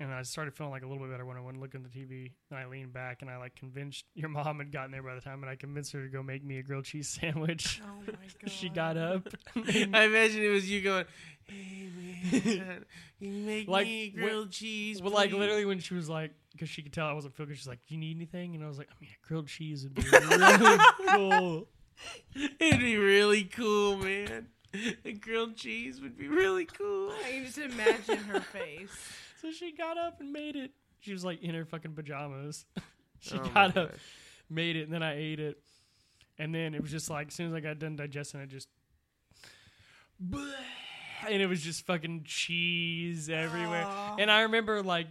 and 0.00 0.12
I 0.12 0.22
started 0.22 0.54
feeling 0.54 0.72
like 0.72 0.82
a 0.82 0.86
little 0.88 1.02
bit 1.02 1.10
better 1.12 1.24
when 1.24 1.36
I 1.36 1.40
went 1.40 1.60
looked 1.60 1.74
at 1.76 1.82
the 1.84 1.88
TV. 1.88 2.32
And 2.50 2.58
I 2.58 2.66
leaned 2.66 2.92
back 2.92 3.22
and 3.22 3.30
I 3.30 3.36
like 3.36 3.54
convinced 3.54 4.04
your 4.14 4.28
mom 4.28 4.58
had 4.58 4.72
gotten 4.72 4.90
there 4.90 5.02
by 5.02 5.14
the 5.14 5.20
time, 5.20 5.42
and 5.42 5.50
I 5.50 5.56
convinced 5.56 5.92
her 5.92 6.02
to 6.02 6.08
go 6.08 6.22
make 6.22 6.44
me 6.44 6.58
a 6.58 6.62
grilled 6.62 6.84
cheese 6.84 7.08
sandwich. 7.08 7.80
Oh 7.84 8.00
my 8.00 8.12
god. 8.12 8.18
she 8.50 8.68
got 8.68 8.96
up. 8.96 9.28
I 9.56 10.02
imagine 10.04 10.42
it 10.42 10.48
was 10.48 10.68
you 10.68 10.82
going, 10.82 11.04
"Hey 11.44 11.88
man, 11.96 12.32
can 12.32 12.84
you 13.20 13.46
make 13.46 13.68
Like, 13.68 13.86
me 13.86 14.08
grilled 14.10 14.50
cheese?" 14.50 15.00
well, 15.00 15.12
like 15.12 15.32
literally 15.32 15.64
when 15.64 15.78
she 15.78 15.94
was 15.94 16.08
like, 16.08 16.32
because 16.54 16.68
she 16.70 16.80
could 16.82 16.92
tell 16.92 17.06
I 17.06 17.12
wasn't 17.12 17.34
feeling 17.36 17.48
good. 17.50 17.58
She's 17.58 17.66
like, 17.68 17.80
"Do 17.86 17.94
you 17.94 18.00
need 18.00 18.16
anything?" 18.16 18.54
And 18.54 18.64
I 18.64 18.68
was 18.68 18.78
like, 18.78 18.88
"I 18.90 18.94
mean, 19.00 19.10
grilled 19.26 19.48
cheese 19.48 19.84
would 19.84 19.94
be 19.94 20.02
really 20.10 20.78
cool." 21.08 21.68
It'd 22.58 22.80
be 22.80 22.96
really 22.96 23.44
cool, 23.44 23.96
man. 23.98 24.48
The 25.04 25.12
grilled 25.12 25.56
cheese 25.56 26.00
would 26.00 26.16
be 26.16 26.26
really 26.28 26.64
cool. 26.64 27.12
I 27.24 27.30
can 27.30 27.44
just 27.44 27.58
imagine 27.58 28.16
her 28.24 28.40
face. 28.40 28.90
So 29.40 29.52
she 29.52 29.70
got 29.72 29.96
up 29.98 30.20
and 30.20 30.32
made 30.32 30.56
it. 30.56 30.72
She 31.00 31.12
was 31.12 31.24
like 31.24 31.42
in 31.42 31.54
her 31.54 31.64
fucking 31.64 31.92
pajamas. 31.94 32.64
she 33.20 33.38
Oh 33.38 33.42
my 33.42 33.48
got 33.50 33.76
up, 33.76 33.90
gosh. 33.92 34.00
made 34.50 34.74
it, 34.76 34.84
and 34.84 34.92
then 34.92 35.02
I 35.02 35.16
ate 35.16 35.38
it. 35.38 35.58
And 36.38 36.52
then 36.52 36.74
it 36.74 36.82
was 36.82 36.90
just 36.90 37.08
like, 37.10 37.28
as 37.28 37.34
soon 37.34 37.48
as 37.48 37.54
I 37.54 37.60
got 37.60 37.78
done 37.78 37.94
digesting 37.94 38.40
it, 38.40 38.48
just. 38.48 38.68
And 41.30 41.42
it 41.42 41.46
was 41.46 41.62
just 41.62 41.86
fucking 41.86 42.24
cheese 42.24 43.28
everywhere. 43.28 43.84
Aw. 43.86 44.16
And 44.18 44.30
I 44.30 44.42
remember 44.42 44.82
like 44.82 45.06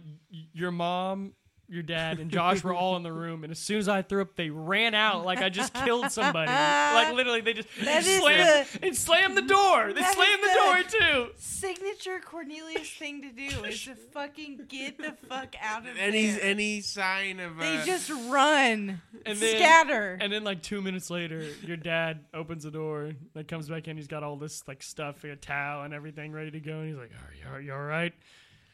your 0.52 0.70
mom, 0.70 1.32
your 1.68 1.82
dad, 1.82 2.18
and 2.20 2.30
Josh 2.30 2.62
were 2.62 2.74
all 2.74 2.96
in 2.96 3.02
the 3.02 3.12
room. 3.12 3.42
And 3.42 3.50
as 3.50 3.58
soon 3.58 3.78
as 3.78 3.88
I 3.88 4.02
threw 4.02 4.22
up, 4.22 4.36
they 4.36 4.50
ran 4.50 4.94
out 4.94 5.24
like 5.24 5.38
I 5.38 5.48
just 5.48 5.72
killed 5.74 6.10
somebody. 6.12 6.50
like 6.50 7.14
literally, 7.14 7.40
they 7.40 7.54
just 7.54 7.68
That 7.82 8.04
is 8.06 8.20
slammed, 8.20 8.66
the- 8.80 8.86
and 8.86 8.96
slammed 8.96 9.36
the 9.36 9.42
door. 9.42 9.92
They 9.92 10.00
that 10.00 10.14
slammed 10.14 10.42
is 10.42 10.90
the 10.92 11.00
door 11.00 11.00
too. 11.26 11.30
Signature 11.38 12.20
Cornelius 12.24 12.90
thing 12.90 13.22
to 13.22 13.30
do 13.30 13.64
is 13.64 13.82
to 13.84 13.94
fucking 13.94 14.60
get 14.68 14.98
the 14.98 15.12
fuck 15.28 15.54
out 15.62 15.86
of 15.88 15.96
Any 15.98 16.26
there. 16.32 16.40
any 16.42 16.80
sign 16.82 17.40
of 17.40 17.56
they 17.56 17.78
uh, 17.78 17.84
just 17.86 18.10
run, 18.28 19.00
And 19.24 19.38
then- 19.38 19.56
scatter. 19.56 20.18
And 20.20 20.32
then 20.32 20.44
like 20.44 20.62
two 20.62 20.82
minutes 20.82 21.08
later, 21.10 21.46
your 21.66 21.76
dad 21.78 22.20
opens 22.34 22.64
the 22.64 22.70
door, 22.70 23.12
like 23.34 23.48
comes 23.48 23.68
back 23.68 23.88
in. 23.88 23.96
He's 23.96 24.06
got 24.06 24.22
all 24.22 24.36
this 24.36 24.62
like 24.68 24.82
stuff, 24.82 25.24
like 25.24 25.32
a 25.32 25.36
towel 25.36 25.84
and 25.84 25.94
everything 25.94 26.32
ready 26.32 26.50
to 26.50 26.60
go. 26.60 26.80
And 26.80 26.88
he's 26.88 26.98
like, 26.98 27.10
"Are 27.12 27.32
you, 27.34 27.54
are 27.54 27.60
you 27.60 27.72
all 27.72 27.80
right? 27.82 28.12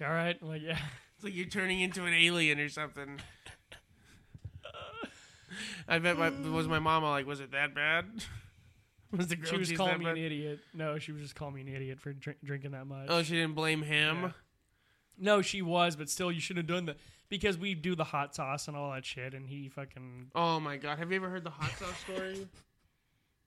You 0.01 0.07
all 0.07 0.13
right?" 0.13 0.37
I'm 0.43 0.49
like, 0.49 0.63
"Yeah." 0.63 0.79
It's 1.21 1.25
like 1.27 1.37
you're 1.37 1.45
turning 1.45 1.81
into 1.83 2.07
an 2.07 2.15
alien 2.15 2.59
or 2.59 2.71
something. 2.71 3.21
I 5.87 5.99
bet 5.99 6.17
my 6.17 6.31
was 6.31 6.67
my 6.67 6.79
mama 6.79 7.11
like, 7.11 7.27
was 7.27 7.41
it 7.41 7.53
that 7.53 7.75
bad? 7.75 8.07
Was 9.13 9.27
the 9.27 9.37
She 9.45 9.57
was 9.59 9.69
cheese 9.69 9.77
calling 9.77 10.03
that 10.05 10.15
me 10.15 10.21
an 10.21 10.27
idiot. 10.27 10.61
No, 10.73 10.99
she 10.99 11.11
was 11.11 11.21
just 11.21 11.35
calling 11.35 11.57
me 11.57 11.63
an 11.63 11.69
idiot 11.69 12.01
for 12.01 12.13
drink, 12.13 12.39
drinking 12.45 12.71
that 12.71 12.87
much. 12.87 13.09
Oh, 13.09 13.25
she 13.25 13.35
didn't 13.35 13.57
blame 13.57 13.83
him. 13.83 14.23
Yeah. 14.23 14.31
No, 15.19 15.43
she 15.43 15.63
was, 15.63 15.97
but 15.97 16.09
still, 16.09 16.31
you 16.31 16.41
shouldn't 16.41 16.69
have 16.71 16.77
done 16.77 16.87
that 16.87 16.97
because 17.29 17.59
we 17.59 17.75
do 17.75 17.97
the 17.97 18.05
hot 18.05 18.37
sauce 18.37 18.69
and 18.69 18.77
all 18.77 18.93
that 18.93 19.05
shit, 19.05 19.35
and 19.35 19.49
he 19.49 19.69
fucking. 19.69 20.31
Oh 20.35 20.61
my 20.61 20.77
god, 20.77 20.99
have 21.01 21.11
you 21.11 21.17
ever 21.17 21.29
heard 21.29 21.43
the 21.43 21.51
hot 21.51 21.73
sauce 21.77 21.99
story? 22.05 22.47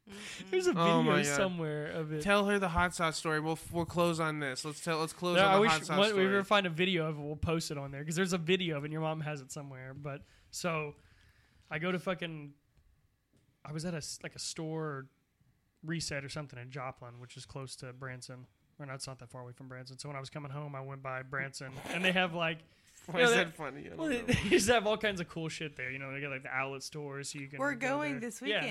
Mm-hmm. 0.10 0.48
There's 0.52 0.68
a 0.68 0.74
video 0.74 0.86
Oh 0.86 1.04
my 1.04 1.16
God. 1.24 1.26
somewhere 1.26 1.88
of 1.88 2.12
it. 2.12 2.22
Tell 2.22 2.46
her 2.46 2.60
the 2.60 2.68
hot 2.68 2.94
sauce 2.94 3.16
story. 3.18 3.40
We'll 3.40 3.58
we'll 3.72 3.86
close 3.86 4.20
on 4.20 4.40
this. 4.40 4.66
Let's 4.66 4.82
tell. 4.82 5.00
Let's 5.00 5.14
close 5.14 5.38
No, 5.38 5.46
on 5.46 5.52
I 5.52 5.56
the 5.56 5.62
wish 5.62 5.72
hot 5.72 5.86
sauce 5.86 5.98
what, 5.98 6.10
story. 6.10 6.24
we 6.28 6.30
ever 6.34 6.44
find 6.44 6.66
a 6.66 6.70
video 6.70 7.08
of 7.08 7.18
it, 7.18 7.22
we'll 7.22 7.36
post 7.38 7.72
it 7.72 7.78
on 7.78 7.92
there 7.92 8.02
because 8.02 8.16
there's 8.16 8.34
a 8.34 8.38
video 8.38 8.78
of 8.78 8.84
it. 8.84 8.88
and 8.88 8.92
Your 8.94 9.02
mom 9.02 9.22
has 9.22 9.40
it 9.42 9.52
somewhere. 9.52 9.94
But 9.94 10.22
so, 10.52 10.96
I 11.72 11.80
go 11.80 11.92
to 11.92 12.00
fucking. 12.00 12.52
I 13.66 13.72
was 13.72 13.86
at 13.86 13.94
a 13.94 14.02
like 14.24 14.36
a 14.36 14.40
store 14.40 15.06
reset 15.86 16.26
or 16.26 16.30
something 16.30 16.60
in 16.60 16.70
Joplin, 16.70 17.20
which 17.20 17.38
is 17.38 17.46
close 17.46 17.76
to 17.78 17.94
Branson. 17.94 18.46
Or 18.80 18.86
not, 18.86 18.96
it's 18.96 19.08
not 19.08 19.20
that 19.20 19.30
far 19.30 19.42
away 19.42 19.54
from 19.54 19.68
Branson. 19.70 20.00
So 20.00 20.10
when 20.10 20.16
I 20.18 20.20
was 20.20 20.30
coming 20.30 20.52
home, 20.52 20.76
I 20.76 20.82
went 20.82 21.02
by 21.04 21.22
Branson, 21.22 21.72
and 21.94 22.04
they 22.04 22.12
have 22.12 22.34
like, 22.34 22.58
Why 23.06 23.20
you 23.20 23.26
is 23.26 23.32
know, 23.32 23.38
that 23.38 23.56
funny? 23.56 23.88
Well, 23.96 24.08
they, 24.10 24.22
they 24.22 24.34
just 24.50 24.68
have 24.68 24.86
all 24.88 24.98
kinds 24.98 25.22
of 25.22 25.30
cool 25.30 25.48
shit 25.48 25.78
there. 25.78 25.92
You 25.92 26.00
know, 26.00 26.12
they 26.12 26.20
got 26.20 26.32
like 26.32 26.44
the 26.44 26.50
outlet 26.54 26.84
stores, 26.84 27.30
so 27.32 27.40
you 27.40 27.48
can. 27.48 27.60
We're 27.60 27.76
go 27.76 27.88
going 27.90 28.12
there. 28.14 28.20
this 28.22 28.42
Yeah. 28.44 28.62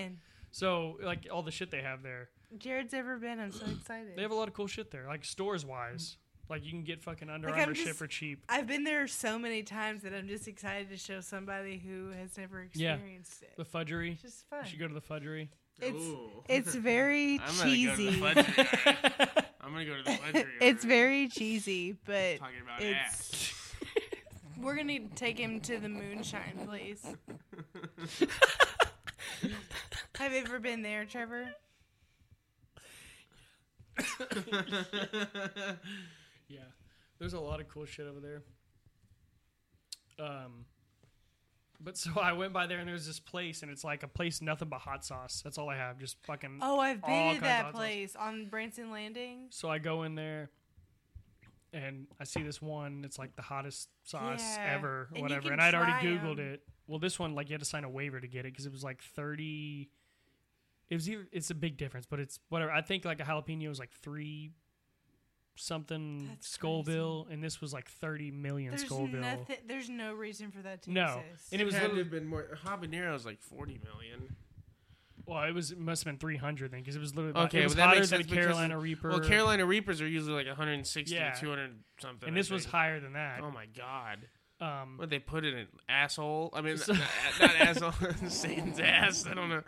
Weekend. 0.53 0.99
So 0.99 1.05
like 1.05 1.27
all 1.33 1.43
the 1.43 1.51
shit 1.51 1.71
they 1.71 1.83
have 1.83 2.03
there, 2.03 2.29
Jared's 2.59 2.95
ever 2.95 3.17
been. 3.19 3.41
I'm 3.41 3.53
so 3.53 3.67
excited. 3.67 4.17
they 4.17 4.23
have 4.23 4.31
a 4.31 4.35
lot 4.35 4.49
of 4.49 4.55
cool 4.55 4.67
shit 4.67 4.91
there, 4.91 5.07
like 5.07 5.25
stores 5.25 5.65
wise. 5.65 6.17
Like 6.51 6.65
you 6.65 6.71
can 6.73 6.83
get 6.83 7.03
fucking 7.03 7.31
Under 7.31 7.49
Like, 7.49 7.57
I'm 7.57 7.63
Armour 7.63 7.75
shit 7.75 7.87
just- 7.87 7.99
for 7.99 8.07
cheap. 8.07 8.45
I've 8.49 8.67
been 8.67 8.85
there 8.85 9.07
so 9.07 9.39
many 9.39 9.63
times 9.63 10.03
that 10.03 10.13
I'm 10.13 10.29
just 10.29 10.49
excited 10.49 10.91
to 10.91 10.97
show 10.99 11.21
somebody 11.21 11.79
who 11.79 12.11
has 12.11 12.37
never 12.37 12.67
Yeah. 12.75 12.95
experienced 12.95 13.43
it. 13.43 13.53
The 13.57 13.63
it. 13.63 13.69
fudgery. 13.69 14.13
It's 14.13 14.23
just 14.23 14.49
fun. 14.51 14.61
You 14.65 14.71
should 14.71 14.79
go 14.81 14.89
to 14.89 14.93
the 14.95 15.01
fudgery. 15.01 15.51
It's 15.81 15.97
Ooh. 15.97 16.43
it's 16.49 16.75
very 16.93 17.39
I'm 17.39 17.57
gonna 17.57 17.71
go 17.87 17.97
to 17.97 17.97
the 17.97 18.11
cheesy. 18.11 18.21
fudgery. 18.21 18.69
I'm 19.63 19.73
gonna 19.73 19.85
go 19.87 19.97
to 19.97 20.03
the 20.03 20.11
fudgery. 20.11 20.45
it's 20.61 20.85
already. 20.85 20.89
very 20.89 21.29
cheesy, 21.29 21.93
but 22.05 22.39
talking 22.39 22.61
about 22.63 22.83
it's- 22.83 23.31
ass. 23.33 23.75
we're 24.61 24.75
gonna 24.75 24.85
need 24.85 25.11
to 25.11 25.17
take 25.17 25.39
him 25.39 25.61
to 25.61 25.79
the 25.79 25.89
moonshine 25.89 26.67
place. 26.67 27.07
Have 30.17 30.33
you 30.33 30.39
ever 30.39 30.59
been 30.61 30.83
there, 30.83 31.05
Trevor? 31.05 31.49
Yeah, 36.49 36.61
there's 37.19 37.33
a 37.33 37.41
lot 37.41 37.61
of 37.61 37.69
cool 37.69 37.85
shit 37.87 38.07
over 38.07 38.21
there. 38.21 38.43
Um, 40.25 40.67
but 41.81 41.97
so 41.97 42.11
I 42.21 42.33
went 42.33 42.53
by 42.53 42.67
there 42.67 42.79
and 42.79 42.89
there's 42.89 43.07
this 43.07 43.21
place 43.21 43.63
and 43.63 43.71
it's 43.71 43.85
like 43.85 44.03
a 44.03 44.09
place 44.09 44.43
nothing 44.43 44.69
but 44.69 44.81
hot 44.81 45.05
sauce. 45.05 45.41
That's 45.43 45.57
all 45.59 45.69
I 45.71 45.77
have, 45.77 45.99
just 45.99 46.17
fucking. 46.25 46.59
Oh, 46.63 46.79
I've 46.79 47.03
all 47.03 47.09
been 47.09 47.19
kinds 47.19 47.33
to 47.33 47.37
of 47.39 47.43
that 47.45 47.65
hot 47.65 47.73
sauce. 47.73 47.81
place 47.81 48.17
on 48.17 48.47
Branson 48.49 48.91
Landing. 48.91 49.47
So 49.51 49.69
I 49.71 49.79
go 49.79 50.03
in 50.03 50.15
there 50.15 50.51
and 51.73 52.07
I 52.21 52.25
see 52.25 52.43
this 52.43 52.61
one. 52.61 53.03
It's 53.05 53.19
like 53.19 53.35
the 53.35 53.43
hottest 53.43 53.89
sauce 54.05 54.43
Yeah, 54.59 54.75
ever, 54.77 55.09
and 55.11 55.17
you 55.19 55.23
whatever. 55.23 55.43
can 55.43 55.53
And 55.55 55.63
I'd 55.63 55.75
already 55.75 55.93
try 55.93 56.03
googled 56.05 56.39
'em. 56.39 56.55
it. 56.55 56.63
Well, 56.93 56.99
this 56.99 57.19
one 57.19 57.35
like 57.35 57.49
you 57.49 57.55
had 57.55 57.61
to 57.61 57.67
sign 57.67 57.85
a 57.85 57.89
waiver 57.89 58.21
to 58.21 58.29
get 58.29 58.41
it 58.45 58.53
because 58.53 58.67
it 58.67 58.73
was 58.73 58.85
like 58.85 59.01
thirty. 59.03 59.89
It 60.91 60.95
was 60.95 61.09
either, 61.09 61.27
it's 61.33 61.49
a 61.51 61.55
big 61.55 61.79
difference, 61.79 62.05
but 62.05 62.21
it's 62.21 62.39
whatever. 62.51 62.71
I 62.71 62.83
think 62.83 63.07
like 63.07 63.19
a 63.19 63.23
jalapeno 63.23 63.67
was 63.67 63.79
like 63.79 63.91
three 63.93 64.51
something 65.55 66.27
That's 66.29 66.49
Scoville, 66.49 67.27
and 67.31 67.43
this 67.43 67.63
was 67.63 67.73
like 67.73 67.89
thirty 67.89 68.31
million 68.31 68.73
There's 68.73 68.85
Scoville. 68.85 69.07
nothing. 69.21 69.57
There's 69.67 69.89
no 69.89 70.13
reason 70.13 70.51
for 70.51 70.61
that 70.61 70.83
to 70.83 70.91
No, 70.93 71.23
exist. 71.31 71.53
and 71.53 71.63
it 71.63 71.65
was 71.65 71.73
had 71.73 71.81
to 71.81 71.87
literally 71.95 72.03
have 72.05 72.11
been 72.11 72.27
more. 72.27 72.59
Habanero's 72.63 73.25
like 73.25 73.41
40 73.41 73.81
million. 73.83 74.37
well, 75.25 75.45
it 75.45 75.53
was 75.55 75.71
it 75.73 75.79
must 75.79 76.05
have 76.05 76.13
been 76.13 76.19
three 76.19 76.37
hundred 76.37 76.73
then 76.73 76.81
because 76.81 76.95
it 76.95 77.01
was 77.01 77.15
literally 77.15 77.39
Okay, 77.47 77.61
it 77.61 77.65
was 77.65 77.73
but 77.73 77.77
that 77.79 77.87
hotter 77.87 78.01
makes 78.01 78.11
than 78.11 78.21
sense 78.25 78.33
Carolina 78.35 78.79
Reaper. 78.79 79.09
Well, 79.09 79.21
Carolina 79.21 79.65
Reapers 79.65 80.03
are 80.03 80.07
usually 80.09 80.35
like 80.35 80.47
160 80.47 81.15
Yeah. 81.15 81.33
to 81.33 81.41
200 81.41 81.71
something. 82.03 82.29
and 82.29 82.37
this 82.37 82.51
was 82.51 82.67
higher 82.67 83.01
than 83.01 83.15
that. 83.15 83.41
Oh 83.43 83.51
my 83.51 83.65
god! 83.67 84.29
Um, 84.65 84.97
What 84.97 85.11
they 85.11 85.19
put 85.19 85.45
in 85.45 85.55
an 85.55 85.67
asshole? 85.89 86.51
I 86.55 86.61
mean, 86.61 86.77
So- 86.77 86.93
not, 86.95 87.03
not 87.41 87.57
asshole. 87.57 87.93
Satan's 88.29 88.79
ass. 88.79 89.27
I 89.27 89.35
don't 89.35 89.49
know. 89.49 89.63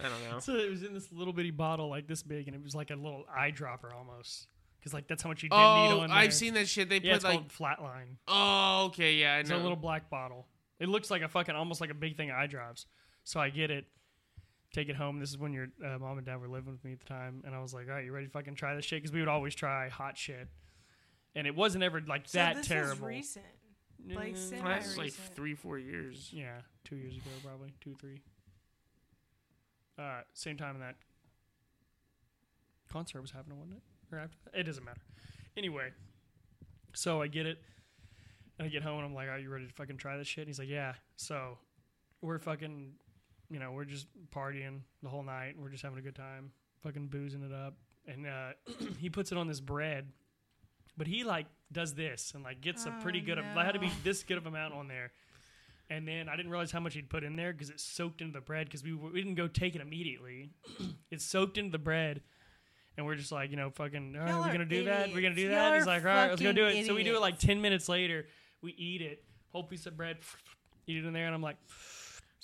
I 0.00 0.02
don't 0.04 0.30
know. 0.30 0.38
So 0.40 0.54
it 0.56 0.70
was 0.70 0.82
in 0.82 0.92
this 0.92 1.10
little 1.12 1.32
bitty 1.32 1.50
bottle 1.52 1.88
like 1.88 2.06
this 2.08 2.22
big, 2.22 2.46
and 2.48 2.54
it 2.56 2.62
was 2.62 2.74
like 2.74 2.90
a 2.90 2.96
little 2.96 3.24
eyedropper 3.36 3.94
almost. 3.94 4.48
Because 4.78 4.92
like 4.92 5.08
that's 5.08 5.22
how 5.22 5.28
much 5.30 5.42
you 5.42 5.48
did 5.48 5.56
need 5.56 5.62
Oh, 5.62 6.00
on 6.00 6.08
there. 6.10 6.18
I've 6.18 6.34
seen 6.34 6.54
that 6.54 6.68
shit. 6.68 6.88
They 6.90 6.96
Yeah, 7.00 7.12
put 7.12 7.16
it's 7.16 7.24
like. 7.24 7.48
Flatline. 7.48 8.16
Oh, 8.28 8.86
okay, 8.86 9.14
yeah, 9.14 9.32
I 9.32 9.36
know. 9.36 9.40
It's 9.40 9.50
know. 9.50 9.56
a 9.56 9.62
little 9.62 9.76
black 9.76 10.10
bottle. 10.10 10.46
It 10.78 10.88
looks 10.88 11.10
like 11.10 11.22
a 11.22 11.28
fucking 11.28 11.54
almost 11.54 11.80
like 11.80 11.90
a 11.90 11.94
big 11.94 12.16
thing 12.16 12.30
of 12.30 12.36
eye 12.36 12.46
drops. 12.48 12.86
So 13.22 13.40
I 13.40 13.48
get 13.48 13.70
it, 13.70 13.86
take 14.74 14.88
it 14.90 14.96
home. 14.96 15.20
This 15.20 15.30
is 15.30 15.38
when 15.38 15.52
your 15.54 15.68
uh, 15.82 15.96
mom 15.98 16.18
and 16.18 16.26
dad 16.26 16.38
were 16.40 16.48
living 16.48 16.72
with 16.72 16.84
me 16.84 16.92
at 16.92 16.98
the 17.00 17.06
time, 17.06 17.42
and 17.46 17.54
I 17.54 17.62
was 17.62 17.72
like, 17.72 17.86
"All 17.88 17.94
right, 17.94 18.04
you 18.04 18.12
ready 18.12 18.26
to 18.26 18.32
fucking 18.32 18.56
try 18.56 18.74
this 18.74 18.84
shit?" 18.84 19.00
Because 19.00 19.12
we 19.12 19.20
would 19.20 19.28
always 19.28 19.54
try 19.54 19.88
hot 19.88 20.18
shit, 20.18 20.48
and 21.34 21.46
it 21.46 21.54
wasn't 21.54 21.82
ever 21.84 22.02
like 22.06 22.28
so 22.28 22.38
that 22.38 22.56
this 22.56 22.66
terrible. 22.66 22.90
was 22.90 23.00
recent. 23.00 23.44
Like, 24.12 24.36
semi- 24.36 24.62
That's 24.62 24.96
like 24.96 25.12
three, 25.12 25.54
four 25.54 25.78
years. 25.78 26.30
Yeah, 26.32 26.60
two 26.84 26.96
years 26.96 27.14
ago, 27.16 27.30
probably 27.42 27.72
two, 27.80 27.94
three. 28.00 28.20
Uh, 29.98 30.20
same 30.32 30.56
time 30.56 30.78
that 30.80 30.96
concert 32.92 33.20
was 33.20 33.30
happening, 33.30 33.58
wasn't 33.58 33.76
it? 33.76 33.82
Or 34.14 34.18
after 34.18 34.36
that? 34.44 34.58
It 34.58 34.64
doesn't 34.64 34.84
matter. 34.84 35.00
Anyway, 35.56 35.90
so 36.94 37.22
I 37.22 37.28
get 37.28 37.46
it, 37.46 37.58
and 38.58 38.66
I 38.66 38.68
get 38.68 38.82
home, 38.82 38.98
and 38.98 39.06
I'm 39.06 39.14
like, 39.14 39.28
"Are 39.28 39.38
you 39.38 39.50
ready 39.50 39.66
to 39.66 39.72
fucking 39.72 39.96
try 39.96 40.16
this 40.16 40.26
shit?" 40.26 40.42
And 40.42 40.48
he's 40.48 40.58
like, 40.58 40.68
"Yeah." 40.68 40.94
So 41.16 41.58
we're 42.20 42.38
fucking, 42.38 42.92
you 43.50 43.58
know, 43.60 43.72
we're 43.72 43.84
just 43.84 44.06
partying 44.34 44.80
the 45.02 45.08
whole 45.08 45.22
night. 45.22 45.54
We're 45.58 45.68
just 45.68 45.82
having 45.82 45.98
a 45.98 46.02
good 46.02 46.14
time, 46.16 46.50
fucking 46.82 47.08
boozing 47.08 47.42
it 47.42 47.52
up, 47.52 47.74
and 48.06 48.26
uh, 48.26 48.52
he 48.98 49.08
puts 49.10 49.30
it 49.32 49.38
on 49.38 49.46
this 49.46 49.60
bread. 49.60 50.08
But 50.96 51.06
he 51.06 51.24
like 51.24 51.46
does 51.72 51.94
this 51.94 52.32
and 52.34 52.44
like 52.44 52.60
gets 52.60 52.86
a 52.86 52.90
Oh, 52.90 53.02
pretty 53.02 53.20
good. 53.20 53.38
I 53.38 53.64
had 53.64 53.72
to 53.72 53.80
be 53.80 53.90
this 54.04 54.22
good 54.22 54.38
of 54.38 54.46
amount 54.46 54.74
on 54.74 54.88
there. 54.88 55.10
And 55.90 56.08
then 56.08 56.28
I 56.28 56.36
didn't 56.36 56.50
realize 56.50 56.70
how 56.72 56.80
much 56.80 56.94
he'd 56.94 57.10
put 57.10 57.24
in 57.24 57.36
there 57.36 57.52
because 57.52 57.68
it 57.68 57.78
soaked 57.78 58.20
into 58.22 58.32
the 58.32 58.40
bread 58.40 58.66
because 58.66 58.82
we, 58.82 58.92
w- 58.92 59.12
we 59.12 59.20
didn't 59.20 59.34
go 59.34 59.48
take 59.48 59.74
it 59.74 59.82
immediately. 59.82 60.50
it 61.10 61.20
soaked 61.20 61.58
into 61.58 61.72
the 61.72 61.78
bread. 61.78 62.22
And 62.96 63.04
we're 63.04 63.16
just 63.16 63.32
like, 63.32 63.50
you 63.50 63.56
know, 63.56 63.70
fucking, 63.70 64.14
all 64.16 64.22
right, 64.22 64.30
Y'all 64.30 64.40
we're 64.40 64.44
are 64.46 64.48
going 64.54 64.60
to 64.60 64.64
do 64.66 64.84
that. 64.84 65.08
We're 65.12 65.20
going 65.20 65.34
to 65.34 65.40
do 65.40 65.46
idiots. 65.46 65.54
that. 65.56 65.66
Y'all 65.66 65.74
He's 65.74 65.82
are 65.82 65.86
like, 65.86 66.02
all 66.02 66.06
right, 66.08 66.30
let's 66.30 66.40
go 66.40 66.52
do 66.52 66.66
it. 66.66 66.86
So 66.86 66.94
we 66.94 67.02
do 67.02 67.16
it 67.16 67.20
like 67.20 67.38
10 67.38 67.60
minutes 67.60 67.88
later. 67.88 68.26
We 68.62 68.72
eat 68.78 69.02
it, 69.02 69.24
whole 69.52 69.64
piece 69.64 69.84
of 69.86 69.96
bread, 69.96 70.18
eat 70.86 70.98
it 70.98 71.04
in 71.04 71.12
there. 71.12 71.26
And 71.26 71.34
I'm 71.34 71.42
like, 71.42 71.56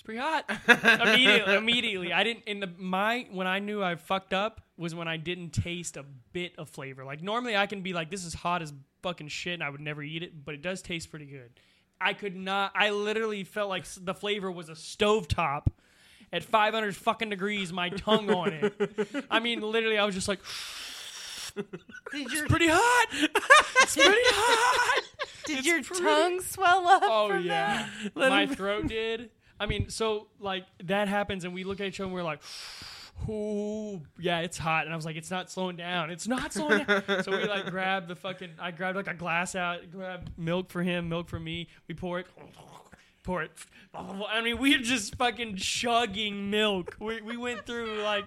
it's 0.01 0.06
pretty 0.06 0.20
hot. 0.20 0.44
immediately, 1.09 1.56
immediately. 1.56 2.12
I 2.12 2.24
didn't, 2.24 2.44
in 2.44 2.60
the, 2.60 2.70
my, 2.78 3.27
when 3.31 3.47
I 3.47 3.59
knew 3.59 3.82
I 3.82 3.97
fucked 3.97 4.32
up 4.32 4.62
was 4.78 4.94
when 4.94 5.09
I 5.09 5.18
didn't 5.18 5.51
taste 5.51 5.98
a 5.98 6.05
bit 6.32 6.55
of 6.56 6.70
flavor. 6.70 7.05
Like 7.05 7.22
normally 7.22 7.55
I 7.55 7.66
can 7.66 7.82
be 7.82 7.93
like, 7.93 8.10
this 8.10 8.24
is 8.24 8.32
hot 8.32 8.62
as 8.62 8.72
fucking 9.02 9.28
shit 9.28 9.55
and 9.55 9.62
I 9.62 9.68
would 9.68 9.81
never 9.81 10.02
eat 10.02 10.22
it, 10.22 10.43
but 10.44 10.55
it 10.55 10.62
does 10.62 10.81
taste 10.81 11.10
pretty 11.10 11.27
good. 11.27 11.51
I 12.01 12.14
could 12.14 12.35
not. 12.35 12.72
I 12.74 12.90
literally 12.90 13.44
felt 13.44 13.68
like 13.68 13.85
the 14.01 14.14
flavor 14.14 14.51
was 14.51 14.70
a 14.70 14.72
stovetop 14.72 15.66
at 16.32 16.44
500 16.44 16.97
fucking 16.97 17.28
degrees. 17.28 17.70
My 17.70 17.90
tongue 17.90 18.31
on 18.31 18.55
it. 18.55 19.27
I 19.31 19.39
mean, 19.39 19.60
literally, 19.60 19.98
I 19.98 20.06
was 20.06 20.14
just 20.14 20.28
like, 20.28 20.40
Did 22.12 22.32
your 22.32 22.47
pretty 22.47 22.68
hot. 22.70 23.06
It's 23.82 23.97
pretty 23.97 24.18
hot. 24.24 25.02
did 25.44 25.66
your 25.66 25.82
tongue 25.82 26.40
swell 26.40 26.89
up? 26.89 27.02
Oh 27.05 27.35
yeah? 27.35 27.86
My 28.14 28.47
throat 28.47 28.86
did. 28.86 29.31
I 29.60 29.66
mean, 29.66 29.90
so 29.90 30.28
like 30.40 30.64
that 30.84 31.06
happens, 31.06 31.44
and 31.44 31.52
we 31.52 31.64
look 31.64 31.80
at 31.80 31.86
each 31.86 32.00
other 32.00 32.06
and 32.06 32.14
we're 32.14 32.22
like, 32.22 32.40
"Oh, 33.28 34.00
yeah, 34.18 34.40
it's 34.40 34.56
hot." 34.56 34.86
And 34.86 34.92
I 34.92 34.96
was 34.96 35.04
like, 35.04 35.16
"It's 35.16 35.30
not 35.30 35.50
slowing 35.50 35.76
down. 35.76 36.10
It's 36.10 36.26
not 36.26 36.52
slowing 36.54 36.84
down." 36.84 37.22
so 37.22 37.30
we 37.30 37.44
like 37.46 37.66
grabbed 37.66 38.08
the 38.08 38.16
fucking. 38.16 38.52
I 38.58 38.70
grabbed 38.70 38.96
like 38.96 39.06
a 39.06 39.14
glass 39.14 39.54
out, 39.54 39.90
grabbed 39.92 40.30
milk 40.38 40.70
for 40.70 40.82
him, 40.82 41.10
milk 41.10 41.28
for 41.28 41.38
me. 41.38 41.68
We 41.86 41.94
pour 41.94 42.18
it. 42.20 42.26
Pour 43.22 43.42
it. 43.42 43.50
I 43.94 44.40
mean, 44.40 44.58
we 44.58 44.76
were 44.76 44.82
just 44.82 45.16
fucking 45.16 45.56
chugging 45.56 46.48
milk. 46.48 46.96
We, 46.98 47.20
we 47.20 47.36
went 47.36 47.66
through 47.66 48.00
like 48.02 48.24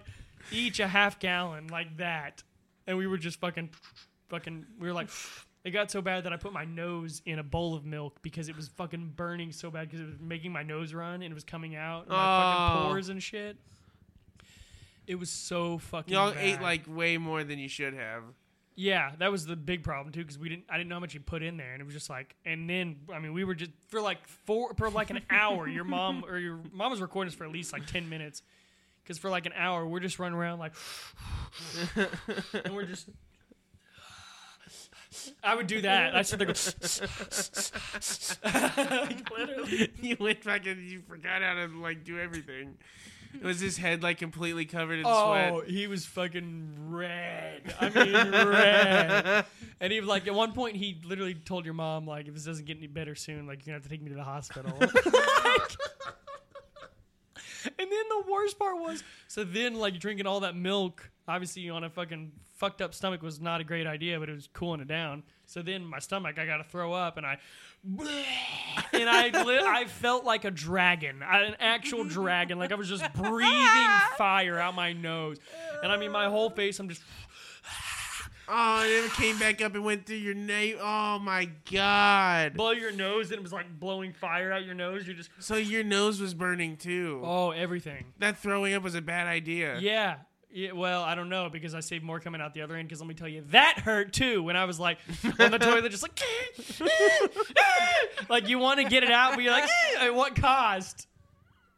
each 0.52 0.80
a 0.80 0.88
half 0.88 1.20
gallon 1.20 1.66
like 1.68 1.98
that, 1.98 2.44
and 2.86 2.96
we 2.96 3.08
were 3.08 3.18
just 3.18 3.40
fucking, 3.40 3.72
fucking. 4.30 4.68
We 4.80 4.88
were 4.88 4.94
like, 4.94 5.10
it 5.64 5.72
got 5.72 5.90
so 5.92 6.02
bad 6.02 6.26
that 6.26 6.34
I 6.34 6.38
put 6.38 6.52
my 6.54 6.66
nose 6.66 7.22
in 7.26 7.40
a 7.40 7.44
bowl 7.44 7.74
of 7.76 7.86
milk 7.86 8.22
because 8.22 8.50
it 8.50 8.56
was 8.56 8.68
fucking 8.68 9.14
burning 9.16 9.52
so 9.52 9.72
bad 9.72 9.88
because 9.90 10.02
it 10.02 10.06
was 10.08 10.20
making 10.20 10.52
my 10.52 10.64
nose 10.64 10.94
run 10.94 11.16
and 11.22 11.26
it 11.26 11.34
was 11.34 11.44
coming 11.44 11.76
out, 11.76 12.02
and 12.04 12.10
my 12.10 12.16
Oh. 12.16 12.70
fucking 12.74 12.88
pores 12.90 13.10
and 13.10 13.22
shit. 13.24 13.58
It 15.08 15.16
was 15.16 15.30
so 15.30 15.78
fucking. 15.80 16.14
Y'all 16.14 16.32
bad. 16.32 16.44
ate 16.44 16.62
like 16.62 16.84
way 16.88 17.18
more 17.18 17.44
than 17.44 17.60
you 17.60 17.68
should 17.68 17.94
have. 17.94 18.24
Yeah, 18.76 19.12
that 19.20 19.32
was 19.32 19.46
the 19.46 19.56
big 19.56 19.84
problem 19.84 20.12
too 20.14 20.22
because 20.22 20.40
we 20.40 20.50
didn't. 20.50 20.66
I 20.70 20.78
didn't 20.78 20.90
know 20.90 20.96
how 20.96 21.00
much 21.02 21.14
you 21.14 21.20
put 21.20 21.44
in 21.44 21.58
there, 21.58 21.74
and 21.74 21.82
it 21.82 21.86
was 21.86 21.94
just 21.94 22.10
like. 22.10 22.36
And 22.46 22.70
then 22.70 23.02
I 23.14 23.20
mean, 23.20 23.34
we 23.34 23.44
were 23.44 23.54
just 23.54 23.72
for 23.90 24.02
like 24.02 24.28
four 24.28 24.74
for 24.76 24.90
like 24.90 25.10
an 25.12 25.20
hour. 25.30 25.68
Your 25.68 25.84
mom 25.84 26.24
or 26.28 26.38
your 26.40 26.60
mom 26.72 26.90
was 26.92 27.00
recording 27.02 27.28
us 27.32 27.36
for 27.36 27.44
at 27.44 27.52
least 27.52 27.72
like 27.74 27.86
ten 27.86 28.08
minutes, 28.10 28.42
because 29.04 29.18
for 29.20 29.30
like 29.30 29.46
an 29.46 29.54
hour 29.56 29.86
we're 29.86 30.00
just 30.00 30.18
running 30.20 30.38
around 30.40 30.58
like, 30.60 30.74
and 32.66 32.74
we're 32.74 32.86
just. 32.86 33.10
I 35.44 35.56
would 35.56 35.68
do 35.68 35.82
that. 35.82 36.16
I 36.16 36.22
sit 36.22 36.40
there 36.40 36.48
go. 36.48 36.54
like, 38.44 39.32
literally. 39.38 39.92
you 40.02 40.18
went 40.20 40.44
back 40.44 40.66
and 40.68 40.90
You 40.90 41.02
forgot 41.08 41.42
how 41.42 41.54
to 41.56 41.68
like 41.80 42.04
do 42.04 42.20
everything. 42.20 42.78
It 43.34 43.44
Was 43.44 43.60
his 43.60 43.78
head 43.78 44.04
like 44.04 44.20
completely 44.20 44.66
covered 44.66 45.00
in 45.00 45.06
oh, 45.08 45.32
sweat? 45.32 45.54
Oh, 45.54 45.62
he 45.62 45.88
was 45.88 46.06
fucking 46.06 46.76
red. 46.92 47.74
I 47.80 47.90
mean, 47.90 48.14
red. 48.14 49.46
And 49.80 49.92
he 49.92 50.00
was 50.00 50.08
like 50.08 50.28
at 50.28 50.36
one 50.36 50.54
point 50.54 50.76
he 50.76 51.02
literally 51.04 51.34
told 51.34 51.66
your 51.66 51.74
mom 51.74 52.06
like 52.06 52.28
if 52.28 52.36
this 52.36 52.44
doesn't 52.44 52.66
get 52.66 52.78
any 52.78 52.88
better 52.88 53.16
soon, 53.16 53.48
like 53.48 53.66
you're 53.66 53.74
gonna 53.74 53.82
have 53.82 53.84
to 53.84 53.90
take 53.90 54.04
me 54.04 54.10
to 54.10 54.16
the 54.16 54.24
hospital. 54.24 54.78
and 54.80 54.92
then 57.78 57.90
the 57.90 58.24
worst 58.32 58.60
part 58.60 58.78
was 58.78 59.04
so 59.28 59.44
then 59.44 59.76
like 59.76 60.00
drinking 60.00 60.28
all 60.28 60.42
that 60.42 60.56
milk, 60.56 61.10
obviously 61.28 61.64
you 61.64 61.74
on 61.74 61.84
a 61.84 61.90
fucking 61.90 62.32
fucked 62.64 62.82
up 62.82 62.94
stomach 62.94 63.22
was 63.22 63.42
not 63.42 63.60
a 63.60 63.64
great 63.66 63.86
idea, 63.86 64.18
but 64.18 64.30
it 64.30 64.34
was 64.34 64.48
cooling 64.54 64.80
it 64.80 64.88
down. 64.88 65.22
So 65.46 65.62
then 65.62 65.84
my 65.86 66.00
stomach, 66.00 66.40
I 66.40 66.46
got 66.46 66.58
to 66.58 66.64
throw 66.64 66.94
up, 66.94 67.18
and 67.18 67.26
I, 67.26 67.38
and 68.94 69.10
I, 69.10 69.44
li- 69.44 69.60
I 69.62 69.84
felt 69.86 70.24
like 70.24 70.46
a 70.46 70.52
dragon, 70.52 71.22
an 71.22 71.58
actual 71.60 72.06
dragon, 72.06 72.58
like 72.58 72.72
I 72.72 72.76
was 72.76 72.88
just 72.88 73.12
breathing 73.14 73.52
fire 74.18 74.58
out 74.58 74.76
my 74.76 74.94
nose, 74.94 75.40
and 75.84 75.92
I 75.92 75.98
mean 75.98 76.12
my 76.12 76.30
whole 76.30 76.50
face, 76.50 76.80
I'm 76.80 76.88
just. 76.88 77.02
Oh, 78.46 78.82
and 78.82 78.92
then 78.92 79.06
it 79.06 79.14
came 79.14 79.40
back 79.40 79.62
up 79.62 79.74
and 79.74 79.86
went 79.86 80.06
through 80.06 80.18
your 80.18 80.34
name. 80.34 80.78
Oh 80.82 81.18
my 81.20 81.50
god! 81.72 82.56
blow 82.56 82.72
your 82.72 82.92
nose 82.92 83.32
and 83.32 83.40
it 83.40 83.42
was 83.42 83.54
like 83.54 83.80
blowing 83.80 84.12
fire 84.12 84.52
out 84.52 84.66
your 84.66 84.76
nose. 84.76 85.08
You're 85.08 85.16
just 85.16 85.30
So 85.40 85.56
your 85.56 85.84
nose 85.84 86.20
was 86.20 86.34
burning 86.34 86.76
too. 86.76 87.22
oh 87.24 87.52
everything. 87.52 88.04
That 88.20 88.38
throwing 88.38 88.74
up 88.74 88.84
was 88.84 88.96
a 88.96 89.02
bad 89.02 89.28
idea. 89.28 89.80
Yeah. 89.80 90.18
Yeah, 90.56 90.74
well, 90.74 91.02
I 91.02 91.16
don't 91.16 91.30
know 91.30 91.50
because 91.50 91.74
I 91.74 91.80
saved 91.80 92.04
more 92.04 92.20
coming 92.20 92.40
out 92.40 92.54
the 92.54 92.62
other 92.62 92.76
end. 92.76 92.88
Because 92.88 93.02
let 93.02 93.08
me 93.08 93.16
tell 93.16 93.28
you, 93.28 93.44
that 93.50 93.80
hurt 93.80 94.14
too. 94.14 94.44
When 94.44 94.56
I 94.56 94.66
was 94.66 94.80
like 94.80 95.00
on 95.40 95.50
the 95.50 95.58
toilet, 95.58 95.90
just 95.90 96.04
like, 96.04 96.20
like 98.30 98.48
you 98.48 98.60
want 98.60 98.80
to 98.80 98.86
get 98.86 99.04
it 99.04 99.12
out, 99.12 99.34
but 99.34 99.44
you're 99.44 99.52
like, 99.52 99.68
at 100.00 100.14
what 100.14 100.36
cost? 100.36 101.08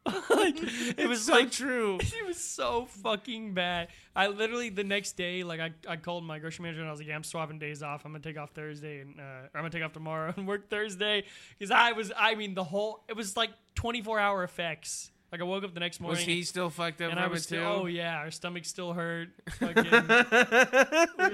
like 0.30 0.56
it 1.00 1.08
was 1.08 1.24
so 1.24 1.34
like 1.34 1.52
true. 1.52 1.98
it 2.00 2.28
was 2.28 2.38
so 2.38 2.86
fucking 3.02 3.54
bad. 3.54 3.88
I 4.14 4.28
literally 4.28 4.70
the 4.70 4.84
next 4.84 5.14
day, 5.14 5.44
like 5.44 5.60
I, 5.62 5.72
I 5.88 5.96
called 5.96 6.26
my 6.26 6.38
grocery 6.38 6.64
manager 6.64 6.82
and 6.82 6.90
I 6.90 6.92
was 6.92 7.00
like, 7.00 7.08
yeah, 7.08 7.16
I'm 7.16 7.24
swapping 7.24 7.58
days 7.58 7.82
off. 7.82 8.06
I'm 8.06 8.12
gonna 8.12 8.22
take 8.22 8.38
off 8.38 8.52
Thursday 8.52 9.00
and 9.00 9.20
uh, 9.20 9.24
or 9.24 9.50
I'm 9.56 9.62
gonna 9.62 9.70
take 9.72 9.84
off 9.84 9.94
tomorrow 9.94 10.34
and 10.36 10.46
work 10.46 10.70
Thursday 10.70 11.24
because 11.58 11.72
I 11.72 11.94
was, 11.94 12.12
I 12.16 12.36
mean, 12.36 12.54
the 12.54 12.64
whole 12.64 13.04
it 13.08 13.16
was 13.16 13.36
like 13.36 13.52
24 13.76 14.20
hour 14.20 14.44
effects. 14.44 15.12
Like 15.36 15.42
I 15.42 15.44
woke 15.44 15.66
up 15.66 15.74
the 15.74 15.82
next 15.82 16.00
morning. 16.00 16.16
Was 16.18 16.26
he 16.26 16.44
still 16.44 16.70
fucked 16.70 17.02
up 17.02 17.10
and 17.12 17.20
from 17.20 17.24
I 17.24 17.28
was 17.28 17.42
it 17.42 17.44
still, 17.44 17.60
too? 17.76 17.82
oh 17.82 17.86
yeah, 17.88 18.16
our 18.20 18.32
stomach 18.32 18.64
still 18.64 18.94
hurt. 18.94 19.28
Fucking, 19.60 19.84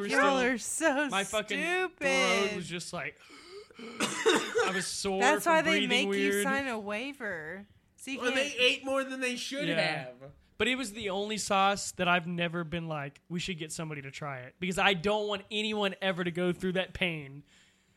we 0.02 0.10
Y'all 0.10 0.40
still, 0.40 0.40
are 0.40 0.58
so 0.58 1.08
my 1.10 1.24
fucking 1.24 1.60
stupid. 1.62 2.00
throat 2.00 2.56
was 2.56 2.68
just 2.68 2.94
like, 2.94 3.16
I 3.80 4.72
was 4.74 4.88
sore. 4.88 5.22
That's 5.22 5.44
from 5.44 5.54
why 5.54 5.62
they 5.62 5.70
breathing 5.86 6.10
make 6.10 6.18
you 6.20 6.42
sign 6.42 6.68
a 6.68 6.80
waiver. 6.80 7.66
So 7.98 8.10
you 8.10 8.22
Well, 8.22 8.32
they 8.34 8.56
ate 8.60 8.84
more 8.84 9.04
than 9.04 9.22
they 9.22 9.36
should 9.36 9.68
Yeah. 9.68 9.80
have. 9.80 10.14
But 10.58 10.68
it 10.68 10.76
was 10.80 10.94
the 10.94 11.12
only 11.12 11.38
sauce 11.38 11.92
that 11.94 12.08
I've 12.08 12.26
never 12.26 12.64
been 12.64 12.88
like, 12.88 13.22
we 13.30 13.40
should 13.40 13.60
get 13.60 13.72
somebody 13.72 14.02
to 14.02 14.10
try 14.10 14.40
it 14.40 14.56
because 14.60 14.80
I 14.80 14.96
don't 14.96 15.28
want 15.28 15.44
anyone 15.52 15.94
ever 16.02 16.24
to 16.24 16.32
go 16.32 16.54
through 16.54 16.74
that 16.74 16.94
pain. 16.96 17.44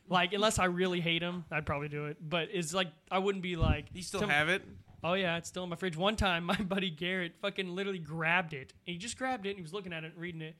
Like, 0.07 0.33
unless 0.33 0.59
I 0.59 0.65
really 0.65 1.01
hate 1.01 1.21
them, 1.21 1.45
I'd 1.51 1.65
probably 1.65 1.89
do 1.89 2.05
it. 2.05 2.17
But 2.21 2.49
it's 2.53 2.75
like 2.75 2.89
I 3.09 3.17
wouldn't 3.17 3.41
be 3.43 3.55
like. 3.55 3.85
You 3.93 4.03
still 4.03 4.19
some- 4.19 4.29
have 4.29 4.49
it? 4.49 4.63
Oh 5.07 5.13
yeah, 5.13 5.37
it's 5.37 5.47
still 5.47 5.63
in 5.63 5.69
my 5.69 5.75
fridge. 5.75 5.95
One 5.95 6.15
time, 6.15 6.43
my 6.45 6.55
buddy 6.55 6.89
Garrett 6.89 7.35
fucking 7.39 7.69
literally 7.69 7.99
grabbed 7.99 8.53
it. 8.53 8.73
He 8.85 8.97
just 8.97 9.19
grabbed 9.19 9.45
it 9.45 9.49
and 9.49 9.57
he 9.57 9.61
was 9.61 9.71
looking 9.71 9.93
at 9.93 10.03
it, 10.03 10.13
and 10.13 10.21
reading 10.21 10.41
it, 10.41 10.55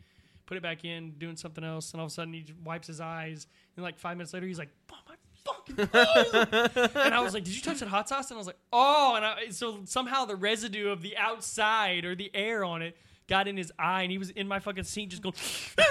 put 0.46 0.56
it 0.56 0.62
back 0.62 0.86
in, 0.86 1.14
doing 1.18 1.36
something 1.36 1.64
else, 1.64 1.92
and 1.92 2.00
all 2.00 2.06
of 2.06 2.12
a 2.12 2.14
sudden 2.14 2.32
he 2.34 2.42
just 2.42 2.60
wipes 2.60 2.86
his 2.86 3.02
eyes. 3.02 3.48
And 3.76 3.84
like 3.84 3.98
five 3.98 4.18
minutes 4.18 4.34
later, 4.34 4.46
he's 4.46 4.60
like, 4.60 4.70
"Oh 4.92 4.98
my 5.10 5.16
fucking!" 5.44 5.90
eyes." 6.76 6.92
and 6.96 7.14
I 7.16 7.22
was 7.22 7.34
like, 7.34 7.44
"Did 7.44 7.56
you 7.56 7.62
touch 7.62 7.80
that 7.80 7.90
hot 7.90 8.08
sauce?" 8.08 8.30
And 8.30 8.36
I 8.36 8.38
was 8.38 8.46
like, 8.46 8.60
"Oh!" 8.72 9.16
And 9.16 9.26
I, 9.26 9.50
so 9.50 9.80
somehow 9.86 10.26
the 10.26 10.36
residue 10.36 10.90
of 10.90 11.02
the 11.02 11.18
outside 11.18 12.06
or 12.06 12.14
the 12.14 12.30
air 12.36 12.64
on 12.64 12.84
it 12.84 12.96
got 13.28 13.48
in 13.48 13.58
his 13.58 13.72
eye, 13.80 14.04
and 14.04 14.12
he 14.12 14.20
was 14.20 14.30
in 14.30 14.48
my 14.48 14.60
fucking 14.60 14.84
seat 14.84 15.10
just 15.10 15.24
going. 15.24 15.34
like, 15.78 15.88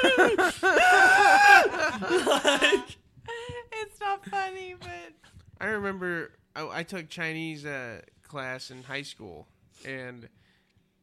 it's 3.72 3.98
not 3.98 4.24
funny, 4.26 4.76
but 4.78 5.12
I 5.60 5.66
remember 5.66 6.31
I, 6.55 6.68
I 6.78 6.82
took 6.85 7.09
Chinese 7.09 7.66
uh, 7.66 8.01
class 8.28 8.70
in 8.70 8.82
high 8.84 9.02
school, 9.02 9.46
and 9.86 10.28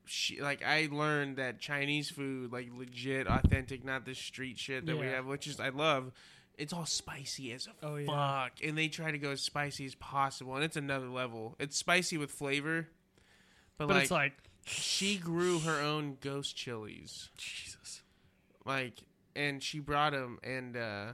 she, 0.06 0.42
like 0.42 0.64
I 0.66 0.90
learned 0.92 1.38
that 1.38 1.60
Chinese 1.60 2.10
food, 2.10 2.52
like 2.52 2.70
legit, 2.76 3.28
authentic, 3.28 3.84
not 3.86 4.06
the 4.06 4.14
street 4.16 4.58
shit 4.60 4.86
that 4.86 4.98
we 4.98 5.06
Yeah. 5.06 5.16
have, 5.18 5.26
which 5.26 5.48
is 5.48 5.60
I 5.60 5.70
love. 5.70 6.12
It's 6.58 6.74
all 6.74 6.86
spicy 6.86 7.54
as 7.54 7.68
Oh, 7.82 7.98
fuck, 8.06 8.52
yeah. 8.62 8.70
and 8.70 8.78
they 8.78 8.88
try 8.88 9.10
to 9.12 9.18
go 9.18 9.32
as 9.32 9.42
spicy 9.42 9.86
as 9.86 9.96
possible, 9.96 10.56
and 10.56 10.64
it's 10.64 10.76
another 10.76 11.08
level. 11.08 11.56
It's 11.60 11.78
spicy 11.78 12.18
with 12.18 12.30
flavor, 12.30 12.90
but, 13.78 13.88
but 13.88 13.94
like, 13.96 14.02
it's 14.04 14.12
like 14.12 14.34
she 14.66 15.18
grew 15.18 15.60
her 15.60 15.80
own 15.80 16.18
ghost 16.22 16.56
chilies, 16.56 17.30
Jesus. 17.38 18.04
like, 18.66 19.00
and 19.36 19.64
she 19.64 19.80
brought 19.80 20.12
them, 20.12 20.38
and 20.44 20.76
uh, 20.78 21.14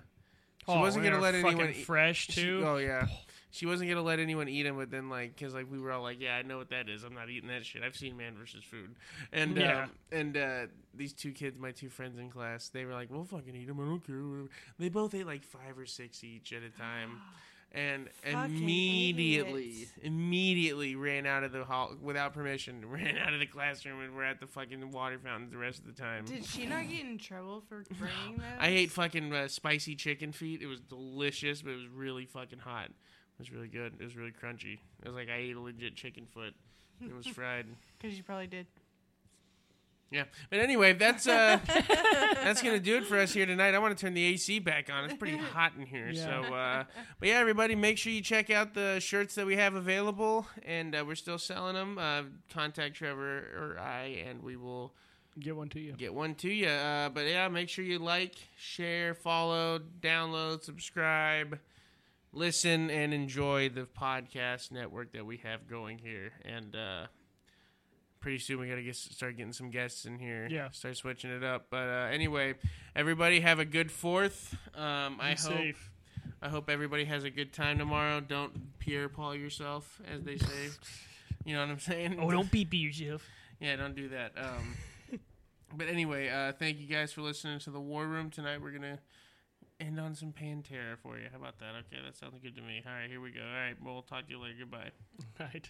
she 0.59 0.65
Oh, 0.67 0.79
wasn't 0.81 1.05
gonna 1.05 1.15
they're 1.15 1.21
let 1.21 1.35
fucking 1.35 1.47
anyone 1.61 1.69
eat- 1.75 1.85
fresh 1.85 2.25
she- 2.25 2.33
too. 2.41 2.63
oh 2.65 2.77
yeah. 2.77 3.07
She 3.49 3.65
wasn't 3.65 3.89
gonna 3.89 4.01
let 4.03 4.19
anyone 4.19 4.49
eat 4.49 4.63
them, 4.63 4.75
but 4.77 4.91
then 4.91 5.09
like, 5.09 5.39
cause 5.39 5.53
like 5.53 5.71
we 5.71 5.79
were 5.79 5.91
all 5.91 6.03
like, 6.03 6.19
yeah, 6.19 6.35
I 6.35 6.41
know 6.41 6.57
what 6.57 6.69
that 6.71 6.89
is. 6.89 7.03
I'm 7.03 7.13
not 7.15 7.29
eating 7.29 7.49
that 7.49 7.65
shit. 7.65 7.81
I've 7.81 7.95
seen 7.95 8.17
Man 8.17 8.35
versus 8.37 8.63
Food, 8.63 8.95
and 9.31 9.55
Yeah. 9.57 9.83
um, 9.83 9.91
and 10.11 10.37
uh, 10.37 10.65
these 10.93 11.13
two 11.13 11.31
kids, 11.31 11.57
my 11.57 11.71
two 11.71 11.89
friends 11.89 12.19
in 12.19 12.29
class, 12.29 12.69
they 12.69 12.83
were 12.85 12.93
like, 12.93 13.09
we'll 13.09 13.23
fucking 13.23 13.55
eat 13.55 13.67
them. 13.67 13.79
I 13.79 13.85
don't 13.85 14.05
care. 14.05 14.49
They 14.77 14.89
both 14.89 15.15
ate 15.15 15.25
like 15.25 15.43
five 15.43 15.77
or 15.77 15.85
six 15.85 16.23
each 16.23 16.51
at 16.53 16.61
a 16.63 16.69
time. 16.69 17.21
And 17.73 18.07
Fucking 18.23 18.55
immediately, 18.55 19.65
idiots. 19.71 19.91
immediately 20.01 20.95
ran 20.95 21.25
out 21.25 21.43
of 21.43 21.51
the 21.51 21.65
hall 21.65 21.91
without 22.01 22.33
permission. 22.33 22.81
Ran 22.89 23.17
out 23.17 23.33
of 23.33 23.41
the 23.41 23.45
classroom 23.45 23.99
and 24.01 24.15
were 24.15 24.23
at 24.23 24.39
the 24.39 24.47
fucking 24.47 24.89
water 24.91 25.19
fountains 25.19 25.51
the 25.51 25.57
rest 25.57 25.79
of 25.79 25.85
the 25.85 25.91
time. 26.01 26.23
did 26.23 26.45
she 26.45 26.65
not 26.65 26.87
get 26.89 27.01
in 27.01 27.17
trouble 27.17 27.61
for 27.67 27.83
bringing 27.99 28.37
those? 28.37 28.45
I 28.57 28.67
ate 28.69 28.91
fucking 28.91 29.33
uh, 29.33 29.49
spicy 29.49 29.95
chicken 29.97 30.31
feet. 30.31 30.61
It 30.61 30.67
was 30.67 30.79
delicious, 30.79 31.61
but 31.61 31.71
it 31.71 31.75
was 31.75 31.87
really 31.89 32.25
fucking 32.25 32.59
hot. 32.59 32.89
It 33.37 33.41
was 33.41 33.51
really 33.51 33.67
good. 33.67 33.93
It 33.99 34.03
was 34.03 34.15
really 34.15 34.31
crunchy. 34.31 34.79
It 35.03 35.07
was 35.07 35.15
like 35.15 35.29
I 35.29 35.35
ate 35.37 35.55
a 35.55 35.59
legit 35.59 35.95
chicken 35.95 36.25
foot. 36.33 36.53
It 37.01 37.15
was 37.15 37.27
fried. 37.35 37.65
because 37.99 38.17
you 38.17 38.23
probably 38.23 38.47
did. 38.47 38.65
Yeah. 40.09 40.23
But 40.49 40.59
anyway, 40.59 40.93
that's 40.93 41.27
uh 41.27 41.59
that's 41.67 42.61
gonna 42.61 42.79
do 42.79 42.95
it 42.97 43.05
for 43.05 43.19
us 43.19 43.33
here 43.33 43.45
tonight. 43.45 43.75
I 43.75 43.79
want 43.79 43.95
to 43.97 44.01
turn 44.01 44.13
the 44.13 44.23
AC 44.23 44.59
back 44.59 44.89
on. 44.89 45.03
It's 45.03 45.13
pretty 45.13 45.35
hot 45.53 45.73
in 45.77 45.85
here. 45.85 46.09
Yeah. 46.09 46.23
So 46.23 46.53
uh 46.53 46.83
but 47.19 47.27
yeah, 47.29 47.35
everybody 47.39 47.75
make 47.75 47.97
sure 47.97 48.13
you 48.13 48.21
check 48.21 48.49
out 48.49 48.73
the 48.73 48.99
shirts 49.01 49.35
that 49.35 49.45
we 49.45 49.57
have 49.57 49.75
available 49.75 50.47
and 50.65 50.95
uh, 50.95 51.03
we're 51.05 51.15
still 51.15 51.37
selling 51.37 51.73
them. 51.75 51.97
Uh 51.99 52.23
contact 52.53 52.95
Trevor 52.95 53.37
or 53.75 53.79
I 53.79 54.23
and 54.27 54.41
we 54.41 54.55
will 54.55 54.93
Get 55.39 55.55
one 55.55 55.69
to 55.69 55.79
you. 55.79 55.91
get 55.93 56.13
one 56.15 56.33
to 56.35 56.49
you. 56.49 56.67
Uh, 56.67 57.09
but 57.09 57.27
yeah, 57.27 57.47
make 57.47 57.69
sure 57.69 57.85
you 57.85 57.99
like, 57.99 58.33
share, 58.57 59.13
follow, 59.13 59.79
download, 60.01 60.63
subscribe, 60.63 61.59
listen, 62.37 62.89
and 62.89 63.13
enjoy 63.13 63.69
the 63.69 63.81
podcast 63.99 64.71
network 64.71 65.13
that 65.13 65.25
we 65.25 65.37
have 65.37 65.67
going 65.67 65.97
here. 65.97 66.31
And 66.45 66.75
uh, 66.75 67.07
pretty 68.19 68.39
soon 68.39 68.59
we 68.59 68.67
got 68.67 68.75
to 68.75 68.83
get 68.83 68.95
start 68.95 69.37
getting 69.37 69.53
some 69.53 69.71
guests 69.71 70.05
in 70.05 70.19
here. 70.19 70.47
Yeah. 70.49 70.69
start 70.69 70.97
switching 70.97 71.31
it 71.31 71.43
up. 71.43 71.67
But 71.69 71.87
uh, 71.89 72.09
anyway, 72.11 72.55
everybody 72.95 73.39
have 73.41 73.59
a 73.59 73.65
good 73.65 73.91
Fourth. 73.91 74.55
Um, 74.75 75.17
I 75.19 75.33
Be 75.33 75.41
hope 75.41 75.53
safe. 75.53 75.91
I 76.41 76.49
hope 76.49 76.69
everybody 76.69 77.05
has 77.05 77.23
a 77.23 77.29
good 77.31 77.51
time 77.51 77.79
tomorrow. 77.79 78.19
Don't 78.19 78.77
Pierre 78.79 79.09
Paul 79.09 79.35
yourself, 79.35 79.99
as 80.13 80.23
they 80.23 80.37
say. 80.37 80.69
You 81.45 81.53
know 81.55 81.61
what 81.61 81.69
I'm 81.69 81.79
saying? 81.79 82.19
Oh, 82.21 82.29
don't 82.29 82.51
beat 82.51 82.71
yourself. 82.73 83.23
Yeah, 83.59 83.75
don't 83.77 83.95
do 83.95 84.09
that. 84.09 84.33
Um, 84.37 84.75
But 85.75 85.89
anyway, 85.89 86.29
uh, 86.29 86.53
thank 86.53 86.79
you 86.79 86.87
guys 86.87 87.11
for 87.11 87.21
listening 87.21 87.59
to 87.59 87.71
the 87.71 87.79
War 87.79 88.07
Room 88.07 88.29
tonight. 88.29 88.61
We're 88.61 88.71
gonna 88.71 88.99
end 89.79 89.99
on 89.99 90.15
some 90.15 90.33
Pantera 90.33 90.97
for 91.01 91.17
you. 91.17 91.25
How 91.31 91.37
about 91.37 91.59
that? 91.59 91.75
Okay, 91.85 92.01
that 92.03 92.15
sounds 92.15 92.39
good 92.41 92.55
to 92.55 92.61
me. 92.61 92.81
All 92.85 92.93
right, 92.93 93.09
here 93.09 93.21
we 93.21 93.31
go. 93.31 93.41
All 93.41 93.47
right, 93.47 93.75
we'll 93.83 94.01
talk 94.01 94.25
to 94.25 94.31
you 94.31 94.39
later. 94.39 94.55
Goodbye. 94.59 94.91
Right. 95.39 95.69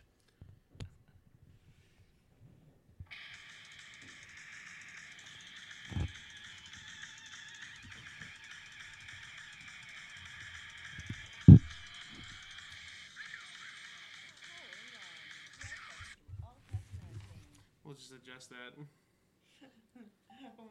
We'll 17.83 17.95
just 17.95 18.11
adjust 18.11 18.49
that. 18.49 18.75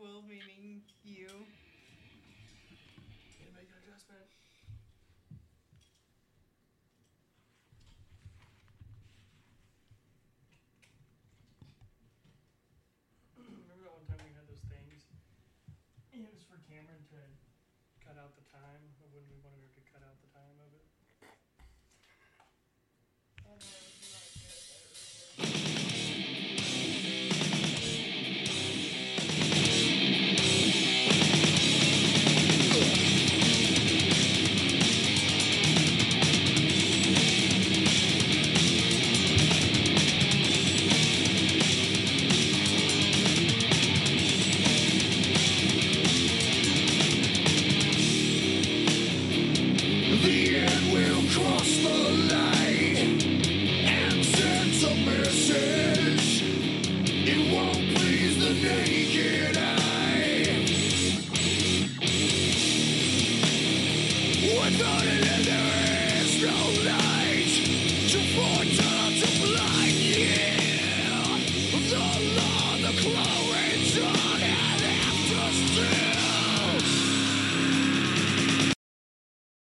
Will 0.00 0.22
meaning 0.22 0.82
you. 1.02 1.26
Yeah. 23.58 23.85